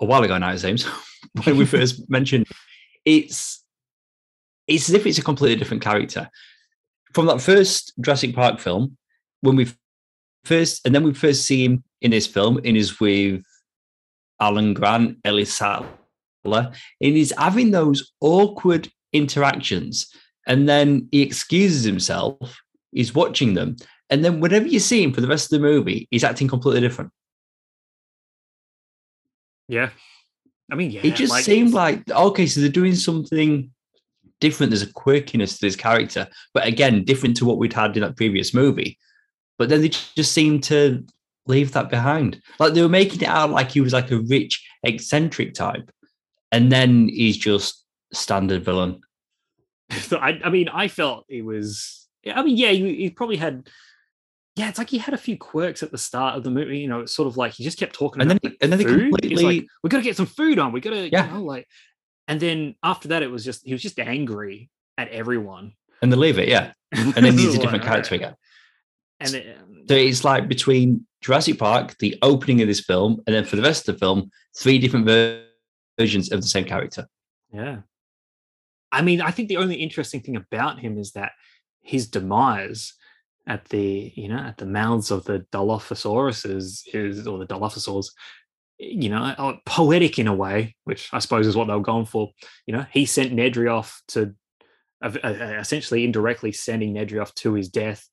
a 0.00 0.06
while 0.06 0.22
ago 0.22 0.38
now, 0.38 0.56
James, 0.56 0.84
when 1.44 1.58
we 1.58 1.66
first 1.66 2.08
mentioned 2.08 2.46
it's 3.04 3.62
it's 4.66 4.88
as 4.88 4.94
if 4.94 5.06
it's 5.06 5.18
a 5.18 5.22
completely 5.22 5.56
different 5.56 5.82
character. 5.82 6.30
From 7.12 7.26
that 7.26 7.42
first 7.42 7.92
Jurassic 8.00 8.34
Park 8.34 8.60
film, 8.60 8.96
when 9.42 9.56
we 9.56 9.66
first 10.44 10.86
and 10.86 10.94
then 10.94 11.02
we 11.02 11.14
first 11.14 11.44
see 11.44 11.64
him 11.64 11.84
in 12.00 12.10
this 12.10 12.26
film, 12.26 12.58
and 12.64 12.76
is 12.76 13.00
with 13.00 13.42
Alan 14.40 14.74
Grant, 14.74 15.18
Ellie 15.24 15.44
Sattler, 15.44 15.90
and 16.44 16.72
he's 17.00 17.32
having 17.36 17.70
those 17.70 18.12
awkward 18.20 18.88
interactions, 19.12 20.10
and 20.46 20.68
then 20.68 21.08
he 21.12 21.22
excuses 21.22 21.84
himself, 21.84 22.38
he's 22.92 23.14
watching 23.14 23.54
them, 23.54 23.76
and 24.08 24.24
then 24.24 24.40
whenever 24.40 24.66
you 24.66 24.80
see 24.80 25.02
him 25.02 25.12
for 25.12 25.20
the 25.20 25.28
rest 25.28 25.52
of 25.52 25.60
the 25.60 25.66
movie, 25.66 26.08
he's 26.10 26.24
acting 26.24 26.48
completely 26.48 26.80
different. 26.80 27.10
yeah. 29.68 29.90
I 30.72 30.76
mean, 30.76 30.92
yeah. 30.92 31.00
it 31.02 31.16
just 31.16 31.32
like, 31.32 31.44
seemed 31.44 31.72
like 31.72 32.08
okay, 32.10 32.46
so 32.46 32.60
they're 32.60 32.70
doing 32.70 32.94
something 32.94 33.70
different. 34.40 34.70
There's 34.70 34.82
a 34.82 34.86
quirkiness 34.86 35.58
to 35.58 35.66
this 35.66 35.76
character, 35.76 36.28
but 36.54 36.66
again, 36.66 37.04
different 37.04 37.36
to 37.38 37.44
what 37.44 37.58
we'd 37.58 37.72
had 37.72 37.96
in 37.96 38.02
that 38.02 38.16
previous 38.16 38.54
movie. 38.54 38.98
But 39.60 39.68
then 39.68 39.82
they 39.82 39.90
just 39.90 40.32
seemed 40.32 40.64
to 40.64 41.04
leave 41.46 41.72
that 41.72 41.90
behind. 41.90 42.40
Like 42.58 42.72
they 42.72 42.80
were 42.80 42.88
making 42.88 43.20
it 43.20 43.28
out 43.28 43.50
like 43.50 43.70
he 43.70 43.82
was 43.82 43.92
like 43.92 44.10
a 44.10 44.16
rich, 44.20 44.66
eccentric 44.84 45.52
type, 45.52 45.90
and 46.50 46.72
then 46.72 47.10
he's 47.10 47.36
just 47.36 47.84
standard 48.10 48.64
villain. 48.64 49.02
So 49.90 50.16
I, 50.16 50.40
I 50.42 50.48
mean, 50.48 50.68
I 50.70 50.88
felt 50.88 51.26
it 51.28 51.44
was. 51.44 52.08
I 52.26 52.42
mean, 52.42 52.56
yeah, 52.56 52.70
he, 52.70 52.94
he 52.94 53.10
probably 53.10 53.36
had. 53.36 53.68
Yeah, 54.56 54.70
it's 54.70 54.78
like 54.78 54.88
he 54.88 54.96
had 54.96 55.12
a 55.12 55.18
few 55.18 55.36
quirks 55.36 55.82
at 55.82 55.90
the 55.90 55.98
start 55.98 56.36
of 56.36 56.42
the 56.44 56.50
movie. 56.50 56.78
You 56.78 56.88
know, 56.88 57.00
it's 57.00 57.12
sort 57.14 57.26
of 57.26 57.36
like 57.36 57.52
he 57.52 57.64
just 57.64 57.76
kept 57.78 57.94
talking 57.94 58.22
And 58.22 58.30
then 58.30 58.38
about 58.38 58.52
he- 58.52 58.58
and 58.62 58.72
then 58.72 58.78
he 58.78 58.84
food. 58.86 58.94
He's 59.00 59.10
completely- 59.10 59.60
like, 59.60 59.66
we 59.82 59.90
got 59.90 59.98
to 59.98 60.02
get 60.04 60.16
some 60.16 60.26
food 60.26 60.58
on. 60.58 60.72
We 60.72 60.80
got 60.80 60.90
to, 60.90 61.10
Yeah. 61.10 61.26
you 61.26 61.34
know, 61.34 61.42
like. 61.44 61.66
And 62.28 62.40
then 62.40 62.76
after 62.82 63.08
that, 63.08 63.22
it 63.22 63.30
was 63.30 63.44
just 63.44 63.66
he 63.66 63.72
was 63.74 63.82
just 63.82 63.98
angry 64.00 64.70
at 64.96 65.08
everyone. 65.08 65.72
And 66.00 66.10
they 66.10 66.16
leave 66.16 66.38
it, 66.38 66.48
yeah. 66.48 66.72
And 66.92 67.12
then 67.14 67.36
he's 67.36 67.56
a 67.56 67.58
different 67.58 67.84
character 67.84 68.14
again. 68.14 68.36
And 69.20 69.30
then, 69.34 69.54
So 69.88 69.94
it's 69.94 70.24
like 70.24 70.48
between 70.48 71.06
Jurassic 71.20 71.58
Park, 71.58 71.96
the 71.98 72.16
opening 72.22 72.62
of 72.62 72.68
this 72.68 72.80
film, 72.80 73.20
and 73.26 73.34
then 73.34 73.44
for 73.44 73.56
the 73.56 73.62
rest 73.62 73.88
of 73.88 73.94
the 73.94 73.98
film, 73.98 74.30
three 74.56 74.78
different 74.78 75.06
ver- 75.06 75.44
versions 75.98 76.32
of 76.32 76.40
the 76.40 76.46
same 76.48 76.64
character. 76.64 77.06
Yeah. 77.52 77.80
I 78.92 79.02
mean, 79.02 79.20
I 79.20 79.30
think 79.30 79.48
the 79.48 79.58
only 79.58 79.76
interesting 79.76 80.20
thing 80.20 80.36
about 80.36 80.80
him 80.80 80.98
is 80.98 81.12
that 81.12 81.32
his 81.82 82.08
demise 82.08 82.94
at 83.46 83.64
the, 83.66 84.12
you 84.14 84.28
know, 84.28 84.38
at 84.38 84.58
the 84.58 84.66
mouths 84.66 85.10
of 85.10 85.24
the 85.24 85.46
Dilophosaurus 85.52 86.48
is, 86.48 86.84
or 87.26 87.38
the 87.38 87.46
Dilophosaurs, 87.46 88.08
you 88.78 89.08
know, 89.08 89.22
uh, 89.22 89.56
poetic 89.66 90.18
in 90.18 90.26
a 90.26 90.34
way, 90.34 90.76
which 90.84 91.08
I 91.12 91.18
suppose 91.18 91.46
is 91.46 91.56
what 91.56 91.66
they 91.66 91.74
were 91.74 91.80
going 91.80 92.06
for. 92.06 92.30
You 92.66 92.74
know, 92.74 92.86
he 92.90 93.06
sent 93.06 93.34
Nedry 93.34 93.72
off 93.72 94.02
to, 94.08 94.34
uh, 95.02 95.12
uh, 95.22 95.56
essentially 95.58 96.04
indirectly 96.04 96.52
sending 96.52 96.94
Nedry 96.94 97.20
off 97.20 97.34
to 97.36 97.54
his 97.54 97.68
death 97.68 98.08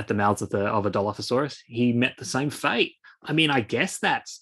at 0.00 0.08
the 0.08 0.14
mouths 0.14 0.40
of 0.42 0.48
the 0.48 0.64
of 0.66 0.86
a 0.86 0.90
Dilophosaurus. 0.90 1.58
He 1.66 1.92
met 1.92 2.14
the 2.18 2.24
same 2.24 2.48
fate. 2.50 2.94
I 3.22 3.32
mean, 3.34 3.50
I 3.50 3.60
guess 3.60 3.98
that's 3.98 4.40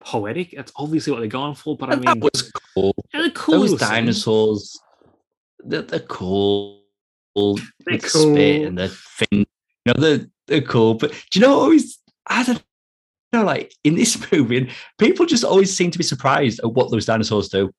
poetic. 0.00 0.52
That's 0.54 0.72
obviously 0.76 1.12
what 1.12 1.20
they're 1.20 1.28
going 1.28 1.54
for. 1.54 1.76
But 1.76 1.88
I 1.88 1.92
And 1.94 2.04
mean, 2.04 2.20
that 2.20 2.32
was 2.32 2.52
cool. 2.74 2.94
cool 3.34 3.60
Those 3.60 3.80
dinosaurs, 3.80 4.78
they're, 5.64 5.82
they're 5.82 6.00
cool. 6.00 6.82
They're 7.34 7.54
the 7.96 8.08
spit 8.08 8.12
cool. 8.12 8.36
and 8.66 8.78
the 8.78 8.88
thing. 8.88 9.46
You 9.86 9.94
know, 9.94 9.94
they're, 10.00 10.26
they're 10.46 10.60
cool. 10.60 10.94
But 10.94 11.12
do 11.30 11.40
you 11.40 11.46
know 11.46 11.58
always, 11.58 11.98
I 12.26 12.42
don't 12.44 12.62
know, 13.32 13.44
like 13.44 13.72
in 13.84 13.94
this 13.94 14.30
movie, 14.32 14.70
people 14.98 15.24
just 15.24 15.44
always 15.44 15.74
seem 15.74 15.90
to 15.92 15.98
be 15.98 16.04
surprised 16.04 16.60
at 16.60 16.72
what 16.74 16.90
those 16.90 17.06
dinosaurs 17.06 17.48
do. 17.48 17.72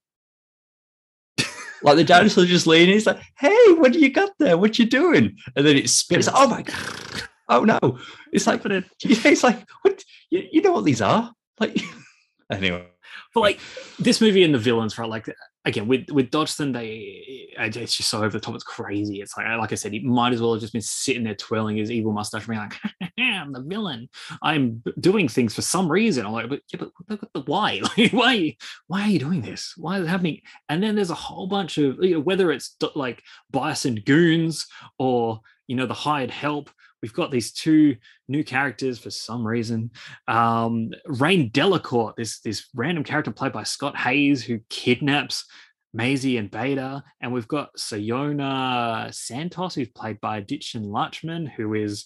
Like 1.84 1.96
the 1.96 2.04
dinosaurs 2.04 2.48
just 2.48 2.68
leaning, 2.68 2.96
it's 2.96 3.06
like, 3.06 3.22
hey, 3.38 3.74
what 3.74 3.94
do 3.94 4.00
you 4.00 4.12
got 4.12 4.32
there? 4.40 4.58
What 4.58 4.80
you 4.80 4.86
doing? 4.86 5.38
And 5.56 5.66
then 5.66 5.78
it 5.78 5.90
spits. 5.90 6.28
Like, 6.28 6.36
oh 6.38 6.48
my 6.48 6.62
God. 6.62 7.24
Oh 7.50 7.64
no. 7.64 8.00
It's 8.32 8.48
like, 8.48 8.62
happening. 8.62 8.86
it's 9.04 9.44
like, 9.44 9.60
what? 9.82 10.04
You, 10.30 10.48
you 10.52 10.62
know 10.62 10.74
what 10.74 10.86
these 10.86 11.02
are? 11.02 11.34
Like, 11.60 11.78
anyway. 12.52 12.86
But 13.34 13.42
like 13.42 13.60
this 14.00 14.22
movie 14.22 14.44
and 14.44 14.54
the 14.54 14.60
villains, 14.60 14.98
right? 14.98 15.10
Like 15.10 15.28
again 15.66 15.88
with 15.88 16.10
with 16.12 16.32
Dodgson, 16.32 16.72
they 16.72 17.50
it's 17.58 17.96
just 17.96 18.10
so 18.10 18.20
over 18.20 18.30
the 18.30 18.40
top. 18.40 18.56
It's 18.56 18.64
crazy. 18.64 19.22
It's 19.22 19.36
like 19.38 19.48
like 19.58 19.72
I 19.72 19.76
said, 19.76 19.94
he 19.94 20.00
might 20.00 20.34
as 20.34 20.42
well 20.42 20.54
have 20.54 20.62
just 20.62 20.74
been 20.74 20.82
sitting 20.82 21.24
there 21.24 21.36
twirling 21.36 21.78
his 21.78 21.92
evil 21.92 22.14
mustache, 22.14 22.48
being 22.48 22.60
like, 22.60 22.74
"I'm 23.20 23.52
the 23.52 23.62
villain. 23.62 24.10
I'm 24.42 24.82
doing 25.00 25.28
things 25.28 25.54
for 25.54 25.62
some 25.62 25.92
reason." 25.92 26.26
I'm 26.26 26.32
like, 26.32 26.50
"But 26.50 26.62
yeah, 26.74 26.80
but, 26.80 26.92
but, 27.08 27.30
but 27.34 27.48
why? 27.48 27.82
Why? 28.12 28.56
Why 28.88 29.02
are 29.04 29.10
you 29.10 29.20
doing 29.20 29.42
this? 29.42 29.74
Why 29.78 29.98
is 29.98 30.06
it 30.06 30.10
happening?" 30.10 30.42
And 30.70 30.82
then 30.82 30.96
there's 30.96 31.10
a 31.10 31.16
whole 31.16 31.48
bunch 31.48 31.78
of 31.78 31.98
you 32.02 32.16
know, 32.16 32.20
whether 32.22 32.52
it's 32.52 32.76
like 32.96 33.24
Biosyn 33.54 34.06
goons 34.06 34.66
or 34.98 35.42
you 35.68 35.76
know 35.76 35.86
the 35.86 35.94
hired 35.94 36.32
help 36.32 36.70
we've 37.02 37.14
got 37.14 37.32
these 37.32 37.52
two 37.52 37.96
new 38.28 38.44
characters 38.44 39.00
for 39.00 39.10
some 39.10 39.46
reason. 39.46 39.92
Um, 40.28 40.92
Rainn 41.08 41.52
Delacourt, 41.52 42.16
this 42.16 42.40
this 42.42 42.68
random 42.76 43.04
character 43.04 43.32
played 43.32 43.54
by 43.54 43.64
Scott 43.64 43.98
Haze, 43.98 44.44
who 44.44 44.60
kidnaps 44.70 45.46
Maisie 45.94 46.38
and 46.38 46.52
Beta, 46.52 47.04
and 47.22 47.34
we've 47.34 47.48
got 47.48 47.76
Sayona 47.78 49.14
Santos, 49.14 49.76
who's 49.76 49.90
played 49.90 50.22
by 50.22 50.42
Dichen 50.42 50.86
Lachman, 50.86 51.50
who 51.50 51.74
is 51.74 52.06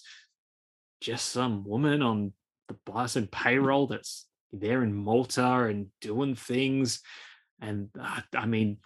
just 1.00 1.30
some 1.30 1.64
woman 1.64 2.00
on 2.02 2.32
the 2.68 2.76
Biosyn 2.86 3.30
payroll 3.30 3.86
that's 3.86 4.26
there 4.52 4.82
in 4.82 4.94
Malta 4.94 5.64
and 5.64 5.88
doing 6.00 6.34
things. 6.34 7.00
And 7.60 7.90
uh, 8.00 8.20
I 8.34 8.46
mean, 8.46 8.78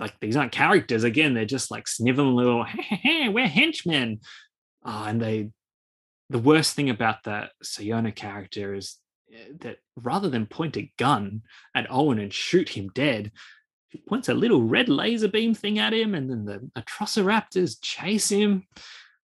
like 0.00 0.18
these 0.20 0.36
aren't 0.36 0.52
characters 0.52 1.04
again; 1.04 1.34
they're 1.34 1.44
just 1.44 1.70
like 1.70 1.86
sniveling 1.86 2.34
little, 2.34 2.64
hey, 2.64 2.96
hey, 2.96 3.28
we're 3.28 3.48
henchmen. 3.48 4.20
Uh, 4.84 5.06
and 5.08 5.20
they, 5.20 5.50
the 6.30 6.38
worst 6.38 6.74
thing 6.74 6.90
about 6.90 7.24
that 7.24 7.50
Sayona 7.62 8.14
character 8.14 8.74
is 8.74 8.98
eh, 9.32 9.52
that 9.60 9.78
rather 9.96 10.28
than 10.28 10.46
point 10.46 10.76
a 10.76 10.92
gun 10.98 11.42
at 11.74 11.86
Owen 11.90 12.18
and 12.18 12.32
shoot 12.32 12.68
him 12.68 12.90
dead, 12.94 13.32
she 13.94 13.98
points 14.08 14.28
a 14.28 14.34
little 14.34 14.62
red 14.62 14.88
laser 14.88 15.28
beam 15.28 15.54
thing 15.54 15.78
at 15.78 15.94
him, 15.94 16.14
and 16.14 16.28
then 16.28 16.44
the 16.44 16.70
Atrociraptors 16.80 17.76
chase 17.80 18.28
him. 18.28 18.66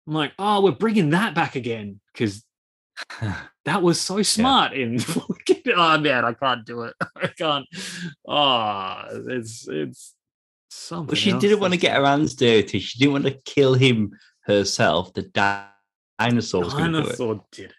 I'm 0.06 0.14
like, 0.14 0.32
oh, 0.38 0.62
we're 0.62 0.72
bringing 0.72 1.10
that 1.10 1.34
back 1.34 1.56
again 1.56 2.00
because 2.12 2.44
that 3.64 3.82
was 3.82 4.00
so 4.00 4.22
smart. 4.22 4.72
Yeah. 4.72 4.84
In 4.84 5.00
oh 5.76 5.98
man, 5.98 6.24
I 6.24 6.32
can't 6.34 6.64
do 6.64 6.82
it. 6.82 6.94
I 7.16 7.26
can't. 7.28 7.66
Oh, 8.26 9.04
it's 9.26 9.66
it's 9.68 10.14
something. 10.70 11.06
But 11.06 11.18
she 11.18 11.32
didn't 11.32 11.60
want 11.60 11.74
to 11.74 11.78
get 11.78 11.96
her 11.96 12.04
hands 12.04 12.34
dirty. 12.34 12.78
She 12.78 12.98
didn't 12.98 13.12
want 13.12 13.24
to 13.24 13.40
kill 13.44 13.74
him 13.74 14.12
herself, 14.42 15.12
the 15.12 15.22
dinosaur 16.18 16.64
was 16.64 16.74
dinosaur 16.74 17.34
do 17.34 17.42
did 17.52 17.70
it. 17.70 17.74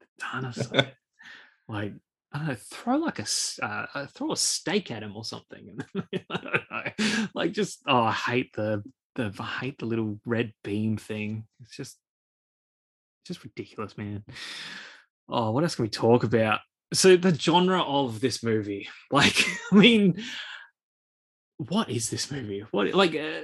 The 0.00 0.06
dinosaur, 0.18 0.82
like 1.68 1.92
I 2.32 2.38
don't 2.38 2.48
know, 2.48 2.54
throw 2.54 2.96
like 2.96 3.18
a 3.18 3.26
uh, 3.62 3.86
uh, 3.94 4.06
throw 4.06 4.32
a 4.32 4.36
steak 4.36 4.90
at 4.90 5.02
him 5.02 5.16
or 5.16 5.24
something. 5.24 5.78
like 7.34 7.52
just 7.52 7.82
oh, 7.86 8.02
I 8.02 8.12
hate 8.12 8.52
the 8.54 8.82
the 9.14 9.34
I 9.38 9.58
hate 9.60 9.78
the 9.78 9.86
little 9.86 10.18
red 10.24 10.52
beam 10.64 10.96
thing. 10.96 11.44
It's 11.60 11.76
just 11.76 11.98
just 13.26 13.44
ridiculous, 13.44 13.96
man. 13.96 14.24
Oh, 15.28 15.50
what 15.50 15.62
else 15.62 15.76
can 15.76 15.84
we 15.84 15.90
talk 15.90 16.24
about? 16.24 16.60
So 16.92 17.16
the 17.16 17.34
genre 17.34 17.82
of 17.82 18.20
this 18.20 18.42
movie, 18.42 18.88
like, 19.10 19.36
I 19.72 19.76
mean, 19.76 20.22
what 21.56 21.88
is 21.88 22.10
this 22.10 22.30
movie? 22.30 22.64
What 22.70 22.92
like 22.94 23.14
uh, 23.14 23.42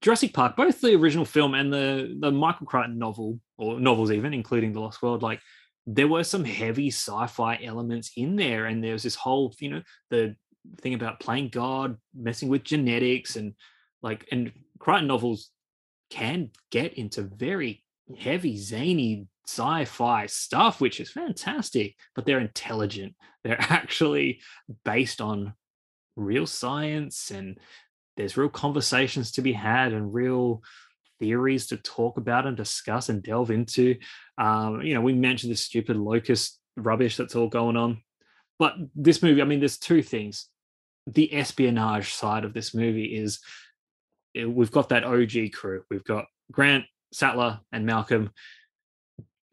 Jurassic 0.00 0.32
Park, 0.32 0.56
both 0.56 0.80
the 0.80 0.94
original 0.94 1.24
film 1.24 1.54
and 1.54 1.72
the 1.72 2.16
the 2.18 2.30
Michael 2.30 2.66
Crichton 2.66 2.98
novel 2.98 3.40
or 3.58 3.78
novels 3.78 4.10
even, 4.10 4.32
including 4.32 4.72
The 4.72 4.80
Lost 4.80 5.02
World, 5.02 5.22
like 5.22 5.40
there 5.86 6.08
were 6.08 6.24
some 6.24 6.44
heavy 6.44 6.88
sci-fi 6.88 7.60
elements 7.62 8.12
in 8.16 8.36
there, 8.36 8.66
and 8.66 8.82
there 8.82 8.94
was 8.94 9.02
this 9.02 9.14
whole, 9.14 9.54
you 9.58 9.70
know, 9.70 9.82
the 10.10 10.34
thing 10.80 10.94
about 10.94 11.20
playing 11.20 11.48
God, 11.48 11.98
messing 12.14 12.48
with 12.48 12.64
genetics, 12.64 13.36
and 13.36 13.54
like, 14.02 14.26
and 14.32 14.52
Crichton 14.78 15.08
novels 15.08 15.50
can 16.10 16.50
get 16.70 16.94
into 16.94 17.22
very 17.22 17.82
heavy, 18.18 18.56
zany 18.56 19.26
sci-fi 19.46 20.26
stuff, 20.26 20.80
which 20.80 21.00
is 21.00 21.10
fantastic, 21.10 21.96
but 22.14 22.24
they're 22.24 22.40
intelligent. 22.40 23.14
They're 23.42 23.60
actually 23.60 24.40
based 24.84 25.20
on 25.20 25.54
real 26.16 26.46
science 26.46 27.30
and 27.30 27.58
there's 28.16 28.36
real 28.36 28.48
conversations 28.48 29.32
to 29.32 29.42
be 29.42 29.52
had 29.52 29.92
and 29.92 30.14
real 30.14 30.62
theories 31.18 31.66
to 31.68 31.76
talk 31.78 32.16
about 32.16 32.46
and 32.46 32.56
discuss 32.56 33.08
and 33.08 33.22
delve 33.22 33.50
into. 33.50 33.96
Um, 34.38 34.82
you 34.82 34.94
know, 34.94 35.00
we 35.00 35.14
mentioned 35.14 35.52
the 35.52 35.56
stupid 35.56 35.96
locust 35.96 36.58
rubbish 36.76 37.16
that's 37.16 37.36
all 37.36 37.48
going 37.48 37.76
on. 37.76 38.02
But 38.58 38.74
this 38.94 39.22
movie, 39.22 39.42
I 39.42 39.44
mean, 39.44 39.60
there's 39.60 39.78
two 39.78 40.02
things. 40.02 40.48
The 41.06 41.34
espionage 41.34 42.14
side 42.14 42.44
of 42.44 42.54
this 42.54 42.74
movie 42.74 43.16
is 43.16 43.40
eh, 44.36 44.44
we've 44.44 44.70
got 44.70 44.90
that 44.90 45.04
OG 45.04 45.52
crew. 45.52 45.84
We've 45.90 46.04
got 46.04 46.26
Grant, 46.50 46.84
Sattler, 47.12 47.60
and 47.72 47.84
Malcolm 47.84 48.30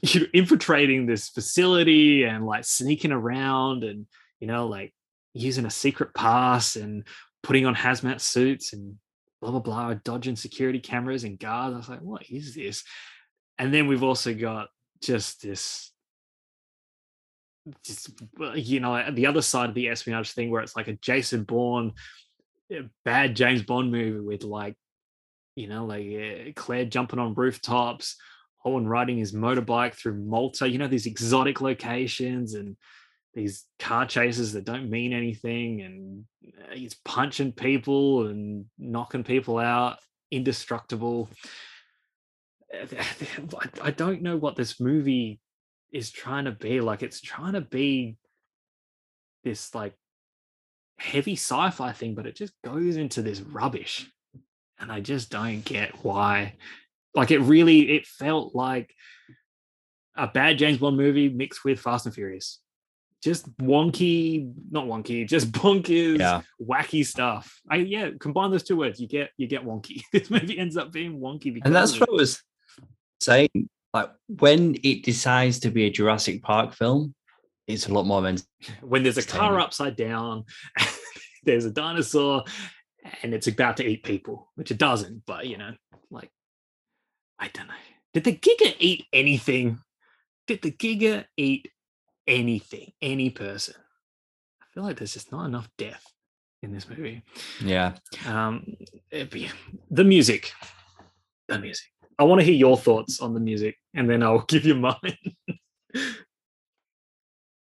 infiltrating 0.33 1.05
this 1.05 1.29
facility 1.29 2.23
and 2.23 2.45
like 2.45 2.65
sneaking 2.65 3.11
around 3.11 3.83
and, 3.83 4.05
you 4.39 4.47
know, 4.47 4.67
like 4.67 4.93
using 5.33 5.65
a 5.65 5.71
secret 5.71 6.13
pass 6.13 6.75
and 6.75 7.05
putting 7.43 7.65
on 7.65 7.75
hazmat 7.75 8.21
suits 8.21 8.73
and 8.73 8.95
blah 9.41 9.51
blah 9.51 9.59
blah, 9.59 9.93
dodging 10.03 10.35
security 10.35 10.79
cameras 10.79 11.23
and 11.23 11.39
guards. 11.39 11.73
I 11.73 11.77
was 11.77 11.89
like, 11.89 12.01
what 12.01 12.23
is 12.29 12.55
this? 12.55 12.83
And 13.57 13.73
then 13.73 13.87
we've 13.87 14.03
also 14.03 14.33
got 14.33 14.69
just 15.01 15.41
this, 15.41 15.91
just 17.85 18.09
you 18.55 18.79
know, 18.79 19.11
the 19.11 19.27
other 19.27 19.41
side 19.41 19.69
of 19.69 19.75
the 19.75 19.89
espionage 19.89 20.31
thing 20.31 20.49
where 20.49 20.61
it's 20.61 20.75
like 20.75 20.87
a 20.87 20.93
Jason 20.93 21.43
Bourne, 21.43 21.93
bad 23.05 23.35
James 23.35 23.63
Bond 23.63 23.91
movie 23.91 24.19
with 24.19 24.43
like, 24.43 24.75
you 25.55 25.67
know, 25.67 25.85
like 25.85 26.07
uh, 26.07 26.51
Claire 26.55 26.85
jumping 26.85 27.19
on 27.19 27.33
rooftops, 27.33 28.15
Owen 28.63 28.87
riding 28.87 29.17
his 29.17 29.33
motorbike 29.33 29.95
through 29.95 30.15
Malta. 30.15 30.69
You 30.69 30.77
know, 30.77 30.87
these 30.87 31.05
exotic 31.07 31.61
locations 31.61 32.53
and 32.53 32.77
these 33.33 33.65
car 33.79 34.05
chases 34.05 34.53
that 34.53 34.65
don't 34.65 34.89
mean 34.89 35.13
anything 35.13 35.81
and 35.81 36.25
uh, 36.63 36.73
he's 36.73 36.95
punching 37.05 37.53
people 37.53 38.27
and 38.27 38.65
knocking 38.77 39.23
people 39.23 39.57
out 39.57 39.97
indestructible. 40.31 41.29
I 43.81 43.91
don't 43.91 44.21
know 44.21 44.37
what 44.37 44.55
this 44.55 44.79
movie 44.79 45.39
is 45.91 46.09
trying 46.09 46.45
to 46.45 46.51
be 46.51 46.79
like 46.79 47.03
it's 47.03 47.19
trying 47.19 47.53
to 47.53 47.61
be 47.61 48.15
this 49.43 49.75
like 49.75 49.93
heavy 50.97 51.33
sci-fi 51.33 51.91
thing 51.91 52.15
but 52.15 52.25
it 52.25 52.35
just 52.35 52.53
goes 52.63 52.95
into 52.95 53.21
this 53.21 53.41
rubbish 53.41 54.07
and 54.79 54.91
i 54.91 54.99
just 54.99 55.29
don't 55.29 55.65
get 55.65 55.91
why. 56.03 56.53
Like 57.13 57.31
it 57.31 57.39
really 57.39 57.91
it 57.91 58.07
felt 58.07 58.55
like 58.55 58.95
a 60.15 60.27
bad 60.27 60.57
james 60.57 60.77
bond 60.77 60.95
movie 60.95 61.27
mixed 61.27 61.65
with 61.65 61.79
fast 61.79 62.05
and 62.05 62.15
furious 62.15 62.60
just 63.21 63.55
wonky, 63.57 64.51
not 64.71 64.85
wonky, 64.85 65.27
just 65.27 65.51
bonkers, 65.51 66.19
yeah. 66.19 66.41
wacky 66.61 67.05
stuff. 67.05 67.61
I 67.69 67.77
yeah, 67.77 68.09
combine 68.19 68.51
those 68.51 68.63
two 68.63 68.77
words, 68.77 68.99
you 68.99 69.07
get 69.07 69.31
you 69.37 69.47
get 69.47 69.63
wonky. 69.63 70.03
this 70.13 70.29
movie 70.29 70.57
ends 70.57 70.77
up 70.77 70.91
being 70.91 71.19
wonky 71.19 71.59
and 71.63 71.75
that's 71.75 71.99
what 71.99 72.09
I 72.09 72.13
was 72.13 72.41
saying. 73.21 73.69
Like 73.93 74.11
when 74.27 74.75
it 74.83 75.03
decides 75.03 75.59
to 75.61 75.69
be 75.69 75.85
a 75.85 75.89
Jurassic 75.89 76.41
Park 76.41 76.73
film, 76.73 77.13
it's 77.67 77.87
a 77.87 77.93
lot 77.93 78.05
more 78.05 78.21
mental. 78.21 78.45
When 78.81 79.03
there's 79.03 79.17
a 79.17 79.25
car 79.25 79.59
upside 79.59 79.95
down, 79.95 80.45
there's 81.43 81.65
a 81.65 81.71
dinosaur, 81.71 82.43
and 83.23 83.33
it's 83.33 83.47
about 83.47 83.77
to 83.77 83.85
eat 83.85 84.03
people, 84.03 84.51
which 84.55 84.71
it 84.71 84.77
doesn't. 84.77 85.23
But 85.25 85.47
you 85.47 85.57
know, 85.57 85.73
like 86.09 86.29
I 87.39 87.49
don't 87.49 87.67
know. 87.67 87.73
Did 88.13 88.23
the 88.25 88.35
Giga 88.35 88.75
eat 88.79 89.05
anything? 89.13 89.79
Did 90.47 90.61
the 90.61 90.71
Giga 90.71 91.25
eat 91.37 91.69
anything, 92.27 92.91
any 93.01 93.29
person. 93.29 93.75
I 94.61 94.65
feel 94.73 94.83
like 94.83 94.97
there's 94.97 95.13
just 95.13 95.31
not 95.31 95.45
enough 95.45 95.69
death 95.77 96.05
in 96.63 96.73
this 96.73 96.87
movie. 96.87 97.23
Yeah. 97.63 97.93
Um, 98.25 98.75
be, 99.09 99.49
the 99.89 100.03
music, 100.03 100.51
the 101.47 101.59
music. 101.59 101.87
I 102.19 102.23
want 102.23 102.39
to 102.39 102.45
hear 102.45 102.53
your 102.53 102.77
thoughts 102.77 103.19
on 103.19 103.33
the 103.33 103.39
music, 103.39 103.77
and 103.93 104.09
then 104.09 104.23
I'll 104.23 104.41
give 104.47 104.65
you 104.65 104.75
mine. 104.75 105.17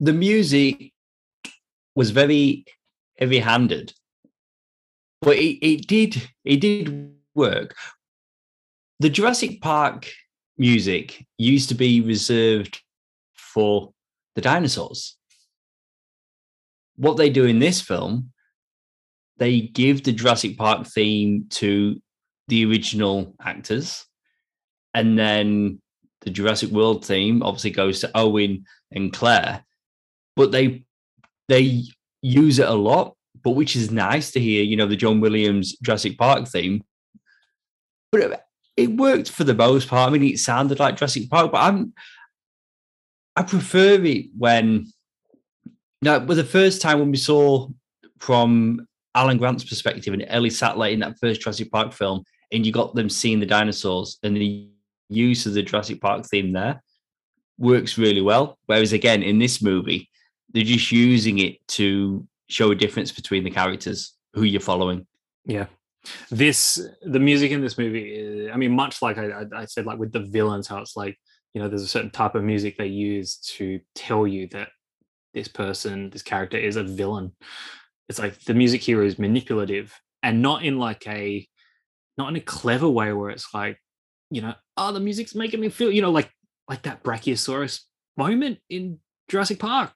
the 0.01 0.13
music 0.13 0.93
was 1.95 2.11
very 2.11 2.65
heavy-handed, 3.19 3.93
but 5.21 5.37
it, 5.37 5.65
it 5.67 5.87
did 5.87 6.31
it 6.45 6.61
did 6.61 7.15
work. 7.35 7.75
The 9.01 9.11
Jurassic 9.11 9.61
Park 9.61 10.09
music 10.57 11.27
used 11.37 11.69
to 11.69 11.75
be 11.75 12.01
reserved 12.01 12.81
for 13.35 13.94
the 14.35 14.41
dinosaurs. 14.41 15.17
What 16.97 17.17
they 17.17 17.31
do 17.31 17.45
in 17.45 17.59
this 17.59 17.81
film, 17.81 18.31
they 19.39 19.61
give 19.61 20.05
the 20.05 20.13
Jurassic 20.13 20.57
Park 20.57 20.87
theme 20.87 21.47
to 21.51 22.01
the 22.49 22.65
original 22.67 23.35
actors, 23.41 24.05
and 24.93 25.19
then 25.19 25.81
the 26.21 26.31
Jurassic 26.31 26.71
World 26.71 27.05
theme 27.05 27.43
obviously 27.43 27.71
goes 27.71 28.01
to 28.01 28.11
Owen 28.15 28.65
and 28.93 29.13
Claire, 29.13 29.65
but 30.37 30.53
they 30.53 30.85
they 31.49 31.83
use 32.23 32.59
it 32.59 32.69
a 32.69 32.75
lot, 32.75 33.17
but 33.43 33.51
which 33.51 33.77
is 33.77 33.91
nice 33.91 34.31
to 34.33 34.41
hear, 34.41 34.63
you 34.63 34.77
know, 34.77 34.87
the 34.87 34.97
John 34.97 35.21
Williams 35.21 35.77
Jurassic 35.83 36.17
Park 36.17 36.49
theme. 36.49 36.83
But 38.11 38.21
it, 38.21 38.41
it 38.77 38.97
worked 38.97 39.31
for 39.31 39.45
the 39.45 39.55
most 39.55 39.89
part. 39.89 40.09
I 40.09 40.13
mean, 40.13 40.33
it 40.33 40.39
sounded 40.39 40.79
like 40.79 40.97
Jurassic 40.97 41.29
Park, 41.29 41.53
but 41.53 41.63
I'm 41.63 41.93
I 43.37 43.43
prefer 43.43 44.03
it 44.03 44.27
when 44.37 44.87
now 46.03 46.19
was 46.19 46.37
the 46.37 46.45
first 46.45 46.81
time 46.81 47.01
when 47.01 47.11
we 47.11 47.17
saw 47.17 47.69
from 48.19 48.87
Alan 49.15 49.39
Grant's 49.39 49.65
perspective 49.65 50.13
and 50.13 50.25
Ellie 50.29 50.51
Sattler 50.51 50.89
in 50.89 51.01
that 51.01 51.19
first 51.19 51.41
Jurassic 51.41 51.71
Park 51.71 51.93
film, 51.93 52.25
and 52.53 52.65
you 52.65 52.73
got 52.73 52.95
them 52.95 53.09
seeing 53.09 53.41
the 53.41 53.47
dinosaurs 53.47 54.19
and 54.23 54.37
the 54.37 54.69
use 55.09 55.47
of 55.47 55.55
the 55.55 55.63
Jurassic 55.63 56.01
Park 56.01 56.27
theme 56.27 56.53
there 56.53 56.83
works 57.59 57.99
really 57.99 58.21
well. 58.21 58.59
Whereas 58.67 58.93
again, 58.93 59.23
in 59.23 59.39
this 59.39 59.63
movie, 59.63 60.11
they're 60.53 60.65
just 60.65 60.91
using 60.93 61.39
it 61.39 61.67
to 61.69 62.27
show 62.49 62.71
a 62.71 62.75
difference 62.75 63.13
between 63.13 63.45
the 63.45 63.51
characters 63.51 64.15
who 64.35 64.43
you're 64.43 64.61
following. 64.61 65.07
Yeah. 65.45 65.67
This 66.31 66.87
the 67.03 67.21
music 67.21 67.51
in 67.51 67.63
this 67.63 67.79
movie. 67.79 68.51
I 68.53 68.57
mean, 68.57 68.73
much 68.73 69.01
like 69.01 69.17
I, 69.17 69.47
I 69.57 69.65
said, 69.65 69.87
like 69.87 69.99
with 69.99 70.13
the 70.13 70.21
villains, 70.21 70.69
how 70.69 70.79
it's 70.79 70.97
like 70.97 71.19
you 71.55 71.63
know, 71.63 71.69
there's 71.69 71.83
a 71.83 71.89
certain 71.89 72.11
type 72.11 72.35
of 72.35 72.43
music 72.43 72.77
they 72.77 72.87
use 72.87 73.37
to 73.57 73.81
tell 73.95 74.27
you 74.27 74.49
that 74.49 74.69
this 75.33 75.49
person, 75.49 76.11
this 76.11 76.23
character, 76.23 76.59
is 76.59 76.77
a 76.77 76.83
villain. 76.83 77.33
It's 78.09 78.19
like 78.19 78.39
the 78.41 78.55
music 78.55 78.83
here 78.83 79.03
is 79.03 79.19
manipulative 79.19 79.99
and 80.23 80.43
not 80.43 80.65
in 80.65 80.79
like 80.79 81.07
a 81.07 81.49
not 82.19 82.29
in 82.29 82.37
a 82.37 82.41
clever 82.41 82.89
way 82.89 83.13
where 83.13 83.31
it's 83.31 83.53
like, 83.55 83.79
you 84.31 84.43
know, 84.43 84.55
oh, 84.77 84.93
the 84.93 85.01
music's 85.01 85.35
making 85.35 85.61
me 85.61 85.69
feel, 85.69 85.91
you 85.91 86.03
know, 86.03 86.11
like 86.11 86.31
like 86.69 86.83
that 86.83 87.03
Brachiosaurus 87.03 87.81
moment 88.17 88.59
in 88.69 88.99
Jurassic 89.29 89.59
Park, 89.61 89.93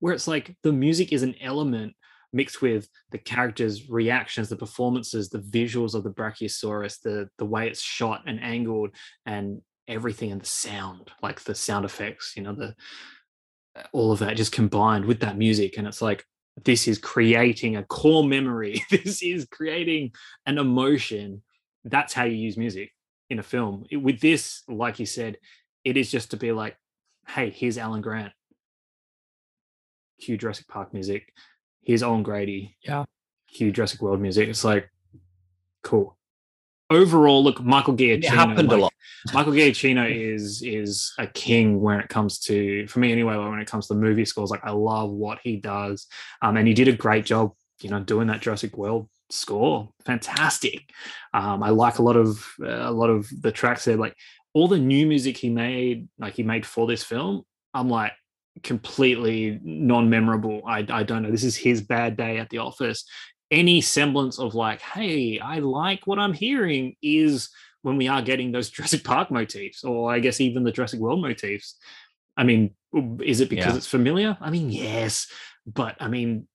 where 0.00 0.12
it's 0.12 0.28
like 0.28 0.56
the 0.62 0.72
music 0.72 1.12
is 1.12 1.22
an 1.22 1.36
element 1.40 1.94
mixed 2.32 2.60
with 2.60 2.88
the 3.12 3.18
characters' 3.18 3.88
reactions, 3.88 4.48
the 4.48 4.56
performances, 4.56 5.30
the 5.30 5.38
visuals 5.38 5.94
of 5.94 6.02
the 6.02 6.10
Brachiosaurus, 6.10 7.00
the 7.02 7.28
the 7.38 7.46
way 7.46 7.68
it's 7.68 7.80
shot 7.80 8.22
and 8.26 8.42
angled, 8.42 8.90
and 9.24 9.60
everything 9.88 10.32
and 10.32 10.40
the 10.40 10.46
sound, 10.46 11.10
like 11.22 11.40
the 11.40 11.54
sound 11.54 11.84
effects, 11.84 12.34
you 12.36 12.42
know, 12.42 12.54
the 12.54 12.74
uh, 13.76 13.82
all 13.92 14.12
of 14.12 14.18
that 14.20 14.36
just 14.36 14.52
combined 14.52 15.04
with 15.04 15.20
that 15.20 15.36
music. 15.36 15.78
And 15.78 15.86
it's 15.86 16.02
like 16.02 16.24
this 16.64 16.88
is 16.88 16.98
creating 16.98 17.76
a 17.76 17.84
core 17.84 18.24
memory. 18.24 18.82
this 18.90 19.22
is 19.22 19.46
creating 19.50 20.12
an 20.46 20.58
emotion. 20.58 21.42
That's 21.84 22.12
how 22.12 22.24
you 22.24 22.36
use 22.36 22.56
music 22.56 22.92
in 23.30 23.38
a 23.38 23.42
film. 23.42 23.84
It, 23.90 23.96
with 23.96 24.20
this, 24.20 24.62
like 24.68 24.98
you 24.98 25.06
said, 25.06 25.36
it 25.84 25.96
is 25.96 26.10
just 26.10 26.30
to 26.30 26.36
be 26.36 26.52
like, 26.52 26.76
hey, 27.28 27.50
here's 27.50 27.78
Alan 27.78 28.00
Grant. 28.00 28.32
Cue 30.20 30.38
Jurassic 30.38 30.66
Park 30.66 30.94
music. 30.94 31.32
Here's 31.82 32.02
Owen 32.02 32.22
Grady. 32.22 32.76
Yeah. 32.82 33.04
Cue 33.48 33.70
Jurassic 33.70 34.00
World 34.00 34.20
music. 34.20 34.48
It's 34.48 34.64
like, 34.64 34.90
cool. 35.82 36.16
Overall, 36.88 37.42
look, 37.42 37.60
Michael 37.62 37.94
Giacchino. 37.94 38.18
It 38.18 38.24
happened 38.26 38.68
like, 38.68 38.78
a 38.78 38.80
lot. 38.82 38.92
Michael 39.34 39.52
Giacchino 39.52 40.08
is 40.08 40.62
is 40.62 41.12
a 41.18 41.26
king 41.26 41.80
when 41.80 41.98
it 41.98 42.08
comes 42.08 42.38
to, 42.40 42.86
for 42.86 43.00
me 43.00 43.10
anyway, 43.10 43.36
when 43.36 43.58
it 43.58 43.68
comes 43.68 43.88
to 43.88 43.94
movie 43.94 44.24
scores. 44.24 44.50
Like 44.50 44.64
I 44.64 44.70
love 44.70 45.10
what 45.10 45.38
he 45.42 45.56
does, 45.56 46.06
um, 46.42 46.56
and 46.56 46.68
he 46.68 46.74
did 46.74 46.88
a 46.88 46.92
great 46.92 47.24
job, 47.24 47.52
you 47.80 47.90
know, 47.90 48.00
doing 48.00 48.28
that 48.28 48.40
Jurassic 48.40 48.76
World 48.76 49.08
score. 49.30 49.88
Fantastic. 50.04 50.90
Um, 51.34 51.62
I 51.62 51.70
like 51.70 51.98
a 51.98 52.02
lot 52.02 52.16
of 52.16 52.46
uh, 52.60 52.88
a 52.88 52.92
lot 52.92 53.10
of 53.10 53.28
the 53.40 53.50
tracks 53.50 53.84
there. 53.84 53.96
Like 53.96 54.14
all 54.54 54.68
the 54.68 54.78
new 54.78 55.06
music 55.06 55.36
he 55.36 55.50
made, 55.50 56.08
like 56.18 56.34
he 56.34 56.44
made 56.44 56.64
for 56.64 56.86
this 56.86 57.02
film, 57.02 57.42
I'm 57.74 57.90
like 57.90 58.12
completely 58.62 59.60
non-memorable. 59.62 60.62
I, 60.66 60.86
I 60.88 61.02
don't 61.02 61.22
know. 61.22 61.30
This 61.30 61.44
is 61.44 61.56
his 61.56 61.82
bad 61.82 62.16
day 62.16 62.38
at 62.38 62.48
the 62.48 62.58
office. 62.58 63.04
Any 63.50 63.80
semblance 63.80 64.38
of 64.38 64.54
like, 64.54 64.80
hey, 64.80 65.38
I 65.38 65.60
like 65.60 66.06
what 66.06 66.18
I'm 66.18 66.32
hearing 66.32 66.96
is 67.00 67.48
when 67.82 67.96
we 67.96 68.08
are 68.08 68.22
getting 68.22 68.52
those 68.52 68.70
Jurassic 68.70 69.04
Park 69.04 69.30
motifs, 69.30 69.84
or 69.84 70.12
I 70.12 70.18
guess 70.18 70.40
even 70.40 70.64
the 70.64 70.72
Jurassic 70.72 71.00
World 71.00 71.22
motifs. 71.22 71.76
I 72.36 72.44
mean, 72.44 72.74
is 73.22 73.40
it 73.40 73.48
because 73.48 73.72
yeah. 73.72 73.76
it's 73.76 73.86
familiar? 73.86 74.36
I 74.40 74.50
mean, 74.50 74.70
yes, 74.70 75.30
but 75.66 75.96
I 76.00 76.08
mean, 76.08 76.48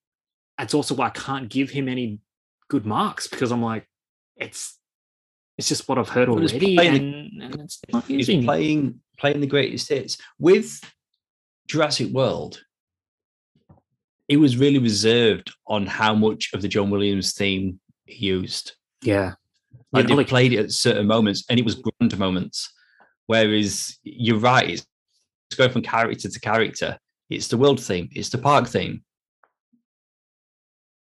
that's 0.57 0.73
also 0.73 0.93
why 0.93 1.07
I 1.07 1.11
can't 1.11 1.49
give 1.49 1.69
him 1.69 1.87
any 1.87 2.19
good 2.69 2.85
marks 2.85 3.27
because 3.27 3.51
I'm 3.51 3.63
like, 3.63 3.87
it's 4.35 4.77
it's 5.57 5.69
just 5.69 5.87
what 5.87 5.97
I've 5.97 6.09
heard 6.09 6.29
already, 6.29 6.77
and, 6.77 7.41
and, 7.41 7.61
it's 7.61 7.79
not 7.91 8.09
using 8.09 8.43
playing 8.43 8.99
playing 9.17 9.41
the 9.41 9.47
greatest 9.47 9.89
hits 9.89 10.17
with 10.39 10.79
Jurassic 11.67 12.11
World. 12.11 12.63
It 14.27 14.37
was 14.37 14.57
really 14.57 14.79
reserved 14.79 15.51
on 15.67 15.85
how 15.85 16.15
much 16.15 16.51
of 16.53 16.61
the 16.61 16.67
John 16.67 16.89
Williams 16.89 17.33
theme 17.33 17.79
he 18.05 18.27
used. 18.27 18.73
Yeah, 19.01 19.33
like 19.91 20.07
they 20.07 20.23
played 20.23 20.53
it 20.53 20.59
at 20.59 20.71
certain 20.71 21.07
moments, 21.07 21.43
and 21.49 21.59
it 21.59 21.65
was 21.65 21.75
grand 21.75 22.17
moments. 22.17 22.71
Whereas 23.27 23.97
you're 24.03 24.39
right, 24.39 24.69
it's, 24.69 24.85
it's 25.49 25.57
going 25.57 25.71
from 25.71 25.81
character 25.81 26.29
to 26.29 26.39
character. 26.39 26.97
It's 27.29 27.47
the 27.47 27.57
world 27.57 27.81
theme, 27.81 28.09
it's 28.11 28.29
the 28.29 28.37
park 28.37 28.67
theme. 28.67 29.03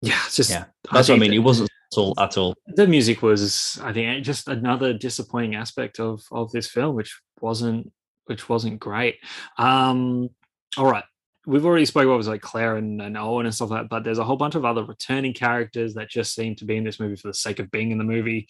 Yeah, 0.02 0.20
it's 0.26 0.36
just 0.36 0.52
yeah. 0.52 0.66
That's 0.92 1.10
I 1.10 1.14
what 1.14 1.18
I 1.18 1.20
mean. 1.20 1.34
It 1.34 1.40
wasn't 1.40 1.70
all 1.98 2.14
at 2.20 2.38
all. 2.38 2.56
The 2.68 2.88
music 2.88 3.22
was, 3.22 3.80
I 3.82 3.94
think, 3.94 4.24
just 4.24 4.48
another 4.48 4.94
disappointing 4.94 5.56
aspect 5.56 6.00
of 6.00 6.22
of 6.32 6.52
this 6.52 6.68
film, 6.68 6.96
which 6.96 7.20
wasn't 7.42 7.92
which 8.26 8.50
wasn't 8.50 8.80
great. 8.80 9.18
Um, 9.58 10.30
all 10.78 10.90
right, 10.90 11.04
we've 11.46 11.66
already 11.66 11.86
spoke 11.86 12.06
about 12.06 12.18
was 12.18 12.28
like 12.28 12.42
Claire 12.42 12.78
and, 12.78 13.02
and 13.02 13.18
Owen 13.18 13.46
and 13.46 13.54
stuff 13.54 13.70
like 13.70 13.84
that, 13.84 13.90
but 13.90 14.04
there's 14.04 14.20
a 14.20 14.24
whole 14.24 14.38
bunch 14.38 14.56
of 14.56 14.66
other 14.66 14.84
returning 14.84 15.34
characters 15.34 15.94
that 15.96 16.10
just 16.10 16.34
seem 16.34 16.56
to 16.56 16.66
be 16.66 16.78
in 16.78 16.84
this 16.84 17.00
movie 17.00 17.16
for 17.16 17.28
the 17.28 17.34
sake 17.34 17.60
of 17.60 17.72
being 17.72 17.92
in 17.92 17.98
the 17.98 18.04
movie, 18.04 18.48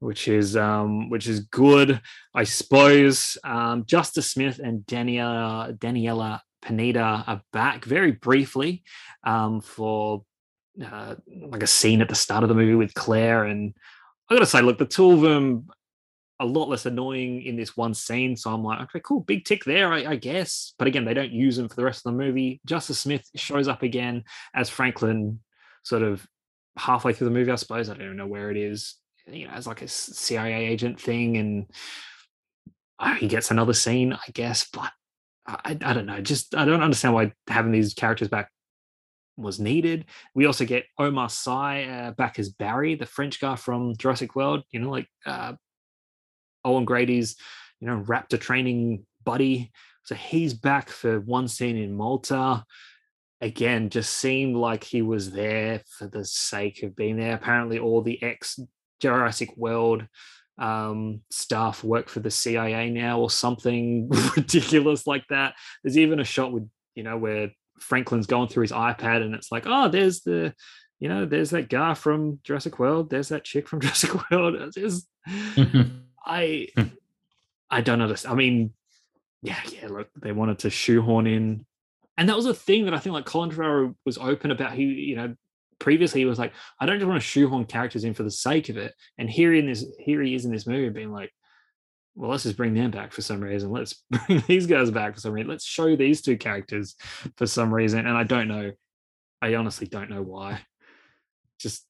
which 0.00 0.28
is 0.28 0.56
um, 0.56 1.08
which 1.08 1.26
is 1.26 1.40
good, 1.40 2.00
I 2.34 2.44
suppose. 2.44 3.38
Um, 3.44 3.84
Justice 3.86 4.30
Smith 4.30 4.58
and 4.62 4.84
Daniella 4.86 5.74
Daniella 5.78 6.42
Pineda 6.62 7.24
are 7.26 7.42
back 7.52 7.84
very 7.84 8.12
briefly 8.12 8.82
um, 9.24 9.60
for 9.60 10.24
uh, 10.84 11.14
like 11.48 11.62
a 11.62 11.68
scene 11.68 12.00
at 12.00 12.08
the 12.08 12.14
start 12.14 12.42
of 12.42 12.48
the 12.48 12.54
movie 12.54 12.74
with 12.74 12.94
Claire, 12.94 13.44
and 13.44 13.74
I 14.28 14.34
gotta 14.34 14.46
say, 14.46 14.62
look, 14.62 14.78
the 14.78 14.84
two 14.84 15.12
of 15.12 15.20
them 15.20 15.68
a 16.38 16.44
lot 16.44 16.68
less 16.68 16.86
annoying 16.86 17.42
in 17.42 17.56
this 17.56 17.76
one 17.76 17.94
scene. 17.94 18.36
So 18.36 18.52
I'm 18.52 18.62
like, 18.62 18.80
okay, 18.82 19.00
cool, 19.00 19.20
big 19.20 19.44
tick 19.44 19.64
there, 19.64 19.92
I, 19.92 20.04
I, 20.04 20.16
guess. 20.16 20.74
But 20.78 20.86
again, 20.86 21.04
they 21.04 21.14
don't 21.14 21.32
use 21.32 21.58
him 21.58 21.68
for 21.68 21.76
the 21.76 21.84
rest 21.84 22.04
of 22.04 22.12
the 22.12 22.18
movie. 22.18 22.60
Justice 22.66 22.98
Smith 22.98 23.28
shows 23.34 23.68
up 23.68 23.82
again 23.82 24.24
as 24.54 24.68
Franklin, 24.68 25.40
sort 25.82 26.02
of 26.02 26.26
halfway 26.76 27.12
through 27.12 27.28
the 27.28 27.34
movie, 27.34 27.50
I 27.50 27.56
suppose. 27.56 27.88
I 27.88 27.94
don't 27.94 28.04
even 28.04 28.16
know 28.16 28.26
where 28.26 28.50
it 28.50 28.56
is. 28.56 28.96
You 29.26 29.46
know, 29.46 29.54
as 29.54 29.66
like 29.66 29.82
a 29.82 29.88
CIA 29.88 30.66
agent 30.66 31.00
thing, 31.00 31.36
and 31.36 31.66
uh, 32.98 33.14
he 33.14 33.26
gets 33.26 33.50
another 33.50 33.72
scene, 33.72 34.12
I 34.12 34.30
guess. 34.32 34.68
But 34.72 34.92
I, 35.46 35.76
I 35.82 35.92
don't 35.94 36.06
know. 36.06 36.20
Just 36.20 36.54
I 36.54 36.64
don't 36.64 36.82
understand 36.82 37.14
why 37.14 37.32
having 37.48 37.72
these 37.72 37.94
characters 37.94 38.28
back 38.28 38.50
was 39.36 39.58
needed. 39.58 40.04
We 40.34 40.46
also 40.46 40.64
get 40.64 40.84
Omar 40.98 41.28
Sy 41.28 41.84
uh, 41.84 42.10
back 42.12 42.38
as 42.38 42.50
Barry, 42.50 42.94
the 42.94 43.06
French 43.06 43.40
guy 43.40 43.56
from 43.56 43.96
Jurassic 43.96 44.36
World. 44.36 44.62
You 44.70 44.80
know, 44.80 44.90
like 44.90 45.08
uh, 45.24 45.54
Owen 46.66 46.84
Grady's, 46.84 47.36
you 47.80 47.86
know, 47.86 48.02
raptor 48.02 48.40
training 48.40 49.06
buddy. 49.24 49.72
So 50.04 50.14
he's 50.14 50.54
back 50.54 50.88
for 50.88 51.20
one 51.20 51.48
scene 51.48 51.76
in 51.76 51.96
Malta. 51.96 52.64
Again, 53.40 53.90
just 53.90 54.14
seemed 54.14 54.56
like 54.56 54.84
he 54.84 55.02
was 55.02 55.30
there 55.30 55.82
for 55.98 56.06
the 56.06 56.24
sake 56.24 56.82
of 56.82 56.96
being 56.96 57.16
there. 57.16 57.34
Apparently, 57.34 57.78
all 57.78 58.02
the 58.02 58.22
ex 58.22 58.58
Jurassic 59.00 59.56
World 59.56 60.06
um, 60.58 61.20
staff 61.30 61.84
work 61.84 62.08
for 62.08 62.20
the 62.20 62.30
CIA 62.30 62.90
now 62.90 63.20
or 63.20 63.30
something 63.30 64.08
ridiculous 64.36 65.06
like 65.06 65.24
that. 65.28 65.54
There's 65.82 65.98
even 65.98 66.20
a 66.20 66.24
shot 66.24 66.52
with, 66.52 66.68
you 66.94 67.02
know, 67.02 67.18
where 67.18 67.50
Franklin's 67.78 68.26
going 68.26 68.48
through 68.48 68.62
his 68.62 68.72
iPad 68.72 69.22
and 69.22 69.34
it's 69.34 69.52
like, 69.52 69.64
oh, 69.66 69.88
there's 69.88 70.22
the, 70.22 70.54
you 70.98 71.08
know, 71.08 71.26
there's 71.26 71.50
that 71.50 71.68
guy 71.68 71.94
from 71.94 72.40
Jurassic 72.42 72.78
World. 72.78 73.10
There's 73.10 73.28
that 73.28 73.44
chick 73.44 73.68
from 73.68 73.80
Jurassic 73.82 74.30
World. 74.30 74.72
It's, 74.76 75.06
I 76.26 76.68
hmm. 76.76 76.88
I 77.70 77.80
don't 77.80 78.02
understand. 78.02 78.32
I 78.32 78.36
mean, 78.36 78.72
yeah, 79.42 79.60
yeah. 79.72 79.88
Look, 79.88 80.08
they 80.20 80.32
wanted 80.32 80.58
to 80.60 80.70
shoehorn 80.70 81.26
in, 81.26 81.64
and 82.18 82.28
that 82.28 82.36
was 82.36 82.46
a 82.46 82.54
thing 82.54 82.84
that 82.84 82.94
I 82.94 82.98
think 82.98 83.12
like 83.12 83.24
Colin 83.24 83.50
Trevorrow 83.50 83.94
was 84.04 84.18
open 84.18 84.50
about. 84.50 84.72
He, 84.72 84.84
you 84.84 85.16
know, 85.16 85.34
previously 85.78 86.20
he 86.20 86.26
was 86.26 86.38
like, 86.38 86.52
I 86.80 86.86
don't 86.86 86.98
just 86.98 87.08
want 87.08 87.20
to 87.20 87.26
shoehorn 87.26 87.64
characters 87.64 88.04
in 88.04 88.14
for 88.14 88.22
the 88.22 88.30
sake 88.30 88.68
of 88.68 88.76
it. 88.76 88.94
And 89.18 89.28
here 89.28 89.54
in 89.54 89.66
this, 89.66 89.84
here 89.98 90.22
he 90.22 90.34
is 90.34 90.44
in 90.44 90.52
this 90.52 90.66
movie, 90.66 90.88
being 90.88 91.12
like, 91.12 91.32
well, 92.14 92.30
let's 92.30 92.44
just 92.44 92.56
bring 92.56 92.74
them 92.74 92.90
back 92.90 93.12
for 93.12 93.22
some 93.22 93.40
reason. 93.40 93.70
Let's 93.70 94.02
bring 94.26 94.42
these 94.46 94.66
guys 94.66 94.90
back 94.90 95.14
for 95.14 95.20
some 95.20 95.32
reason. 95.32 95.50
Let's 95.50 95.66
show 95.66 95.96
these 95.96 96.22
two 96.22 96.36
characters 96.36 96.96
for 97.36 97.46
some 97.46 97.72
reason. 97.72 98.00
And 98.00 98.16
I 98.16 98.24
don't 98.24 98.48
know. 98.48 98.72
I 99.42 99.54
honestly 99.54 99.86
don't 99.86 100.10
know 100.10 100.22
why. 100.22 100.60
Just, 101.58 101.86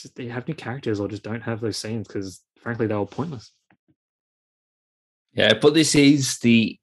just 0.00 0.16
they 0.16 0.26
have 0.26 0.48
new 0.48 0.54
characters 0.54 1.00
or 1.00 1.08
just 1.08 1.22
don't 1.22 1.42
have 1.42 1.60
those 1.60 1.76
scenes 1.76 2.08
because 2.08 2.42
frankly 2.60 2.86
they 2.86 2.94
were 2.94 3.06
pointless. 3.06 3.52
Yeah, 5.38 5.54
but 5.54 5.72
this 5.72 5.94
is 5.94 6.38
the 6.38 6.76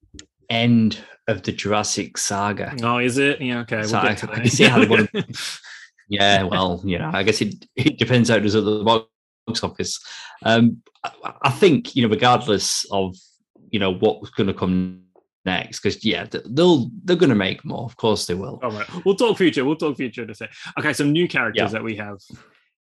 end 0.50 0.98
of 1.28 1.44
the 1.44 1.52
Jurassic 1.52 2.18
saga. 2.18 2.74
Oh, 2.84 3.00
is 3.00 3.18
it? 3.18 3.42
Yeah, 3.42 3.60
okay. 3.60 3.84
So 3.84 4.00
we'll 4.02 4.08
I, 4.08 4.12
I 4.12 4.16
can 4.16 4.48
see 4.50 4.64
how 4.64 4.80
they 4.80 4.88
want 4.88 5.12
to, 5.12 5.26
Yeah, 6.08 6.44
well, 6.44 6.82
you 6.86 6.98
know, 6.98 7.12
I 7.14 7.24
guess 7.24 7.42
it, 7.42 7.66
it 7.76 8.00
depends 8.00 8.30
how 8.30 8.36
it 8.36 8.42
does 8.42 8.56
at 8.56 8.64
the 8.64 8.82
box 8.84 9.62
office. 9.62 10.00
Um, 10.44 10.82
I, 11.04 11.34
I 11.42 11.50
think 11.50 11.98
you 11.98 12.04
know, 12.04 12.08
regardless 12.08 12.86
of 12.92 13.18
you 13.72 13.80
know 13.80 13.94
what's 13.94 14.30
going 14.30 14.48
to 14.48 14.54
come 14.54 15.04
next, 15.44 15.82
because 15.82 16.06
yeah, 16.06 16.26
they'll 16.46 16.90
they're 17.04 17.18
going 17.18 17.30
to 17.32 17.36
make 17.36 17.66
more. 17.66 17.84
Of 17.84 17.98
course, 17.98 18.26
they 18.26 18.36
will. 18.36 18.62
All 18.64 18.72
right, 18.72 18.88
we'll 19.04 19.16
talk 19.16 19.38
future. 19.38 19.66
We'll 19.66 19.76
talk 19.76 19.98
future 19.98 20.24
in 20.24 20.30
a 20.30 20.36
sec. 20.36 20.54
Okay, 20.80 20.94
some 20.94 21.12
new 21.12 21.28
characters 21.28 21.74
yeah. 21.74 21.80
that 21.80 21.84
we 21.84 21.98
have 21.98 22.20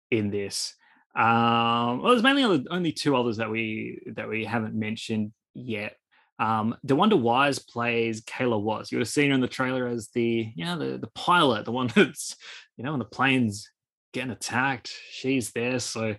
in 0.10 0.32
this. 0.32 0.74
Um, 1.16 2.02
well, 2.02 2.12
there's 2.12 2.24
mainly 2.24 2.44
only, 2.44 2.66
only 2.72 2.92
two 2.92 3.16
others 3.16 3.38
that 3.38 3.52
we 3.52 4.02
that 4.16 4.28
we 4.28 4.46
haven't 4.46 4.74
mentioned 4.74 5.32
yet. 5.54 5.96
Um, 6.40 6.76
DeWanda 6.88 7.20
Wise 7.20 7.60
plays 7.60 8.22
Kayla 8.22 8.62
Watts. 8.62 8.92
You 8.92 8.98
would 8.98 9.02
have 9.02 9.10
seen 9.10 9.30
her 9.30 9.36
in 9.36 9.42
the 9.42 9.48
trailer 9.48 9.88
as 9.88 10.10
the, 10.14 10.52
you 10.56 10.66
know, 10.66 10.78
the, 10.78 10.98
the 10.98 11.10
pilot, 11.14 11.66
the 11.66 11.72
one 11.74 11.92
that's, 11.94 12.36
you 12.78 12.84
know, 12.84 12.92
when 12.92 13.00
the 13.00 13.06
plane's 13.06 13.70
getting 14.14 14.32
attacked, 14.32 14.92
she's 15.12 15.52
there. 15.52 15.80
So 15.80 16.16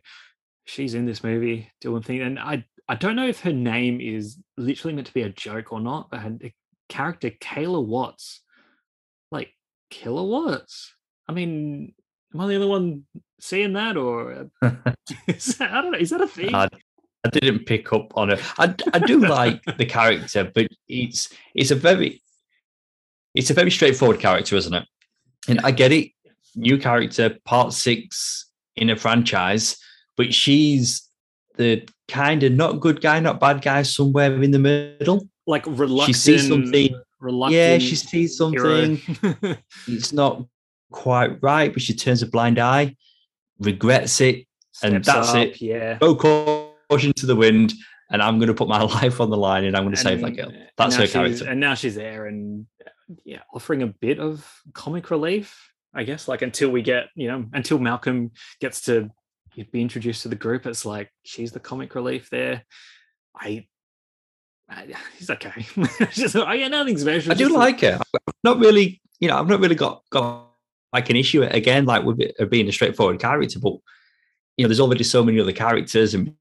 she's 0.67 0.95
in 0.95 1.07
this 1.07 1.25
movie 1.25 1.71
doing 1.81 2.03
things. 2.03 2.23
And 2.23 2.39
I, 2.39 2.65
I 2.89 2.97
don't 2.97 3.17
know 3.17 3.27
if 3.27 3.41
her 3.41 3.53
name 3.53 4.01
is 4.01 4.39
literally 4.57 4.95
meant 4.95 5.07
to 5.07 5.15
be 5.15 5.23
a 5.23 5.31
joke 5.31 5.73
or 5.73 5.81
not, 5.81 6.11
but 6.11 6.21
her 6.21 6.37
character, 6.89 7.31
Kayla 7.31 7.85
Watts, 7.85 8.43
like 9.31 9.55
kilowatts. 9.91 10.95
I 11.29 11.33
mean, 11.33 11.95
am 12.35 12.41
I 12.41 12.47
the 12.47 12.57
only 12.57 12.67
one 12.67 13.05
seeing 13.41 13.73
that, 13.75 13.97
or 13.97 14.51
is 15.29 15.57
that, 15.57 15.71
I 15.71 15.83
don't 15.83 15.93
know? 15.93 15.99
Is 15.99 16.11
that 16.11 16.21
a 16.21 16.27
thing? 16.27 16.55
Uh, 16.55 16.69
I 17.25 17.29
didn't 17.29 17.67
pick 17.67 17.93
up 17.93 18.17
on 18.17 18.31
it. 18.31 18.41
I, 18.59 18.75
I 18.95 18.99
do 18.99 19.21
like 19.21 19.63
the 19.77 19.85
character, 19.85 20.51
but 20.55 20.69
it's 20.89 21.29
it's 21.55 21.71
a 21.71 21.75
very 21.75 22.23
it's 23.35 23.51
a 23.51 23.55
very 23.55 23.71
straightforward 23.71 24.21
character, 24.21 24.57
isn't 24.57 24.75
it? 24.75 24.87
And 25.49 25.61
I 25.61 25.71
get 25.71 25.93
it, 25.93 26.11
new 26.55 26.79
character, 26.79 27.37
part 27.45 27.73
six 27.73 28.47
in 28.77 28.91
a 28.91 28.97
franchise, 28.97 29.77
but 30.17 30.33
she's 30.33 31.09
the 31.57 31.87
kind 32.09 32.43
of 32.43 32.53
not 32.53 32.81
good 32.81 33.01
guy, 33.01 33.21
not 33.21 33.39
bad 33.39 33.63
guy, 33.63 33.83
somewhere 33.83 34.43
in 34.43 34.51
the 34.51 34.59
middle. 34.59 35.29
Like 35.47 35.67
reluctant. 35.67 36.17
She 36.17 36.21
sees 36.21 36.49
something. 36.49 36.95
Reluctant 37.21 37.55
yeah, 37.55 37.79
she 37.79 37.97
sees 37.97 38.37
something. 38.37 39.01
it's 39.87 40.13
not 40.13 40.47
quite 40.91 41.43
right, 41.43 41.73
but 41.73 41.83
she 41.83 41.95
turns 41.95 42.23
a 42.23 42.27
blind 42.27 42.59
eye, 42.59 42.97
regrets 43.59 44.21
it, 44.23 44.47
Steps 44.73 44.95
and 44.95 45.05
that's 45.05 45.29
up, 45.29 45.37
it. 45.37 45.61
Yeah. 45.61 45.99
Go 45.99 46.70
caution 46.91 47.13
to 47.15 47.27
the 47.27 47.37
wind, 47.37 47.73
and 48.11 48.21
I'm 48.23 48.39
going 48.39 48.49
to 48.49 48.55
put 48.55 48.69
my 48.69 48.83
life 49.01 49.21
on 49.21 49.31
the 49.31 49.37
line, 49.37 49.65
and 49.65 49.77
I'm 49.77 49.85
going 49.85 49.95
to 49.95 50.01
save 50.01 50.21
that 50.21 50.33
girl. 50.37 50.53
That's 50.77 50.97
her 50.97 51.07
character. 51.07 51.49
And 51.49 51.61
now 51.61 51.75
she's 51.75 51.95
there, 51.95 52.27
and 52.27 52.67
yeah, 53.25 53.41
offering 53.55 53.83
a 53.83 53.87
bit 53.87 54.19
of 54.19 54.49
comic 54.73 55.11
relief, 55.11 55.71
I 55.95 56.05
guess. 56.05 56.29
Like 56.29 56.43
until 56.43 56.71
we 56.71 56.83
get, 56.83 57.09
you 57.15 57.29
know, 57.29 57.47
until 57.53 57.79
Malcolm 57.79 58.33
gets 58.61 58.83
to 58.83 59.11
be 59.73 59.83
introduced 59.83 60.23
to 60.23 60.29
the 60.29 60.37
group, 60.37 60.67
it's 60.67 60.87
like 60.87 61.11
she's 61.23 61.53
the 61.53 61.61
comic 61.61 61.95
relief 61.95 62.31
there. 62.31 62.65
I 63.35 63.67
he's 65.19 65.31
okay. 65.31 65.67
just, 66.13 66.37
I 66.37 66.57
get 66.57 66.71
nothing 66.71 66.99
special. 66.99 67.33
I 67.33 67.35
do 67.35 67.49
like 67.49 67.83
it. 67.83 67.95
I've 67.95 68.35
not 68.45 68.59
really, 68.59 69.01
you 69.19 69.29
know, 69.29 69.39
I've 69.39 69.49
not 69.49 69.61
really 69.61 69.75
got 69.75 70.03
got 70.11 70.47
like 70.93 71.11
an 71.11 71.17
issue 71.17 71.43
again, 71.43 71.87
like 71.87 72.05
with 72.05 72.21
it 72.21 72.51
being 72.51 72.69
a 72.69 72.73
straightforward 72.73 73.21
character, 73.21 73.59
but 73.61 73.75
you 74.57 74.65
know, 74.65 74.69
there's 74.69 74.81
already 74.81 75.05
so 75.05 75.25
many 75.25 75.41
other 75.41 75.53
characters 75.53 76.15
and 76.15 76.35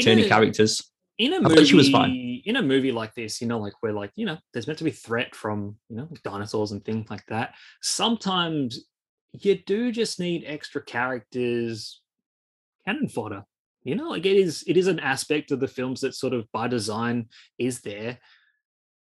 turning 0.00 0.28
characters. 0.28 0.82
In 1.18 1.34
a 1.34 1.40
movie, 1.40 1.64
she 1.66 1.74
was 1.74 1.90
fine. 1.90 2.42
In 2.46 2.56
a 2.56 2.62
movie 2.62 2.92
like 2.92 3.14
this, 3.14 3.42
you 3.42 3.46
know, 3.46 3.58
like 3.58 3.74
where 3.80 3.92
like 3.92 4.10
you 4.16 4.24
know, 4.24 4.38
there's 4.52 4.66
meant 4.66 4.78
to 4.78 4.84
be 4.84 4.90
threat 4.90 5.34
from 5.34 5.76
you 5.88 5.96
know 5.96 6.08
dinosaurs 6.24 6.72
and 6.72 6.84
things 6.84 7.10
like 7.10 7.26
that. 7.26 7.54
Sometimes 7.82 8.86
you 9.32 9.56
do 9.56 9.92
just 9.92 10.18
need 10.18 10.44
extra 10.46 10.82
characters, 10.82 12.00
cannon 12.86 13.08
fodder. 13.08 13.44
You 13.82 13.94
know, 13.96 14.10
like 14.10 14.26
it 14.26 14.36
is 14.36 14.64
it 14.66 14.76
is 14.76 14.86
an 14.86 15.00
aspect 15.00 15.50
of 15.50 15.60
the 15.60 15.68
films 15.68 16.00
that 16.00 16.14
sort 16.14 16.32
of 16.32 16.50
by 16.52 16.68
design 16.68 17.28
is 17.58 17.80
there. 17.80 18.18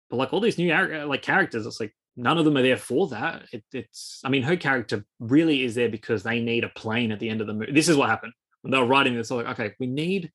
But 0.09 0.17
like 0.17 0.33
all 0.33 0.39
these 0.39 0.57
new 0.57 0.71
uh, 0.73 1.05
like 1.07 1.21
characters, 1.21 1.65
it's 1.65 1.79
like 1.79 1.95
none 2.15 2.37
of 2.37 2.45
them 2.45 2.57
are 2.57 2.61
there 2.61 2.77
for 2.77 3.07
that. 3.09 3.43
It, 3.51 3.63
it's 3.73 4.21
I 4.23 4.29
mean, 4.29 4.43
her 4.43 4.57
character 4.57 5.05
really 5.19 5.63
is 5.63 5.75
there 5.75 5.89
because 5.89 6.23
they 6.23 6.41
need 6.41 6.63
a 6.63 6.69
plane 6.69 7.11
at 7.11 7.19
the 7.19 7.29
end 7.29 7.41
of 7.41 7.47
the 7.47 7.53
movie. 7.53 7.71
This 7.71 7.89
is 7.89 7.97
what 7.97 8.09
happened 8.09 8.33
when 8.61 8.71
they 8.71 8.77
were 8.77 8.85
writing 8.85 9.15
this. 9.15 9.31
Like, 9.31 9.47
okay, 9.47 9.73
we 9.79 9.87
need 9.87 10.31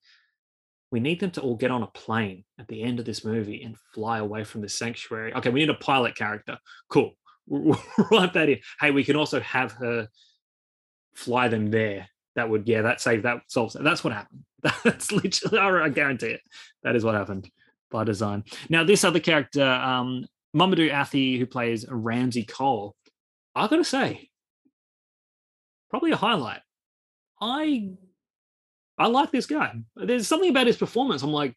we 0.96 1.00
need 1.00 1.20
them 1.20 1.30
to 1.30 1.42
all 1.42 1.56
get 1.56 1.70
on 1.70 1.82
a 1.82 1.88
plane 1.88 2.42
at 2.58 2.68
the 2.68 2.82
end 2.82 2.98
of 2.98 3.04
this 3.04 3.22
movie 3.22 3.62
and 3.62 3.76
fly 3.92 4.16
away 4.16 4.44
from 4.44 4.62
the 4.62 4.68
sanctuary. 4.70 5.34
Okay, 5.34 5.50
we 5.50 5.60
need 5.60 5.68
a 5.68 5.74
pilot 5.74 6.16
character. 6.16 6.58
Cool. 6.88 7.12
We'll 7.48 7.78
write 8.10 8.32
that 8.32 8.48
in. 8.48 8.60
Hey, 8.80 8.92
we 8.92 9.04
can 9.04 9.14
also 9.14 9.38
have 9.40 9.72
her 9.72 10.08
fly 11.14 11.48
them 11.48 11.70
there. 11.70 12.08
That 12.34 12.48
would, 12.48 12.66
yeah, 12.66 12.80
that 12.80 13.02
saves 13.02 13.24
that 13.24 13.42
solves 13.46 13.76
it. 13.76 13.84
That's 13.84 14.02
what 14.02 14.14
happened. 14.14 14.44
That's 14.84 15.12
literally, 15.12 15.58
I 15.58 15.90
guarantee 15.90 16.28
it. 16.28 16.40
That 16.82 16.96
is 16.96 17.04
what 17.04 17.14
happened 17.14 17.50
by 17.90 18.04
design. 18.04 18.42
Now, 18.70 18.82
this 18.82 19.04
other 19.04 19.20
character, 19.20 19.64
um, 19.64 20.24
Mamoudou 20.56 20.90
Athie, 20.90 21.38
who 21.38 21.44
plays 21.44 21.84
Ramsay 21.86 22.44
Cole, 22.46 22.96
I 23.54 23.68
gotta 23.68 23.84
say, 23.84 24.30
probably 25.90 26.12
a 26.12 26.16
highlight. 26.16 26.62
I 27.40 27.90
I 28.98 29.08
like 29.08 29.30
this 29.30 29.46
guy. 29.46 29.74
There's 29.94 30.26
something 30.26 30.50
about 30.50 30.66
his 30.66 30.76
performance. 30.76 31.22
I'm 31.22 31.32
like, 31.32 31.54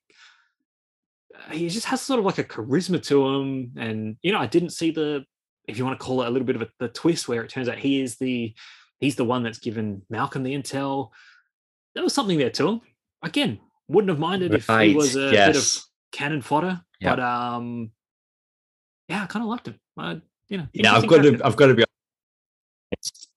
uh, 1.34 1.54
he 1.54 1.70
just 1.70 1.86
has 1.86 2.02
sort 2.02 2.20
of 2.20 2.26
like 2.26 2.38
a 2.38 2.44
charisma 2.44 3.02
to 3.04 3.28
him. 3.28 3.72
And, 3.78 4.18
you 4.22 4.32
know, 4.32 4.40
I 4.40 4.48
didn't 4.48 4.72
see 4.72 4.92
the, 4.92 5.24
if 5.68 5.78
you 5.78 5.86
want 5.86 6.00
to 6.00 6.04
call 6.04 6.22
it 6.22 6.28
a 6.28 6.30
little 6.30 6.46
bit 6.46 6.58
of 6.58 6.64
a, 6.64 6.70
the 6.80 6.90
twist 6.90 7.28
where 7.28 7.44
it 7.44 7.50
turns 7.50 7.70
out 7.70 7.78
he 7.78 8.02
is 8.02 8.18
the, 8.18 8.54
he's 9.00 9.16
the 9.16 9.24
one 9.24 9.44
that's 9.44 9.60
given 9.60 10.02
Malcolm 10.10 10.44
the 10.44 10.54
intel. 10.54 11.12
There 11.96 12.04
was 12.04 12.14
something 12.14 12.38
there 12.38 12.50
to 12.50 12.68
him. 12.68 12.82
Again, 13.24 13.60
wouldn't 13.88 14.10
have 14.10 14.20
minded 14.20 14.54
if 14.54 14.68
he 14.68 14.94
was 14.94 15.16
a 15.16 15.32
yes. 15.32 15.48
bit 15.48 15.56
of 15.56 15.84
cannon 16.12 16.42
fodder. 16.42 16.82
Yep. 17.00 17.16
But, 17.16 17.24
um, 17.24 17.92
yeah, 19.08 19.24
I 19.24 19.26
kind 19.28 19.44
of 19.44 19.50
liked 19.50 19.68
him. 19.68 19.80
I, 19.98 20.22
you 20.50 20.58
know, 20.58 20.68
yeah, 20.74 20.94
I've 20.94 21.08
got 21.08 21.24
to, 21.24 21.40
I've 21.44 21.56
got 21.56 21.68
to 21.68 21.74
be 21.74 21.84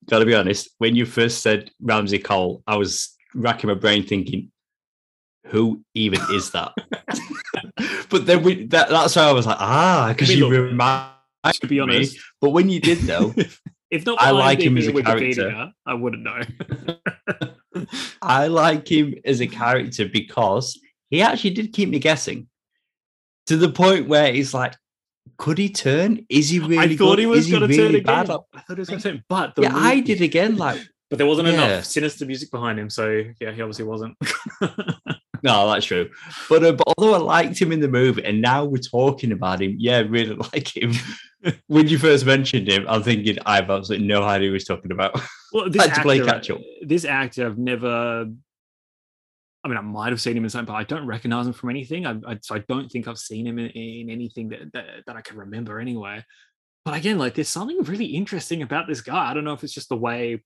got 0.09 0.19
to 0.19 0.25
be 0.25 0.35
honest. 0.35 0.69
When 0.79 0.95
you 0.95 1.05
first 1.05 1.41
said 1.41 1.71
Ramsay 1.81 2.19
Cole, 2.19 2.63
I 2.67 2.75
was 2.75 3.15
racking 3.35 3.67
my 3.67 3.73
brain 3.75 4.05
thinking, 4.05 4.51
who 5.47 5.83
even 5.93 6.19
is 6.31 6.51
that? 6.51 6.73
but 8.09 8.25
then 8.25 8.43
we 8.43 8.65
that, 8.67 8.89
that's 8.89 9.15
why 9.15 9.23
I 9.23 9.31
was 9.31 9.45
like, 9.45 9.59
ah, 9.59 10.07
because 10.09 10.33
you 10.33 10.49
remind 10.49 11.13
to 11.51 11.67
be 11.67 11.79
honest. 11.79 12.13
Me. 12.13 12.19
But 12.41 12.49
when 12.51 12.69
you 12.69 12.79
did 12.79 12.99
though, 12.99 13.33
if 13.91 14.05
not, 14.05 14.21
I 14.21 14.31
like 14.31 14.61
him 14.61 14.77
as 14.77 14.87
a 14.87 14.93
character. 14.93 15.71
I 15.85 15.93
wouldn't 15.93 16.23
know. 16.23 16.41
I 18.21 18.47
like 18.47 18.89
him 18.89 19.15
as 19.25 19.41
a 19.41 19.47
character 19.47 20.07
because 20.07 20.79
he 21.09 21.21
actually 21.21 21.51
did 21.51 21.73
keep 21.73 21.89
me 21.89 21.99
guessing 21.99 22.47
to 23.47 23.57
the 23.57 23.69
point 23.69 24.07
where 24.07 24.31
he's 24.31 24.53
like, 24.53 24.75
could 25.37 25.57
he 25.57 25.69
turn? 25.69 26.25
Is 26.29 26.49
he 26.49 26.59
really? 26.59 26.77
I 26.77 26.95
thought 26.95 27.15
good? 27.15 27.19
he 27.19 27.25
was 27.25 27.49
going 27.49 27.61
to 27.61 27.67
really 27.67 27.77
turn 27.77 27.95
again. 27.95 28.25
Bad? 28.27 28.29
I 28.53 28.59
thought 28.59 28.77
he 28.77 28.79
was 28.79 28.89
going 28.89 29.01
to 29.01 29.11
turn, 29.11 29.23
but 29.27 29.53
yeah, 29.57 29.75
I 29.75 29.99
did 29.99 30.21
again. 30.21 30.57
Like 30.57 30.81
but 31.13 31.19
there 31.19 31.27
wasn't 31.27 31.47
yeah. 31.47 31.53
enough 31.53 31.85
sinister 31.85 32.25
music 32.25 32.49
behind 32.49 32.79
him, 32.79 32.89
so 32.89 33.23
yeah, 33.39 33.51
he 33.51 33.61
obviously 33.61 33.85
wasn't. 33.85 34.17
no, 35.43 35.69
that's 35.69 35.85
true. 35.85 36.09
But, 36.49 36.63
uh, 36.63 36.71
but 36.71 36.91
although 36.97 37.13
I 37.13 37.19
liked 37.19 37.61
him 37.61 37.71
in 37.71 37.81
the 37.81 37.87
movie, 37.87 38.25
and 38.25 38.41
now 38.41 38.65
we're 38.65 38.79
talking 38.79 39.31
about 39.31 39.61
him, 39.61 39.75
yeah, 39.77 39.99
really 39.99 40.33
like 40.53 40.75
him. 40.75 40.93
when 41.67 41.87
you 41.87 41.99
first 41.99 42.25
mentioned 42.25 42.67
him, 42.67 42.87
I'm 42.89 43.03
thinking 43.03 43.37
I've 43.45 43.69
absolutely 43.69 44.07
no 44.07 44.23
idea 44.23 44.47
who 44.47 44.53
he's 44.53 44.65
talking 44.65 44.91
about. 44.91 45.21
Well, 45.51 45.69
this 45.69 45.83
actor, 45.83 45.95
to 45.97 46.01
play 46.01 46.19
catch 46.19 46.49
up. 46.49 46.61
This 46.81 47.05
actor, 47.05 47.45
I've 47.45 47.59
never. 47.59 48.25
I 49.63 49.67
mean, 49.67 49.77
I 49.77 49.81
might 49.81 50.13
have 50.13 50.19
seen 50.19 50.35
him 50.35 50.45
in 50.45 50.49
something, 50.49 50.73
but 50.73 50.79
I 50.79 50.83
don't 50.83 51.05
recognize 51.05 51.45
him 51.45 51.53
from 51.53 51.69
anything. 51.69 52.07
I, 52.07 52.15
I 52.27 52.39
so 52.41 52.55
I 52.55 52.63
don't 52.67 52.91
think 52.91 53.07
I've 53.07 53.19
seen 53.19 53.45
him 53.45 53.59
in, 53.59 53.69
in 53.69 54.09
anything 54.09 54.49
that, 54.49 54.73
that 54.73 54.85
that 55.05 55.15
I 55.15 55.21
can 55.21 55.37
remember 55.37 55.79
anyway. 55.79 56.25
But 56.83 56.95
again, 56.95 57.19
like 57.19 57.35
there's 57.35 57.49
something 57.49 57.83
really 57.83 58.07
interesting 58.07 58.63
about 58.63 58.87
this 58.87 59.01
guy. 59.01 59.29
I 59.29 59.35
don't 59.35 59.43
know 59.43 59.53
if 59.53 59.63
it's 59.63 59.73
just 59.73 59.89
the 59.89 59.95
way 59.95 60.41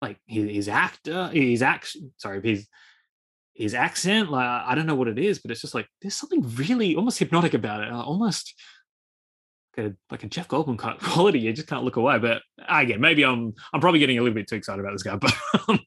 like 0.00 0.18
his, 0.26 0.50
his 0.50 0.68
actor, 0.68 1.28
his 1.28 1.62
action, 1.62 2.12
sorry, 2.18 2.40
his 2.42 2.68
his 3.54 3.74
accent. 3.74 4.30
Like 4.30 4.46
I 4.46 4.74
don't 4.74 4.86
know 4.86 4.94
what 4.94 5.08
it 5.08 5.18
is, 5.18 5.38
but 5.38 5.50
it's 5.50 5.60
just 5.60 5.74
like 5.74 5.88
there's 6.02 6.14
something 6.14 6.42
really 6.56 6.94
almost 6.94 7.18
hypnotic 7.18 7.54
about 7.54 7.82
it. 7.82 7.92
Uh, 7.92 8.02
almost 8.02 8.54
like 9.76 9.86
a, 9.86 9.94
like 10.10 10.24
a 10.24 10.28
Jeff 10.28 10.48
Goldblum 10.48 10.78
quality. 11.00 11.40
You 11.40 11.52
just 11.52 11.68
can't 11.68 11.84
look 11.84 11.96
away. 11.96 12.18
But 12.18 12.42
again, 12.68 13.00
maybe 13.00 13.24
I'm 13.24 13.54
I'm 13.72 13.80
probably 13.80 14.00
getting 14.00 14.18
a 14.18 14.22
little 14.22 14.34
bit 14.34 14.48
too 14.48 14.56
excited 14.56 14.80
about 14.80 14.92
this 14.92 15.02
guy. 15.02 15.16
But 15.20 15.34
um, 15.68 15.80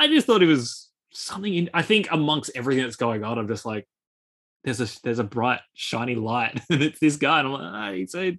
I 0.00 0.08
just 0.08 0.26
thought 0.26 0.42
it 0.42 0.46
was 0.46 0.90
something. 1.12 1.54
In, 1.54 1.70
I 1.74 1.82
think 1.82 2.08
amongst 2.10 2.50
everything 2.54 2.84
that's 2.84 2.96
going 2.96 3.24
on, 3.24 3.38
I'm 3.38 3.48
just 3.48 3.66
like 3.66 3.86
there's 4.64 4.80
a 4.80 5.00
there's 5.02 5.18
a 5.18 5.24
bright 5.24 5.60
shiny 5.74 6.14
light 6.14 6.60
and 6.70 6.82
it's 6.82 7.00
this 7.00 7.16
guy 7.16 7.40
and 7.40 7.48
i'm 7.48 7.72
like 7.72 8.08
so 8.08 8.32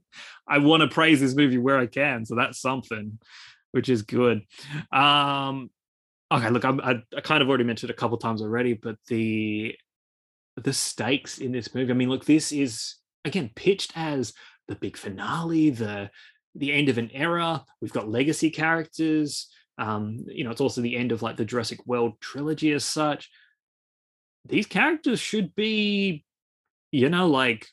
i 0.48 0.58
want 0.58 0.82
to 0.82 0.88
praise 0.88 1.20
this 1.20 1.36
movie 1.36 1.58
where 1.58 1.78
i 1.78 1.86
can 1.86 2.26
so 2.26 2.36
that's 2.36 2.60
something 2.60 3.20
which 3.74 3.90
is 3.90 4.04
good. 4.04 4.44
Um, 4.92 5.70
okay, 6.32 6.50
look, 6.50 6.64
I'm, 6.64 6.80
I, 6.80 7.02
I 7.16 7.22
kind 7.22 7.42
of 7.42 7.50
already 7.50 7.64
mentioned 7.64 7.90
a 7.90 7.96
couple 7.96 8.18
times 8.18 8.42
already, 8.42 8.74
but 8.74 8.96
the 9.08 9.76
the 10.56 10.74
stakes 10.74 11.40
in 11.40 11.52
this 11.52 11.74
movie. 11.74 11.92
I 11.92 11.96
mean, 11.96 12.10
look, 12.10 12.26
this 12.26 12.52
is 12.52 12.96
again 13.26 13.50
pitched 13.56 13.92
as 13.96 14.34
the 14.68 14.76
big 14.76 14.96
finale, 14.96 15.72
the 15.72 16.10
the 16.56 16.72
end 16.72 16.90
of 16.90 17.00
an 17.00 17.10
era. 17.14 17.66
We've 17.82 17.94
got 17.94 18.08
legacy 18.10 18.52
characters. 18.52 19.48
Um, 19.80 20.24
you 20.28 20.44
know, 20.44 20.52
it's 20.52 20.62
also 20.62 20.82
the 20.82 20.96
end 20.96 21.12
of 21.12 21.24
like 21.24 21.36
the 21.36 21.46
Jurassic 21.46 21.86
World 21.88 22.22
trilogy 22.22 22.72
as 22.74 22.86
such. 22.86 23.30
These 24.46 24.68
characters 24.68 25.20
should 25.20 25.56
be, 25.56 26.26
you 26.92 27.10
know, 27.10 27.28
like 27.28 27.68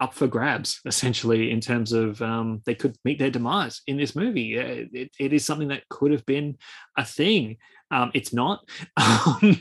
up 0.00 0.12
for 0.12 0.26
grabs 0.26 0.80
essentially 0.84 1.50
in 1.50 1.60
terms 1.60 1.92
of 1.92 2.20
um, 2.20 2.60
they 2.66 2.74
could 2.74 2.96
meet 3.04 3.18
their 3.18 3.30
demise 3.30 3.80
in 3.86 3.96
this 3.96 4.14
movie. 4.14 4.56
It, 4.56 5.10
it 5.18 5.32
is 5.32 5.44
something 5.44 5.68
that 5.68 5.88
could 5.88 6.12
have 6.12 6.26
been 6.26 6.56
a 6.96 7.04
thing. 7.04 7.56
Um, 7.90 8.10
it's 8.14 8.32
not, 8.32 8.68
um, 8.96 9.58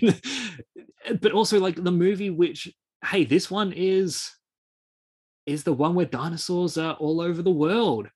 but 1.21 1.31
also 1.31 1.59
like 1.59 1.81
the 1.81 1.91
movie, 1.91 2.29
which 2.29 2.73
hey, 3.05 3.23
this 3.23 3.49
one 3.51 3.71
is 3.75 4.31
is 5.45 5.63
the 5.63 5.73
one 5.73 5.93
where 5.93 6.07
dinosaurs 6.07 6.77
are 6.77 6.95
all 6.95 7.21
over 7.21 7.41
the 7.41 7.51
world. 7.51 8.07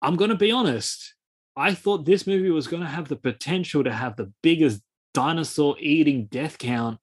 I'm 0.00 0.16
going 0.16 0.30
to 0.30 0.36
be 0.36 0.50
honest. 0.50 1.14
I 1.54 1.74
thought 1.74 2.04
this 2.04 2.26
movie 2.26 2.50
was 2.50 2.66
going 2.66 2.82
to 2.82 2.88
have 2.88 3.08
the 3.08 3.16
potential 3.16 3.84
to 3.84 3.92
have 3.92 4.16
the 4.16 4.32
biggest 4.42 4.82
dinosaur 5.14 5.76
eating 5.78 6.26
death 6.26 6.58
count 6.58 6.98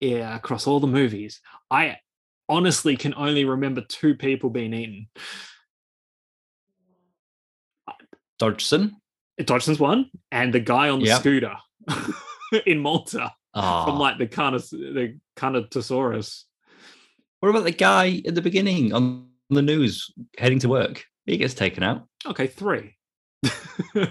yeah, 0.00 0.36
across 0.36 0.66
all 0.66 0.80
the 0.80 0.86
movies. 0.86 1.40
I 1.70 1.98
honestly 2.48 2.96
can 2.96 3.14
only 3.14 3.44
remember 3.44 3.80
two 3.82 4.14
people 4.14 4.50
being 4.50 4.72
eaten. 4.74 5.08
Dodgson? 8.38 8.96
Dodgson's 9.44 9.78
one, 9.78 10.10
and 10.32 10.52
the 10.52 10.60
guy 10.60 10.88
on 10.88 11.00
the 11.00 11.06
Yep. 11.06 11.20
scooter 11.20 11.56
in 12.66 12.78
Malta 12.80 13.32
Oh. 13.54 13.84
from 13.86 13.94
ah. 13.94 13.98
like 13.98 14.18
the 14.18 14.26
Carnos- 14.26 14.70
the 14.70 15.18
Carnotaurus. 15.36 16.44
what 17.40 17.48
about 17.48 17.64
the 17.64 17.70
guy 17.72 18.22
at 18.26 18.34
the 18.34 18.42
beginning 18.42 18.92
on 18.92 19.28
the 19.50 19.62
news 19.62 20.10
heading 20.38 20.58
to 20.60 20.68
work? 20.68 21.04
He 21.26 21.36
gets 21.36 21.54
taken 21.54 21.82
out. 21.82 22.06
Okay, 22.26 22.46
three. 22.46 22.96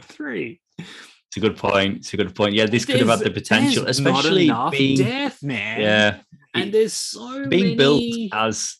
three. 0.01 0.61
It's 0.79 1.37
a 1.37 1.39
good 1.39 1.57
point. 1.57 1.97
It's 1.97 2.13
a 2.13 2.17
good 2.17 2.33
point. 2.35 2.53
Yeah, 2.55 2.65
this 2.67 2.85
could 2.85 2.99
have 2.99 3.09
had 3.09 3.19
the 3.19 3.31
potential, 3.31 3.85
especially 3.87 4.51
being 4.71 4.97
death, 4.97 5.43
man. 5.43 5.81
yeah 5.81 6.19
and 6.63 6.73
there's 6.73 6.93
so 6.93 7.47
being 7.47 7.63
many, 7.63 7.75
built 7.75 8.03
as 8.33 8.77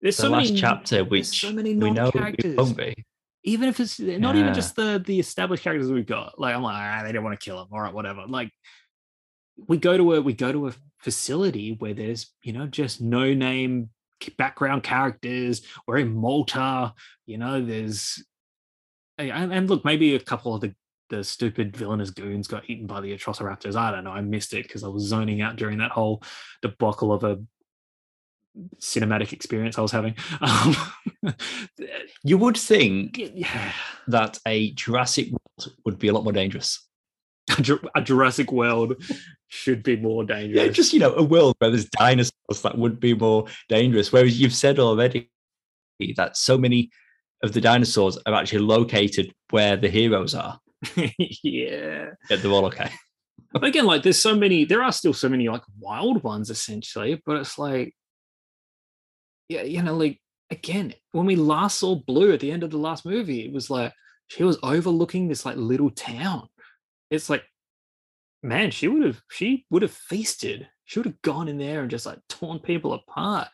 There's 0.00 0.16
the 0.16 0.22
so 0.22 0.28
last 0.30 0.48
many, 0.48 0.60
chapter, 0.60 1.04
which 1.04 1.26
so 1.40 1.52
many 1.52 1.74
we 1.74 1.90
know 1.90 2.04
non-characters. 2.04 2.52
it 2.52 2.56
won't 2.56 2.76
be. 2.76 3.04
even 3.44 3.68
if 3.68 3.80
it's 3.80 3.98
not 3.98 4.36
even 4.36 4.54
just 4.54 4.76
the 4.76 5.02
the 5.04 5.18
established 5.20 5.62
characters 5.62 5.90
we've 5.90 6.06
got. 6.06 6.38
Like 6.38 6.54
i'm 6.54 6.62
like 6.62 6.76
ah, 6.76 7.02
they 7.04 7.12
don't 7.12 7.24
want 7.24 7.38
to 7.38 7.44
kill 7.44 7.60
him. 7.60 7.68
All 7.72 7.80
right 7.80 7.92
whatever. 7.94 8.24
Like 8.26 8.50
we 9.68 9.76
go 9.78 9.96
to 9.96 10.14
a 10.14 10.20
we 10.20 10.32
go 10.34 10.52
to 10.52 10.68
a 10.68 10.72
facility 10.98 11.76
where 11.78 11.94
there's 11.94 12.32
you 12.42 12.52
know 12.52 12.66
just 12.66 13.00
no 13.00 13.32
name 13.32 13.90
background 14.38 14.82
characters. 14.82 15.62
We're 15.86 15.98
in 15.98 16.14
malta 16.14 16.94
you 17.26 17.38
know 17.38 17.64
there's 17.64 18.24
and, 19.18 19.52
and 19.52 19.68
look 19.70 19.84
maybe 19.84 20.14
a 20.14 20.20
couple 20.20 20.54
of 20.54 20.60
the 20.60 20.74
the 21.08 21.22
stupid 21.22 21.76
villainous 21.76 22.10
goons 22.10 22.48
got 22.48 22.68
eaten 22.68 22.86
by 22.86 23.00
the 23.00 23.16
atrociraptors 23.16 23.76
i 23.76 23.90
don't 23.90 24.04
know 24.04 24.10
i 24.12 24.20
missed 24.20 24.52
it 24.52 24.64
because 24.64 24.84
i 24.84 24.88
was 24.88 25.04
zoning 25.04 25.40
out 25.40 25.56
during 25.56 25.78
that 25.78 25.90
whole 25.90 26.22
debacle 26.62 27.12
of 27.12 27.24
a 27.24 27.38
cinematic 28.80 29.32
experience 29.32 29.78
i 29.78 29.82
was 29.82 29.92
having 29.92 30.14
um, 30.40 30.74
You 32.22 32.38
would 32.38 32.56
think 32.56 33.18
yeah 33.18 33.72
that 34.08 34.38
a 34.46 34.72
Jurassic 34.72 35.28
World 35.30 35.74
would 35.84 35.98
be 35.98 36.08
a 36.08 36.12
lot 36.12 36.24
more 36.24 36.32
dangerous. 36.32 36.80
a 37.94 38.02
Jurassic 38.02 38.52
World 38.52 39.02
should 39.48 39.82
be 39.82 39.96
more 39.96 40.24
dangerous. 40.24 40.66
Yeah, 40.66 40.72
just 40.72 40.92
you 40.92 40.98
know, 40.98 41.14
a 41.14 41.22
world 41.22 41.54
where 41.58 41.70
there's 41.70 41.86
dinosaurs 41.86 42.62
that 42.62 42.76
would 42.76 42.98
be 43.00 43.14
more 43.14 43.46
dangerous. 43.68 44.12
Whereas 44.12 44.40
you've 44.40 44.54
said 44.54 44.78
already 44.78 45.30
that 46.16 46.36
so 46.36 46.58
many 46.58 46.90
of 47.42 47.52
the 47.52 47.60
dinosaurs 47.60 48.18
are 48.26 48.34
actually 48.34 48.60
located 48.60 49.32
where 49.50 49.76
the 49.76 49.88
heroes 49.88 50.34
are. 50.34 50.58
yeah. 51.42 52.10
Yeah, 52.30 52.36
they're 52.36 52.50
all 52.50 52.66
okay. 52.66 52.90
But 53.52 53.64
again, 53.64 53.86
like 53.86 54.02
there's 54.02 54.18
so 54.18 54.34
many, 54.34 54.64
there 54.64 54.82
are 54.82 54.92
still 54.92 55.14
so 55.14 55.28
many 55.28 55.48
like 55.48 55.62
wild 55.78 56.22
ones 56.22 56.50
essentially, 56.50 57.22
but 57.24 57.36
it's 57.36 57.58
like, 57.58 57.94
yeah, 59.48 59.62
you 59.62 59.82
know, 59.82 59.96
like 59.96 60.20
again, 60.50 60.94
when 61.12 61.26
we 61.26 61.36
last 61.36 61.78
saw 61.78 61.94
Blue 61.94 62.32
at 62.32 62.40
the 62.40 62.50
end 62.50 62.62
of 62.62 62.70
the 62.70 62.78
last 62.78 63.06
movie, 63.06 63.44
it 63.44 63.52
was 63.52 63.70
like 63.70 63.92
she 64.28 64.44
was 64.44 64.58
overlooking 64.62 65.28
this 65.28 65.46
like 65.46 65.56
little 65.56 65.90
town. 65.90 66.48
It's 67.10 67.30
like, 67.30 67.44
man, 68.42 68.70
she 68.70 68.88
would 68.88 69.04
have, 69.04 69.20
she 69.30 69.64
would 69.70 69.82
have 69.82 69.92
feasted. 69.92 70.68
She 70.84 70.98
would 70.98 71.06
have 71.06 71.22
gone 71.22 71.48
in 71.48 71.58
there 71.58 71.80
and 71.80 71.90
just 71.90 72.06
like 72.06 72.18
torn 72.28 72.58
people 72.58 72.92
apart. 72.92 73.48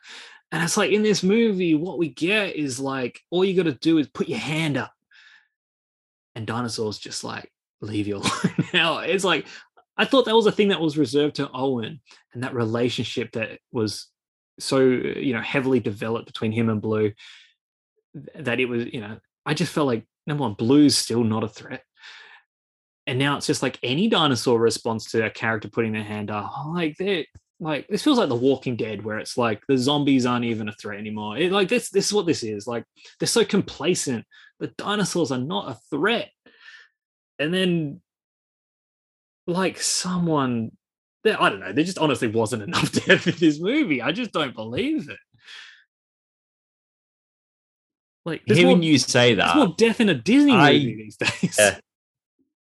And 0.50 0.62
it's 0.62 0.76
like 0.76 0.90
in 0.90 1.02
this 1.02 1.22
movie, 1.22 1.74
what 1.74 1.98
we 1.98 2.08
get 2.08 2.56
is 2.56 2.78
like 2.78 3.20
all 3.30 3.44
you 3.44 3.54
got 3.54 3.70
to 3.70 3.78
do 3.78 3.98
is 3.98 4.08
put 4.08 4.28
your 4.28 4.38
hand 4.38 4.76
up, 4.76 4.92
and 6.34 6.46
dinosaurs 6.46 6.98
just 6.98 7.24
like 7.24 7.50
leave 7.80 8.06
you 8.06 8.16
alone. 8.16 8.54
now 8.74 8.98
it's 8.98 9.24
like 9.24 9.46
I 9.96 10.04
thought 10.04 10.24
that 10.24 10.34
was 10.34 10.46
a 10.46 10.52
thing 10.52 10.68
that 10.68 10.80
was 10.80 10.98
reserved 10.98 11.36
to 11.36 11.50
Owen 11.52 12.00
and 12.32 12.42
that 12.42 12.54
relationship 12.54 13.32
that 13.32 13.58
was 13.72 14.08
so 14.58 14.80
you 14.80 15.32
know 15.32 15.40
heavily 15.40 15.80
developed 15.80 16.26
between 16.26 16.52
him 16.52 16.68
and 16.68 16.80
Blue 16.80 17.12
that 18.34 18.60
it 18.60 18.66
was 18.66 18.86
you 18.92 19.00
know 19.00 19.18
I 19.44 19.54
just 19.54 19.72
felt 19.72 19.86
like 19.86 20.06
number 20.26 20.42
one 20.42 20.54
Blue's 20.54 20.96
still 20.96 21.24
not 21.24 21.44
a 21.44 21.48
threat. 21.48 21.82
And 23.06 23.18
now 23.18 23.36
it's 23.36 23.48
just 23.48 23.62
like 23.62 23.80
any 23.82 24.08
dinosaur 24.08 24.60
response 24.60 25.10
to 25.10 25.26
a 25.26 25.30
character 25.30 25.68
putting 25.68 25.92
their 25.92 26.04
hand 26.04 26.30
up. 26.30 26.52
Like 26.68 26.96
they 26.96 27.26
like 27.62 27.86
this 27.86 28.02
feels 28.02 28.18
like 28.18 28.28
The 28.28 28.34
Walking 28.34 28.74
Dead, 28.74 29.04
where 29.04 29.18
it's 29.18 29.38
like 29.38 29.62
the 29.68 29.78
zombies 29.78 30.26
aren't 30.26 30.44
even 30.44 30.68
a 30.68 30.72
threat 30.72 30.98
anymore. 30.98 31.38
It, 31.38 31.52
like 31.52 31.68
this, 31.68 31.90
this 31.90 32.06
is 32.06 32.12
what 32.12 32.26
this 32.26 32.42
is. 32.42 32.66
Like 32.66 32.84
they're 33.20 33.28
so 33.28 33.44
complacent. 33.44 34.24
The 34.58 34.66
dinosaurs 34.78 35.30
are 35.30 35.38
not 35.38 35.70
a 35.70 35.78
threat. 35.88 36.30
And 37.38 37.54
then, 37.54 38.00
like 39.46 39.80
someone, 39.80 40.72
there, 41.22 41.40
I 41.40 41.50
don't 41.50 41.60
know. 41.60 41.72
There 41.72 41.84
just 41.84 41.98
honestly 41.98 42.26
wasn't 42.28 42.64
enough 42.64 42.90
death 43.06 43.28
in 43.28 43.36
this 43.38 43.60
movie. 43.60 44.02
I 44.02 44.10
just 44.10 44.32
don't 44.32 44.56
believe 44.56 45.08
it. 45.08 45.18
Like 48.24 48.42
Hearing 48.46 48.78
more, 48.78 48.82
you 48.84 48.98
say 48.98 49.34
there's 49.34 49.48
that, 49.48 49.56
more 49.56 49.74
death 49.78 50.00
in 50.00 50.08
a 50.08 50.14
Disney 50.14 50.52
I- 50.52 50.72
movie 50.72 50.96
these 50.96 51.16
days. 51.16 51.56
Yeah. 51.58 51.78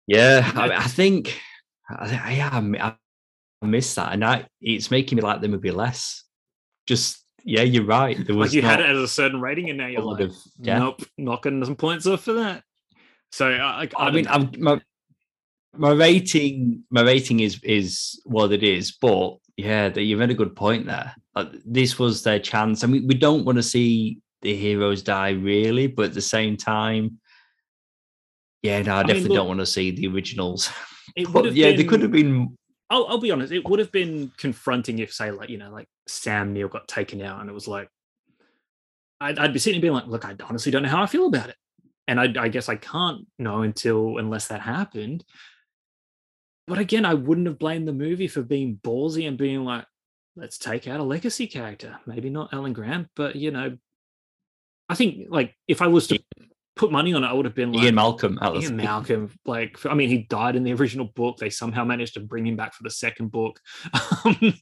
yeah, 0.07 0.51
I, 0.55 0.77
I 0.77 0.83
think 0.83 1.39
I, 1.89 2.39
I, 2.51 2.57
am- 2.57 2.75
I 2.79 2.95
miss 3.67 3.95
that, 3.95 4.13
and 4.13 4.23
I, 4.23 4.45
it's 4.61 4.91
making 4.91 5.17
me 5.17 5.21
like 5.21 5.41
the 5.41 5.47
movie 5.47 5.71
less. 5.71 6.23
Just 6.87 7.23
yeah, 7.43 7.61
you're 7.61 7.85
right. 7.85 8.17
There 8.25 8.35
was 8.35 8.49
like 8.49 8.55
you 8.55 8.61
had 8.61 8.79
it 8.79 8.89
as 8.89 8.97
a 8.97 9.07
certain 9.07 9.41
rating, 9.41 9.69
and 9.69 9.77
now 9.77 9.87
you're 9.87 10.01
like, 10.01 10.21
of 10.21 10.35
death. 10.61 10.77
nope, 11.17 11.43
getting 11.43 11.63
some 11.63 11.75
points 11.75 12.07
off 12.07 12.23
for 12.23 12.33
that. 12.33 12.63
So 13.31 13.49
I, 13.49 13.83
I, 13.83 13.89
I 13.97 14.11
mean. 14.11 14.27
I'm, 14.27 14.51
my 14.57 14.81
my 15.77 15.91
rating, 15.91 16.83
my 16.89 17.01
rating 17.01 17.41
is 17.41 17.59
is 17.63 18.21
what 18.25 18.51
it 18.51 18.63
is. 18.63 18.91
But 18.91 19.37
yeah, 19.57 19.89
that 19.89 20.01
you've 20.01 20.19
made 20.19 20.31
a 20.31 20.35
good 20.35 20.55
point 20.55 20.85
there. 20.85 21.13
Like, 21.35 21.51
this 21.65 21.99
was 21.99 22.23
their 22.23 22.39
chance, 22.39 22.83
and 22.83 22.91
we, 22.91 23.01
we 23.01 23.13
don't 23.13 23.45
want 23.45 23.57
to 23.57 23.63
see 23.63 24.19
the 24.41 24.55
heroes 24.55 25.03
die, 25.03 25.31
really. 25.31 25.87
But 25.87 26.05
at 26.05 26.13
the 26.13 26.21
same 26.21 26.57
time, 26.57 27.19
yeah, 28.61 28.81
no, 28.81 28.95
I, 28.95 28.97
mean, 28.97 29.07
definitely 29.07 29.29
look, 29.29 29.37
don't 29.37 29.47
want 29.47 29.59
to 29.59 29.65
see 29.65 29.91
the 29.91 30.07
originals. 30.07 30.71
But 31.33 31.55
yeah, 31.55 31.69
been, 31.69 31.77
they 31.77 31.83
could 31.85 32.01
have 32.03 32.11
been. 32.11 32.55
I'll, 32.89 33.05
I'll 33.07 33.19
be 33.19 33.31
honest. 33.31 33.53
It 33.53 33.67
would 33.67 33.79
have 33.79 33.91
been 33.91 34.31
confronting 34.37 34.99
if, 34.99 35.13
say, 35.13 35.31
like 35.31 35.49
you 35.49 35.57
know, 35.57 35.71
like 35.71 35.87
Sam 36.07 36.53
Neill 36.53 36.67
got 36.67 36.87
taken 36.87 37.21
out, 37.21 37.41
and 37.41 37.49
it 37.49 37.53
was 37.53 37.67
like, 37.67 37.89
I'd, 39.21 39.37
I'd 39.37 39.53
be 39.53 39.59
sitting 39.59 39.77
and 39.77 39.81
being 39.81 39.93
like, 39.93 40.07
look, 40.07 40.25
I 40.25 40.35
honestly 40.47 40.71
don't 40.71 40.83
know 40.83 40.89
how 40.89 41.03
I 41.03 41.07
feel 41.07 41.27
about 41.27 41.49
it, 41.49 41.55
and 42.07 42.19
I, 42.19 42.33
I 42.39 42.47
guess 42.47 42.69
I 42.69 42.75
can't 42.75 43.27
know 43.37 43.61
until 43.61 44.17
unless 44.17 44.47
that 44.47 44.61
happened. 44.61 45.23
But 46.67 46.79
again, 46.79 47.05
I 47.05 47.15
wouldn't 47.15 47.47
have 47.47 47.57
blamed 47.57 47.87
the 47.87 47.93
movie 47.93 48.27
for 48.27 48.43
being 48.43 48.79
ballsy 48.83 49.27
and 49.27 49.37
being 49.37 49.63
like, 49.63 49.85
let's 50.35 50.57
take 50.57 50.87
out 50.87 50.99
a 50.99 51.03
legacy 51.03 51.47
character. 51.47 51.99
Maybe 52.05 52.29
not 52.29 52.53
Alan 52.53 52.73
Grant, 52.73 53.07
but 53.15 53.35
you 53.35 53.51
know, 53.51 53.77
I 54.87 54.95
think 54.95 55.27
like 55.29 55.55
if 55.67 55.81
I 55.81 55.87
was 55.87 56.07
to 56.07 56.19
put 56.79 56.93
money 56.93 57.13
on 57.13 57.25
it, 57.25 57.27
I 57.27 57.33
would 57.33 57.43
have 57.43 57.53
been 57.53 57.73
like 57.73 57.83
Ian 57.83 57.95
Malcolm. 57.95 58.39
Ian 58.41 58.77
Malcolm, 58.77 59.29
like, 59.45 59.77
I 59.85 59.93
mean, 59.93 60.07
he 60.07 60.19
died 60.19 60.55
in 60.55 60.63
the 60.63 60.73
original 60.73 61.07
book. 61.07 61.35
They 61.37 61.49
somehow 61.49 61.83
managed 61.83 62.13
to 62.13 62.21
bring 62.21 62.47
him 62.47 62.55
back 62.55 62.73
for 62.73 62.83
the 62.83 62.89
second 62.89 63.31
book. 63.31 63.59
Um, 64.25 64.53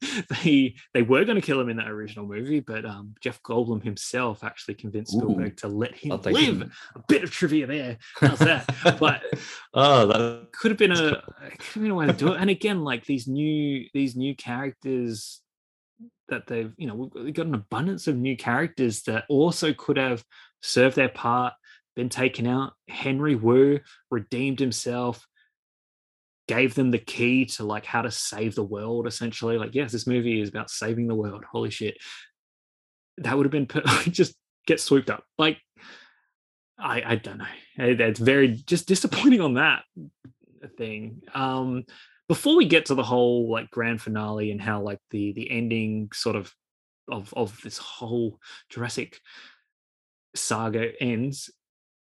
they 0.43 0.75
they 0.93 1.01
were 1.01 1.25
going 1.25 1.35
to 1.35 1.41
kill 1.41 1.59
him 1.59 1.69
in 1.69 1.77
that 1.77 1.89
original 1.89 2.27
movie, 2.27 2.59
but 2.59 2.85
um, 2.85 3.15
Jeff 3.21 3.41
Goldblum 3.41 3.83
himself 3.83 4.43
actually 4.43 4.75
convinced 4.75 5.15
Ooh. 5.15 5.19
Spielberg 5.19 5.57
to 5.57 5.67
let 5.67 5.95
him 5.95 6.11
live. 6.11 6.61
him. 6.61 6.71
A 6.95 6.99
bit 7.07 7.23
of 7.23 7.31
trivia 7.31 7.65
there. 7.65 7.97
How's 8.19 8.39
that? 8.39 8.65
but 8.99 9.23
oh, 9.73 10.05
that 10.05 10.51
could 10.51 10.69
have 10.69 10.77
been 10.77 10.91
a 10.91 11.23
could 11.57 11.73
have 11.73 11.83
been 11.83 11.91
a 11.91 11.95
way 11.95 12.05
to 12.05 12.13
do 12.13 12.33
it. 12.33 12.39
And 12.39 12.51
again, 12.51 12.83
like 12.83 13.05
these 13.05 13.27
new 13.27 13.85
these 13.93 14.15
new 14.15 14.35
characters 14.35 15.41
that 16.29 16.45
they've 16.45 16.73
you 16.77 16.87
know 16.87 17.09
we've 17.15 17.33
got 17.33 17.47
an 17.47 17.55
abundance 17.55 18.07
of 18.07 18.15
new 18.15 18.37
characters 18.37 19.03
that 19.03 19.25
also 19.27 19.73
could 19.73 19.97
have 19.97 20.23
served 20.61 20.95
their 20.95 21.09
part, 21.09 21.53
been 21.97 22.07
taken 22.07 22.47
out. 22.47 22.73
Henry 22.87 23.35
Wu 23.35 23.79
redeemed 24.09 24.59
himself, 24.59 25.27
gave 26.47 26.75
them 26.75 26.91
the 26.91 26.99
key 26.99 27.45
to 27.45 27.65
like 27.65 27.85
how 27.85 28.03
to 28.03 28.11
save 28.11 28.55
the 28.55 28.63
world. 28.63 29.07
Essentially, 29.07 29.57
like 29.57 29.75
yes, 29.75 29.91
this 29.91 30.07
movie 30.07 30.39
is 30.39 30.47
about 30.47 30.69
saving 30.69 31.07
the 31.07 31.15
world. 31.15 31.43
Holy 31.43 31.71
shit, 31.71 31.97
that 33.17 33.35
would 33.35 33.45
have 33.45 33.51
been 33.51 33.67
just 34.11 34.35
get 34.67 34.79
swooped 34.79 35.09
up 35.09 35.23
like 35.37 35.57
I 36.79 37.01
I 37.05 37.15
don't 37.15 37.39
know. 37.39 37.45
It's 37.77 38.19
very 38.19 38.49
just 38.49 38.87
disappointing 38.87 39.41
on 39.41 39.55
that 39.55 39.83
thing. 40.77 41.23
Um, 41.33 41.83
before 42.29 42.55
we 42.55 42.65
get 42.65 42.85
to 42.85 42.95
the 42.95 43.03
whole 43.03 43.49
like 43.49 43.71
grand 43.71 44.01
finale 44.01 44.51
and 44.51 44.61
how 44.61 44.81
like 44.81 44.99
the 45.09 45.33
the 45.33 45.49
ending 45.49 46.09
sort 46.13 46.35
of 46.35 46.53
of 47.09 47.33
of 47.33 47.59
this 47.63 47.79
whole 47.79 48.39
Jurassic 48.69 49.19
saga 50.35 50.91
ends, 51.01 51.49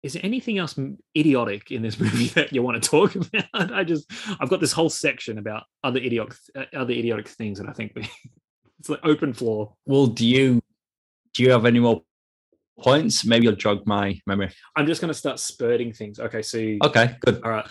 is 0.06 0.14
there 0.14 0.24
anything 0.24 0.60
else 0.60 0.80
idiotic 1.18 1.72
in 1.72 1.82
this 1.82 2.00
movie 2.04 2.28
that 2.28 2.54
you 2.54 2.62
want 2.62 2.82
to 2.82 2.90
talk 2.90 3.16
about? 3.16 3.46
I 3.54 3.84
just 3.84 4.06
I've 4.40 4.50
got 4.50 4.60
this 4.60 4.72
whole 4.72 4.90
section 4.90 5.40
about 5.40 5.64
other 5.84 6.00
idiotic 6.00 6.38
uh, 6.56 6.66
other 6.74 6.94
idiotic 6.94 7.28
things 7.28 7.58
that 7.58 7.68
I 7.68 7.74
think 7.74 7.94
we 7.96 8.08
it's 8.80 8.88
like 8.88 9.00
open 9.04 9.34
floor. 9.34 9.74
Well, 9.88 10.06
do 10.06 10.26
you 10.26 10.62
do 11.34 11.44
you 11.44 11.52
have 11.52 11.66
any 11.66 11.80
more 11.80 12.04
points? 12.80 13.26
Maybe 13.26 13.46
you'll 13.46 13.56
jog 13.56 13.88
my 13.88 14.20
memory. 14.28 14.52
I'm 14.76 14.86
just 14.86 15.02
going 15.02 15.10
to 15.10 15.18
start 15.18 15.40
spurting 15.40 15.94
things. 15.94 16.20
Okay, 16.20 16.44
so 16.44 16.60
Okay, 16.84 17.16
good. 17.22 17.42
all 17.44 17.50
right. 17.52 17.68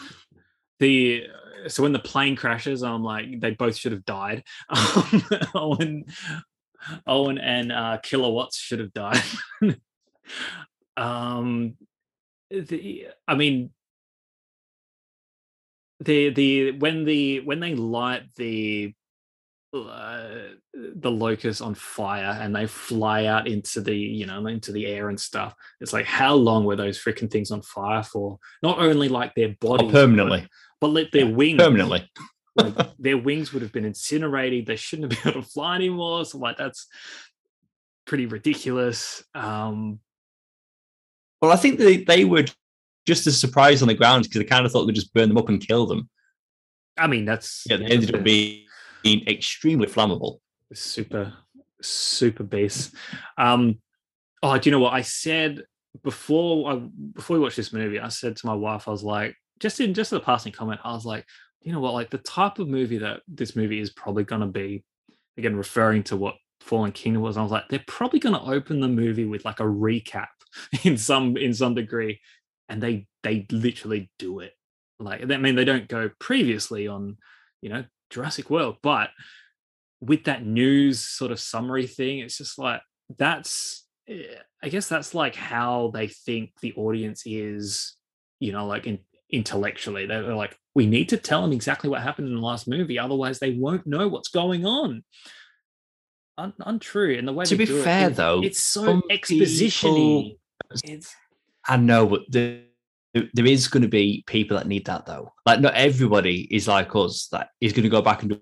The 0.81 1.23
so 1.69 1.85
when 1.85 1.93
the 1.93 2.01
plane 2.01 2.35
crashes, 2.35 2.83
I'm 2.83 3.05
like 3.05 3.41
they 3.41 3.53
both 3.53 3.77
should 3.77 3.93
have 3.93 4.05
died. 4.05 4.43
Um, 4.69 5.23
Owen, 5.55 6.05
Owen 7.07 7.39
and 7.39 7.71
uh, 7.71 7.99
Kilowatts 8.03 8.59
should 8.59 8.81
have 8.81 8.93
died. 8.93 9.23
um, 10.97 11.77
the 12.61 13.09
I 13.27 13.35
mean, 13.35 13.71
the 16.01 16.31
the 16.31 16.73
when 16.73 17.05
the 17.05 17.41
when 17.41 17.61
they 17.61 17.75
light 17.75 18.23
the 18.37 18.95
uh, 19.73 20.29
the 20.75 21.11
locust 21.11 21.61
on 21.61 21.75
fire 21.75 22.39
and 22.41 22.55
they 22.55 22.67
fly 22.67 23.25
out 23.27 23.49
into 23.49 23.81
the 23.81 23.97
you 23.97 24.25
know 24.25 24.47
into 24.47 24.71
the 24.71 24.87
air 24.87 25.09
and 25.09 25.19
stuff 25.19 25.53
it's 25.81 25.93
like 25.93 26.05
how 26.07 26.33
long 26.35 26.65
were 26.65 26.77
those 26.77 26.97
freaking 27.03 27.29
things 27.29 27.51
on 27.51 27.61
fire 27.61 28.03
for 28.05 28.39
not 28.63 28.79
only 28.79 29.09
like 29.09 29.35
their 29.35 29.55
bodies 29.61 29.89
Oh, 29.89 29.93
permanently, 29.93 30.47
but 30.81 30.89
like 30.89 31.11
their 31.11 31.27
wings 31.27 31.61
permanently. 31.61 32.09
like 32.57 32.75
their 33.01 33.19
wings 33.19 33.53
would 33.53 33.63
have 33.63 33.73
been 33.73 33.85
incinerated 33.85 34.67
they 34.67 34.77
shouldn't 34.77 35.13
have 35.13 35.23
been 35.25 35.33
able 35.33 35.43
to 35.43 35.49
fly 35.49 35.75
anymore 35.75 36.25
so 36.25 36.39
like 36.39 36.57
that's 36.57 36.87
pretty 38.07 38.27
ridiculous 38.27 39.25
um 39.35 39.99
Well, 41.45 41.53
I 41.53 41.57
think 41.57 41.79
they 41.79 41.99
they 41.99 42.25
were 42.25 42.45
just 43.07 43.27
as 43.27 43.39
surprised 43.39 43.83
on 43.83 43.89
the 43.89 43.95
ground 43.95 44.25
because 44.25 44.39
they 44.39 44.45
kind 44.45 44.65
of 44.65 44.73
thought 44.73 44.87
they'd 44.87 44.95
just 44.95 45.13
burn 45.13 45.29
them 45.29 45.37
up 45.37 45.51
and 45.51 45.61
kill 45.67 45.87
them. 45.87 46.09
i 46.97 47.07
mean 47.07 47.27
that's 47.27 47.65
Yeah, 47.69 47.77
they 47.77 47.85
ended 47.85 48.15
up 48.15 48.23
being, 48.25 48.65
being 49.03 49.27
extremely 49.29 49.87
flammable. 49.87 50.39
super 50.73 51.35
super 51.83 52.45
base 52.45 52.93
um 53.37 53.79
oh 54.43 54.57
do 54.57 54.71
you 54.71 54.73
know 54.75 54.81
what 54.81 54.95
i 54.95 55.03
said 55.03 55.65
before 56.03 56.73
I, 56.73 56.77
before 57.13 57.37
we 57.37 57.43
watched 57.43 57.57
this 57.59 57.75
movie 57.75 58.01
i 58.01 58.09
said 58.09 58.37
to 58.37 58.47
my 58.47 58.55
wife 58.55 58.89
i 58.89 58.91
was 58.91 59.03
like 59.03 59.37
just 59.61 59.81
in 59.81 59.93
just 59.93 60.13
a 60.15 60.21
passing 60.21 60.53
comment 60.53 60.81
i 60.83 60.93
was 60.93 61.05
like 61.05 61.27
you 61.61 61.73
know 61.73 61.81
what 61.81 61.93
like 61.93 62.09
the 62.09 62.19
type 62.19 62.59
of 62.59 62.69
movie 62.69 62.99
that 62.99 63.21
this 63.29 63.55
movie 63.55 63.81
is 63.81 63.91
probably 63.91 64.25
going 64.25 64.41
to 64.41 64.47
be 64.47 64.83
again 65.37 65.57
referring 65.57 66.03
to 66.05 66.17
what 66.17 66.37
fallen 66.61 66.91
kingdom 66.91 67.21
was 67.21 67.37
i 67.37 67.43
was 67.43 67.53
like 67.53 67.69
they're 67.69 67.85
probably 67.87 68.19
going 68.19 68.35
to 68.35 68.51
open 68.51 68.81
the 68.81 68.89
movie 68.89 69.27
with 69.27 69.45
like 69.45 69.61
a 69.61 69.65
recap 69.65 70.29
in 70.85 70.97
some 70.97 71.37
in 71.37 71.55
some 71.55 71.75
degree 71.75 72.21
and 72.69 72.83
they 72.83 73.07
they 73.23 73.47
literally 73.51 74.11
do 74.19 74.41
it 74.41 74.53
like 74.99 75.23
i 75.23 75.37
mean 75.37 75.55
they 75.55 75.65
don't 75.65 75.89
go 75.89 76.11
previously 76.19 76.87
on 76.87 77.17
you 77.61 77.69
know 77.69 77.85
jurassic 78.11 78.49
world 78.51 78.77
but 78.83 79.11
with 80.05 80.25
that 80.25 80.45
news 80.45 81.01
sort 81.01 81.33
of 81.33 81.41
summary 81.41 81.87
thing, 81.87 82.19
it's 82.19 82.39
just 82.39 82.59
like 82.59 82.81
that's 83.19 83.87
eh, 84.09 84.23
I 84.63 84.69
guess 84.69 84.89
that's 84.89 85.15
like 85.15 85.35
how 85.35 85.91
they 85.95 86.09
think 86.09 86.51
the 86.61 86.75
audience 86.75 87.23
is, 87.27 87.97
you 88.41 88.53
know, 88.53 88.67
like 88.67 88.87
in, 88.87 89.01
intellectually. 89.31 90.07
They're, 90.07 90.35
like, 90.35 90.57
we 90.75 90.87
need 90.87 91.11
to 91.11 91.17
tell 91.17 91.43
them 91.43 91.53
exactly 91.53 91.91
what 91.91 92.03
happened 92.03 92.29
in 92.29 92.35
the 92.35 92.41
last 92.41 92.69
movie, 92.69 92.99
otherwise 92.99 93.39
they 93.39 93.53
won't 93.53 93.87
know 93.87 94.09
what's 94.09 94.29
going 94.29 94.67
on. 94.67 95.05
Un- 96.37 96.55
untrue. 96.61 97.17
And 97.17 97.29
the 97.29 97.33
way 97.33 97.45
To 97.45 97.57
be 97.57 97.67
fair, 97.67 98.09
it- 98.09 98.17
though, 98.17 98.43
it's 98.43 98.63
so 98.63 98.85
some 98.85 99.03
exposition-y. 99.11 100.37
It's 100.83 101.15
I 101.69 101.77
know, 101.77 102.07
but 102.07 102.23
the, 102.31 102.63
there- 103.15 103.29
there 103.33 103.47
is 103.47 103.69
going 103.69 103.83
to 103.83 103.89
be 103.89 104.25
people 104.27 104.57
that 104.57 104.67
need 104.67 104.87
that 104.87 105.07
though. 105.07 105.33
Like 105.47 105.61
not 105.61 105.75
everybody 105.75 106.49
is 106.55 106.67
like 106.67 106.95
us 106.97 107.29
that 107.33 107.49
is 107.61 107.73
going 107.73 107.85
to 107.85 107.89
go 107.89 108.03
back 108.03 108.23
and 108.23 108.31
do 108.33 108.41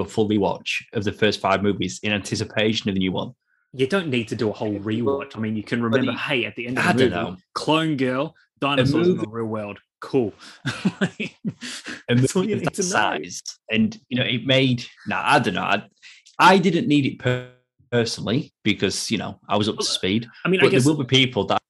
a 0.00 0.04
full 0.04 0.28
rewatch 0.28 0.82
of 0.94 1.04
the 1.04 1.12
first 1.12 1.40
five 1.40 1.62
movies 1.62 2.00
in 2.02 2.12
anticipation 2.12 2.88
of 2.88 2.94
the 2.94 3.00
new 3.00 3.12
one. 3.12 3.32
you 3.74 3.86
don't 3.86 4.08
need 4.08 4.26
to 4.28 4.34
do 4.36 4.48
a 4.48 4.52
whole 4.52 4.78
rewatch. 4.80 5.36
I 5.36 5.40
mean, 5.40 5.54
you 5.56 5.62
can 5.62 5.82
remember, 5.82 6.10
you- 6.12 6.18
hey, 6.18 6.44
at 6.46 6.56
the 6.56 6.66
end 6.66 6.78
of 6.78 6.86
I 6.86 6.92
the 6.92 7.04
movie, 7.04 7.14
know. 7.14 7.36
clone 7.54 7.96
girl, 7.96 8.34
dinosaurs 8.60 9.08
in 9.08 9.18
the 9.18 9.28
real 9.28 9.44
world. 9.46 9.78
Cool. 10.00 10.32
And 11.00 11.10
you 12.20 12.28
movie 12.34 12.54
need 12.54 12.58
to 12.60 12.64
that 12.70 12.82
size, 12.82 13.42
and 13.70 13.98
you 14.08 14.16
know, 14.18 14.24
it 14.24 14.46
made. 14.46 14.84
Nah, 15.06 15.22
I 15.24 15.38
don't 15.38 15.54
know. 15.54 15.62
I, 15.62 15.82
I 16.38 16.56
didn't 16.58 16.88
need 16.88 17.04
it 17.06 17.18
per- 17.18 17.50
personally 17.90 18.52
because 18.64 19.10
you 19.10 19.18
know 19.18 19.38
I 19.48 19.56
was 19.56 19.68
up 19.68 19.76
to 19.76 19.82
uh, 19.82 19.84
speed. 19.84 20.26
I 20.44 20.48
mean, 20.48 20.60
I 20.62 20.68
guess 20.68 20.84
there 20.84 20.94
will 20.94 21.04
be 21.04 21.16
people 21.16 21.44
that 21.46 21.60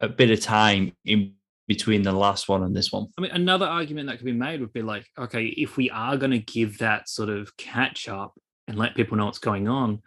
a 0.00 0.08
bit 0.08 0.30
of 0.30 0.40
time 0.40 0.92
in 1.04 1.34
between 1.66 2.02
the 2.02 2.12
last 2.12 2.48
one 2.48 2.62
and 2.62 2.74
this 2.74 2.90
one. 2.90 3.08
I 3.18 3.20
mean, 3.20 3.30
another 3.32 3.66
argument 3.66 4.08
that 4.08 4.16
could 4.16 4.24
be 4.24 4.32
made 4.32 4.60
would 4.60 4.72
be 4.72 4.82
like, 4.82 5.06
okay, 5.18 5.46
if 5.46 5.76
we 5.76 5.90
are 5.90 6.16
going 6.16 6.30
to 6.30 6.38
give 6.38 6.78
that 6.78 7.08
sort 7.08 7.28
of 7.28 7.54
catch 7.58 8.08
up 8.08 8.34
and 8.66 8.78
let 8.78 8.94
people 8.94 9.18
know 9.18 9.26
what's 9.26 9.38
going 9.38 9.68
on, 9.68 10.00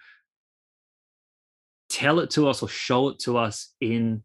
tell 1.89 2.19
it 2.19 2.31
to 2.31 2.47
us 2.47 2.63
or 2.63 2.69
show 2.69 3.09
it 3.09 3.19
to 3.19 3.37
us 3.37 3.73
in 3.79 4.23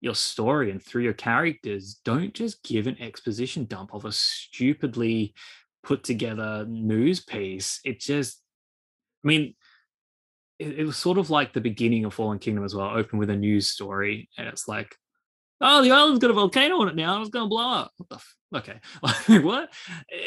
your 0.00 0.14
story 0.14 0.70
and 0.70 0.80
through 0.80 1.02
your 1.02 1.12
characters. 1.12 2.00
Don't 2.04 2.32
just 2.32 2.62
give 2.62 2.86
an 2.86 3.00
exposition 3.00 3.64
dump 3.64 3.90
of 3.92 4.04
a 4.04 4.12
stupidly 4.12 5.34
put 5.82 6.04
together 6.04 6.64
news 6.68 7.20
piece. 7.20 7.80
It 7.84 7.98
just, 7.98 8.40
I 9.24 9.28
mean, 9.28 9.54
it, 10.58 10.80
it 10.80 10.84
was 10.84 10.96
sort 10.96 11.18
of 11.18 11.30
like 11.30 11.52
the 11.52 11.60
beginning 11.60 12.04
of 12.04 12.14
Fallen 12.14 12.38
Kingdom 12.38 12.64
as 12.64 12.74
well, 12.74 12.96
open 12.96 13.18
with 13.18 13.30
a 13.30 13.36
news 13.36 13.68
story. 13.68 14.28
And 14.38 14.48
it's 14.48 14.68
like, 14.68 14.94
oh, 15.60 15.82
the 15.82 15.90
island's 15.90 16.20
got 16.20 16.30
a 16.30 16.34
volcano 16.34 16.80
on 16.80 16.88
it 16.88 16.96
now. 16.96 17.20
It's 17.20 17.30
to 17.30 17.46
blow 17.46 17.70
up. 17.70 17.92
What? 17.96 18.12
F- 18.12 18.36
okay, 18.56 18.80
like 19.02 19.16
what? 19.44 19.72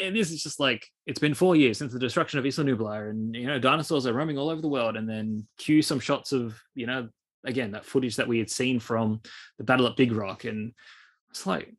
And 0.02 0.14
this 0.14 0.30
is 0.30 0.42
just 0.42 0.60
like 0.60 0.86
it's 1.06 1.18
been 1.18 1.34
four 1.34 1.56
years 1.56 1.78
since 1.78 1.92
the 1.92 1.98
destruction 1.98 2.38
of 2.38 2.46
Isla 2.46 2.64
Nublar, 2.64 3.10
and 3.10 3.34
you 3.34 3.46
know 3.46 3.58
dinosaurs 3.58 4.06
are 4.06 4.12
roaming 4.12 4.38
all 4.38 4.50
over 4.50 4.60
the 4.60 4.68
world. 4.68 4.96
And 4.96 5.08
then 5.08 5.46
cue 5.58 5.82
some 5.82 6.00
shots 6.00 6.32
of 6.32 6.58
you 6.74 6.86
know 6.86 7.08
again 7.44 7.72
that 7.72 7.86
footage 7.86 8.16
that 8.16 8.28
we 8.28 8.38
had 8.38 8.50
seen 8.50 8.80
from 8.80 9.20
the 9.58 9.64
battle 9.64 9.86
at 9.86 9.96
Big 9.96 10.12
Rock, 10.12 10.44
and 10.44 10.72
it's 11.30 11.46
like. 11.46 11.72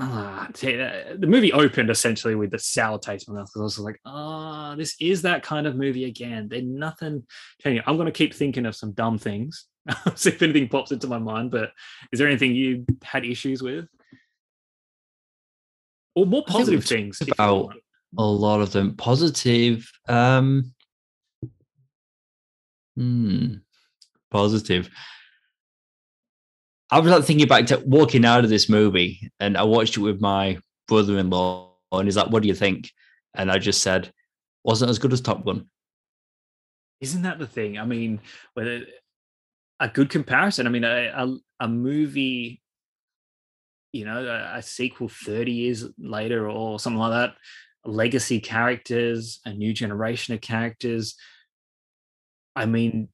Ah, 0.00 0.46
uh, 0.46 0.52
the 0.52 1.26
movie 1.26 1.52
opened 1.52 1.90
essentially 1.90 2.36
with 2.36 2.52
the 2.52 2.58
sour 2.58 2.98
taste 2.98 3.26
in 3.26 3.34
my 3.34 3.40
mouth 3.40 3.48
because 3.48 3.60
I 3.60 3.64
was 3.64 3.78
like, 3.80 4.00
ah, 4.06 4.74
this 4.76 4.94
is 5.00 5.22
that 5.22 5.42
kind 5.42 5.66
of 5.66 5.74
movie 5.74 6.04
again. 6.04 6.48
They're 6.48 6.62
nothing. 6.62 7.24
You, 7.64 7.82
I'm 7.84 7.96
going 7.96 8.06
to 8.06 8.12
keep 8.12 8.32
thinking 8.32 8.64
of 8.66 8.76
some 8.76 8.92
dumb 8.92 9.18
things, 9.18 9.66
see 10.14 10.30
if 10.30 10.40
anything 10.42 10.68
pops 10.68 10.92
into 10.92 11.08
my 11.08 11.18
mind. 11.18 11.50
But 11.50 11.72
is 12.12 12.18
there 12.20 12.28
anything 12.28 12.54
you 12.54 12.86
had 13.02 13.24
issues 13.24 13.60
with? 13.60 13.86
Or 16.14 16.26
more 16.26 16.44
I 16.46 16.52
think 16.52 16.68
we 16.68 16.76
positive 16.76 16.84
things? 16.84 17.20
about- 17.32 17.74
A 18.16 18.22
lot 18.24 18.60
of 18.60 18.70
them 18.72 18.94
positive. 18.96 19.90
Um, 20.08 20.72
hmm, 22.96 23.54
positive. 24.30 24.88
I 26.90 27.00
was 27.00 27.10
like 27.10 27.24
thinking 27.24 27.48
back 27.48 27.66
to 27.66 27.82
walking 27.84 28.24
out 28.24 28.44
of 28.44 28.50
this 28.50 28.68
movie, 28.68 29.30
and 29.40 29.56
I 29.56 29.64
watched 29.64 29.96
it 29.96 30.00
with 30.00 30.20
my 30.20 30.58
brother-in-law, 30.86 31.70
and 31.92 32.06
he's 32.06 32.16
like, 32.16 32.30
"What 32.30 32.42
do 32.42 32.48
you 32.48 32.54
think?" 32.54 32.90
And 33.34 33.50
I 33.50 33.58
just 33.58 33.82
said, 33.82 34.12
"Wasn't 34.64 34.90
as 34.90 34.98
good 34.98 35.12
as 35.12 35.20
Top 35.20 35.44
Gun." 35.44 35.68
Isn't 37.00 37.22
that 37.22 37.38
the 37.38 37.46
thing? 37.46 37.78
I 37.78 37.84
mean, 37.84 38.20
whether 38.54 38.84
a 39.80 39.88
good 39.88 40.10
comparison. 40.10 40.66
I 40.66 40.70
mean, 40.70 40.84
a, 40.84 41.08
a, 41.14 41.36
a 41.60 41.68
movie, 41.68 42.60
you 43.92 44.04
know, 44.04 44.24
a, 44.24 44.58
a 44.58 44.62
sequel 44.62 45.08
30 45.08 45.52
years 45.52 45.84
later 45.98 46.48
or 46.48 46.80
something 46.80 46.98
like 46.98 47.12
that, 47.12 47.34
legacy 47.84 48.40
characters, 48.40 49.40
a 49.44 49.52
new 49.52 49.72
generation 49.72 50.34
of 50.34 50.40
characters. 50.40 51.16
I 52.56 52.66
mean, 52.66 53.08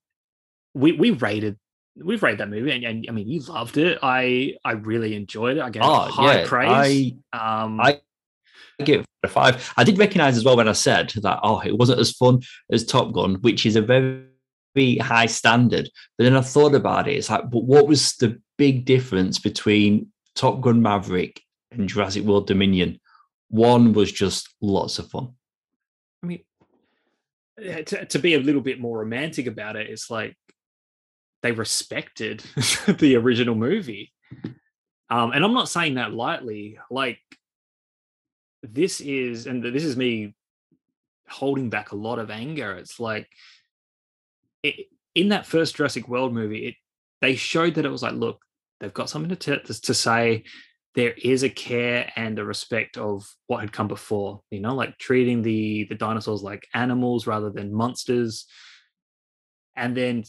we 0.74 0.92
we 0.92 1.10
rated 1.10 1.58
we've 1.96 2.22
rated 2.22 2.40
that 2.40 2.48
movie 2.50 2.72
and, 2.72 2.84
and 2.84 3.06
I 3.08 3.12
mean 3.12 3.28
you 3.28 3.40
loved 3.40 3.76
it. 3.78 3.98
I 4.02 4.56
I 4.64 4.72
really 4.72 5.14
enjoyed 5.14 5.58
it. 5.58 5.60
I 5.62 5.70
gave 5.70 5.82
it 5.82 5.86
Oh 5.86 6.00
high 6.00 6.40
yeah, 6.40 6.46
praise. 6.46 7.12
I 7.32 7.62
um 7.64 7.80
I- 7.80 8.00
I 8.80 8.84
give 8.84 9.00
it 9.02 9.06
a 9.22 9.28
five. 9.28 9.72
I 9.76 9.84
did 9.84 9.98
recognize 9.98 10.36
as 10.36 10.44
well 10.44 10.56
when 10.56 10.68
I 10.68 10.72
said 10.72 11.10
that, 11.22 11.38
oh, 11.42 11.60
it 11.60 11.76
wasn't 11.76 12.00
as 12.00 12.10
fun 12.10 12.40
as 12.72 12.84
Top 12.84 13.12
Gun, 13.12 13.36
which 13.36 13.66
is 13.66 13.76
a 13.76 13.82
very, 13.82 14.98
high 14.98 15.26
standard. 15.26 15.88
But 16.18 16.24
then 16.24 16.36
I 16.36 16.40
thought 16.40 16.74
about 16.74 17.06
it. 17.06 17.12
It's 17.12 17.30
like, 17.30 17.48
but 17.50 17.62
what 17.64 17.86
was 17.86 18.14
the 18.14 18.40
big 18.58 18.84
difference 18.84 19.38
between 19.38 20.08
Top 20.34 20.60
Gun 20.60 20.82
Maverick 20.82 21.40
and 21.70 21.88
Jurassic 21.88 22.24
World 22.24 22.48
Dominion? 22.48 22.98
One 23.48 23.92
was 23.92 24.10
just 24.10 24.52
lots 24.60 24.98
of 24.98 25.08
fun. 25.08 25.34
I 26.24 26.26
mean, 26.26 26.40
to, 27.58 28.06
to 28.06 28.18
be 28.18 28.34
a 28.34 28.40
little 28.40 28.60
bit 28.60 28.80
more 28.80 28.98
romantic 28.98 29.46
about 29.46 29.76
it, 29.76 29.88
it's 29.88 30.10
like 30.10 30.36
they 31.44 31.52
respected 31.52 32.40
the 32.98 33.16
original 33.16 33.54
movie. 33.54 34.10
Um, 35.10 35.32
and 35.32 35.44
I'm 35.44 35.52
not 35.52 35.68
saying 35.68 35.96
that 35.96 36.14
lightly. 36.14 36.78
Like 36.90 37.20
this 38.62 39.02
is, 39.02 39.46
and 39.46 39.62
this 39.62 39.84
is 39.84 39.94
me 39.94 40.34
holding 41.28 41.68
back 41.68 41.92
a 41.92 41.96
lot 41.96 42.18
of 42.18 42.30
anger. 42.30 42.72
It's 42.72 42.98
like 42.98 43.28
it, 44.62 44.86
in 45.14 45.28
that 45.28 45.44
first 45.44 45.76
Jurassic 45.76 46.08
World 46.08 46.32
movie, 46.32 46.68
it 46.68 46.74
they 47.20 47.36
showed 47.36 47.74
that 47.74 47.84
it 47.84 47.92
was 47.92 48.02
like, 48.02 48.14
look, 48.14 48.40
they've 48.80 48.94
got 48.94 49.10
something 49.10 49.36
to 49.36 49.58
t- 49.60 49.74
to 49.74 49.94
say. 49.94 50.44
There 50.94 51.14
is 51.22 51.42
a 51.42 51.50
care 51.50 52.10
and 52.16 52.38
a 52.38 52.44
respect 52.44 52.96
of 52.96 53.28
what 53.48 53.60
had 53.60 53.72
come 53.72 53.88
before. 53.88 54.40
You 54.50 54.60
know, 54.60 54.74
like 54.74 54.96
treating 54.96 55.42
the 55.42 55.84
the 55.90 55.94
dinosaurs 55.94 56.42
like 56.42 56.66
animals 56.72 57.26
rather 57.26 57.50
than 57.50 57.74
monsters. 57.74 58.46
And 59.76 59.94
then 59.94 60.24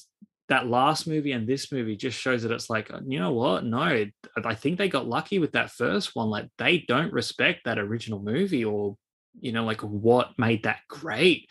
that 0.50 0.68
last 0.68 1.08
movie 1.08 1.32
and 1.32 1.48
this 1.48 1.72
movie 1.72 1.96
just 1.96 2.18
shows 2.18 2.44
that 2.44 2.52
it's 2.52 2.70
like, 2.70 2.92
you 3.08 3.20
know 3.20 3.32
what? 3.32 3.66
No, 3.66 3.80
I 3.80 4.56
think 4.56 4.78
they 4.78 4.90
got 4.90 5.08
lucky 5.08 5.40
with 5.40 5.54
that 5.54 5.72
first 5.72 6.16
one. 6.16 6.30
Like 6.30 6.50
they 6.58 6.86
don't 6.88 7.12
respect 7.12 7.62
that 7.66 7.80
original 7.80 8.20
movie 8.22 8.64
or, 8.64 8.96
you 9.40 9.52
know, 9.52 9.64
like 9.64 9.82
what 9.82 10.38
made 10.38 10.64
that 10.64 10.80
great. 10.88 11.50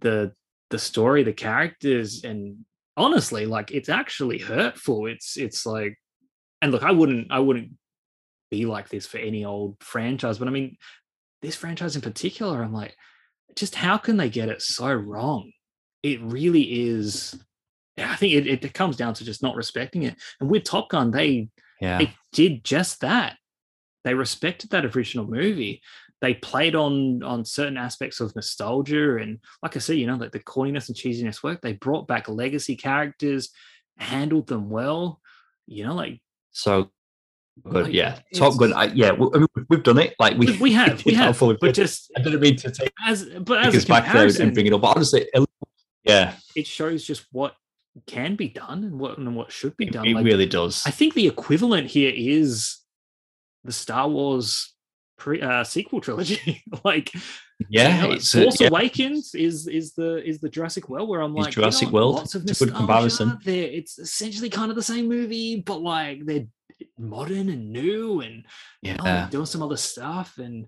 The 0.00 0.32
the 0.70 0.78
story, 0.78 1.24
the 1.24 1.32
characters, 1.32 2.22
and 2.22 2.64
honestly, 2.96 3.46
like 3.46 3.72
it's 3.72 3.88
actually 3.88 4.38
hurtful. 4.38 5.06
It's 5.06 5.36
it's 5.36 5.66
like, 5.66 5.98
and 6.62 6.70
look, 6.70 6.84
I 6.84 6.92
wouldn't 6.92 7.32
I 7.32 7.40
wouldn't 7.40 7.72
be 8.50 8.66
like 8.66 8.88
this 8.88 9.06
for 9.06 9.18
any 9.18 9.44
old 9.44 9.76
franchise, 9.80 10.38
but 10.38 10.48
I 10.48 10.52
mean, 10.52 10.76
this 11.42 11.56
franchise 11.56 11.96
in 11.96 12.02
particular, 12.02 12.62
I'm 12.62 12.72
like, 12.72 12.96
just 13.56 13.74
how 13.74 13.98
can 13.98 14.16
they 14.16 14.30
get 14.30 14.48
it 14.48 14.62
so 14.62 14.92
wrong? 14.92 15.50
It 16.02 16.20
really 16.22 16.88
is. 16.88 17.38
I 18.00 18.16
think 18.16 18.34
it, 18.34 18.64
it 18.64 18.74
comes 18.74 18.96
down 18.96 19.14
to 19.14 19.24
just 19.24 19.42
not 19.42 19.56
respecting 19.56 20.04
it. 20.04 20.16
And 20.40 20.50
with 20.50 20.64
Top 20.64 20.88
Gun, 20.90 21.10
they 21.10 21.48
yeah. 21.80 21.98
they 21.98 22.12
did 22.32 22.64
just 22.64 23.00
that. 23.00 23.36
They 24.04 24.14
respected 24.14 24.70
that 24.70 24.96
original 24.96 25.26
movie 25.26 25.82
they 26.20 26.34
played 26.34 26.74
on 26.74 27.22
on 27.22 27.44
certain 27.44 27.76
aspects 27.76 28.20
of 28.20 28.34
nostalgia 28.36 29.16
and 29.16 29.38
like 29.62 29.76
I 29.76 29.78
said, 29.78 29.96
you 29.96 30.06
know, 30.06 30.16
like 30.16 30.32
the 30.32 30.40
corniness 30.40 30.88
and 30.88 30.96
cheesiness 30.96 31.42
work. 31.42 31.60
They 31.60 31.72
brought 31.72 32.06
back 32.06 32.28
legacy 32.28 32.76
characters, 32.76 33.50
handled 33.96 34.46
them 34.46 34.68
well. 34.68 35.20
You 35.66 35.84
know, 35.84 35.94
like 35.94 36.20
so 36.50 36.90
good. 37.64 37.84
Like, 37.86 37.94
yeah, 37.94 38.18
Top 38.34 38.56
Gun. 38.58 38.72
I, 38.74 38.86
yeah, 38.86 39.12
I 39.12 39.38
mean, 39.38 39.46
we've 39.68 39.82
done 39.82 39.98
it. 39.98 40.14
Like 40.18 40.36
we 40.36 40.58
we 40.58 40.72
have, 40.74 41.04
we 41.04 41.14
have. 41.14 41.38
But 41.38 41.74
just 41.74 42.10
I 42.16 42.22
didn't 42.22 42.40
mean 42.40 42.56
to 42.56 42.70
take 42.70 42.92
as 43.06 43.24
but 43.24 43.64
as 43.64 43.82
a 43.82 43.86
comparison, 43.86 44.46
and 44.46 44.54
bring 44.54 44.66
it 44.66 44.72
up. 44.74 44.82
But 44.82 44.96
honestly, 44.96 45.26
yeah, 46.04 46.34
it 46.54 46.66
shows 46.66 47.04
just 47.04 47.26
what 47.32 47.54
can 48.06 48.36
be 48.36 48.48
done 48.48 48.84
and 48.84 48.98
what 48.98 49.18
and 49.18 49.34
what 49.34 49.52
should 49.52 49.76
be 49.76 49.86
done. 49.86 50.06
It, 50.06 50.14
like, 50.14 50.24
really 50.24 50.46
does. 50.46 50.82
I 50.86 50.90
think 50.90 51.14
the 51.14 51.26
equivalent 51.26 51.88
here 51.88 52.12
is 52.14 52.78
the 53.64 53.72
Star 53.72 54.08
Wars 54.08 54.74
pre 55.18 55.40
uh, 55.40 55.64
sequel 55.64 56.00
trilogy. 56.00 56.62
like, 56.84 57.12
yeah, 57.68 58.02
you 58.02 58.14
know, 58.14 58.18
Force 58.20 58.60
yeah. 58.60 58.68
Awakens 58.68 59.34
is 59.34 59.66
is 59.66 59.92
the 59.94 60.26
is 60.26 60.40
the 60.40 60.48
Jurassic 60.48 60.88
World 60.88 61.08
where 61.08 61.20
I'm 61.20 61.34
like 61.34 61.52
Jurassic 61.52 61.88
you 61.88 61.92
know, 61.92 61.94
World. 61.94 62.14
Lots 62.16 62.34
of 62.34 62.42
it's 62.48 62.60
a 62.60 62.66
good 62.66 62.74
comparison. 62.74 63.38
They're, 63.44 63.70
it's 63.70 63.98
essentially 63.98 64.50
kind 64.50 64.70
of 64.70 64.76
the 64.76 64.82
same 64.82 65.08
movie, 65.08 65.60
but 65.60 65.82
like 65.82 66.24
they're 66.24 66.46
modern 66.98 67.48
and 67.48 67.72
new 67.72 68.20
and 68.20 68.44
yeah, 68.82 68.96
you 68.96 69.04
know, 69.04 69.28
doing 69.30 69.46
some 69.46 69.62
other 69.62 69.76
stuff 69.76 70.38
and 70.38 70.66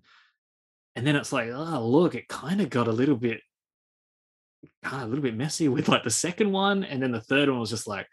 and 0.94 1.06
then 1.06 1.16
it's 1.16 1.32
like, 1.32 1.50
oh 1.52 1.86
look, 1.86 2.14
it 2.14 2.28
kind 2.28 2.60
of 2.60 2.68
got 2.68 2.88
a 2.88 2.92
little 2.92 3.16
bit 3.16 3.40
kind 4.82 5.02
of 5.02 5.08
a 5.08 5.10
little 5.10 5.22
bit 5.22 5.36
messy 5.36 5.68
with 5.68 5.88
like 5.88 6.04
the 6.04 6.10
second 6.10 6.52
one, 6.52 6.84
and 6.84 7.02
then 7.02 7.12
the 7.12 7.20
third 7.20 7.48
one 7.48 7.60
was 7.60 7.70
just 7.70 7.86
like, 7.86 8.06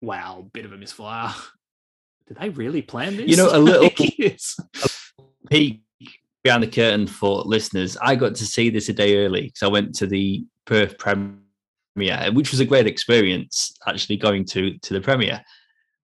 wow, 0.00 0.48
bit 0.52 0.64
of 0.64 0.72
a 0.72 0.76
misfire. 0.76 1.32
Did 2.28 2.38
they 2.38 2.50
really 2.50 2.82
plan 2.82 3.16
this? 3.16 3.28
You 3.28 3.36
know, 3.36 3.50
a 3.52 3.58
little, 3.58 3.90
peek 5.50 5.82
behind 6.42 6.62
the 6.62 6.68
curtain 6.68 7.06
for 7.06 7.42
listeners, 7.42 7.96
I 8.00 8.14
got 8.14 8.34
to 8.36 8.46
see 8.46 8.70
this 8.70 8.88
a 8.88 8.92
day 8.92 9.24
early 9.24 9.42
because 9.42 9.62
I 9.62 9.68
went 9.68 9.94
to 9.96 10.06
the 10.06 10.44
Perth 10.64 10.98
premiere, 10.98 12.30
which 12.32 12.50
was 12.50 12.60
a 12.60 12.64
great 12.64 12.86
experience 12.86 13.74
actually 13.86 14.16
going 14.16 14.44
to 14.46 14.78
to 14.78 14.94
the 14.94 15.00
premiere. 15.00 15.42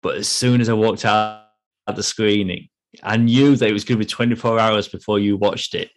But 0.02 0.18
as 0.18 0.28
soon 0.28 0.62
as 0.62 0.70
I 0.70 0.74
walked 0.74 1.06
out 1.06 1.46
at 1.88 1.96
the 1.96 2.04
screening, 2.04 2.68
I 3.04 3.18
knew 3.18 3.56
that 3.56 3.70
it 3.70 3.74
was 3.74 3.84
going 3.84 4.00
to 4.00 4.06
be 4.06 4.10
24 4.10 4.60
hours 4.60 4.88
before 4.88 5.20
you 5.20 5.38
watched 5.38 5.76
it. 5.76 5.90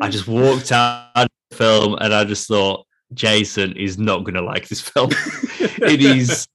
I 0.00 0.08
just 0.08 0.28
walked 0.28 0.72
out 0.72 1.10
of 1.14 1.28
the 1.50 1.56
film 1.56 1.96
and 2.00 2.14
I 2.14 2.24
just 2.24 2.48
thought, 2.48 2.86
Jason 3.14 3.76
is 3.76 3.98
not 3.98 4.24
going 4.24 4.34
to 4.34 4.42
like 4.42 4.68
this 4.68 4.80
film. 4.80 5.10
it 5.60 6.00
is 6.00 6.46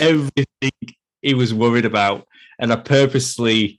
everything 0.00 0.72
he 1.22 1.34
was 1.34 1.54
worried 1.54 1.84
about. 1.84 2.26
And 2.58 2.72
I 2.72 2.76
purposely 2.76 3.78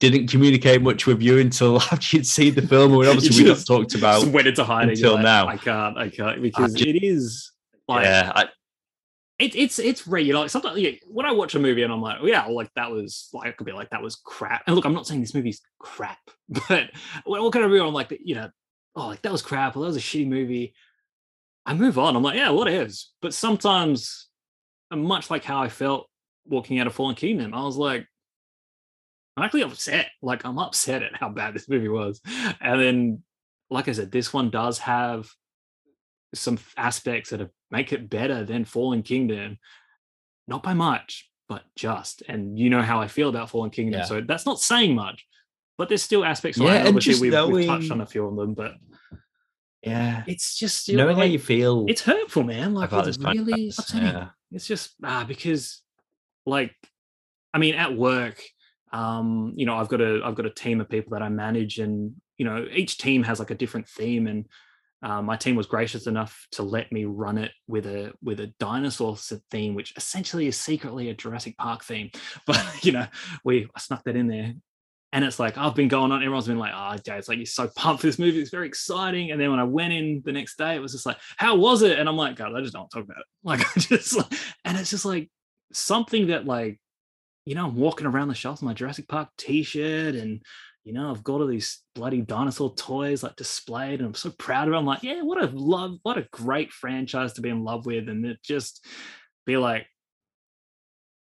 didn't 0.00 0.28
communicate 0.28 0.82
much 0.82 1.06
with 1.06 1.22
you 1.22 1.38
until 1.38 1.76
after 1.92 2.16
you'd 2.16 2.26
seen 2.26 2.54
the 2.54 2.62
film, 2.62 2.92
and 2.94 3.08
obviously 3.08 3.44
we 3.44 3.50
got 3.54 3.64
talked 3.66 3.94
about 3.94 4.26
went 4.26 4.46
into 4.46 4.64
hiding 4.64 4.90
until 4.90 5.14
like, 5.14 5.22
now. 5.22 5.46
I 5.46 5.56
can't, 5.56 5.98
I 5.98 6.08
can't 6.08 6.42
because 6.42 6.74
I 6.74 6.78
just, 6.78 6.88
it 6.88 7.04
is 7.04 7.52
like 7.88 8.04
yeah, 8.04 8.32
I, 8.34 8.44
it, 9.38 9.54
it's 9.54 9.78
it's 9.78 10.06
regular. 10.06 10.40
Like 10.40 10.50
sometimes 10.50 10.78
yeah, 10.78 10.92
when 11.06 11.26
I 11.26 11.32
watch 11.32 11.54
a 11.54 11.58
movie 11.58 11.82
and 11.82 11.92
I'm 11.92 12.00
like, 12.00 12.18
oh, 12.20 12.26
yeah, 12.26 12.44
like 12.46 12.70
that 12.76 12.90
was 12.90 13.28
like 13.32 13.48
it 13.48 13.56
could 13.56 13.66
be 13.66 13.72
like 13.72 13.90
that 13.90 14.02
was 14.02 14.16
crap. 14.16 14.62
And 14.66 14.76
look, 14.76 14.84
I'm 14.84 14.94
not 14.94 15.06
saying 15.06 15.20
this 15.20 15.34
movie's 15.34 15.60
crap, 15.78 16.18
but 16.68 16.90
what 17.24 17.52
kind 17.52 17.64
of 17.64 17.70
review 17.70 17.86
I'm 17.86 17.94
like, 17.94 18.16
you 18.22 18.34
know, 18.34 18.50
oh, 18.96 19.08
like 19.08 19.22
that 19.22 19.32
was 19.32 19.42
crap, 19.42 19.76
or 19.76 19.80
that 19.80 19.86
was 19.86 19.96
a 19.96 20.00
shitty 20.00 20.28
movie. 20.28 20.74
I 21.66 21.74
move 21.74 21.98
on. 21.98 22.16
I'm 22.16 22.22
like, 22.22 22.36
yeah, 22.36 22.50
what 22.50 22.68
is? 22.68 23.10
But 23.22 23.34
sometimes, 23.34 24.28
uh, 24.90 24.96
much 24.96 25.30
like 25.30 25.44
how 25.44 25.62
I 25.62 25.68
felt 25.68 26.08
walking 26.46 26.78
out 26.78 26.86
of 26.86 26.94
Fallen 26.94 27.14
Kingdom, 27.14 27.54
I 27.54 27.64
was 27.64 27.76
like, 27.76 28.06
I'm 29.36 29.44
actually 29.44 29.62
upset. 29.62 30.10
Like 30.22 30.44
I'm 30.44 30.58
upset 30.58 31.02
at 31.02 31.16
how 31.16 31.28
bad 31.28 31.54
this 31.54 31.68
movie 31.68 31.88
was. 31.88 32.20
And 32.60 32.80
then, 32.80 33.22
like 33.70 33.88
I 33.88 33.92
said, 33.92 34.12
this 34.12 34.32
one 34.32 34.50
does 34.50 34.78
have 34.80 35.28
some 36.34 36.58
aspects 36.76 37.30
that 37.30 37.50
make 37.70 37.92
it 37.92 38.10
better 38.10 38.44
than 38.44 38.64
Fallen 38.64 39.02
Kingdom. 39.02 39.58
Not 40.46 40.62
by 40.62 40.74
much, 40.74 41.30
but 41.48 41.62
just. 41.74 42.22
And 42.28 42.58
you 42.58 42.68
know 42.70 42.82
how 42.82 43.00
I 43.00 43.08
feel 43.08 43.30
about 43.30 43.50
Fallen 43.50 43.70
Kingdom. 43.70 44.00
Yeah. 44.00 44.06
So 44.06 44.20
that's 44.20 44.46
not 44.46 44.60
saying 44.60 44.94
much, 44.94 45.24
but 45.78 45.88
there's 45.88 46.02
still 46.02 46.24
aspects. 46.24 46.58
Yeah, 46.58 46.74
and 46.74 46.88
obviously 46.88 47.28
we've, 47.28 47.32
knowing... 47.32 47.52
we've, 47.52 47.66
touched 47.66 47.90
on 47.90 48.02
a 48.02 48.06
few 48.06 48.26
of 48.26 48.36
them, 48.36 48.54
but 48.54 48.74
yeah, 49.86 50.24
it's 50.26 50.56
just 50.56 50.90
knowing 50.90 51.16
like, 51.16 51.26
how 51.26 51.32
you 51.32 51.38
feel. 51.38 51.86
It's 51.88 52.02
hurtful, 52.02 52.42
man. 52.42 52.74
Like 52.74 52.92
it's 52.92 53.18
really 53.18 53.68
upsetting. 53.68 54.06
Yeah. 54.06 54.28
It's 54.50 54.66
just 54.66 54.94
ah 55.02 55.24
because, 55.26 55.82
like, 56.46 56.74
I 57.52 57.58
mean, 57.58 57.74
at 57.74 57.96
work 57.96 58.40
um, 58.94 59.52
you 59.56 59.66
know, 59.66 59.74
I've 59.74 59.88
got 59.88 60.00
a 60.00 60.20
I've 60.24 60.36
got 60.36 60.46
a 60.46 60.50
team 60.50 60.80
of 60.80 60.88
people 60.88 61.10
that 61.10 61.22
I 61.22 61.28
manage, 61.28 61.78
and 61.80 62.14
you 62.38 62.44
know, 62.44 62.64
each 62.72 62.96
team 62.96 63.24
has 63.24 63.40
like 63.40 63.50
a 63.50 63.56
different 63.56 63.88
theme, 63.88 64.28
and 64.28 64.46
uh, 65.02 65.20
my 65.20 65.36
team 65.36 65.56
was 65.56 65.66
gracious 65.66 66.06
enough 66.06 66.46
to 66.52 66.62
let 66.62 66.92
me 66.92 67.04
run 67.04 67.36
it 67.36 67.50
with 67.66 67.86
a 67.86 68.12
with 68.22 68.38
a 68.38 68.54
dinosaur 68.60 69.16
theme, 69.50 69.74
which 69.74 69.92
essentially 69.96 70.46
is 70.46 70.58
secretly 70.58 71.08
a 71.08 71.14
Jurassic 71.14 71.58
Park 71.58 71.82
theme. 71.82 72.10
But 72.46 72.84
you 72.84 72.92
know, 72.92 73.06
we 73.44 73.68
I 73.74 73.80
snuck 73.80 74.04
that 74.04 74.16
in 74.16 74.28
there, 74.28 74.54
and 75.14 75.24
it's 75.24 75.38
like 75.38 75.56
I've 75.56 75.76
been 75.76 75.88
going 75.88 76.10
on. 76.10 76.22
Everyone's 76.22 76.48
been 76.48 76.58
like, 76.58 76.72
"Oh, 76.74 76.96
Jay, 77.06 77.16
it's 77.16 77.28
like 77.28 77.38
you're 77.38 77.46
so 77.46 77.68
pumped 77.68 78.00
for 78.00 78.08
this 78.08 78.18
movie. 78.18 78.40
It's 78.40 78.50
very 78.50 78.66
exciting." 78.66 79.30
And 79.30 79.40
then 79.40 79.50
when 79.50 79.60
I 79.60 79.64
went 79.64 79.92
in 79.92 80.20
the 80.24 80.32
next 80.32 80.58
day, 80.58 80.74
it 80.74 80.82
was 80.82 80.92
just 80.92 81.06
like, 81.06 81.18
"How 81.36 81.54
was 81.54 81.82
it?" 81.82 81.98
And 81.98 82.08
I'm 82.08 82.16
like, 82.16 82.34
"God, 82.34 82.52
I 82.54 82.60
just 82.60 82.74
don't 82.74 82.90
talk 82.90 83.04
about 83.04 83.18
it." 83.18 83.26
Like, 83.44 83.60
I 83.60 83.80
just 83.80 84.16
like, 84.16 84.32
and 84.64 84.76
it's 84.76 84.90
just 84.90 85.04
like 85.04 85.30
something 85.72 86.26
that 86.28 86.46
like 86.46 86.80
you 87.46 87.54
know, 87.54 87.66
I'm 87.66 87.76
walking 87.76 88.06
around 88.06 88.28
the 88.28 88.34
shops 88.34 88.62
in 88.62 88.66
my 88.66 88.74
Jurassic 88.74 89.06
Park 89.06 89.28
t-shirt 89.36 90.14
and 90.14 90.42
you 90.82 90.92
know, 90.92 91.10
I've 91.10 91.24
got 91.24 91.40
all 91.40 91.46
these 91.46 91.82
bloody 91.94 92.20
dinosaur 92.20 92.74
toys 92.74 93.22
like 93.22 93.36
displayed, 93.36 94.00
and 94.00 94.08
I'm 94.08 94.14
so 94.14 94.30
proud 94.30 94.68
of 94.68 94.74
it. 94.74 94.76
I'm 94.76 94.84
like, 94.84 95.02
yeah, 95.02 95.22
what 95.22 95.42
a 95.42 95.46
love, 95.46 95.96
what 96.02 96.18
a 96.18 96.28
great 96.30 96.72
franchise 96.72 97.32
to 97.34 97.40
be 97.40 97.48
in 97.48 97.64
love 97.64 97.86
with, 97.86 98.08
and 98.08 98.26
it 98.26 98.42
just 98.42 98.84
be 99.46 99.56
like, 99.56 99.86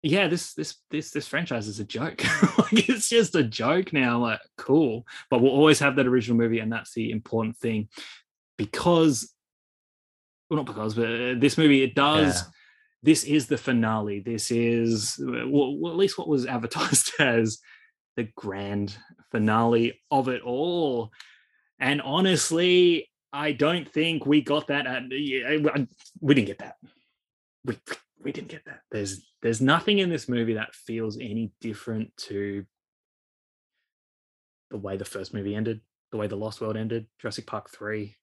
yeah, 0.02 0.28
this 0.28 0.54
this 0.54 0.76
this 0.92 1.12
this 1.12 1.28
franchise 1.28 1.68
is 1.68 1.80
a 1.80 1.84
joke. 1.84 2.24
like 2.58 2.90
it's 2.90 3.10
just 3.10 3.36
a 3.36 3.44
joke 3.44 3.94
now. 3.94 4.20
Like, 4.20 4.40
cool, 4.58 5.06
but 5.30 5.42
we'll 5.42 5.52
always 5.52 5.80
have 5.80 5.96
that 5.98 6.08
original 6.08 6.38
movie, 6.38 6.60
and 6.60 6.72
that's 6.72 6.94
the 6.94 7.12
important 7.12 7.58
thing, 7.58 7.90
because, 8.58 9.34
well, 10.50 10.58
not 10.58 10.66
because, 10.66 10.94
but 10.96 11.06
uh, 11.06 11.36
this 11.38 11.58
movie 11.58 11.84
it 11.84 11.96
does. 11.96 12.44
Yeah 12.44 12.52
this 13.02 13.24
is 13.24 13.48
the 13.48 13.58
finale. 13.58 14.20
This 14.20 14.52
is, 14.52 15.20
well, 15.20 15.90
at 15.90 15.96
least 15.96 16.18
what 16.18 16.28
was 16.28 16.46
advertised 16.46 17.14
as 17.20 17.60
the 18.16 18.28
grand 18.36 18.98
finale 19.32 20.00
of 20.12 20.28
it 20.28 20.42
all. 20.42 21.12
And 21.80 22.02
honestly, 22.02 23.10
I 23.32 23.54
don't 23.54 23.90
think 23.90 24.26
we 24.26 24.42
got 24.42 24.68
that. 24.68 24.86
At, 24.86 25.04
yeah, 25.12 25.58
we 26.20 26.36
didn't 26.36 26.48
get 26.48 26.60
that. 26.60 26.76
We, 27.64 27.78
we 28.24 28.32
didn't 28.32 28.50
get 28.50 28.66
that. 28.66 28.82
There's 28.92 29.26
there's 29.42 29.62
nothing 29.62 30.00
in 30.00 30.10
this 30.10 30.28
movie 30.28 30.54
that 30.56 30.76
feels 30.76 31.18
any 31.18 31.52
different 31.62 32.16
to 32.18 32.66
the 34.72 34.78
way 34.78 34.98
the 34.98 35.06
first 35.06 35.34
movie 35.34 35.56
ended, 35.56 35.82
the 36.12 36.18
way 36.18 36.28
the 36.28 36.36
Lost 36.36 36.62
World 36.62 36.78
ended, 36.78 37.08
Jurassic 37.20 37.48
Park 37.48 37.70
three. 37.70 38.16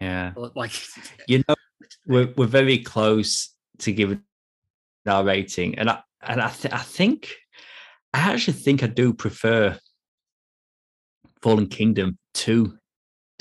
Yeah, 0.00 0.32
like 0.54 0.72
you 1.28 1.42
know, 1.48 1.54
we're 2.06 2.32
we're 2.36 2.46
very 2.46 2.78
close 2.78 3.54
to 3.78 3.92
give 3.92 4.18
our 5.06 5.24
rating, 5.24 5.78
and 5.78 5.90
I 5.90 6.00
and 6.22 6.40
I, 6.40 6.48
th- 6.50 6.72
I 6.72 6.78
think 6.78 7.30
I 8.14 8.32
actually 8.32 8.54
think 8.54 8.82
I 8.82 8.86
do 8.86 9.12
prefer 9.12 9.78
Fallen 11.42 11.66
Kingdom 11.68 12.18
to. 12.34 12.78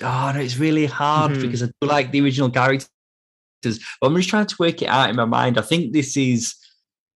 Oh 0.03 0.31
no, 0.33 0.39
it's 0.39 0.57
really 0.57 0.87
hard 0.87 1.31
Mhm. 1.33 1.41
because 1.41 1.63
I 1.63 1.67
do 1.79 1.87
like 1.87 2.11
the 2.11 2.21
original 2.21 2.49
characters. 2.49 2.89
But 3.63 4.07
I'm 4.07 4.15
just 4.15 4.29
trying 4.29 4.45
to 4.47 4.55
work 4.59 4.81
it 4.81 4.87
out 4.87 5.09
in 5.09 5.15
my 5.15 5.25
mind. 5.25 5.57
I 5.57 5.61
think 5.61 5.93
this 5.93 6.17
is 6.17 6.55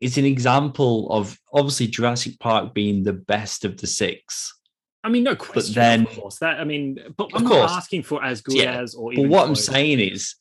it's 0.02 0.18
an 0.18 0.26
example 0.26 1.08
of 1.12 1.40
obviously 1.54 1.88
Jurassic 1.88 2.40
Park 2.40 2.74
being 2.74 3.04
the 3.04 3.14
best 3.14 3.66
of 3.66 3.78
the 3.78 3.88
six. 3.88 4.54
I 5.04 5.10
mean, 5.10 5.24
no 5.24 5.36
question. 5.36 5.74
But 5.74 5.76
then- 5.76 6.02
of 6.08 6.18
course, 6.18 6.40
that 6.40 6.60
I 6.60 6.64
mean, 6.64 7.00
but 7.16 7.30
I'm 7.34 7.46
courI'm 7.46 7.60
not 7.68 7.72
asking 7.72 8.04
for 8.04 8.24
as 8.24 8.42
good 8.42 8.56
Yeah, 8.56 8.82
as 8.82 8.96
or 8.96 9.12
But 9.12 9.20
even. 9.20 9.32
what 9.32 9.48
I'm 9.48 9.56
saying 9.56 10.00
is, 10.00 10.36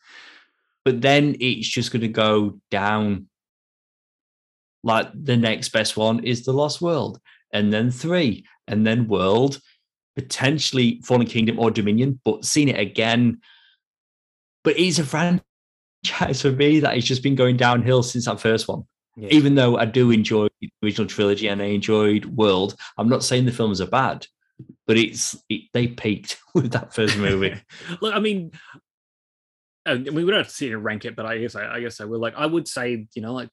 but 0.85 1.01
then 1.01 1.37
it's 1.41 1.69
just 1.69 1.93
going 1.93 2.01
to 2.03 2.09
go 2.09 2.61
down. 2.71 3.29
Like 4.83 5.09
the 5.15 5.37
next 5.37 5.71
best 5.71 5.97
one 5.97 6.25
is 6.25 6.45
The 6.45 6.53
Lost 6.53 6.83
World, 6.83 7.19
and 7.53 7.73
then 7.73 7.91
three, 7.91 8.45
and 8.67 8.87
then 8.87 9.09
World, 9.09 9.61
potentially 10.15 11.01
Fallen 11.05 11.27
Kingdom 11.27 11.59
or 11.59 11.71
Dominion, 11.71 12.21
but 12.25 12.45
seen 12.45 12.69
it 12.69 12.79
again. 12.79 13.41
But 14.63 14.79
it's 14.79 14.99
a 14.99 15.05
franchise 15.05 15.41
for 16.35 16.53
me 16.53 16.81
that 16.81 16.95
has 16.95 17.05
just 17.05 17.23
been 17.23 17.35
going 17.35 17.57
downhill 17.57 18.03
since 18.03 18.27
that 18.27 18.41
first 18.41 18.69
one. 18.69 18.85
Yeah. 19.17 19.29
Even 19.31 19.55
though 19.55 19.77
I 19.77 19.85
do 19.85 20.11
enjoy 20.11 20.49
the 20.61 20.71
original 20.83 21.07
trilogy 21.07 21.47
and 21.47 21.63
I 21.63 21.67
enjoyed 21.67 22.25
World, 22.27 22.75
I'm 22.99 23.09
not 23.09 23.23
saying 23.23 23.45
the 23.45 23.53
films 23.53 23.81
are 23.81 23.87
bad, 23.87 24.27
but 24.87 24.97
it's 24.97 25.37
it, 25.49 25.63
they 25.73 25.87
peaked 25.87 26.41
with 26.55 26.73
that 26.73 26.95
first 26.95 27.17
movie. 27.17 27.55
Look, 28.01 28.15
I 28.15 28.19
mean, 28.19 28.53
I 29.87 29.95
mean, 29.95 30.15
we 30.15 30.25
don't 30.25 30.35
have 30.35 30.49
to 30.49 30.53
sit 30.53 30.67
here 30.67 30.77
and 30.77 30.85
rank 30.85 31.05
it, 31.05 31.15
but 31.15 31.27
I 31.27 31.39
guess 31.39 31.55
I, 31.55 31.75
I 31.75 31.81
guess 31.81 32.01
I 32.01 32.07
will. 32.07 32.19
Like, 32.19 32.35
I 32.37 32.47
would 32.47 32.67
say, 32.67 33.07
you 33.15 33.23
know, 33.23 33.35
like 33.35 33.51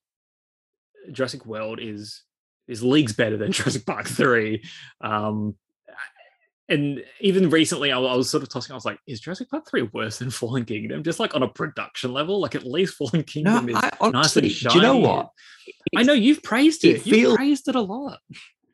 Jurassic 1.11 1.45
World 1.45 1.79
is 1.81 2.23
is 2.67 2.81
leagues 2.81 3.13
better 3.13 3.37
than 3.37 3.51
Jurassic 3.51 3.85
Park 3.85 4.07
three. 4.07 4.63
Um, 5.01 5.55
and 6.71 7.03
even 7.19 7.49
recently, 7.49 7.91
I, 7.91 7.99
I 7.99 8.15
was 8.15 8.29
sort 8.29 8.43
of 8.43 8.49
tossing. 8.49 8.71
I 8.71 8.75
was 8.75 8.85
like, 8.85 8.97
is 9.05 9.19
Jurassic 9.19 9.49
Park 9.49 9.67
three 9.69 9.81
worse 9.81 10.19
than 10.19 10.29
Fallen 10.31 10.63
Kingdom? 10.63 11.03
Just 11.03 11.19
like 11.19 11.35
on 11.35 11.43
a 11.43 11.47
production 11.47 12.13
level, 12.13 12.39
like 12.39 12.55
at 12.55 12.63
least 12.65 12.95
Fallen 12.95 13.11
no, 13.17 13.23
Kingdom 13.23 13.69
is 13.69 13.75
I, 13.75 13.81
nice 13.81 13.91
honestly, 13.99 14.43
and 14.43 14.51
do 14.51 14.75
you 14.75 14.81
know 14.81 14.93
shiny. 14.93 15.05
what? 15.05 15.29
I 15.97 16.03
know 16.03 16.13
you've 16.13 16.41
praised 16.41 16.85
it 16.85 16.95
it. 17.01 17.05
You 17.05 17.13
feels- 17.13 17.35
praised 17.35 17.67
it 17.67 17.75
a 17.75 17.81
lot. 17.81 18.19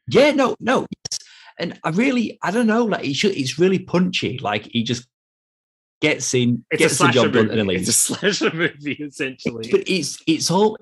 Yeah, 0.07 0.31
no, 0.31 0.55
no, 0.59 0.81
yes. 0.81 1.19
And 1.59 1.79
I 1.83 1.89
really, 1.89 2.37
I 2.43 2.51
don't 2.51 2.67
know, 2.67 2.85
like 2.85 3.03
it's 3.03 3.59
really 3.59 3.79
punchy. 3.79 4.37
Like 4.37 4.65
he 4.71 4.83
just 4.83 5.07
gets 5.99 6.33
in, 6.35 6.63
It's 6.69 6.79
gets 6.79 6.97
the 6.99 7.07
job 7.09 7.33
done, 7.33 7.49
and 7.49 7.59
then 7.59 7.69
It's 7.71 7.89
a 7.89 7.93
slasher 7.93 8.53
movie, 8.53 8.93
essentially. 8.93 9.67
But 9.71 9.89
it's 9.89 10.21
it's 10.27 10.51
all. 10.51 10.77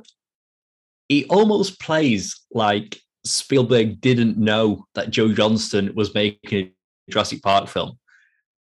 He 1.08 1.26
almost 1.26 1.80
plays 1.80 2.42
like 2.52 3.00
Spielberg 3.24 4.02
didn't 4.02 4.38
know 4.38 4.86
that 4.96 5.12
Joe 5.12 5.32
Johnston 5.32 5.94
was 5.96 6.14
making 6.14 6.72
Jurassic 7.10 7.41
Park 7.41 7.68
film, 7.68 7.98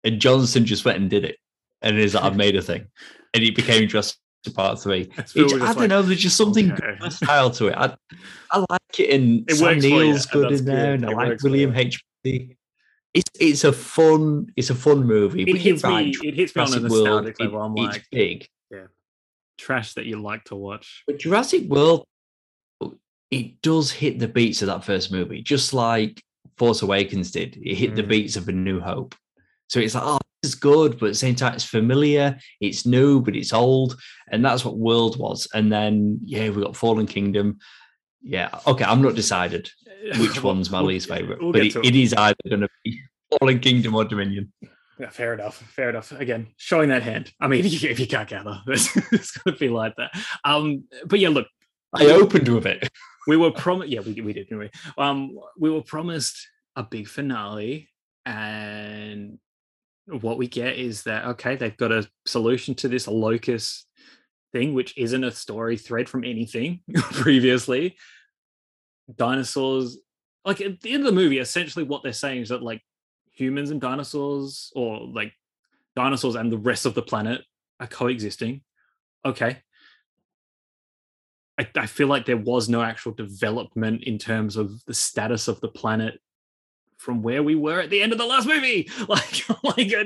and 0.03 0.19
Johnston 0.19 0.65
just 0.65 0.85
went 0.85 0.97
and 0.97 1.09
did 1.09 1.25
it, 1.25 1.37
and 1.81 1.97
is 1.97 2.13
like, 2.13 2.23
I've 2.23 2.35
made 2.35 2.55
a 2.55 2.61
thing, 2.61 2.87
and 3.33 3.43
it 3.43 3.55
became 3.55 3.87
Jurassic 3.87 4.17
Park 4.53 4.79
three. 4.79 5.11
It- 5.17 5.35
I 5.35 5.73
don't 5.73 5.77
like, 5.77 5.89
know. 5.89 6.01
There's 6.01 6.19
just 6.19 6.37
something 6.37 6.71
okay. 6.71 6.97
to 6.99 7.67
it. 7.67 7.75
I, 7.75 7.95
I 8.51 8.65
like 8.69 8.99
it, 8.99 9.09
and 9.09 9.49
It 9.49 9.55
Sam 9.55 9.79
Neill's 9.79 10.25
good 10.25 10.51
in 10.51 10.65
there, 10.65 10.93
and 10.93 11.05
I 11.05 11.11
like 11.11 11.41
William. 11.41 11.75
H. 11.75 12.03
It's 12.23 13.29
it's 13.39 13.63
a 13.63 13.71
fun 13.71 14.47
it's 14.57 14.69
a 14.69 14.75
fun 14.75 15.05
movie. 15.05 15.43
It 15.43 15.57
hits 15.57 15.83
right, 15.83 16.07
me. 16.07 16.27
It 16.27 16.35
hits 16.35 16.55
me 16.55 16.61
on 16.63 16.67
a 16.67 16.71
Jurassic 16.71 16.91
World, 16.91 17.05
nostalgic 17.05 17.39
level. 17.39 17.61
I'm 17.61 17.77
it's 17.77 17.95
like 17.95 18.05
big, 18.11 18.47
trash 19.57 19.93
that 19.93 20.05
you 20.05 20.21
like 20.21 20.43
to 20.45 20.55
watch. 20.55 21.03
but 21.07 21.17
Jurassic 21.17 21.63
World, 21.63 22.05
it 23.31 23.61
does 23.61 23.91
hit 23.91 24.19
the 24.19 24.27
beats 24.27 24.61
of 24.61 24.67
that 24.67 24.83
first 24.83 25.11
movie, 25.11 25.41
just 25.41 25.73
like 25.73 26.21
Force 26.57 26.81
Awakens 26.81 27.31
did. 27.31 27.57
It 27.57 27.75
hit 27.75 27.95
the 27.95 28.03
Mm. 28.03 28.09
beats 28.09 28.35
of 28.35 28.47
A 28.47 28.51
New 28.51 28.79
Hope. 28.79 29.15
So 29.67 29.79
it's 29.79 29.95
like, 29.95 30.03
oh, 30.05 30.19
this 30.41 30.51
is 30.51 30.55
good, 30.55 30.99
but 30.99 31.07
at 31.07 31.11
the 31.11 31.15
same 31.15 31.35
time, 31.35 31.53
it's 31.55 31.63
familiar. 31.63 32.37
It's 32.61 32.85
new, 32.85 33.21
but 33.21 33.35
it's 33.35 33.51
old, 33.53 33.97
and 34.31 34.45
that's 34.45 34.63
what 34.63 34.77
World 34.77 35.17
was. 35.17 35.47
And 35.53 35.71
then 35.71 36.19
yeah, 36.23 36.49
we 36.49 36.61
got 36.61 36.75
Fallen 36.77 37.07
Kingdom. 37.07 37.57
Yeah, 38.21 38.49
okay, 38.67 38.85
I'm 38.85 39.01
not 39.01 39.15
decided 39.15 39.69
which 40.19 40.41
one's 40.43 40.69
my 40.71 40.81
least 40.81 41.09
favorite, 41.09 41.41
we'll 41.41 41.51
but 41.51 41.63
get 41.63 41.75
it, 41.77 41.85
it 41.85 41.95
is 41.95 42.13
either 42.13 42.35
going 42.47 42.61
to 42.61 42.69
be 42.83 43.01
Fallen 43.39 43.59
Kingdom 43.59 43.95
or 43.95 44.05
Dominion. 44.05 44.51
Yeah, 44.99 45.09
fair 45.09 45.33
enough. 45.33 45.57
Fair 45.57 45.89
enough. 45.89 46.11
Again, 46.13 46.47
showing 46.57 46.89
that 46.89 47.03
hand. 47.03 47.33
I 47.41 47.47
mean, 47.47 47.65
if 47.65 47.83
you, 47.83 47.89
if 47.89 47.99
you 47.99 48.07
can't 48.07 48.29
gather, 48.29 48.61
it's, 48.67 48.95
it's 49.11 49.31
going 49.37 49.55
to 49.55 49.59
be 49.59 49.67
like 49.69 49.95
that. 49.97 50.11
Um, 50.45 50.85
but 51.05 51.19
yeah, 51.19 51.29
look, 51.29 51.47
I 51.93 52.05
opened 52.05 52.47
with 52.47 52.65
it. 52.65 52.87
We 53.27 53.37
were 53.37 53.51
promised. 53.51 53.91
Yeah, 53.91 54.01
we, 54.01 54.21
we 54.21 54.33
did. 54.33 54.49
Didn't? 54.49 54.71
Um, 54.97 55.37
we 55.57 55.69
were 55.69 55.81
promised 55.81 56.47
a 56.75 56.83
big 56.83 57.07
finale, 57.07 57.89
and 58.25 59.39
what 60.07 60.37
we 60.37 60.47
get 60.47 60.77
is 60.77 61.03
that 61.03 61.25
okay, 61.25 61.55
they've 61.55 61.77
got 61.77 61.91
a 61.91 62.07
solution 62.25 62.75
to 62.75 62.87
this 62.87 63.07
locust 63.07 63.87
thing, 64.51 64.73
which 64.73 64.97
isn't 64.97 65.23
a 65.23 65.31
story 65.31 65.77
thread 65.77 66.07
from 66.07 66.23
anything 66.23 66.81
previously. 67.11 67.97
Dinosaurs, 69.13 69.97
like 70.43 70.61
at 70.61 70.81
the 70.81 70.93
end 70.93 71.01
of 71.01 71.07
the 71.07 71.21
movie, 71.21 71.39
essentially 71.39 71.85
what 71.85 72.03
they're 72.03 72.13
saying 72.13 72.41
is 72.43 72.49
that 72.49 72.63
like 72.63 72.81
humans 73.31 73.71
and 73.71 73.81
dinosaurs, 73.81 74.71
or 74.75 74.99
like 75.01 75.33
dinosaurs 75.95 76.35
and 76.35 76.51
the 76.51 76.57
rest 76.57 76.85
of 76.85 76.93
the 76.93 77.01
planet, 77.01 77.41
are 77.79 77.87
coexisting. 77.87 78.61
Okay. 79.25 79.57
I, 81.57 81.67
I 81.75 81.85
feel 81.85 82.07
like 82.07 82.25
there 82.25 82.37
was 82.37 82.67
no 82.69 82.81
actual 82.81 83.13
development 83.13 84.03
in 84.03 84.17
terms 84.17 84.57
of 84.57 84.83
the 84.85 84.93
status 84.93 85.47
of 85.47 85.61
the 85.61 85.69
planet 85.69 86.19
from 86.97 87.21
where 87.21 87.43
we 87.43 87.55
were 87.55 87.79
at 87.79 87.89
the 87.89 88.01
end 88.01 88.11
of 88.11 88.17
the 88.17 88.25
last 88.25 88.47
movie. 88.47 88.89
Like, 89.07 89.43
like 89.77 89.93
uh, 89.93 90.03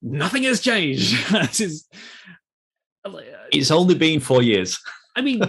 nothing 0.00 0.42
has 0.44 0.60
changed. 0.60 1.14
This 1.30 1.60
is- 1.60 1.88
like, 3.04 3.26
uh, 3.26 3.46
It's 3.52 3.70
only 3.70 3.94
been 3.94 4.20
four 4.20 4.42
years. 4.42 4.78
I 5.16 5.20
mean, 5.22 5.42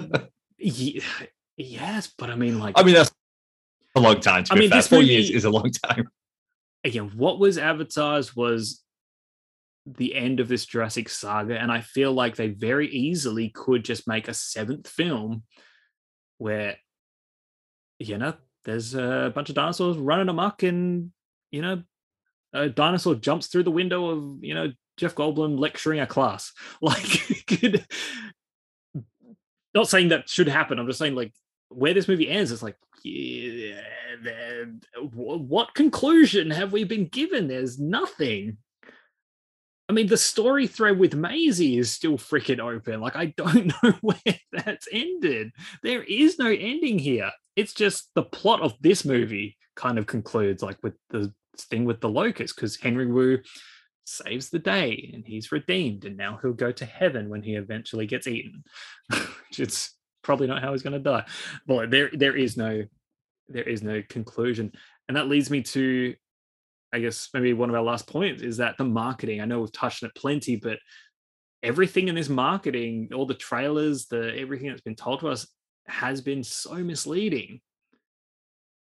ye- 0.58 1.02
yes, 1.58 2.12
but 2.18 2.30
I 2.30 2.36
mean, 2.36 2.60
like, 2.60 2.78
I 2.78 2.84
mean, 2.84 2.96
that's 2.96 3.12
a 3.96 4.00
long 4.02 4.20
time. 4.20 4.44
To 4.46 4.52
I 4.54 4.56
be 4.56 4.62
mean, 4.62 4.70
fair, 4.72 4.80
this 4.80 4.88
four 4.88 5.00
movie- 5.00 5.14
years 5.14 5.30
is 5.30 5.46
a 5.46 5.50
long 5.50 5.70
time. 5.72 6.08
again, 6.84 7.12
what 7.16 7.40
was 7.40 7.58
advertised 7.58 8.36
was 8.36 8.83
the 9.86 10.16
end 10.16 10.40
of 10.40 10.48
this 10.48 10.66
Jurassic 10.66 11.10
saga, 11.10 11.60
and 11.60 11.72
I 11.72 11.82
feel 11.82 12.14
like 12.14 12.36
they 12.36 12.50
very 12.50 12.88
easily 12.90 13.50
could 13.50 13.84
just 13.84 14.08
make 14.08 14.28
a 14.28 14.34
seventh 14.34 14.88
film 14.88 15.44
where, 16.38 16.78
you 18.00 18.18
know, 18.18 18.34
there's 18.66 18.96
a 18.96 19.32
bunch 19.36 19.50
of 19.50 19.56
dinosaurs 19.56 19.98
running 19.98 20.30
amok, 20.30 20.64
and 20.64 21.12
you 21.52 21.62
know, 21.62 21.84
a 22.54 22.70
dinosaur 22.70 23.16
jumps 23.16 23.48
through 23.48 23.64
the 23.64 23.72
window 23.72 24.10
of 24.10 24.44
you 24.44 24.54
know 24.54 24.72
Jeff 24.98 25.16
Goldblum 25.16 25.60
lecturing 25.60 26.00
a 26.00 26.08
class. 26.08 26.54
Like, 26.82 27.46
could, 27.48 27.86
not 29.74 29.90
saying 29.90 30.10
that 30.10 30.30
should 30.30 30.48
happen. 30.48 30.80
I'm 30.80 30.88
just 30.88 31.00
saying 31.00 31.16
like 31.16 31.34
where 31.70 31.94
this 31.94 32.08
movie 32.08 32.30
ends. 32.30 32.52
It's 32.52 32.64
like, 32.64 32.78
yeah, 33.04 33.82
what 35.12 35.74
conclusion 35.74 36.52
have 36.52 36.72
we 36.72 36.84
been 36.84 37.08
given? 37.08 37.48
There's 37.48 37.80
nothing. 37.80 38.58
I 39.94 39.95
mean, 39.95 40.07
the 40.07 40.18
story 40.18 40.65
thread 40.65 40.98
with 40.98 41.14
Maisie 41.14 41.78
is 41.78 41.91
still 41.91 42.18
freaking 42.18 42.60
open. 42.60 42.99
Like, 42.99 43.15
I 43.15 43.28
don't 43.38 43.68
know 43.84 43.94
where 44.02 44.40
that's 44.52 44.88
ended. 44.91 45.52
There 45.84 46.02
is 46.02 46.40
no 46.40 46.48
ending 46.48 46.98
here. 46.98 47.30
It's 47.56 47.76
just 47.76 48.10
the 48.15 48.24
plot 48.24 48.61
of 48.61 48.74
this 48.82 49.06
movie 49.06 49.56
kind 49.76 49.99
of 49.99 50.07
concludes, 50.07 50.64
like 50.64 50.80
with 50.82 50.95
the 51.11 51.32
thing 51.60 51.86
with 51.86 52.02
the 52.02 52.10
locust, 52.10 52.56
because 52.56 52.76
Henry 52.76 53.06
Wu 53.06 53.38
saves 54.03 54.49
the 54.49 54.57
day 54.57 55.11
and 55.14 55.24
he's 55.28 55.52
redeemed, 55.52 56.06
and 56.06 56.18
now 56.18 56.40
he'll 56.41 56.53
go 56.53 56.72
to 56.72 56.86
heaven 56.88 57.30
when 57.30 57.44
he 57.44 57.53
eventually 57.53 58.07
gets 58.07 58.26
eaten. 58.26 58.64
Which 59.11 59.60
it's 59.60 59.94
probably 60.24 60.48
not 60.48 60.64
how 60.64 60.72
he's 60.72 60.82
going 60.82 60.94
to 60.94 60.99
die. 60.99 61.26
But 61.68 61.91
there, 61.91 62.10
there 62.14 62.36
is 62.36 62.57
no, 62.57 62.82
there 63.48 63.70
is 63.70 63.84
no 63.84 64.02
conclusion, 64.10 64.72
and 65.07 65.15
that 65.18 65.28
leads 65.28 65.52
me 65.52 65.61
to 65.61 66.15
I 66.94 66.99
guess 66.99 67.30
maybe 67.34 67.53
one 67.53 67.70
of 67.70 67.76
our 67.76 67.82
last 67.82 68.07
points 68.07 68.44
is 68.44 68.57
that 68.57 68.78
the 68.78 68.86
marketing. 68.86 69.41
I 69.41 69.45
know 69.45 69.60
we've 69.60 69.72
touched 69.72 70.03
on 70.03 70.10
it 70.10 70.15
plenty, 70.15 70.56
but 70.56 70.78
everything 71.64 72.07
in 72.07 72.15
this 72.15 72.30
marketing, 72.30 73.10
all 73.14 73.26
the 73.26 73.34
trailers, 73.34 74.06
the 74.06 74.38
everything 74.38 74.70
that's 74.70 74.82
been 74.82 74.95
told 74.95 75.22
to 75.22 75.30
us 75.30 75.48
has 75.88 76.22
been 76.22 76.44
so 76.44 76.76
misleading. 76.76 77.61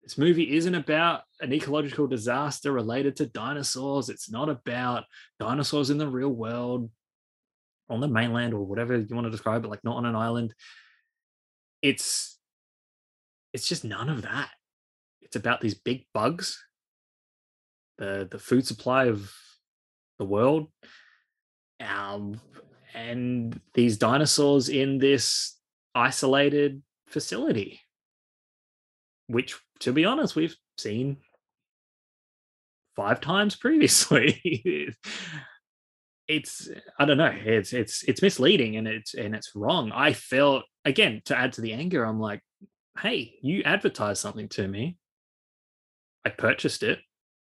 This 0.02 0.18
movie 0.18 0.56
isn't 0.56 0.74
about 0.74 1.22
an 1.42 1.54
ecological 1.54 2.08
disaster 2.08 2.72
related 2.72 3.16
to 3.18 3.28
dinosaurs. 3.28 4.10
It's 4.10 4.32
not 4.32 4.50
about 4.50 5.04
dinosaurs 5.40 5.92
in 5.92 6.00
the 6.00 6.08
real 6.08 6.30
world, 6.30 6.90
on 7.88 8.00
the 8.00 8.08
mainland 8.08 8.56
or 8.56 8.66
whatever 8.66 8.98
you 8.98 9.16
want 9.16 9.26
to 9.26 9.32
describe 9.32 9.64
it, 9.64 9.68
like 9.68 9.84
not 9.84 9.98
on 9.98 10.08
an 10.08 10.16
island. 10.16 10.56
It's 11.84 12.40
it's 13.54 13.68
just 13.68 13.84
none 13.84 14.10
of 14.10 14.24
that. 14.24 14.50
It's 15.22 15.36
about 15.36 15.62
these 15.62 15.76
big 15.76 16.06
bugs 16.16 16.58
the 17.98 18.28
the 18.30 18.40
food 18.40 18.66
supply 18.66 19.06
of 19.06 19.32
the 20.20 20.26
world 20.26 20.68
um 21.80 22.40
and 22.94 23.60
these 23.74 23.98
dinosaurs 23.98 24.70
in 24.70 24.98
this 24.98 25.58
isolated 25.96 26.82
facility 27.08 27.82
which, 29.32 29.58
to 29.80 29.94
be 29.94 30.06
honest, 30.06 30.36
we've 30.36 30.56
seen 30.78 31.18
five 32.96 33.22
times 33.22 33.56
previously. 33.66 34.94
it's 36.28 36.70
I 37.00 37.06
don't 37.06 37.18
know. 37.18 37.34
It's 37.34 37.74
it's 37.74 38.04
it's 38.04 38.22
misleading 38.22 38.76
and 38.76 38.88
it's 38.88 39.14
and 39.14 39.34
it's 39.36 39.52
wrong. 39.56 39.92
I 39.94 40.14
felt 40.14 40.64
again 40.86 41.22
to 41.26 41.38
add 41.38 41.54
to 41.54 41.62
the 41.62 41.74
anger. 41.74 42.04
I'm 42.04 42.20
like, 42.20 42.42
hey, 43.00 43.36
you 43.42 43.64
advertised 43.64 44.22
something 44.22 44.50
to 44.50 44.68
me. 44.68 44.98
I 46.26 46.30
purchased 46.30 46.84
it. 46.84 47.00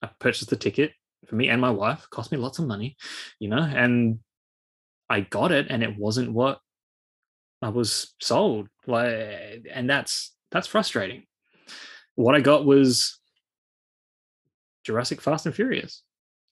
I 0.02 0.10
purchased 0.19 0.49
the 0.49 0.56
ticket 0.56 0.91
for 1.28 1.36
me 1.36 1.49
and 1.49 1.61
my 1.61 1.72
wife. 1.72 2.03
It 2.03 2.10
cost 2.10 2.32
me 2.32 2.38
lots 2.38 2.60
of 2.60 2.68
money, 2.68 2.98
you 3.40 3.49
know, 3.49 3.57
and 3.57 4.19
I 5.10 5.22
got 5.22 5.52
it, 5.52 5.68
and 5.69 5.84
it 5.84 5.98
wasn't 5.98 6.32
what 6.32 6.60
I 7.61 7.69
was 7.69 8.14
sold. 8.22 8.68
Like, 8.86 9.65
and 9.72 9.90
that's 9.90 10.36
that's 10.52 10.68
frustrating. 10.68 11.24
What 12.15 12.36
I 12.36 12.41
got 12.41 12.65
was 12.65 13.19
Jurassic 14.84 15.22
Fast 15.22 15.45
and 15.45 15.56
Furious, 15.56 16.03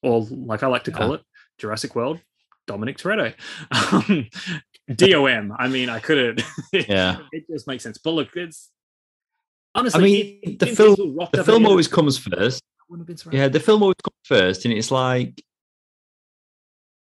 or 0.01 0.21
like 0.29 0.63
I 0.63 0.67
like 0.67 0.83
to 0.85 0.91
call 0.91 1.09
yeah. 1.09 1.15
it, 1.15 1.21
Jurassic 1.57 1.95
World, 1.95 2.21
Dominic 2.67 2.97
Toretto. 2.97 3.33
Um, 4.87 4.95
DOM. 4.95 5.51
I 5.57 5.67
mean, 5.67 5.89
I 5.89 5.99
couldn't. 5.99 6.43
Yeah, 6.71 7.17
it 7.31 7.45
just 7.49 7.67
makes 7.67 7.83
sense. 7.83 7.97
But 7.97 8.11
look, 8.11 8.35
it's 8.35 8.69
honestly. 9.73 10.39
I 10.43 10.47
mean, 10.47 10.57
the 10.59 10.67
film. 10.67 11.17
The 11.31 11.43
film 11.43 11.65
always 11.65 11.87
comes 11.87 12.17
first. 12.17 12.61
Yeah, 13.31 13.47
the 13.47 13.59
film 13.59 13.81
always 13.81 13.95
comes 14.03 14.15
first, 14.23 14.65
and 14.65 14.73
it's 14.73 14.91
like 14.91 15.43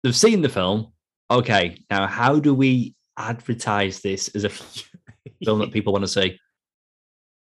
they've 0.03 0.15
seen 0.15 0.41
the 0.41 0.49
film. 0.49 0.93
Okay, 1.29 1.77
now 1.89 2.07
how 2.07 2.39
do 2.39 2.53
we 2.53 2.95
advertise 3.17 4.01
this 4.01 4.29
as 4.35 4.43
a 4.43 4.49
film 5.45 5.59
that 5.59 5.71
people 5.71 5.93
want 5.93 6.03
to 6.03 6.07
see? 6.07 6.39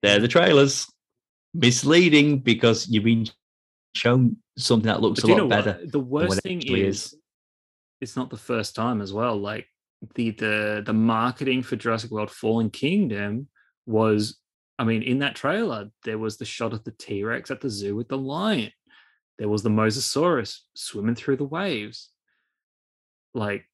They're 0.02 0.20
the 0.20 0.28
trailers. 0.28 0.88
Misleading 1.54 2.40
because 2.40 2.88
you've 2.88 3.04
been 3.04 3.28
shown 3.96 4.38
something 4.58 4.88
that 4.88 5.02
looks 5.02 5.22
but 5.22 5.32
a 5.32 5.36
lot 5.36 5.50
better. 5.50 5.80
What? 5.80 5.92
The 5.92 6.00
worst 6.00 6.44
thing 6.44 6.62
is, 6.62 6.98
is, 6.98 7.16
it's 8.02 8.16
not 8.16 8.30
the 8.30 8.38
first 8.38 8.76
time 8.76 9.02
as 9.02 9.12
well. 9.12 9.36
Like 9.38 9.68
the 10.16 10.32
the 10.32 10.84
the 10.86 10.94
marketing 10.94 11.64
for 11.64 11.76
Jurassic 11.76 12.12
World 12.12 12.32
Fallen 12.32 12.70
Kingdom 12.70 13.48
was, 13.86 14.38
I 14.80 14.86
mean, 14.86 15.04
in 15.04 15.20
that 15.20 15.36
trailer 15.36 15.92
there 16.06 16.18
was 16.18 16.38
the 16.38 16.46
shot 16.46 16.74
of 16.74 16.86
the 16.86 16.92
T 16.92 17.24
Rex 17.24 17.52
at 17.52 17.60
the 17.60 17.70
zoo 17.70 17.96
with 17.96 18.08
the 18.08 18.18
lion. 18.18 18.72
There 19.38 19.50
was 19.50 19.62
the 19.62 19.70
Mosasaurus 19.70 20.60
swimming 20.74 21.16
through 21.16 21.38
the 21.38 21.44
waves. 21.44 22.10
Like 23.34 23.66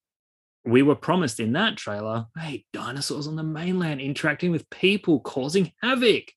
we 0.65 0.81
were 0.81 0.95
promised 0.95 1.39
in 1.39 1.53
that 1.53 1.77
trailer, 1.77 2.25
hey, 2.37 2.65
dinosaurs 2.73 3.27
on 3.27 3.35
the 3.35 3.43
mainland 3.43 4.01
interacting 4.01 4.51
with 4.51 4.69
people, 4.71 5.19
causing 5.19 5.71
havoc. 5.81 6.31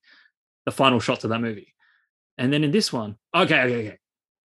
The 0.67 0.73
final 0.73 1.01
shots 1.01 1.25
of 1.25 1.31
that 1.31 1.41
movie. 1.41 1.75
And 2.37 2.53
then 2.53 2.63
in 2.63 2.71
this 2.71 2.93
one, 2.93 3.17
okay, 3.35 3.63
okay, 3.63 3.89
okay. 3.89 3.99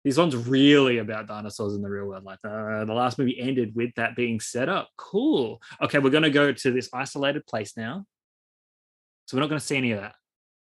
This 0.05 0.17
one's 0.17 0.35
really 0.35 0.99
about 0.99 1.27
dinosaurs 1.27 1.75
in 1.75 1.81
the 1.81 1.89
real 1.89 2.05
world. 2.05 2.23
Like 2.23 2.39
uh, 2.43 2.85
the 2.85 2.93
last 2.93 3.19
movie 3.19 3.37
ended 3.37 3.75
with 3.75 3.93
that 3.95 4.15
being 4.15 4.39
set 4.39 4.69
up. 4.69 4.87
Cool. 4.97 5.61
Okay, 5.81 5.99
we're 5.99 6.09
going 6.09 6.23
to 6.23 6.29
go 6.29 6.53
to 6.53 6.71
this 6.71 6.89
isolated 6.93 7.45
place 7.47 7.75
now. 7.75 8.05
So 9.25 9.35
we're 9.35 9.41
not 9.41 9.49
going 9.49 9.59
to 9.59 9.65
see 9.65 9.77
any 9.77 9.91
of 9.91 10.01
that. 10.01 10.15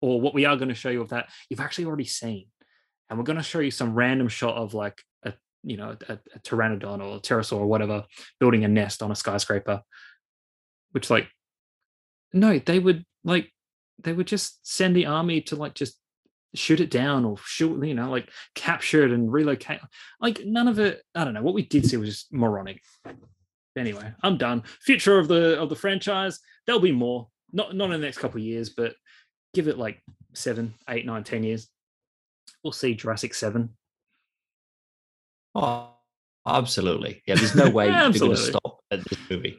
Or 0.00 0.20
what 0.20 0.34
we 0.34 0.44
are 0.44 0.56
going 0.56 0.68
to 0.68 0.74
show 0.74 0.90
you 0.90 1.02
of 1.02 1.10
that, 1.10 1.28
you've 1.48 1.60
actually 1.60 1.86
already 1.86 2.04
seen. 2.04 2.46
And 3.08 3.18
we're 3.18 3.24
going 3.24 3.38
to 3.38 3.42
show 3.42 3.58
you 3.58 3.70
some 3.70 3.94
random 3.94 4.28
shot 4.28 4.56
of 4.56 4.74
like 4.74 5.02
a, 5.24 5.32
you 5.62 5.76
know, 5.76 5.96
a, 6.08 6.18
a 6.34 6.38
pteranodon 6.40 7.02
or 7.02 7.16
a 7.16 7.20
pterosaur 7.20 7.58
or 7.58 7.66
whatever 7.66 8.04
building 8.38 8.64
a 8.64 8.68
nest 8.68 9.02
on 9.02 9.10
a 9.10 9.16
skyscraper. 9.16 9.82
Which 10.92 11.10
like, 11.10 11.28
no, 12.32 12.58
they 12.58 12.78
would 12.78 13.04
like, 13.24 13.52
they 14.02 14.12
would 14.12 14.26
just 14.26 14.66
send 14.66 14.94
the 14.94 15.06
army 15.06 15.40
to 15.42 15.56
like 15.56 15.74
just 15.74 15.98
shoot 16.54 16.80
it 16.80 16.90
down 16.90 17.24
or 17.24 17.36
shoot, 17.44 17.84
you 17.84 17.94
know, 17.94 18.10
like 18.10 18.30
capture 18.54 19.04
it 19.04 19.10
and 19.10 19.32
relocate. 19.32 19.80
Like 20.20 20.42
none 20.44 20.68
of 20.68 20.78
it. 20.78 21.02
I 21.14 21.24
don't 21.24 21.34
know. 21.34 21.42
What 21.42 21.54
we 21.54 21.62
did 21.62 21.86
see 21.86 21.96
was 21.96 22.10
just 22.10 22.32
moronic. 22.32 22.80
Anyway, 23.76 24.12
I'm 24.22 24.38
done. 24.38 24.62
Future 24.80 25.18
of 25.18 25.28
the 25.28 25.58
of 25.60 25.68
the 25.68 25.76
franchise. 25.76 26.40
There'll 26.66 26.80
be 26.80 26.92
more. 26.92 27.28
Not 27.52 27.74
not 27.74 27.86
in 27.86 28.00
the 28.00 28.06
next 28.06 28.18
couple 28.18 28.38
of 28.38 28.44
years, 28.44 28.70
but 28.70 28.94
give 29.54 29.68
it 29.68 29.78
like 29.78 30.02
seven, 30.34 30.74
eight, 30.88 31.06
nine, 31.06 31.24
ten 31.24 31.42
years. 31.42 31.68
We'll 32.62 32.72
see 32.72 32.94
Jurassic 32.94 33.34
Seven. 33.34 33.70
Oh, 35.54 35.88
absolutely. 36.46 37.22
Yeah, 37.26 37.36
there's 37.36 37.54
no 37.54 37.70
way 37.78 37.88
they're 37.88 38.12
going 38.12 38.30
to 38.32 38.36
stop 38.36 38.80
at 38.90 39.04
this 39.04 39.18
movie. 39.30 39.58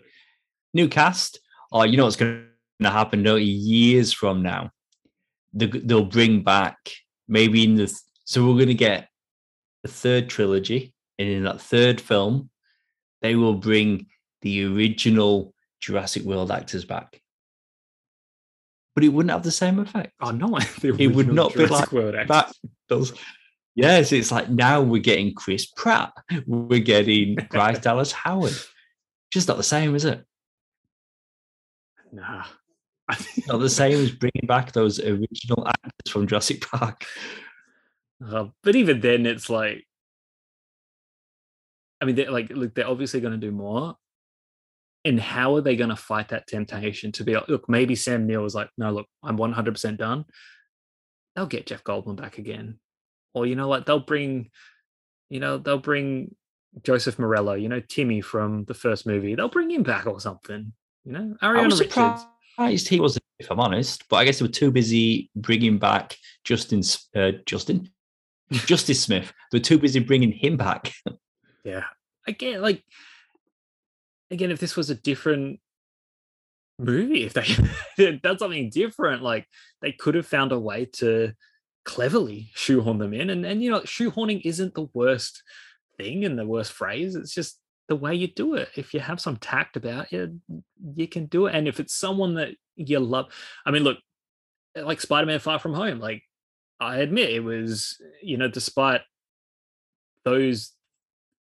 New 0.73 0.87
cast. 0.87 1.39
Oh, 1.71 1.83
you 1.83 1.97
know 1.97 2.05
what's 2.05 2.15
going 2.15 2.45
to 2.81 2.89
happen? 2.89 3.23
No, 3.23 3.35
years 3.35 4.13
from 4.13 4.41
now 4.43 4.71
they'll 5.53 6.05
bring 6.05 6.43
back 6.43 6.77
maybe 7.27 7.63
in 7.63 7.75
the 7.75 8.01
so 8.25 8.45
we're 8.45 8.53
going 8.53 8.67
to 8.67 8.73
get 8.73 9.09
a 9.83 9.87
third 9.87 10.29
trilogy 10.29 10.93
and 11.17 11.27
in 11.27 11.43
that 11.43 11.61
third 11.61 11.99
film 11.99 12.49
they 13.21 13.35
will 13.35 13.55
bring 13.55 14.05
the 14.41 14.65
original 14.65 15.53
jurassic 15.79 16.23
world 16.23 16.51
actors 16.51 16.85
back 16.85 17.21
but 18.95 19.03
it 19.03 19.09
wouldn't 19.09 19.31
have 19.31 19.43
the 19.43 19.51
same 19.51 19.79
effect 19.79 20.13
oh 20.21 20.31
no 20.31 20.57
it 20.83 21.15
would 21.15 21.31
not 21.31 21.53
jurassic 21.53 21.89
be 21.89 21.99
like 21.99 22.27
that 22.27 22.51
Does. 22.87 23.13
yes 23.75 24.11
it's 24.11 24.31
like 24.31 24.49
now 24.49 24.81
we're 24.81 25.01
getting 25.01 25.33
chris 25.33 25.65
pratt 25.65 26.11
we're 26.45 26.79
getting 26.79 27.35
bryce 27.49 27.79
dallas 27.81 28.11
howard 28.11 28.53
just 29.31 29.47
not 29.47 29.57
the 29.57 29.63
same 29.63 29.95
is 29.95 30.05
it 30.05 30.23
nah 32.11 32.45
not 33.47 33.57
the 33.57 33.69
same 33.69 33.93
as 33.93 34.11
bringing 34.11 34.45
back 34.45 34.71
those 34.71 34.99
original 34.99 35.67
actors 35.67 36.11
from 36.11 36.27
Jurassic 36.27 36.61
Park. 36.61 37.05
Uh, 38.25 38.45
but 38.63 38.75
even 38.75 38.99
then, 38.99 39.25
it's 39.25 39.49
like, 39.49 39.85
I 42.01 42.05
mean, 42.05 42.15
they're 42.15 42.31
like, 42.31 42.49
look, 42.49 42.75
they're 42.75 42.87
obviously 42.87 43.21
going 43.21 43.39
to 43.39 43.45
do 43.45 43.51
more. 43.51 43.95
And 45.05 45.19
how 45.19 45.55
are 45.55 45.61
they 45.61 45.75
going 45.75 45.91
to 45.91 45.95
fight 45.95 46.29
that 46.29 46.47
temptation 46.47 47.11
to 47.13 47.23
be 47.23 47.33
like, 47.33 47.47
look, 47.47 47.69
maybe 47.69 47.95
Sam 47.95 48.27
Neill 48.27 48.45
is 48.45 48.55
like, 48.55 48.69
no, 48.77 48.91
look, 48.91 49.07
I'm 49.23 49.37
100% 49.37 49.97
done. 49.97 50.25
They'll 51.35 51.45
get 51.45 51.67
Jeff 51.67 51.83
Goldblum 51.83 52.17
back 52.17 52.37
again. 52.37 52.79
Or, 53.33 53.45
you 53.45 53.55
know, 53.55 53.69
like 53.69 53.85
they'll 53.85 53.99
bring, 53.99 54.49
you 55.29 55.39
know, 55.39 55.57
they'll 55.57 55.79
bring 55.79 56.35
Joseph 56.83 57.17
Mazzello, 57.17 57.59
you 57.59 57.69
know, 57.69 57.79
Timmy 57.79 58.21
from 58.21 58.65
the 58.65 58.73
first 58.73 59.07
movie. 59.07 59.35
They'll 59.35 59.47
bring 59.47 59.71
him 59.71 59.83
back 59.83 60.05
or 60.05 60.19
something. 60.19 60.73
You 61.05 61.11
know, 61.11 61.35
Ariana 61.41 61.79
Richards 61.79 62.25
surprised 62.59 62.89
he 62.89 62.99
wasn't, 62.99 63.23
if 63.39 63.49
I'm 63.49 63.59
honest. 63.59 64.03
But 64.09 64.17
I 64.17 64.25
guess 64.25 64.39
they 64.39 64.45
were 64.45 64.51
too 64.51 64.71
busy 64.71 65.29
bringing 65.35 65.79
back 65.79 66.17
Justin, 66.43 66.81
uh, 67.15 67.31
Justin, 67.45 67.89
Justice 68.51 69.01
Smith. 69.01 69.31
They're 69.51 69.59
too 69.59 69.79
busy 69.79 69.99
bringing 69.99 70.31
him 70.31 70.57
back. 70.57 70.91
yeah, 71.63 71.85
again, 72.27 72.61
like 72.61 72.83
again, 74.31 74.51
if 74.51 74.59
this 74.59 74.75
was 74.75 74.89
a 74.89 74.95
different 74.95 75.59
movie, 76.77 77.25
if 77.25 77.33
they 77.33 78.17
done 78.23 78.37
something 78.37 78.69
different, 78.69 79.21
like 79.21 79.47
they 79.81 79.91
could 79.91 80.15
have 80.15 80.27
found 80.27 80.51
a 80.51 80.59
way 80.59 80.85
to 80.85 81.33
cleverly 81.85 82.51
shoehorn 82.53 82.97
them 82.97 83.13
in. 83.13 83.29
And 83.29 83.45
and 83.45 83.61
you 83.63 83.71
know, 83.71 83.81
shoehorning 83.81 84.41
isn't 84.43 84.75
the 84.75 84.87
worst 84.93 85.43
thing 85.97 86.25
and 86.25 86.37
the 86.37 86.45
worst 86.45 86.71
phrase. 86.71 87.15
It's 87.15 87.33
just 87.33 87.59
the 87.87 87.95
way 87.95 88.15
you 88.15 88.27
do 88.27 88.55
it. 88.55 88.69
If 88.75 88.93
you 88.93 88.99
have 88.99 89.19
some 89.19 89.37
tact 89.37 89.75
about 89.75 90.11
you, 90.11 90.39
you 90.95 91.07
can 91.07 91.25
do 91.25 91.47
it. 91.47 91.55
And 91.55 91.67
if 91.67 91.79
it's 91.79 91.93
someone 91.93 92.35
that 92.35 92.49
you 92.75 92.99
love, 92.99 93.27
I 93.65 93.71
mean, 93.71 93.83
look, 93.83 93.97
eh, 94.75 94.81
like 94.83 95.01
Spider 95.01 95.25
Man 95.25 95.39
Far 95.39 95.59
From 95.59 95.73
Home, 95.73 95.99
like 95.99 96.23
I 96.79 96.97
admit 96.97 97.31
it 97.31 97.43
was, 97.43 97.99
you 98.21 98.37
know, 98.37 98.47
despite 98.47 99.01
those 100.23 100.71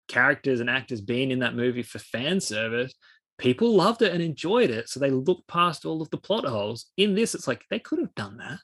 characters 0.08 0.60
and 0.60 0.70
actors 0.70 1.00
being 1.00 1.30
in 1.30 1.40
that 1.40 1.54
movie 1.54 1.82
for 1.82 1.98
fan 1.98 2.40
service, 2.40 2.94
people 3.38 3.74
loved 3.74 4.02
it 4.02 4.12
and 4.12 4.22
enjoyed 4.22 4.70
it. 4.70 4.88
So 4.88 5.00
they 5.00 5.10
looked 5.10 5.46
past 5.48 5.84
all 5.84 6.02
of 6.02 6.10
the 6.10 6.16
plot 6.16 6.44
holes. 6.44 6.86
In 6.96 7.14
this, 7.14 7.34
it's 7.34 7.46
like 7.46 7.64
they 7.70 7.78
could 7.78 8.00
have 8.00 8.14
done 8.14 8.38
that. 8.38 8.58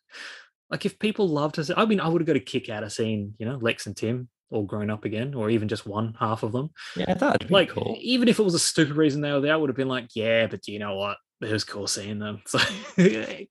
Like 0.70 0.84
if 0.84 0.98
people 0.98 1.28
loved 1.28 1.58
us, 1.58 1.70
I 1.74 1.84
mean, 1.84 2.00
I 2.00 2.08
would 2.08 2.20
have 2.20 2.26
got 2.26 2.36
a 2.36 2.40
kick 2.40 2.68
out 2.68 2.82
of 2.82 2.92
seeing, 2.92 3.34
you 3.38 3.46
know, 3.46 3.58
Lex 3.60 3.86
and 3.86 3.96
Tim 3.96 4.28
all 4.50 4.64
grown 4.64 4.90
up 4.90 5.04
again, 5.04 5.34
or 5.34 5.50
even 5.50 5.68
just 5.68 5.86
one 5.86 6.14
half 6.18 6.42
of 6.42 6.52
them. 6.52 6.70
Yeah, 6.96 7.14
that'd 7.14 7.48
be 7.48 7.54
like 7.54 7.70
cool. 7.70 7.96
Even 8.00 8.28
if 8.28 8.38
it 8.38 8.42
was 8.44 8.54
a 8.54 8.58
stupid 8.58 8.96
reason 8.96 9.20
they 9.20 9.32
were 9.32 9.40
there, 9.40 9.52
I 9.52 9.56
would 9.56 9.68
have 9.68 9.76
been 9.76 9.88
like, 9.88 10.10
yeah, 10.14 10.46
but 10.46 10.62
do 10.62 10.72
you 10.72 10.78
know 10.78 10.96
what? 10.96 11.18
It 11.40 11.52
was 11.52 11.64
cool 11.64 11.86
seeing 11.86 12.18
them. 12.18 12.42
So, 12.46 12.58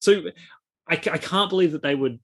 so 0.00 0.22
I, 0.88 0.94
I 0.94 1.18
can't 1.18 1.50
believe 1.50 1.72
that 1.72 1.82
they 1.82 1.94
would, 1.94 2.18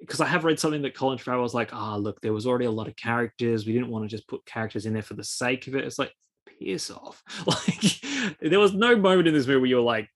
because 0.00 0.20
I 0.20 0.26
have 0.26 0.44
read 0.44 0.58
something 0.58 0.82
that 0.82 0.94
Colin 0.94 1.18
Trevorrow 1.18 1.42
was 1.42 1.54
like, 1.54 1.70
ah, 1.72 1.94
oh, 1.94 1.98
look, 1.98 2.20
there 2.20 2.32
was 2.32 2.46
already 2.46 2.64
a 2.64 2.70
lot 2.70 2.88
of 2.88 2.96
characters. 2.96 3.66
We 3.66 3.72
didn't 3.72 3.90
want 3.90 4.04
to 4.04 4.08
just 4.08 4.26
put 4.26 4.44
characters 4.46 4.86
in 4.86 4.94
there 4.94 5.02
for 5.02 5.14
the 5.14 5.24
sake 5.24 5.66
of 5.66 5.74
it. 5.74 5.84
It's 5.84 5.98
like, 5.98 6.12
piss 6.58 6.90
off. 6.90 7.22
Like, 7.46 8.40
there 8.40 8.60
was 8.60 8.74
no 8.74 8.96
moment 8.96 9.28
in 9.28 9.34
this 9.34 9.46
movie 9.46 9.60
where 9.60 9.66
you 9.66 9.76
were 9.76 9.82
like, 9.82 10.08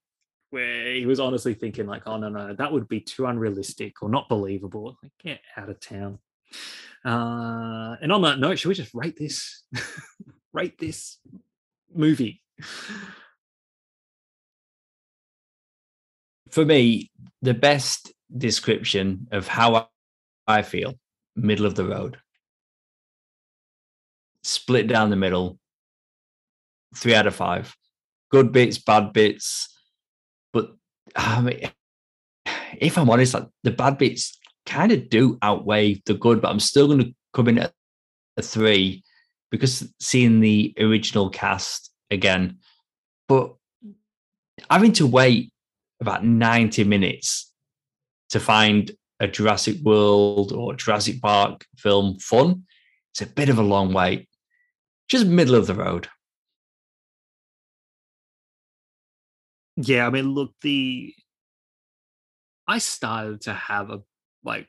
where 0.51 0.95
he 0.95 1.07
was 1.07 1.21
honestly 1.21 1.55
thinking 1.55 1.87
like, 1.87 2.03
oh 2.07 2.17
no, 2.17 2.29
no, 2.29 2.55
that 2.55 2.73
would 2.73 2.87
be 2.87 3.01
too 3.01 3.27
unrealistic 3.27 4.03
or 4.03 4.09
not 4.09 4.29
believable. 4.29 4.97
Like, 5.03 5.13
get 5.23 5.41
out 5.57 5.69
of 5.69 5.81
town. 5.81 6.19
Uh, 7.05 7.97
and 8.01 8.13
on 8.13 8.23
that 8.23 8.39
note, 8.39 8.59
should 8.59 8.69
we 8.69 8.75
just 8.75 8.95
rate 8.95 9.17
this? 9.19 9.65
rate 10.53 10.79
this 10.79 11.19
movie? 11.93 12.41
For 16.51 16.65
me, 16.65 17.11
the 17.43 17.55
best 17.55 18.14
description 18.37 19.29
of 19.31 19.49
how 19.49 19.89
I 20.47 20.63
feel. 20.63 20.95
Middle 21.37 21.67
of 21.67 21.75
the 21.75 21.85
road. 21.85 22.19
Split 24.43 24.87
down 24.87 25.11
the 25.11 25.17
middle. 25.17 25.59
Three 26.97 27.15
out 27.15 27.27
of 27.27 27.35
five. 27.35 27.75
Good 28.31 28.53
bits, 28.53 28.79
bad 28.79 29.13
bits. 29.13 29.69
But 30.53 30.75
I 31.17 31.41
mean, 31.41 31.71
if 32.79 32.99
I'm 32.99 33.11
honest, 33.11 33.35
like 33.35 33.49
the 33.63 33.71
bad 33.71 33.99
bits 33.99 34.39
kind 34.67 34.93
of 34.93 35.09
do 35.09 35.39
outweigh 35.43 36.03
the 36.07 36.15
good, 36.15 36.41
but 36.41 36.51
I'm 36.51 36.61
still 36.61 36.87
going 36.87 37.01
to 37.01 37.15
come 37.33 37.49
in 37.49 37.59
at 37.59 37.73
a 38.37 38.43
three 38.43 39.03
because 39.51 39.93
seeing 40.01 40.41
the 40.41 40.75
original 40.79 41.31
cast 41.31 41.91
again. 42.11 42.59
But 43.29 43.55
having 44.71 44.93
to 44.95 45.07
wait 45.07 45.53
about 46.01 46.25
90 46.25 46.85
minutes 46.85 47.53
to 48.35 48.41
find 48.41 48.91
a 49.21 49.29
Jurassic 49.29 49.77
World 49.85 50.51
or 50.51 50.75
Jurassic 50.75 51.23
Park 51.23 51.65
film 51.77 52.19
fun, 52.19 52.65
it's 53.13 53.23
a 53.23 53.27
bit 53.27 53.49
of 53.49 53.59
a 53.59 53.63
long 53.63 53.93
wait. 53.93 54.29
Just 55.09 55.25
middle 55.25 55.55
of 55.55 55.69
the 55.69 55.75
road. 55.75 56.09
Yeah, 59.77 60.05
I 60.05 60.11
mean, 60.11 60.33
look, 60.33 60.53
the 60.63 61.15
I 62.67 62.79
started 62.79 63.43
to 63.43 63.55
have 63.55 63.91
a 63.91 64.03
like 64.43 64.67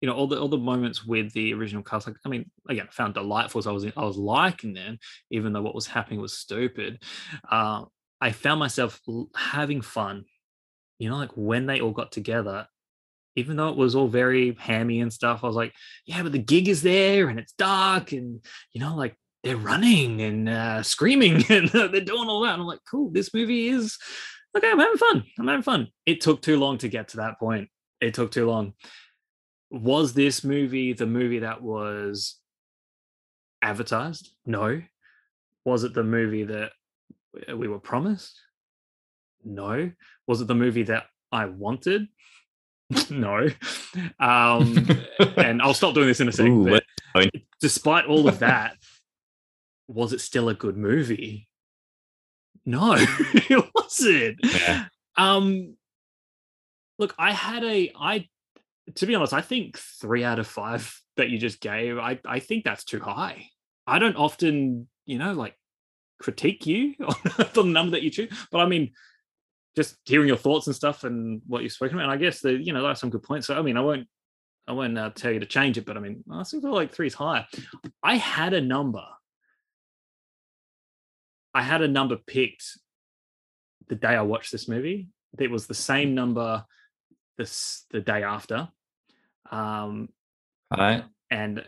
you 0.00 0.08
know 0.08 0.16
all 0.16 0.26
the 0.26 0.40
all 0.40 0.48
the 0.48 0.58
moments 0.58 1.06
with 1.06 1.32
the 1.34 1.54
original 1.54 1.82
cast 1.82 2.06
like 2.06 2.16
i 2.26 2.28
mean 2.28 2.50
again 2.68 2.86
I 2.90 2.92
found 2.92 3.14
delightful 3.14 3.58
as 3.58 3.66
i 3.66 3.72
was 3.72 3.86
i 3.86 4.04
was 4.04 4.18
liking 4.18 4.74
them 4.74 4.98
even 5.30 5.54
though 5.54 5.62
what 5.62 5.74
was 5.74 5.86
happening 5.86 6.20
was 6.20 6.36
stupid 6.36 7.02
uh, 7.50 7.84
i 8.20 8.32
found 8.32 8.60
myself 8.60 9.00
having 9.34 9.80
fun 9.80 10.26
you 10.98 11.08
know 11.08 11.16
like 11.16 11.32
when 11.34 11.66
they 11.66 11.80
all 11.80 11.92
got 11.92 12.12
together 12.12 12.66
even 13.36 13.56
though 13.56 13.68
it 13.68 13.76
was 13.76 13.94
all 13.94 14.08
very 14.08 14.56
hammy 14.58 15.00
and 15.00 15.12
stuff 15.12 15.42
i 15.42 15.46
was 15.46 15.56
like 15.56 15.72
yeah 16.06 16.22
but 16.22 16.32
the 16.32 16.38
gig 16.38 16.68
is 16.68 16.82
there 16.82 17.28
and 17.28 17.38
it's 17.38 17.54
dark 17.58 18.12
and 18.12 18.44
you 18.72 18.80
know 18.80 18.94
like 18.96 19.16
they're 19.42 19.56
running 19.56 20.22
and 20.22 20.48
uh, 20.48 20.82
screaming 20.82 21.44
and 21.50 21.68
they're 21.68 22.00
doing 22.00 22.28
all 22.28 22.42
that 22.42 22.54
and 22.54 22.62
i'm 22.62 22.68
like 22.68 22.80
cool 22.90 23.10
this 23.10 23.34
movie 23.34 23.68
is 23.68 23.98
okay 24.56 24.70
i'm 24.70 24.78
having 24.78 24.96
fun 24.96 25.24
i'm 25.38 25.48
having 25.48 25.62
fun 25.62 25.88
it 26.06 26.20
took 26.20 26.40
too 26.40 26.58
long 26.58 26.78
to 26.78 26.88
get 26.88 27.08
to 27.08 27.18
that 27.18 27.38
point 27.38 27.68
it 28.04 28.14
took 28.14 28.30
too 28.30 28.46
long. 28.46 28.74
Was 29.70 30.12
this 30.12 30.44
movie 30.44 30.92
the 30.92 31.06
movie 31.06 31.40
that 31.40 31.62
was 31.62 32.38
advertised? 33.62 34.30
No. 34.46 34.82
Was 35.64 35.84
it 35.84 35.94
the 35.94 36.04
movie 36.04 36.44
that 36.44 36.72
we 37.56 37.66
were 37.66 37.78
promised? 37.78 38.38
No. 39.44 39.90
Was 40.26 40.40
it 40.40 40.46
the 40.46 40.54
movie 40.54 40.84
that 40.84 41.04
I 41.30 41.46
wanted? 41.46 42.08
no. 43.10 43.48
Um, 44.18 44.88
and 45.36 45.62
I'll 45.62 45.74
stop 45.74 45.94
doing 45.94 46.08
this 46.08 46.20
in 46.20 46.28
a 46.28 46.32
second. 46.32 46.68
Ooh, 46.68 46.80
but 47.14 47.30
despite 47.60 48.06
all 48.06 48.28
of 48.28 48.40
that, 48.40 48.76
was 49.88 50.12
it 50.12 50.20
still 50.20 50.48
a 50.48 50.54
good 50.54 50.76
movie? 50.76 51.48
No, 52.66 52.96
it 52.98 53.70
wasn't. 53.74 54.38
Yeah. 54.42 54.86
Um, 55.16 55.76
Look, 56.98 57.14
I 57.18 57.32
had 57.32 57.64
a 57.64 57.92
I 57.98 58.28
to 58.96 59.06
be 59.06 59.14
honest, 59.14 59.32
I 59.32 59.40
think 59.40 59.78
three 59.78 60.24
out 60.24 60.38
of 60.38 60.46
five 60.46 61.00
that 61.16 61.30
you 61.30 61.38
just 61.38 61.60
gave, 61.60 61.98
I, 61.98 62.18
I 62.24 62.38
think 62.38 62.64
that's 62.64 62.84
too 62.84 63.00
high. 63.00 63.46
I 63.86 63.98
don't 63.98 64.16
often, 64.16 64.88
you 65.06 65.18
know, 65.18 65.32
like 65.32 65.56
critique 66.20 66.66
you 66.66 66.94
on 67.00 67.14
the 67.54 67.62
number 67.64 67.92
that 67.92 68.02
you 68.02 68.10
choose, 68.10 68.30
but 68.50 68.58
I 68.58 68.66
mean, 68.66 68.92
just 69.76 69.96
hearing 70.04 70.28
your 70.28 70.36
thoughts 70.36 70.66
and 70.66 70.76
stuff 70.76 71.04
and 71.04 71.42
what 71.46 71.62
you've 71.62 71.72
spoken 71.72 71.96
about. 71.96 72.04
And 72.04 72.12
I 72.12 72.16
guess 72.16 72.40
the, 72.40 72.52
you 72.52 72.72
know, 72.72 72.82
there 72.82 72.90
are 72.90 72.96
some 72.96 73.10
good 73.10 73.22
points. 73.22 73.46
So 73.46 73.58
I 73.58 73.62
mean, 73.62 73.76
I 73.76 73.80
won't, 73.80 74.06
I 74.66 74.72
won't 74.72 74.96
uh, 74.96 75.10
tell 75.10 75.32
you 75.32 75.40
to 75.40 75.46
change 75.46 75.76
it, 75.76 75.84
but 75.84 75.96
I 75.96 76.00
mean, 76.00 76.24
I 76.30 76.42
think 76.44 76.64
like 76.64 76.92
three 76.92 77.08
is 77.08 77.14
higher. 77.14 77.46
I 78.02 78.16
had 78.16 78.54
a 78.54 78.60
number. 78.60 79.04
I 81.52 81.62
had 81.62 81.82
a 81.82 81.88
number 81.88 82.16
picked 82.16 82.64
the 83.88 83.94
day 83.94 84.08
I 84.08 84.22
watched 84.22 84.52
this 84.52 84.68
movie. 84.68 85.08
It 85.38 85.50
was 85.50 85.66
the 85.66 85.74
same 85.74 86.14
number 86.14 86.64
this 87.36 87.84
the 87.90 88.00
day 88.00 88.22
after. 88.22 88.68
Um, 89.50 90.08
All 90.70 90.78
right. 90.78 91.04
And 91.30 91.64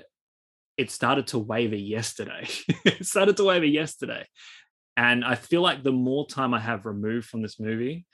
it 0.77 0.91
started 0.91 1.29
to 1.29 1.39
waver 1.39 1.77
yesterday. 1.77 2.47
it 2.85 3.05
started 3.05 3.37
to 3.39 3.45
waver 3.45 3.65
yesterday. 3.65 4.27
And 4.97 5.25
I 5.25 5.35
feel 5.35 5.61
like 5.61 5.83
the 5.83 5.93
more 5.93 6.27
time 6.27 6.55
I 6.55 6.61
have 6.61 6.87
removed 6.87 7.27
from 7.29 7.43
this 7.43 7.61
movie, 7.61 8.07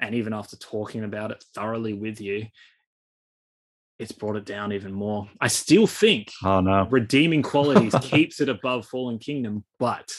and 0.00 0.14
even 0.14 0.32
after 0.32 0.56
talking 0.56 1.04
about 1.04 1.30
it 1.30 1.44
thoroughly 1.54 1.92
with 1.92 2.20
you, 2.20 2.46
it's 3.98 4.12
brought 4.12 4.36
it 4.36 4.44
down 4.44 4.72
even 4.72 4.92
more. 4.92 5.28
I 5.40 5.46
still 5.48 5.86
think 5.86 6.32
oh, 6.44 6.60
no. 6.60 6.86
redeeming 6.90 7.42
qualities 7.42 7.94
keeps 8.02 8.40
it 8.40 8.48
above 8.48 8.86
Fallen 8.86 9.18
Kingdom, 9.18 9.64
but 9.78 10.10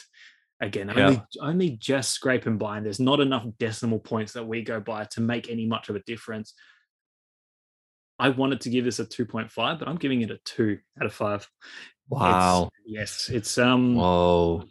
again, 0.61 0.91
yeah. 0.95 1.05
only 1.05 1.21
only 1.41 1.69
just 1.71 2.11
scraping 2.11 2.57
by, 2.57 2.77
and 2.77 2.85
there's 2.85 2.99
not 2.99 3.19
enough 3.19 3.45
decimal 3.59 3.99
points 3.99 4.33
that 4.33 4.47
we 4.47 4.61
go 4.61 4.79
by 4.79 5.05
to 5.11 5.21
make 5.21 5.49
any 5.49 5.65
much 5.65 5.89
of 5.89 5.95
a 5.95 6.01
difference. 6.01 6.53
I 8.17 8.29
wanted 8.29 8.61
to 8.61 8.69
give 8.69 8.85
this 8.85 8.99
a 8.99 9.05
2.5, 9.05 9.53
but 9.77 9.89
I'm 9.89 9.97
giving 9.97 10.21
it 10.21 10.31
a 10.31 10.39
two 10.45 10.79
out 10.99 11.05
of 11.05 11.13
five. 11.13 11.49
Wow. 12.07 12.69
It's, 12.85 13.27
yes. 13.29 13.29
It's 13.29 13.57
um 13.57 13.95
whoa. 13.95 14.63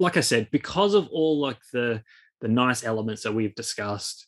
Like 0.00 0.16
I 0.16 0.20
said, 0.20 0.50
because 0.50 0.94
of 0.94 1.08
all 1.08 1.38
like 1.38 1.58
the 1.72 2.02
the 2.40 2.48
nice 2.48 2.82
elements 2.84 3.22
that 3.22 3.34
we've 3.34 3.54
discussed, 3.54 4.26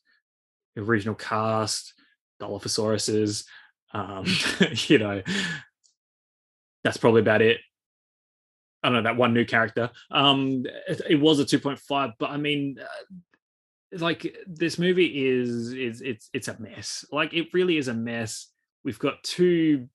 the 0.77 0.82
original 0.82 1.15
cast, 1.15 1.94
Dilophosauruses, 2.40 3.44
um, 3.93 4.27
you 4.86 4.99
know, 4.99 5.23
that's 6.85 6.99
probably 6.99 7.23
about 7.23 7.43
it. 7.43 7.59
I 8.82 8.89
don't 8.89 9.03
know 9.03 9.11
that 9.11 9.16
one 9.16 9.32
new 9.32 9.44
character. 9.44 9.90
Um, 10.11 10.66
it, 10.89 11.01
it 11.09 11.20
was 11.20 11.40
a 11.40 11.44
2.5, 11.44 12.12
but 12.19 12.31
I 12.31 12.36
mean, 12.36 12.78
uh, 12.81 13.15
like 13.99 14.36
this 14.47 14.78
movie 14.78 15.28
is 15.28 15.73
is 15.73 16.01
it's 16.01 16.31
it's 16.32 16.49
a 16.49 16.59
mess 16.59 17.05
like 17.12 17.35
it 17.35 17.53
really 17.53 17.77
is 17.77 17.89
a 17.89 17.94
mess 17.94 18.49
we've 18.85 18.99
got 18.99 19.23
two 19.23 19.89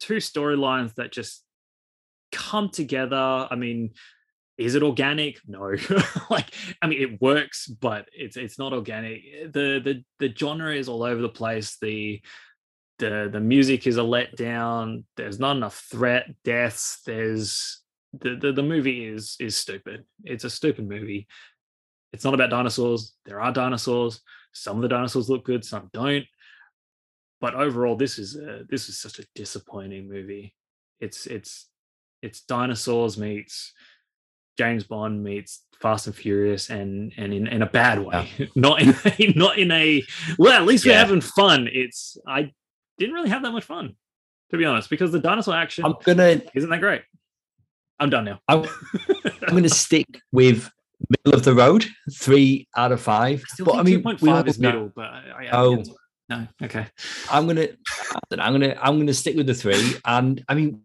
two 0.00 0.16
storylines 0.16 0.94
that 0.94 1.12
just 1.12 1.44
come 2.32 2.70
together 2.70 3.46
i 3.50 3.54
mean 3.54 3.90
is 4.58 4.74
it 4.74 4.82
organic 4.82 5.40
no 5.46 5.74
like 6.30 6.52
i 6.82 6.86
mean 6.86 7.00
it 7.00 7.20
works 7.20 7.66
but 7.66 8.08
it's 8.12 8.36
it's 8.36 8.58
not 8.58 8.72
organic 8.72 9.22
the 9.52 9.80
the 9.82 10.04
the 10.18 10.34
genre 10.34 10.74
is 10.74 10.88
all 10.88 11.02
over 11.02 11.22
the 11.22 11.28
place 11.28 11.78
the 11.80 12.20
the 12.98 13.28
the 13.32 13.40
music 13.40 13.86
is 13.86 13.96
a 13.96 14.00
letdown 14.00 15.04
there's 15.16 15.38
not 15.38 15.56
enough 15.56 15.86
threat 15.90 16.26
deaths 16.44 17.00
there's 17.06 17.82
the, 18.20 18.36
the 18.36 18.52
the 18.52 18.62
movie 18.62 19.04
is 19.06 19.36
is 19.38 19.56
stupid 19.56 20.04
it's 20.24 20.44
a 20.44 20.50
stupid 20.50 20.88
movie 20.88 21.28
it's 22.12 22.24
not 22.24 22.34
about 22.34 22.50
dinosaurs. 22.50 23.14
There 23.26 23.40
are 23.40 23.52
dinosaurs. 23.52 24.20
Some 24.52 24.76
of 24.76 24.82
the 24.82 24.88
dinosaurs 24.88 25.28
look 25.28 25.44
good, 25.44 25.64
some 25.64 25.90
don't. 25.92 26.24
But 27.40 27.54
overall, 27.54 27.96
this 27.96 28.18
is 28.18 28.36
a, 28.36 28.64
this 28.68 28.88
is 28.88 28.98
such 28.98 29.18
a 29.18 29.26
disappointing 29.34 30.08
movie. 30.08 30.54
It's 31.00 31.26
it's 31.26 31.68
it's 32.22 32.40
dinosaurs 32.40 33.16
meets 33.16 33.72
James 34.58 34.84
Bond 34.84 35.22
meets 35.22 35.62
Fast 35.80 36.06
and 36.06 36.16
Furious, 36.16 36.68
and 36.68 37.12
and 37.16 37.32
in, 37.32 37.46
in 37.46 37.62
a 37.62 37.66
bad 37.66 38.00
way, 38.00 38.28
yeah. 38.36 38.46
not 38.56 38.82
in 38.82 38.90
a, 38.90 39.32
not 39.36 39.58
in 39.58 39.70
a 39.70 40.02
well. 40.38 40.60
At 40.60 40.66
least 40.66 40.84
we're 40.84 40.94
having 40.94 41.20
fun. 41.20 41.68
It's 41.72 42.18
I 42.26 42.52
didn't 42.98 43.14
really 43.14 43.30
have 43.30 43.42
that 43.42 43.52
much 43.52 43.64
fun, 43.64 43.94
to 44.50 44.56
be 44.58 44.64
honest, 44.64 44.90
because 44.90 45.12
the 45.12 45.20
dinosaur 45.20 45.54
action 45.54 45.84
I'm 45.84 45.94
gonna 46.04 46.42
isn't 46.54 46.68
that 46.68 46.80
great. 46.80 47.02
I'm 48.00 48.10
done 48.10 48.24
now. 48.24 48.40
I'm, 48.48 48.64
I'm 49.24 49.50
going 49.50 49.62
to 49.64 49.68
stick 49.68 50.06
with 50.30 50.70
middle 51.08 51.36
of 51.36 51.44
the 51.44 51.54
road, 51.54 51.84
three 52.12 52.68
out 52.76 52.92
of 52.92 53.00
five. 53.00 53.42
I 53.60 53.64
but 53.64 53.76
I 53.76 53.82
mean, 53.82 54.02
2.5 54.02 54.46
is 54.46 54.58
middle, 54.58 54.92
but 54.94 55.06
I, 55.06 55.46
I 55.46 55.48
oh, 55.52 55.82
no, 56.28 56.46
okay. 56.62 56.86
I'm 57.30 57.46
gonna, 57.46 57.68
I'm 58.32 58.52
gonna, 58.52 58.76
I'm 58.80 58.98
gonna 58.98 59.14
stick 59.14 59.36
with 59.36 59.46
the 59.46 59.54
three. 59.54 59.94
And 60.04 60.44
I 60.48 60.54
mean, 60.54 60.82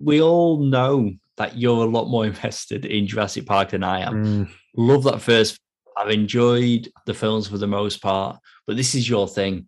we 0.00 0.22
all 0.22 0.58
know 0.58 1.12
that 1.40 1.56
you're 1.56 1.84
a 1.84 1.90
lot 1.90 2.08
more 2.08 2.26
invested 2.32 2.84
in 2.84 3.06
Jurassic 3.06 3.46
Park 3.46 3.70
than 3.70 3.82
I 3.82 4.00
am. 4.00 4.24
Mm. 4.24 4.50
Love 4.76 5.04
that 5.04 5.22
first. 5.22 5.58
I've 5.96 6.10
enjoyed 6.10 6.88
the 7.06 7.14
films 7.14 7.48
for 7.48 7.58
the 7.58 7.66
most 7.66 8.00
part, 8.02 8.38
but 8.66 8.76
this 8.76 8.94
is 8.94 9.08
your 9.08 9.26
thing, 9.26 9.66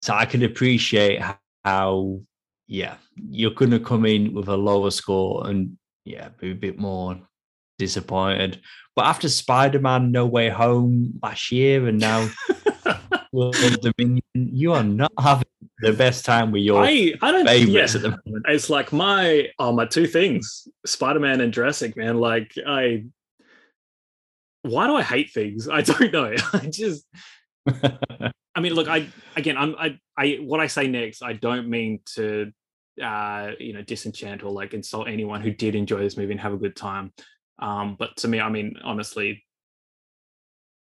so 0.00 0.14
I 0.14 0.24
can 0.24 0.42
appreciate 0.44 1.20
how, 1.64 2.20
yeah, 2.66 2.94
you're 3.16 3.50
gonna 3.50 3.78
come 3.78 4.06
in 4.06 4.32
with 4.32 4.48
a 4.48 4.56
lower 4.56 4.90
score 4.90 5.46
and 5.48 5.76
yeah, 6.04 6.28
be 6.40 6.52
a 6.52 6.54
bit 6.54 6.78
more 6.78 7.20
disappointed. 7.78 8.60
But 8.96 9.06
after 9.06 9.28
Spider 9.28 9.80
Man 9.80 10.12
No 10.12 10.26
Way 10.26 10.50
Home 10.50 11.18
last 11.22 11.52
year 11.52 11.86
and 11.86 11.98
now 11.98 12.28
World 13.32 13.56
Dominion, 13.80 14.22
you 14.34 14.72
are 14.72 14.84
not 14.84 15.12
having 15.18 15.46
the 15.80 15.92
best 15.92 16.24
time 16.24 16.52
with 16.52 16.62
your 16.62 16.84
I, 16.84 17.14
I 17.20 17.32
don't, 17.32 17.46
favorites 17.46 17.94
yeah. 17.94 17.98
at 17.98 18.02
the 18.02 18.10
moment. 18.10 18.46
It's 18.48 18.70
like 18.70 18.92
my 18.92 19.48
oh 19.58 19.72
my 19.72 19.86
two 19.86 20.06
things, 20.06 20.68
Spider 20.86 21.20
Man 21.20 21.40
and 21.40 21.52
Jurassic, 21.52 21.96
man. 21.96 22.18
Like 22.18 22.52
I 22.66 23.04
why 24.62 24.86
do 24.86 24.94
I 24.94 25.02
hate 25.02 25.32
things? 25.32 25.68
I 25.68 25.80
don't 25.82 26.12
know. 26.12 26.34
I 26.52 26.68
just 26.70 27.06
I 28.54 28.60
mean, 28.60 28.74
look, 28.74 28.88
I 28.88 29.08
again, 29.36 29.56
I'm 29.56 29.74
I, 29.78 29.98
I 30.16 30.38
what 30.42 30.60
I 30.60 30.66
say 30.66 30.86
next. 30.86 31.22
I 31.22 31.32
don't 31.32 31.68
mean 31.68 32.00
to, 32.14 32.52
uh, 33.02 33.52
you 33.58 33.72
know, 33.72 33.82
disenchant 33.82 34.42
or 34.42 34.50
like 34.50 34.74
insult 34.74 35.08
anyone 35.08 35.40
who 35.40 35.52
did 35.52 35.74
enjoy 35.74 36.00
this 36.00 36.16
movie 36.16 36.32
and 36.32 36.40
have 36.40 36.52
a 36.52 36.58
good 36.58 36.76
time. 36.76 37.12
Um, 37.58 37.96
but 37.98 38.16
to 38.18 38.28
me, 38.28 38.40
I 38.40 38.50
mean, 38.50 38.74
honestly, 38.84 39.44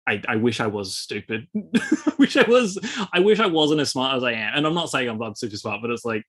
I, 0.07 0.21
I 0.27 0.37
wish 0.37 0.59
I 0.59 0.67
was 0.67 0.95
stupid. 0.95 1.47
I 1.55 2.13
wish 2.17 2.37
I 2.37 2.47
was. 2.47 2.79
I 3.11 3.19
wish 3.19 3.39
I 3.39 3.45
wasn't 3.45 3.81
as 3.81 3.89
smart 3.89 4.15
as 4.15 4.23
I 4.23 4.31
am. 4.31 4.53
And 4.55 4.65
I'm 4.65 4.73
not 4.73 4.89
saying 4.89 5.09
I'm, 5.09 5.21
I'm 5.21 5.35
super 5.35 5.57
smart, 5.57 5.81
but 5.81 5.91
it's 5.91 6.05
like 6.05 6.23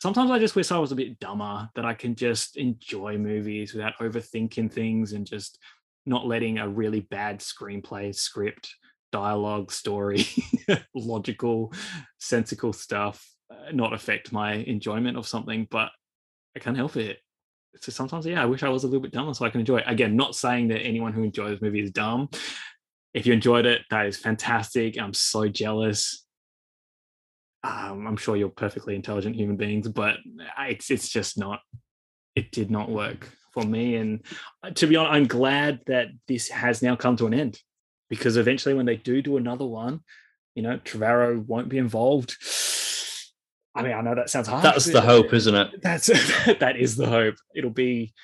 sometimes 0.00 0.30
I 0.30 0.38
just 0.38 0.56
wish 0.56 0.72
I 0.72 0.78
was 0.78 0.92
a 0.92 0.96
bit 0.96 1.20
dumber. 1.20 1.68
That 1.74 1.84
I 1.84 1.92
can 1.92 2.14
just 2.14 2.56
enjoy 2.56 3.18
movies 3.18 3.74
without 3.74 3.98
overthinking 3.98 4.72
things 4.72 5.12
and 5.12 5.26
just 5.26 5.58
not 6.06 6.26
letting 6.26 6.58
a 6.58 6.68
really 6.68 7.00
bad 7.00 7.40
screenplay, 7.40 8.14
script, 8.14 8.74
dialogue, 9.12 9.70
story, 9.70 10.24
logical, 10.94 11.72
sensical 12.18 12.72
stuff 12.72 13.24
uh, 13.50 13.72
not 13.72 13.92
affect 13.92 14.32
my 14.32 14.54
enjoyment 14.54 15.18
of 15.18 15.28
something. 15.28 15.68
But 15.70 15.90
I 16.56 16.60
can't 16.60 16.78
help 16.78 16.96
it. 16.96 17.18
So 17.76 17.92
sometimes, 17.92 18.24
yeah, 18.24 18.42
I 18.42 18.46
wish 18.46 18.62
I 18.62 18.70
was 18.70 18.84
a 18.84 18.86
little 18.86 19.02
bit 19.02 19.12
dumber 19.12 19.34
so 19.34 19.44
I 19.44 19.50
can 19.50 19.60
enjoy 19.60 19.76
it. 19.78 19.84
Again, 19.86 20.16
not 20.16 20.34
saying 20.34 20.68
that 20.68 20.80
anyone 20.80 21.12
who 21.12 21.22
enjoys 21.22 21.50
this 21.50 21.62
movie 21.62 21.82
is 21.82 21.90
dumb 21.90 22.30
if 23.18 23.26
you 23.26 23.32
enjoyed 23.32 23.66
it, 23.66 23.82
that 23.90 24.06
is 24.06 24.16
fantastic. 24.16 24.98
I'm 24.98 25.14
so 25.14 25.48
jealous. 25.48 26.24
Um, 27.64 28.06
I'm 28.06 28.16
sure 28.16 28.36
you're 28.36 28.48
perfectly 28.48 28.94
intelligent 28.94 29.34
human 29.34 29.56
beings, 29.56 29.88
but 29.88 30.16
it's 30.60 30.90
it's 30.90 31.08
just 31.08 31.36
not. 31.36 31.60
It 32.36 32.52
did 32.52 32.70
not 32.70 32.88
work 32.88 33.28
for 33.52 33.64
me, 33.64 33.96
and 33.96 34.24
uh, 34.62 34.70
to 34.70 34.86
be 34.86 34.94
honest, 34.94 35.12
I'm 35.12 35.26
glad 35.26 35.80
that 35.86 36.08
this 36.28 36.48
has 36.50 36.82
now 36.82 36.94
come 36.94 37.16
to 37.16 37.26
an 37.26 37.34
end, 37.34 37.60
because 38.08 38.36
eventually, 38.36 38.74
when 38.74 38.86
they 38.86 38.96
do 38.96 39.20
do 39.20 39.36
another 39.36 39.66
one, 39.66 40.00
you 40.54 40.62
know, 40.62 40.78
Trevorrow 40.78 41.44
won't 41.44 41.68
be 41.68 41.78
involved. 41.78 42.36
I 43.74 43.82
mean, 43.82 43.92
I 43.92 44.00
know 44.00 44.14
that 44.14 44.30
sounds 44.30 44.46
hard. 44.46 44.64
That's 44.64 44.86
the 44.86 45.00
hope, 45.00 45.34
isn't 45.34 45.54
it? 45.54 45.82
That's 45.82 46.06
that 46.60 46.76
is 46.78 46.96
the 46.96 47.08
hope. 47.08 47.34
It'll 47.56 47.70
be 47.70 48.14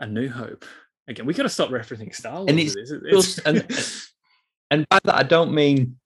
a 0.00 0.06
new 0.06 0.30
hope. 0.30 0.64
Again, 1.06 1.26
we 1.26 1.34
got 1.34 1.44
to 1.44 1.48
stop 1.50 1.70
referencing 1.70 2.14
Star 2.14 2.36
Wars. 2.36 2.48
And 2.48 2.60
it's, 2.60 2.74
it's 2.76 3.38
and, 3.38 3.66
and 4.70 4.88
by 4.88 4.98
that 5.04 5.14
I 5.14 5.22
don't 5.22 5.52
mean 5.52 5.96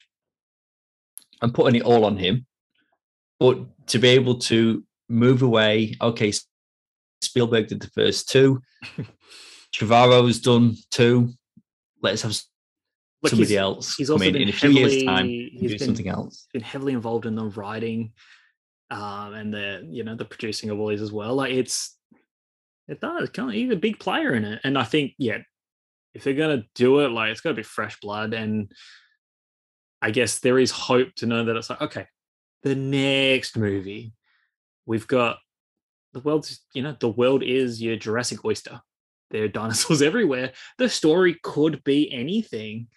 I'm 1.41 1.53
putting 1.53 1.75
it 1.75 1.85
all 1.85 2.05
on 2.05 2.17
him, 2.17 2.47
but 3.41 3.59
to 3.89 3.99
be 3.99 4.09
able 4.09 4.39
to 4.39 4.85
move 5.09 5.43
away. 5.43 5.95
Okay, 6.01 6.33
Spielberg 7.21 7.69
did 7.69 7.81
the 7.81 7.91
first 7.91 8.29
two. 8.29 8.63
Trevorrow's 9.73 10.41
done 10.41 10.77
two. 10.91 11.33
Let's 12.03 12.23
have 12.23 12.39
Look, 13.23 13.31
somebody 13.31 13.51
he's, 13.51 13.57
else 13.57 13.97
he's 13.97 14.09
come 14.09 14.23
in 14.23 14.37
in 14.37 14.49
a 14.49 14.53
few 14.53 14.71
heavily, 14.71 14.95
years' 14.95 15.05
time 15.05 15.27
do 15.27 15.69
been, 15.69 15.79
something 15.79 16.09
else. 16.09 16.47
Been 16.53 16.63
heavily 16.63 16.93
involved 16.93 17.27
in 17.27 17.35
the 17.35 17.45
writing 17.45 18.13
um, 18.91 19.35
and 19.35 19.55
the 19.55 19.87
you 19.89 20.05
know 20.05 20.15
the 20.15 20.25
producing 20.25 20.71
of 20.71 20.79
all 20.79 20.89
these 20.89 21.03
as 21.03 21.13
well. 21.13 21.35
Like 21.35 21.53
it's 21.53 21.97
it 22.89 23.01
does. 23.01 23.31
He's 23.53 23.71
a 23.71 23.77
big 23.77 23.99
player 23.99 24.35
in 24.35 24.45
it, 24.45 24.61
and 24.65 24.77
I 24.77 24.85
think 24.85 25.15
yeah, 25.19 25.39
if 26.15 26.25
they're 26.25 26.35
gonna 26.35 26.65
do 26.75 27.01
it, 27.01 27.09
like 27.09 27.31
it's 27.31 27.41
gotta 27.41 27.55
be 27.55 27.63
fresh 27.63 27.99
blood. 28.01 28.35
And 28.35 28.73
I 30.01 30.11
guess 30.11 30.41
there 30.41 30.59
is 30.59 30.71
hope 30.71 31.15
to 31.17 31.27
know 31.27 31.45
that 31.45 31.57
it's 31.57 31.71
like, 31.71 31.81
okay, 31.81 32.07
the 32.63 32.75
next 32.75 33.57
movie, 33.57 34.13
we've 34.87 35.07
got 35.07 35.39
the 36.13 36.21
world's, 36.21 36.61
you 36.75 36.83
know, 36.83 36.97
the 36.99 37.09
world 37.09 37.43
is 37.43 37.83
your 37.83 37.97
Jurassic 37.97 38.45
oyster. 38.45 38.81
There 39.31 39.45
are 39.45 39.49
dinosaurs 39.49 40.03
everywhere. 40.03 40.53
The 40.79 40.89
story 40.89 41.39
could 41.43 41.83
be 41.85 42.13
anything. 42.13 42.89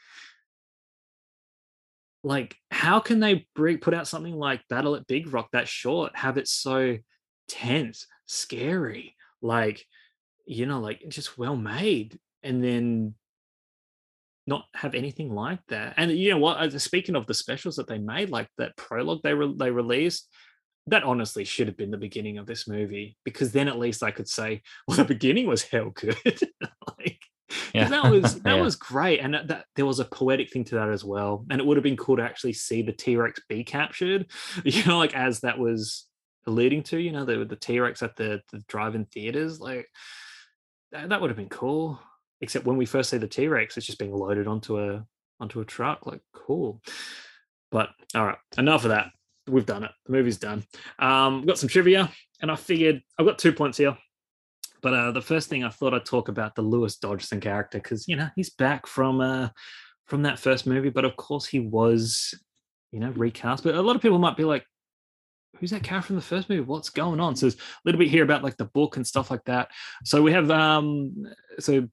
Like, 2.24 2.56
how 2.72 3.00
can 3.00 3.20
they 3.20 3.48
bring, 3.56 3.78
put 3.78 3.94
out 3.94 4.08
something 4.08 4.36
like 4.36 4.68
Battle 4.68 4.96
at 4.96 5.08
Big 5.08 5.32
Rock 5.32 5.50
that 5.54 5.68
short, 5.68 6.16
have 6.16 6.38
it 6.38 6.48
so 6.48 6.98
tense, 7.48 8.08
scary, 8.26 9.16
like, 9.42 9.86
you 10.46 10.66
know, 10.66 10.80
like 10.80 11.04
just 11.08 11.38
well 11.38 11.56
made? 11.56 12.20
And 12.46 12.64
then 12.64 13.16
not 14.48 14.66
have 14.76 14.96
anything 14.96 15.34
like 15.34 15.60
that. 15.70 15.96
And 15.98 16.12
you 16.12 16.30
know 16.30 16.38
what? 16.38 16.58
Uh, 16.58 16.80
speaking 16.80 17.16
of 17.16 17.26
the 17.26 17.34
specials 17.34 17.76
that 17.76 17.88
they 17.88 17.98
made, 17.98 18.30
like 18.30 18.48
that 18.58 18.78
prologue 18.78 19.22
they 19.24 19.34
re- 19.34 19.56
they 19.58 19.72
released, 19.72 20.30
that 20.88 21.04
honestly 21.04 21.44
should 21.44 21.68
have 21.68 21.78
been 21.78 21.92
the 21.92 21.98
beginning 21.98 22.38
of 22.38 22.46
this 22.46 22.68
movie 22.68 23.18
because 23.24 23.52
then 23.52 23.68
at 23.68 23.80
least 23.80 24.04
I 24.04 24.12
could 24.12 24.30
say, 24.30 24.62
well, 24.88 24.98
the 24.98 25.06
beginning 25.06 25.48
was 25.48 25.64
hell 25.64 25.90
good. 25.90 26.18
like, 27.00 27.20
yeah. 27.74 27.90
that 27.90 28.12
was 28.12 28.42
that 28.42 28.58
yeah. 28.58 28.62
was 28.62 28.76
great, 28.76 29.20
and 29.20 29.34
that, 29.34 29.48
that, 29.48 29.66
there 29.76 29.86
was 29.86 30.00
a 30.00 30.06
poetic 30.06 30.52
thing 30.52 30.64
to 30.66 30.76
that 30.76 30.90
as 30.90 31.04
well. 31.04 31.46
And 31.50 31.60
it 31.60 31.66
would 31.66 31.78
have 31.78 31.84
been 31.84 31.98
cool 31.98 32.18
to 32.18 32.24
actually 32.24 32.54
see 32.54 32.82
the 32.82 32.94
T 32.94 33.16
Rex 33.16 33.42
be 33.50 33.64
captured, 33.64 34.28
you 34.64 34.86
know, 34.86 35.00
like 35.00 35.16
as 35.16 35.40
that 35.42 35.58
was 35.58 36.06
alluding 36.48 36.84
to, 36.84 37.00
you 37.00 37.12
know, 37.12 37.26
the 37.26 37.46
the 37.46 37.56
T 37.56 37.80
Rex 37.80 38.04
at 38.04 38.16
the 38.16 38.42
the 38.52 38.60
drive-in 38.68 39.06
theaters, 39.06 39.60
like 39.60 39.88
that, 40.92 41.10
that 41.10 41.20
would 41.20 41.32
have 41.32 41.38
been 41.38 41.50
cool 41.50 42.00
except 42.42 42.66
when 42.66 42.78
we 42.78 42.86
first 42.86 43.10
see 43.10 43.18
the 43.18 43.28
T-Rex, 43.28 43.78
it's 43.78 43.86
just 43.86 44.00
being 44.00 44.14
loaded 44.16 44.48
onto 44.48 44.80
a 44.80 45.06
onto 45.40 45.62
a 45.62 45.66
truck. 45.66 46.06
Like, 46.06 46.22
cool. 46.34 46.82
But 47.72 47.90
all 48.14 48.26
right, 48.26 48.38
enough 48.58 48.86
of 48.86 48.90
that. 48.90 49.12
We've 49.48 49.66
done 49.66 49.84
it. 49.84 49.92
The 50.06 50.12
movie's 50.12 50.38
done. 50.38 50.64
Um, 50.98 51.38
we've 51.38 51.48
got 51.48 51.60
some 51.60 51.70
trivia, 51.70 52.12
and 52.42 52.52
I 52.52 52.56
figured 52.56 53.02
I've 53.20 53.26
got 53.26 53.38
two 53.38 53.54
points 53.54 53.78
here. 53.78 53.98
But 54.82 54.94
uh, 54.94 55.12
the 55.12 55.22
first 55.22 55.50
thing 55.50 55.64
I 55.64 55.70
thought 55.70 55.94
I'd 55.94 56.06
talk 56.06 56.30
about 56.30 56.56
the 56.56 56.62
Lewis 56.62 56.98
Dodgson 56.98 57.40
character 57.40 57.80
because 57.80 58.08
you 58.08 58.16
know 58.16 58.30
he's 58.36 58.50
back 58.50 58.88
from 58.88 59.22
uh, 59.22 59.50
from 60.06 60.24
that 60.24 60.40
first 60.40 60.68
movie, 60.68 60.90
but 60.90 61.06
of 61.06 61.16
course 61.16 61.46
he 61.46 61.60
was 61.60 62.34
you 62.92 63.00
know 63.00 63.12
recast. 63.12 63.64
But 63.64 63.76
a 63.76 63.82
lot 63.82 63.96
of 63.96 64.02
people 64.02 64.20
might 64.20 64.38
be 64.38 64.44
like, 64.44 64.66
who's 65.60 65.72
that 65.72 65.84
character 65.84 66.08
from 66.08 66.16
the 66.18 66.22
first 66.22 66.50
movie? 66.50 66.62
What's 66.62 66.90
going 66.90 67.20
on? 67.20 67.36
So 67.36 67.46
there's 67.46 67.56
a 67.56 67.60
little 67.86 68.00
bit 68.00 68.10
here 68.10 68.24
about 68.24 68.44
like 68.44 68.58
the 68.58 68.66
book 68.66 68.98
and 68.98 69.06
stuff 69.06 69.32
like 69.32 69.44
that. 69.46 69.70
So 70.04 70.22
we 70.22 70.32
have 70.34 70.52
um 70.52 71.26
so 71.60 71.88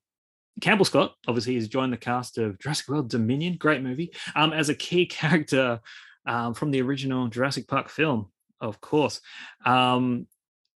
Campbell 0.60 0.84
Scott 0.84 1.14
obviously 1.26 1.54
has 1.54 1.68
joined 1.68 1.92
the 1.92 1.98
cast 1.98 2.38
of 2.38 2.58
Jurassic 2.58 2.88
World 2.88 3.10
Dominion, 3.10 3.56
great 3.56 3.82
movie, 3.82 4.12
um, 4.36 4.52
as 4.52 4.68
a 4.68 4.74
key 4.74 5.06
character 5.20 5.80
um, 6.26 6.54
from 6.54 6.70
the 6.70 6.82
original 6.82 7.28
Jurassic 7.28 7.66
Park 7.66 7.88
film, 7.88 8.30
of 8.60 8.80
course. 8.80 9.20
Um, 9.64 10.26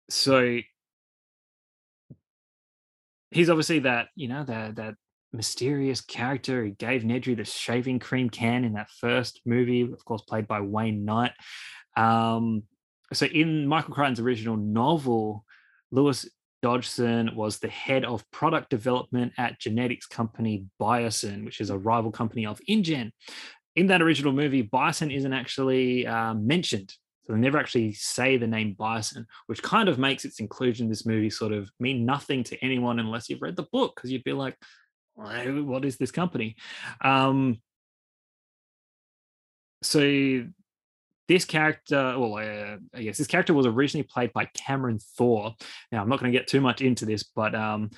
so 0.09 0.59
he's 3.31 3.49
obviously 3.49 3.79
that 3.79 4.07
you 4.15 4.27
know 4.27 4.43
that 4.43 4.75
that 4.75 4.95
mysterious 5.35 6.01
character. 6.01 6.63
He 6.63 6.71
gave 6.71 7.03
Nedry 7.03 7.35
the 7.35 7.45
shaving 7.45 7.99
cream 7.99 8.29
can 8.29 8.63
in 8.63 8.73
that 8.73 8.89
first 8.89 9.41
movie, 9.45 9.81
of 9.81 10.03
course, 10.05 10.21
played 10.21 10.47
by 10.47 10.61
Wayne 10.61 11.05
Knight. 11.05 11.31
Um, 11.95 12.63
so 13.13 13.25
in 13.27 13.67
Michael 13.67 13.93
Crichton's 13.93 14.19
original 14.19 14.57
novel, 14.57 15.45
Lewis 15.91 16.27
Dodgson 16.65 17.35
was 17.35 17.59
the 17.59 17.67
head 17.67 18.03
of 18.05 18.23
product 18.31 18.71
development 18.71 19.33
at 19.37 19.59
genetics 19.59 20.07
company 20.07 20.65
Biosyn, 20.81 21.45
which 21.45 21.61
is 21.61 21.69
a 21.69 21.77
rival 21.77 22.11
company 22.11 22.47
of 22.47 22.59
InGen. 22.67 23.11
In 23.75 23.85
that 23.85 24.01
original 24.01 24.33
movie, 24.33 24.63
Biosyn 24.63 25.15
isn't 25.15 25.31
actually 25.31 26.07
uh, 26.07 26.33
mentioned. 26.33 26.91
So 27.21 27.33
they 27.33 27.39
never 27.39 27.59
actually 27.59 27.93
say 27.93 28.37
the 28.37 28.47
name 28.47 28.75
Biosyn, 28.79 29.25
which 29.45 29.61
kind 29.61 29.87
of 29.87 29.99
makes 29.99 30.25
its 30.25 30.39
inclusion 30.39 30.85
in 30.85 30.89
this 30.89 31.05
movie 31.05 31.29
sort 31.29 31.53
of 31.53 31.69
mean 31.79 32.03
nothing 32.03 32.43
to 32.45 32.57
anyone 32.65 32.97
unless 32.97 33.29
you've 33.29 33.43
read 33.43 33.57
the 33.57 33.67
book, 33.71 33.93
because 33.95 34.11
you'd 34.11 34.23
be 34.23 34.33
like, 34.33 34.57
what 35.13 35.85
is 35.85 35.97
this 35.97 36.09
company? 36.09 36.55
Um, 36.99 37.61
so 39.83 39.99
this 41.27 41.45
character, 41.45 42.17
well, 42.17 42.35
uh, 42.35 42.77
I 42.93 43.03
guess 43.03 43.17
this 43.17 43.27
character 43.27 43.53
was 43.53 43.65
originally 43.65 44.03
played 44.03 44.31
by 44.33 44.45
Cameron 44.45 44.99
Thor. 45.17 45.55
Now, 45.91 46.01
I'm 46.01 46.09
not 46.09 46.19
going 46.19 46.31
to 46.31 46.37
get 46.37 46.47
too 46.47 46.61
much 46.61 46.81
into 46.81 47.05
this, 47.05 47.23
but 47.23 47.55
um, 47.55 47.89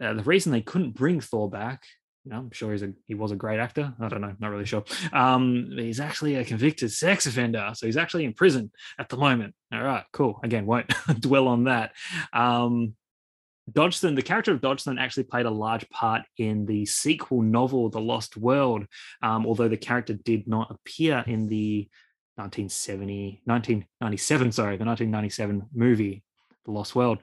uh, 0.00 0.14
the 0.14 0.22
reason 0.24 0.52
they 0.52 0.62
couldn't 0.62 0.94
bring 0.94 1.20
Thor 1.20 1.48
back, 1.48 1.84
you 2.24 2.30
know, 2.30 2.38
I'm 2.38 2.50
sure 2.52 2.72
he's 2.72 2.82
a 2.82 2.92
he 3.08 3.14
was 3.14 3.32
a 3.32 3.36
great 3.36 3.58
actor. 3.58 3.92
I 4.00 4.08
don't 4.08 4.20
know, 4.20 4.34
not 4.38 4.50
really 4.50 4.64
sure. 4.64 4.84
Um, 5.12 5.70
he's 5.72 5.98
actually 5.98 6.36
a 6.36 6.44
convicted 6.44 6.92
sex 6.92 7.26
offender, 7.26 7.72
so 7.74 7.86
he's 7.86 7.96
actually 7.96 8.24
in 8.24 8.32
prison 8.32 8.70
at 8.98 9.08
the 9.08 9.16
moment. 9.16 9.54
All 9.72 9.82
right, 9.82 10.04
cool. 10.12 10.38
Again, 10.44 10.66
won't 10.66 10.92
dwell 11.20 11.48
on 11.48 11.64
that. 11.64 11.92
Um, 12.32 12.94
Dodgson, 13.70 14.14
the 14.14 14.22
character 14.22 14.52
of 14.52 14.60
Dodgson 14.60 14.98
actually 14.98 15.24
played 15.24 15.46
a 15.46 15.50
large 15.50 15.88
part 15.90 16.22
in 16.36 16.66
the 16.66 16.84
sequel 16.86 17.42
novel, 17.42 17.90
The 17.90 18.00
Lost 18.00 18.36
World, 18.36 18.86
um, 19.22 19.46
although 19.46 19.68
the 19.68 19.76
character 19.76 20.14
did 20.14 20.48
not 20.48 20.70
appear 20.70 21.24
in 21.26 21.46
the 21.46 21.88
1970, 22.42 23.42
1997, 23.44 24.52
sorry, 24.52 24.76
the 24.76 24.84
1997 24.84 25.68
movie, 25.72 26.24
The 26.64 26.72
Lost 26.72 26.94
World. 26.94 27.18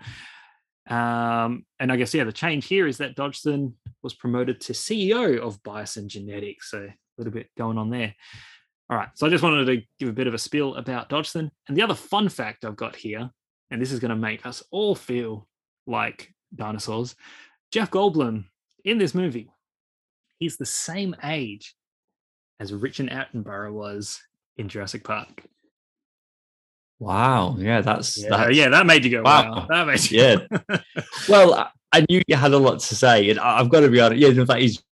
Um, 0.88 1.66
and 1.80 1.92
I 1.92 1.98
guess, 1.98 2.14
yeah, 2.14 2.24
the 2.24 2.32
change 2.32 2.66
here 2.66 2.88
is 2.88 2.98
that 2.98 3.16
Dodgson 3.16 3.76
was 4.02 4.14
promoted 4.14 4.62
to 4.62 4.74
CEO 4.74 5.40
of 5.40 5.62
Biosyn 5.62 6.08
Genetics. 6.08 6.72
So 6.72 6.80
a 6.80 6.94
little 7.18 7.34
bit 7.34 7.50
going 7.58 7.78
on 7.78 7.90
there. 7.90 8.16
All 8.90 8.98
right. 8.98 9.10
So 9.16 9.28
I 9.28 9.30
just 9.30 9.44
wanted 9.44 9.66
to 9.66 9.82
give 10.00 10.10
a 10.10 10.14
bit 10.14 10.28
of 10.28 10.34
a 10.34 10.40
spiel 10.40 10.76
about 10.76 11.10
Dodgson. 11.10 11.52
And 11.68 11.78
the 11.78 11.84
other 11.84 11.94
fun 11.94 12.28
fact 12.30 12.66
I've 12.66 12.76
got 12.76 12.96
here, 12.96 13.30
and 13.70 13.82
this 13.82 13.92
is 13.92 14.00
going 14.00 14.10
to 14.10 14.16
make 14.16 14.46
us 14.46 14.64
all 14.72 14.96
feel 14.96 15.48
like 15.86 16.34
dinosaurs 16.56 17.16
Jeff 17.72 17.92
Goldblum 17.92 18.46
in 18.84 18.98
this 18.98 19.14
movie, 19.14 19.52
he's 20.40 20.58
the 20.58 20.66
same 20.66 21.16
age 21.24 21.76
as 22.60 22.74
Richard 22.74 23.10
Attenborough 23.10 23.74
was 23.74 24.20
in 24.60 24.68
Jurassic 24.68 25.04
Park. 25.04 25.44
Wow. 27.00 27.56
Yeah, 27.58 27.82
that's 27.82 28.22
Yeah, 28.22 28.30
that's, 28.30 28.56
yeah, 28.56 28.70
that 28.70 28.86
made 28.86 29.06
you 29.06 29.12
go, 29.12 29.22
wow. 29.24 29.52
Wow. 29.56 29.68
That 29.70 29.88
made 29.88 30.12
you 30.12 30.20
Yeah. 30.70 30.78
Well, 31.30 31.72
I- 31.92 32.06
knew 32.10 32.22
you 32.28 32.36
had 32.36 32.52
a 32.54 32.58
lot 32.58 32.80
to 32.80 32.96
say, 32.96 33.30
and 33.30 33.40
I've 33.40 33.70
got 33.70 33.80
to 33.80 33.90
be 33.90 34.00
honest. 34.00 34.22
Yeah, 34.22 34.30
no, 34.30 34.46
that 34.46 34.62
is 34.62 34.84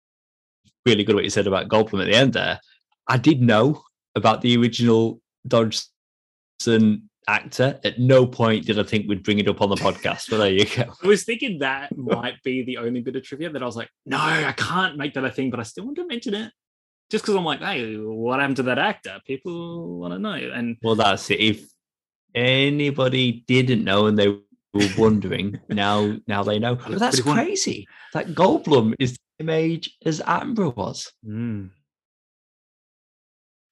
really 0.84 1.04
good 1.04 1.14
what 1.14 1.24
you 1.24 1.30
said 1.30 1.46
about 1.46 1.68
Goldblum 1.68 2.02
at 2.02 2.06
the 2.06 2.16
end 2.16 2.32
there. 2.32 2.58
I 3.06 3.18
did 3.18 3.40
know 3.40 3.82
about 4.16 4.40
the 4.40 4.56
original 4.56 5.20
Dodgson 5.46 7.08
actor. 7.28 7.78
At 7.84 8.00
no 8.00 8.26
point 8.26 8.66
did 8.66 8.78
I 8.78 8.82
think 8.82 9.06
we'd 9.06 9.22
bring 9.22 9.38
it 9.38 9.48
up 9.48 9.60
on 9.60 9.68
the 9.68 9.76
podcast. 9.76 10.30
But 10.30 10.38
there 10.38 10.50
you 10.50 10.64
go. 10.64 10.92
I 11.02 11.06
was 11.06 11.24
thinking 11.24 11.58
that 11.60 11.96
might 11.96 12.42
be 12.42 12.64
the 12.64 12.78
only 12.78 13.00
bit 13.00 13.16
of 13.16 13.22
trivia 13.22 13.50
that 13.50 13.62
I 13.62 13.66
was 13.66 13.76
like, 13.76 13.90
no, 14.06 14.18
I 14.18 14.52
can't 14.56 14.96
make 14.96 15.14
that 15.14 15.24
a 15.24 15.30
thing, 15.30 15.50
but 15.50 15.60
I 15.60 15.64
still 15.64 15.84
want 15.84 15.96
to 15.98 16.06
mention 16.06 16.34
it. 16.34 16.52
Just 17.10 17.24
because 17.24 17.36
I'm 17.36 17.44
like, 17.44 17.60
hey, 17.60 17.96
what 17.96 18.40
happened 18.40 18.56
to 18.56 18.62
that 18.64 18.78
actor? 18.78 19.18
People 19.26 19.98
want 19.98 20.12
to 20.12 20.18
know. 20.18 20.34
And 20.34 20.76
Well, 20.82 20.94
that's 20.94 21.30
it. 21.30 21.40
If 21.40 21.66
anybody 22.34 23.44
didn't 23.46 23.82
know 23.82 24.06
and 24.06 24.18
they 24.18 24.28
were 24.28 24.42
wondering, 24.98 25.58
now 25.68 26.16
now 26.26 26.42
they 26.42 26.58
know. 26.58 26.74
But 26.76 26.98
that's 26.98 27.20
crazy. 27.20 27.86
That 28.12 28.28
Goldblum 28.28 28.94
is 28.98 29.12
the 29.12 29.18
same 29.40 29.50
age 29.50 29.96
as 30.04 30.20
Attenborough 30.20 30.76
was. 30.76 31.10
Mm. 31.26 31.70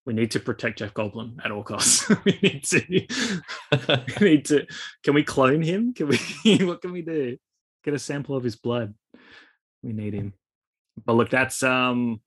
we 0.07 0.15
need 0.15 0.31
to 0.31 0.41
protect 0.41 0.79
Jeff 0.79 0.95
Goldblum 0.95 1.45
at 1.45 1.51
all 1.51 1.63
costs. 1.63 2.09
we 2.25 2.39
need 2.43 2.65
to. 2.65 3.07
we 4.21 4.29
need 4.29 4.45
to. 4.47 4.67
Can 5.03 5.15
we 5.15 5.25
clone 5.25 5.63
him? 5.63 5.93
Can 5.93 6.09
we? 6.09 6.65
what 6.65 6.81
can 6.81 6.93
we 6.93 7.03
do? 7.03 7.37
Get 7.85 7.93
a 7.93 7.99
sample 7.99 8.35
of 8.35 8.45
his 8.45 8.57
blood. 8.57 8.95
We 9.83 9.93
need 9.93 10.15
him. 10.15 10.33
But 11.05 11.13
look, 11.13 11.29
that's 11.29 11.63
um, 11.63 12.21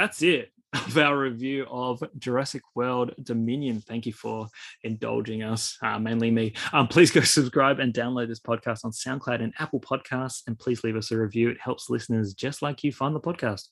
that's 0.00 0.22
it 0.22 0.50
of 0.72 0.96
our 0.96 1.18
review 1.18 1.66
of 1.68 2.02
Jurassic 2.16 2.62
World 2.74 3.12
Dominion. 3.22 3.82
Thank 3.82 4.06
you 4.06 4.14
for 4.14 4.46
indulging 4.82 5.42
us, 5.42 5.76
uh, 5.82 5.98
mainly 5.98 6.30
me. 6.30 6.54
Um, 6.72 6.88
please 6.88 7.10
go 7.10 7.20
subscribe 7.38 7.80
and 7.80 7.92
download 7.92 8.28
this 8.28 8.40
podcast 8.40 8.84
on 8.84 8.92
SoundCloud 8.92 9.42
and 9.42 9.52
Apple 9.58 9.80
Podcasts, 9.80 10.40
and 10.46 10.58
please 10.58 10.82
leave 10.82 10.96
us 10.96 11.10
a 11.10 11.18
review. 11.18 11.50
It 11.50 11.58
helps 11.60 11.90
listeners 11.90 12.32
just 12.32 12.62
like 12.62 12.82
you 12.82 12.92
find 12.92 13.14
the 13.14 13.20
podcast. 13.20 13.68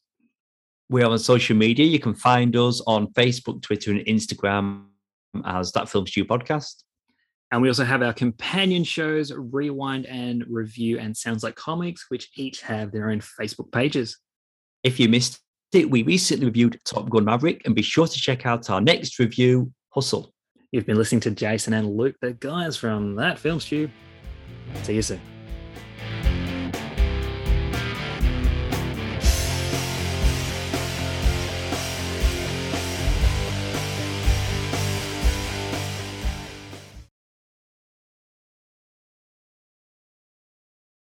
We're 0.91 1.07
on 1.07 1.19
social 1.19 1.57
media. 1.57 1.87
You 1.87 1.99
can 1.99 2.15
find 2.15 2.55
us 2.57 2.83
on 2.87 3.07
Facebook, 3.15 3.63
Twitter, 3.63 3.93
and 3.93 4.01
Instagram 4.01 4.85
as 5.47 5.73
That 5.73 5.89
Film 5.89 6.07
Stew 6.07 6.27
Podcast. 6.27 6.83
And 7.53 7.63
we 7.63 7.69
also 7.69 7.85
have 7.85 8.03
our 8.03 8.13
companion 8.13 8.85
shows, 8.85 9.33
Rewind 9.33 10.05
and 10.05 10.45
Review, 10.47 10.99
and 10.99 11.17
Sounds 11.17 11.43
Like 11.43 11.55
Comics, 11.55 12.07
which 12.11 12.29
each 12.37 12.61
have 12.61 12.93
their 12.93 13.11
own 13.11 13.21
Facebook 13.21 13.73
pages. 13.73 14.19
If 14.85 15.01
you 15.01 15.09
missed 15.09 15.41
we 15.73 16.03
recently 16.03 16.47
reviewed 16.47 16.81
Top 16.85 17.09
Gun 17.11 17.25
Maverick, 17.25 17.63
and 17.65 17.75
be 17.75 17.83
sure 17.83 18.07
to 18.07 18.19
check 18.19 18.47
out 18.47 18.71
our 18.71 18.81
next 18.81 19.19
review, 19.19 19.73
Hustle. 19.91 20.33
You've 20.73 20.87
been 20.87 20.99
listening 20.99 21.21
to 21.23 21.31
Jason 21.31 21.73
and 21.73 21.97
Luke, 21.97 22.17
the 22.21 22.33
guys 22.33 22.77
from 22.77 23.15
that 23.17 23.39
film 23.39 23.61
stew. 23.61 23.91
See 24.83 24.95
you 24.95 25.03
soon. 25.03 25.38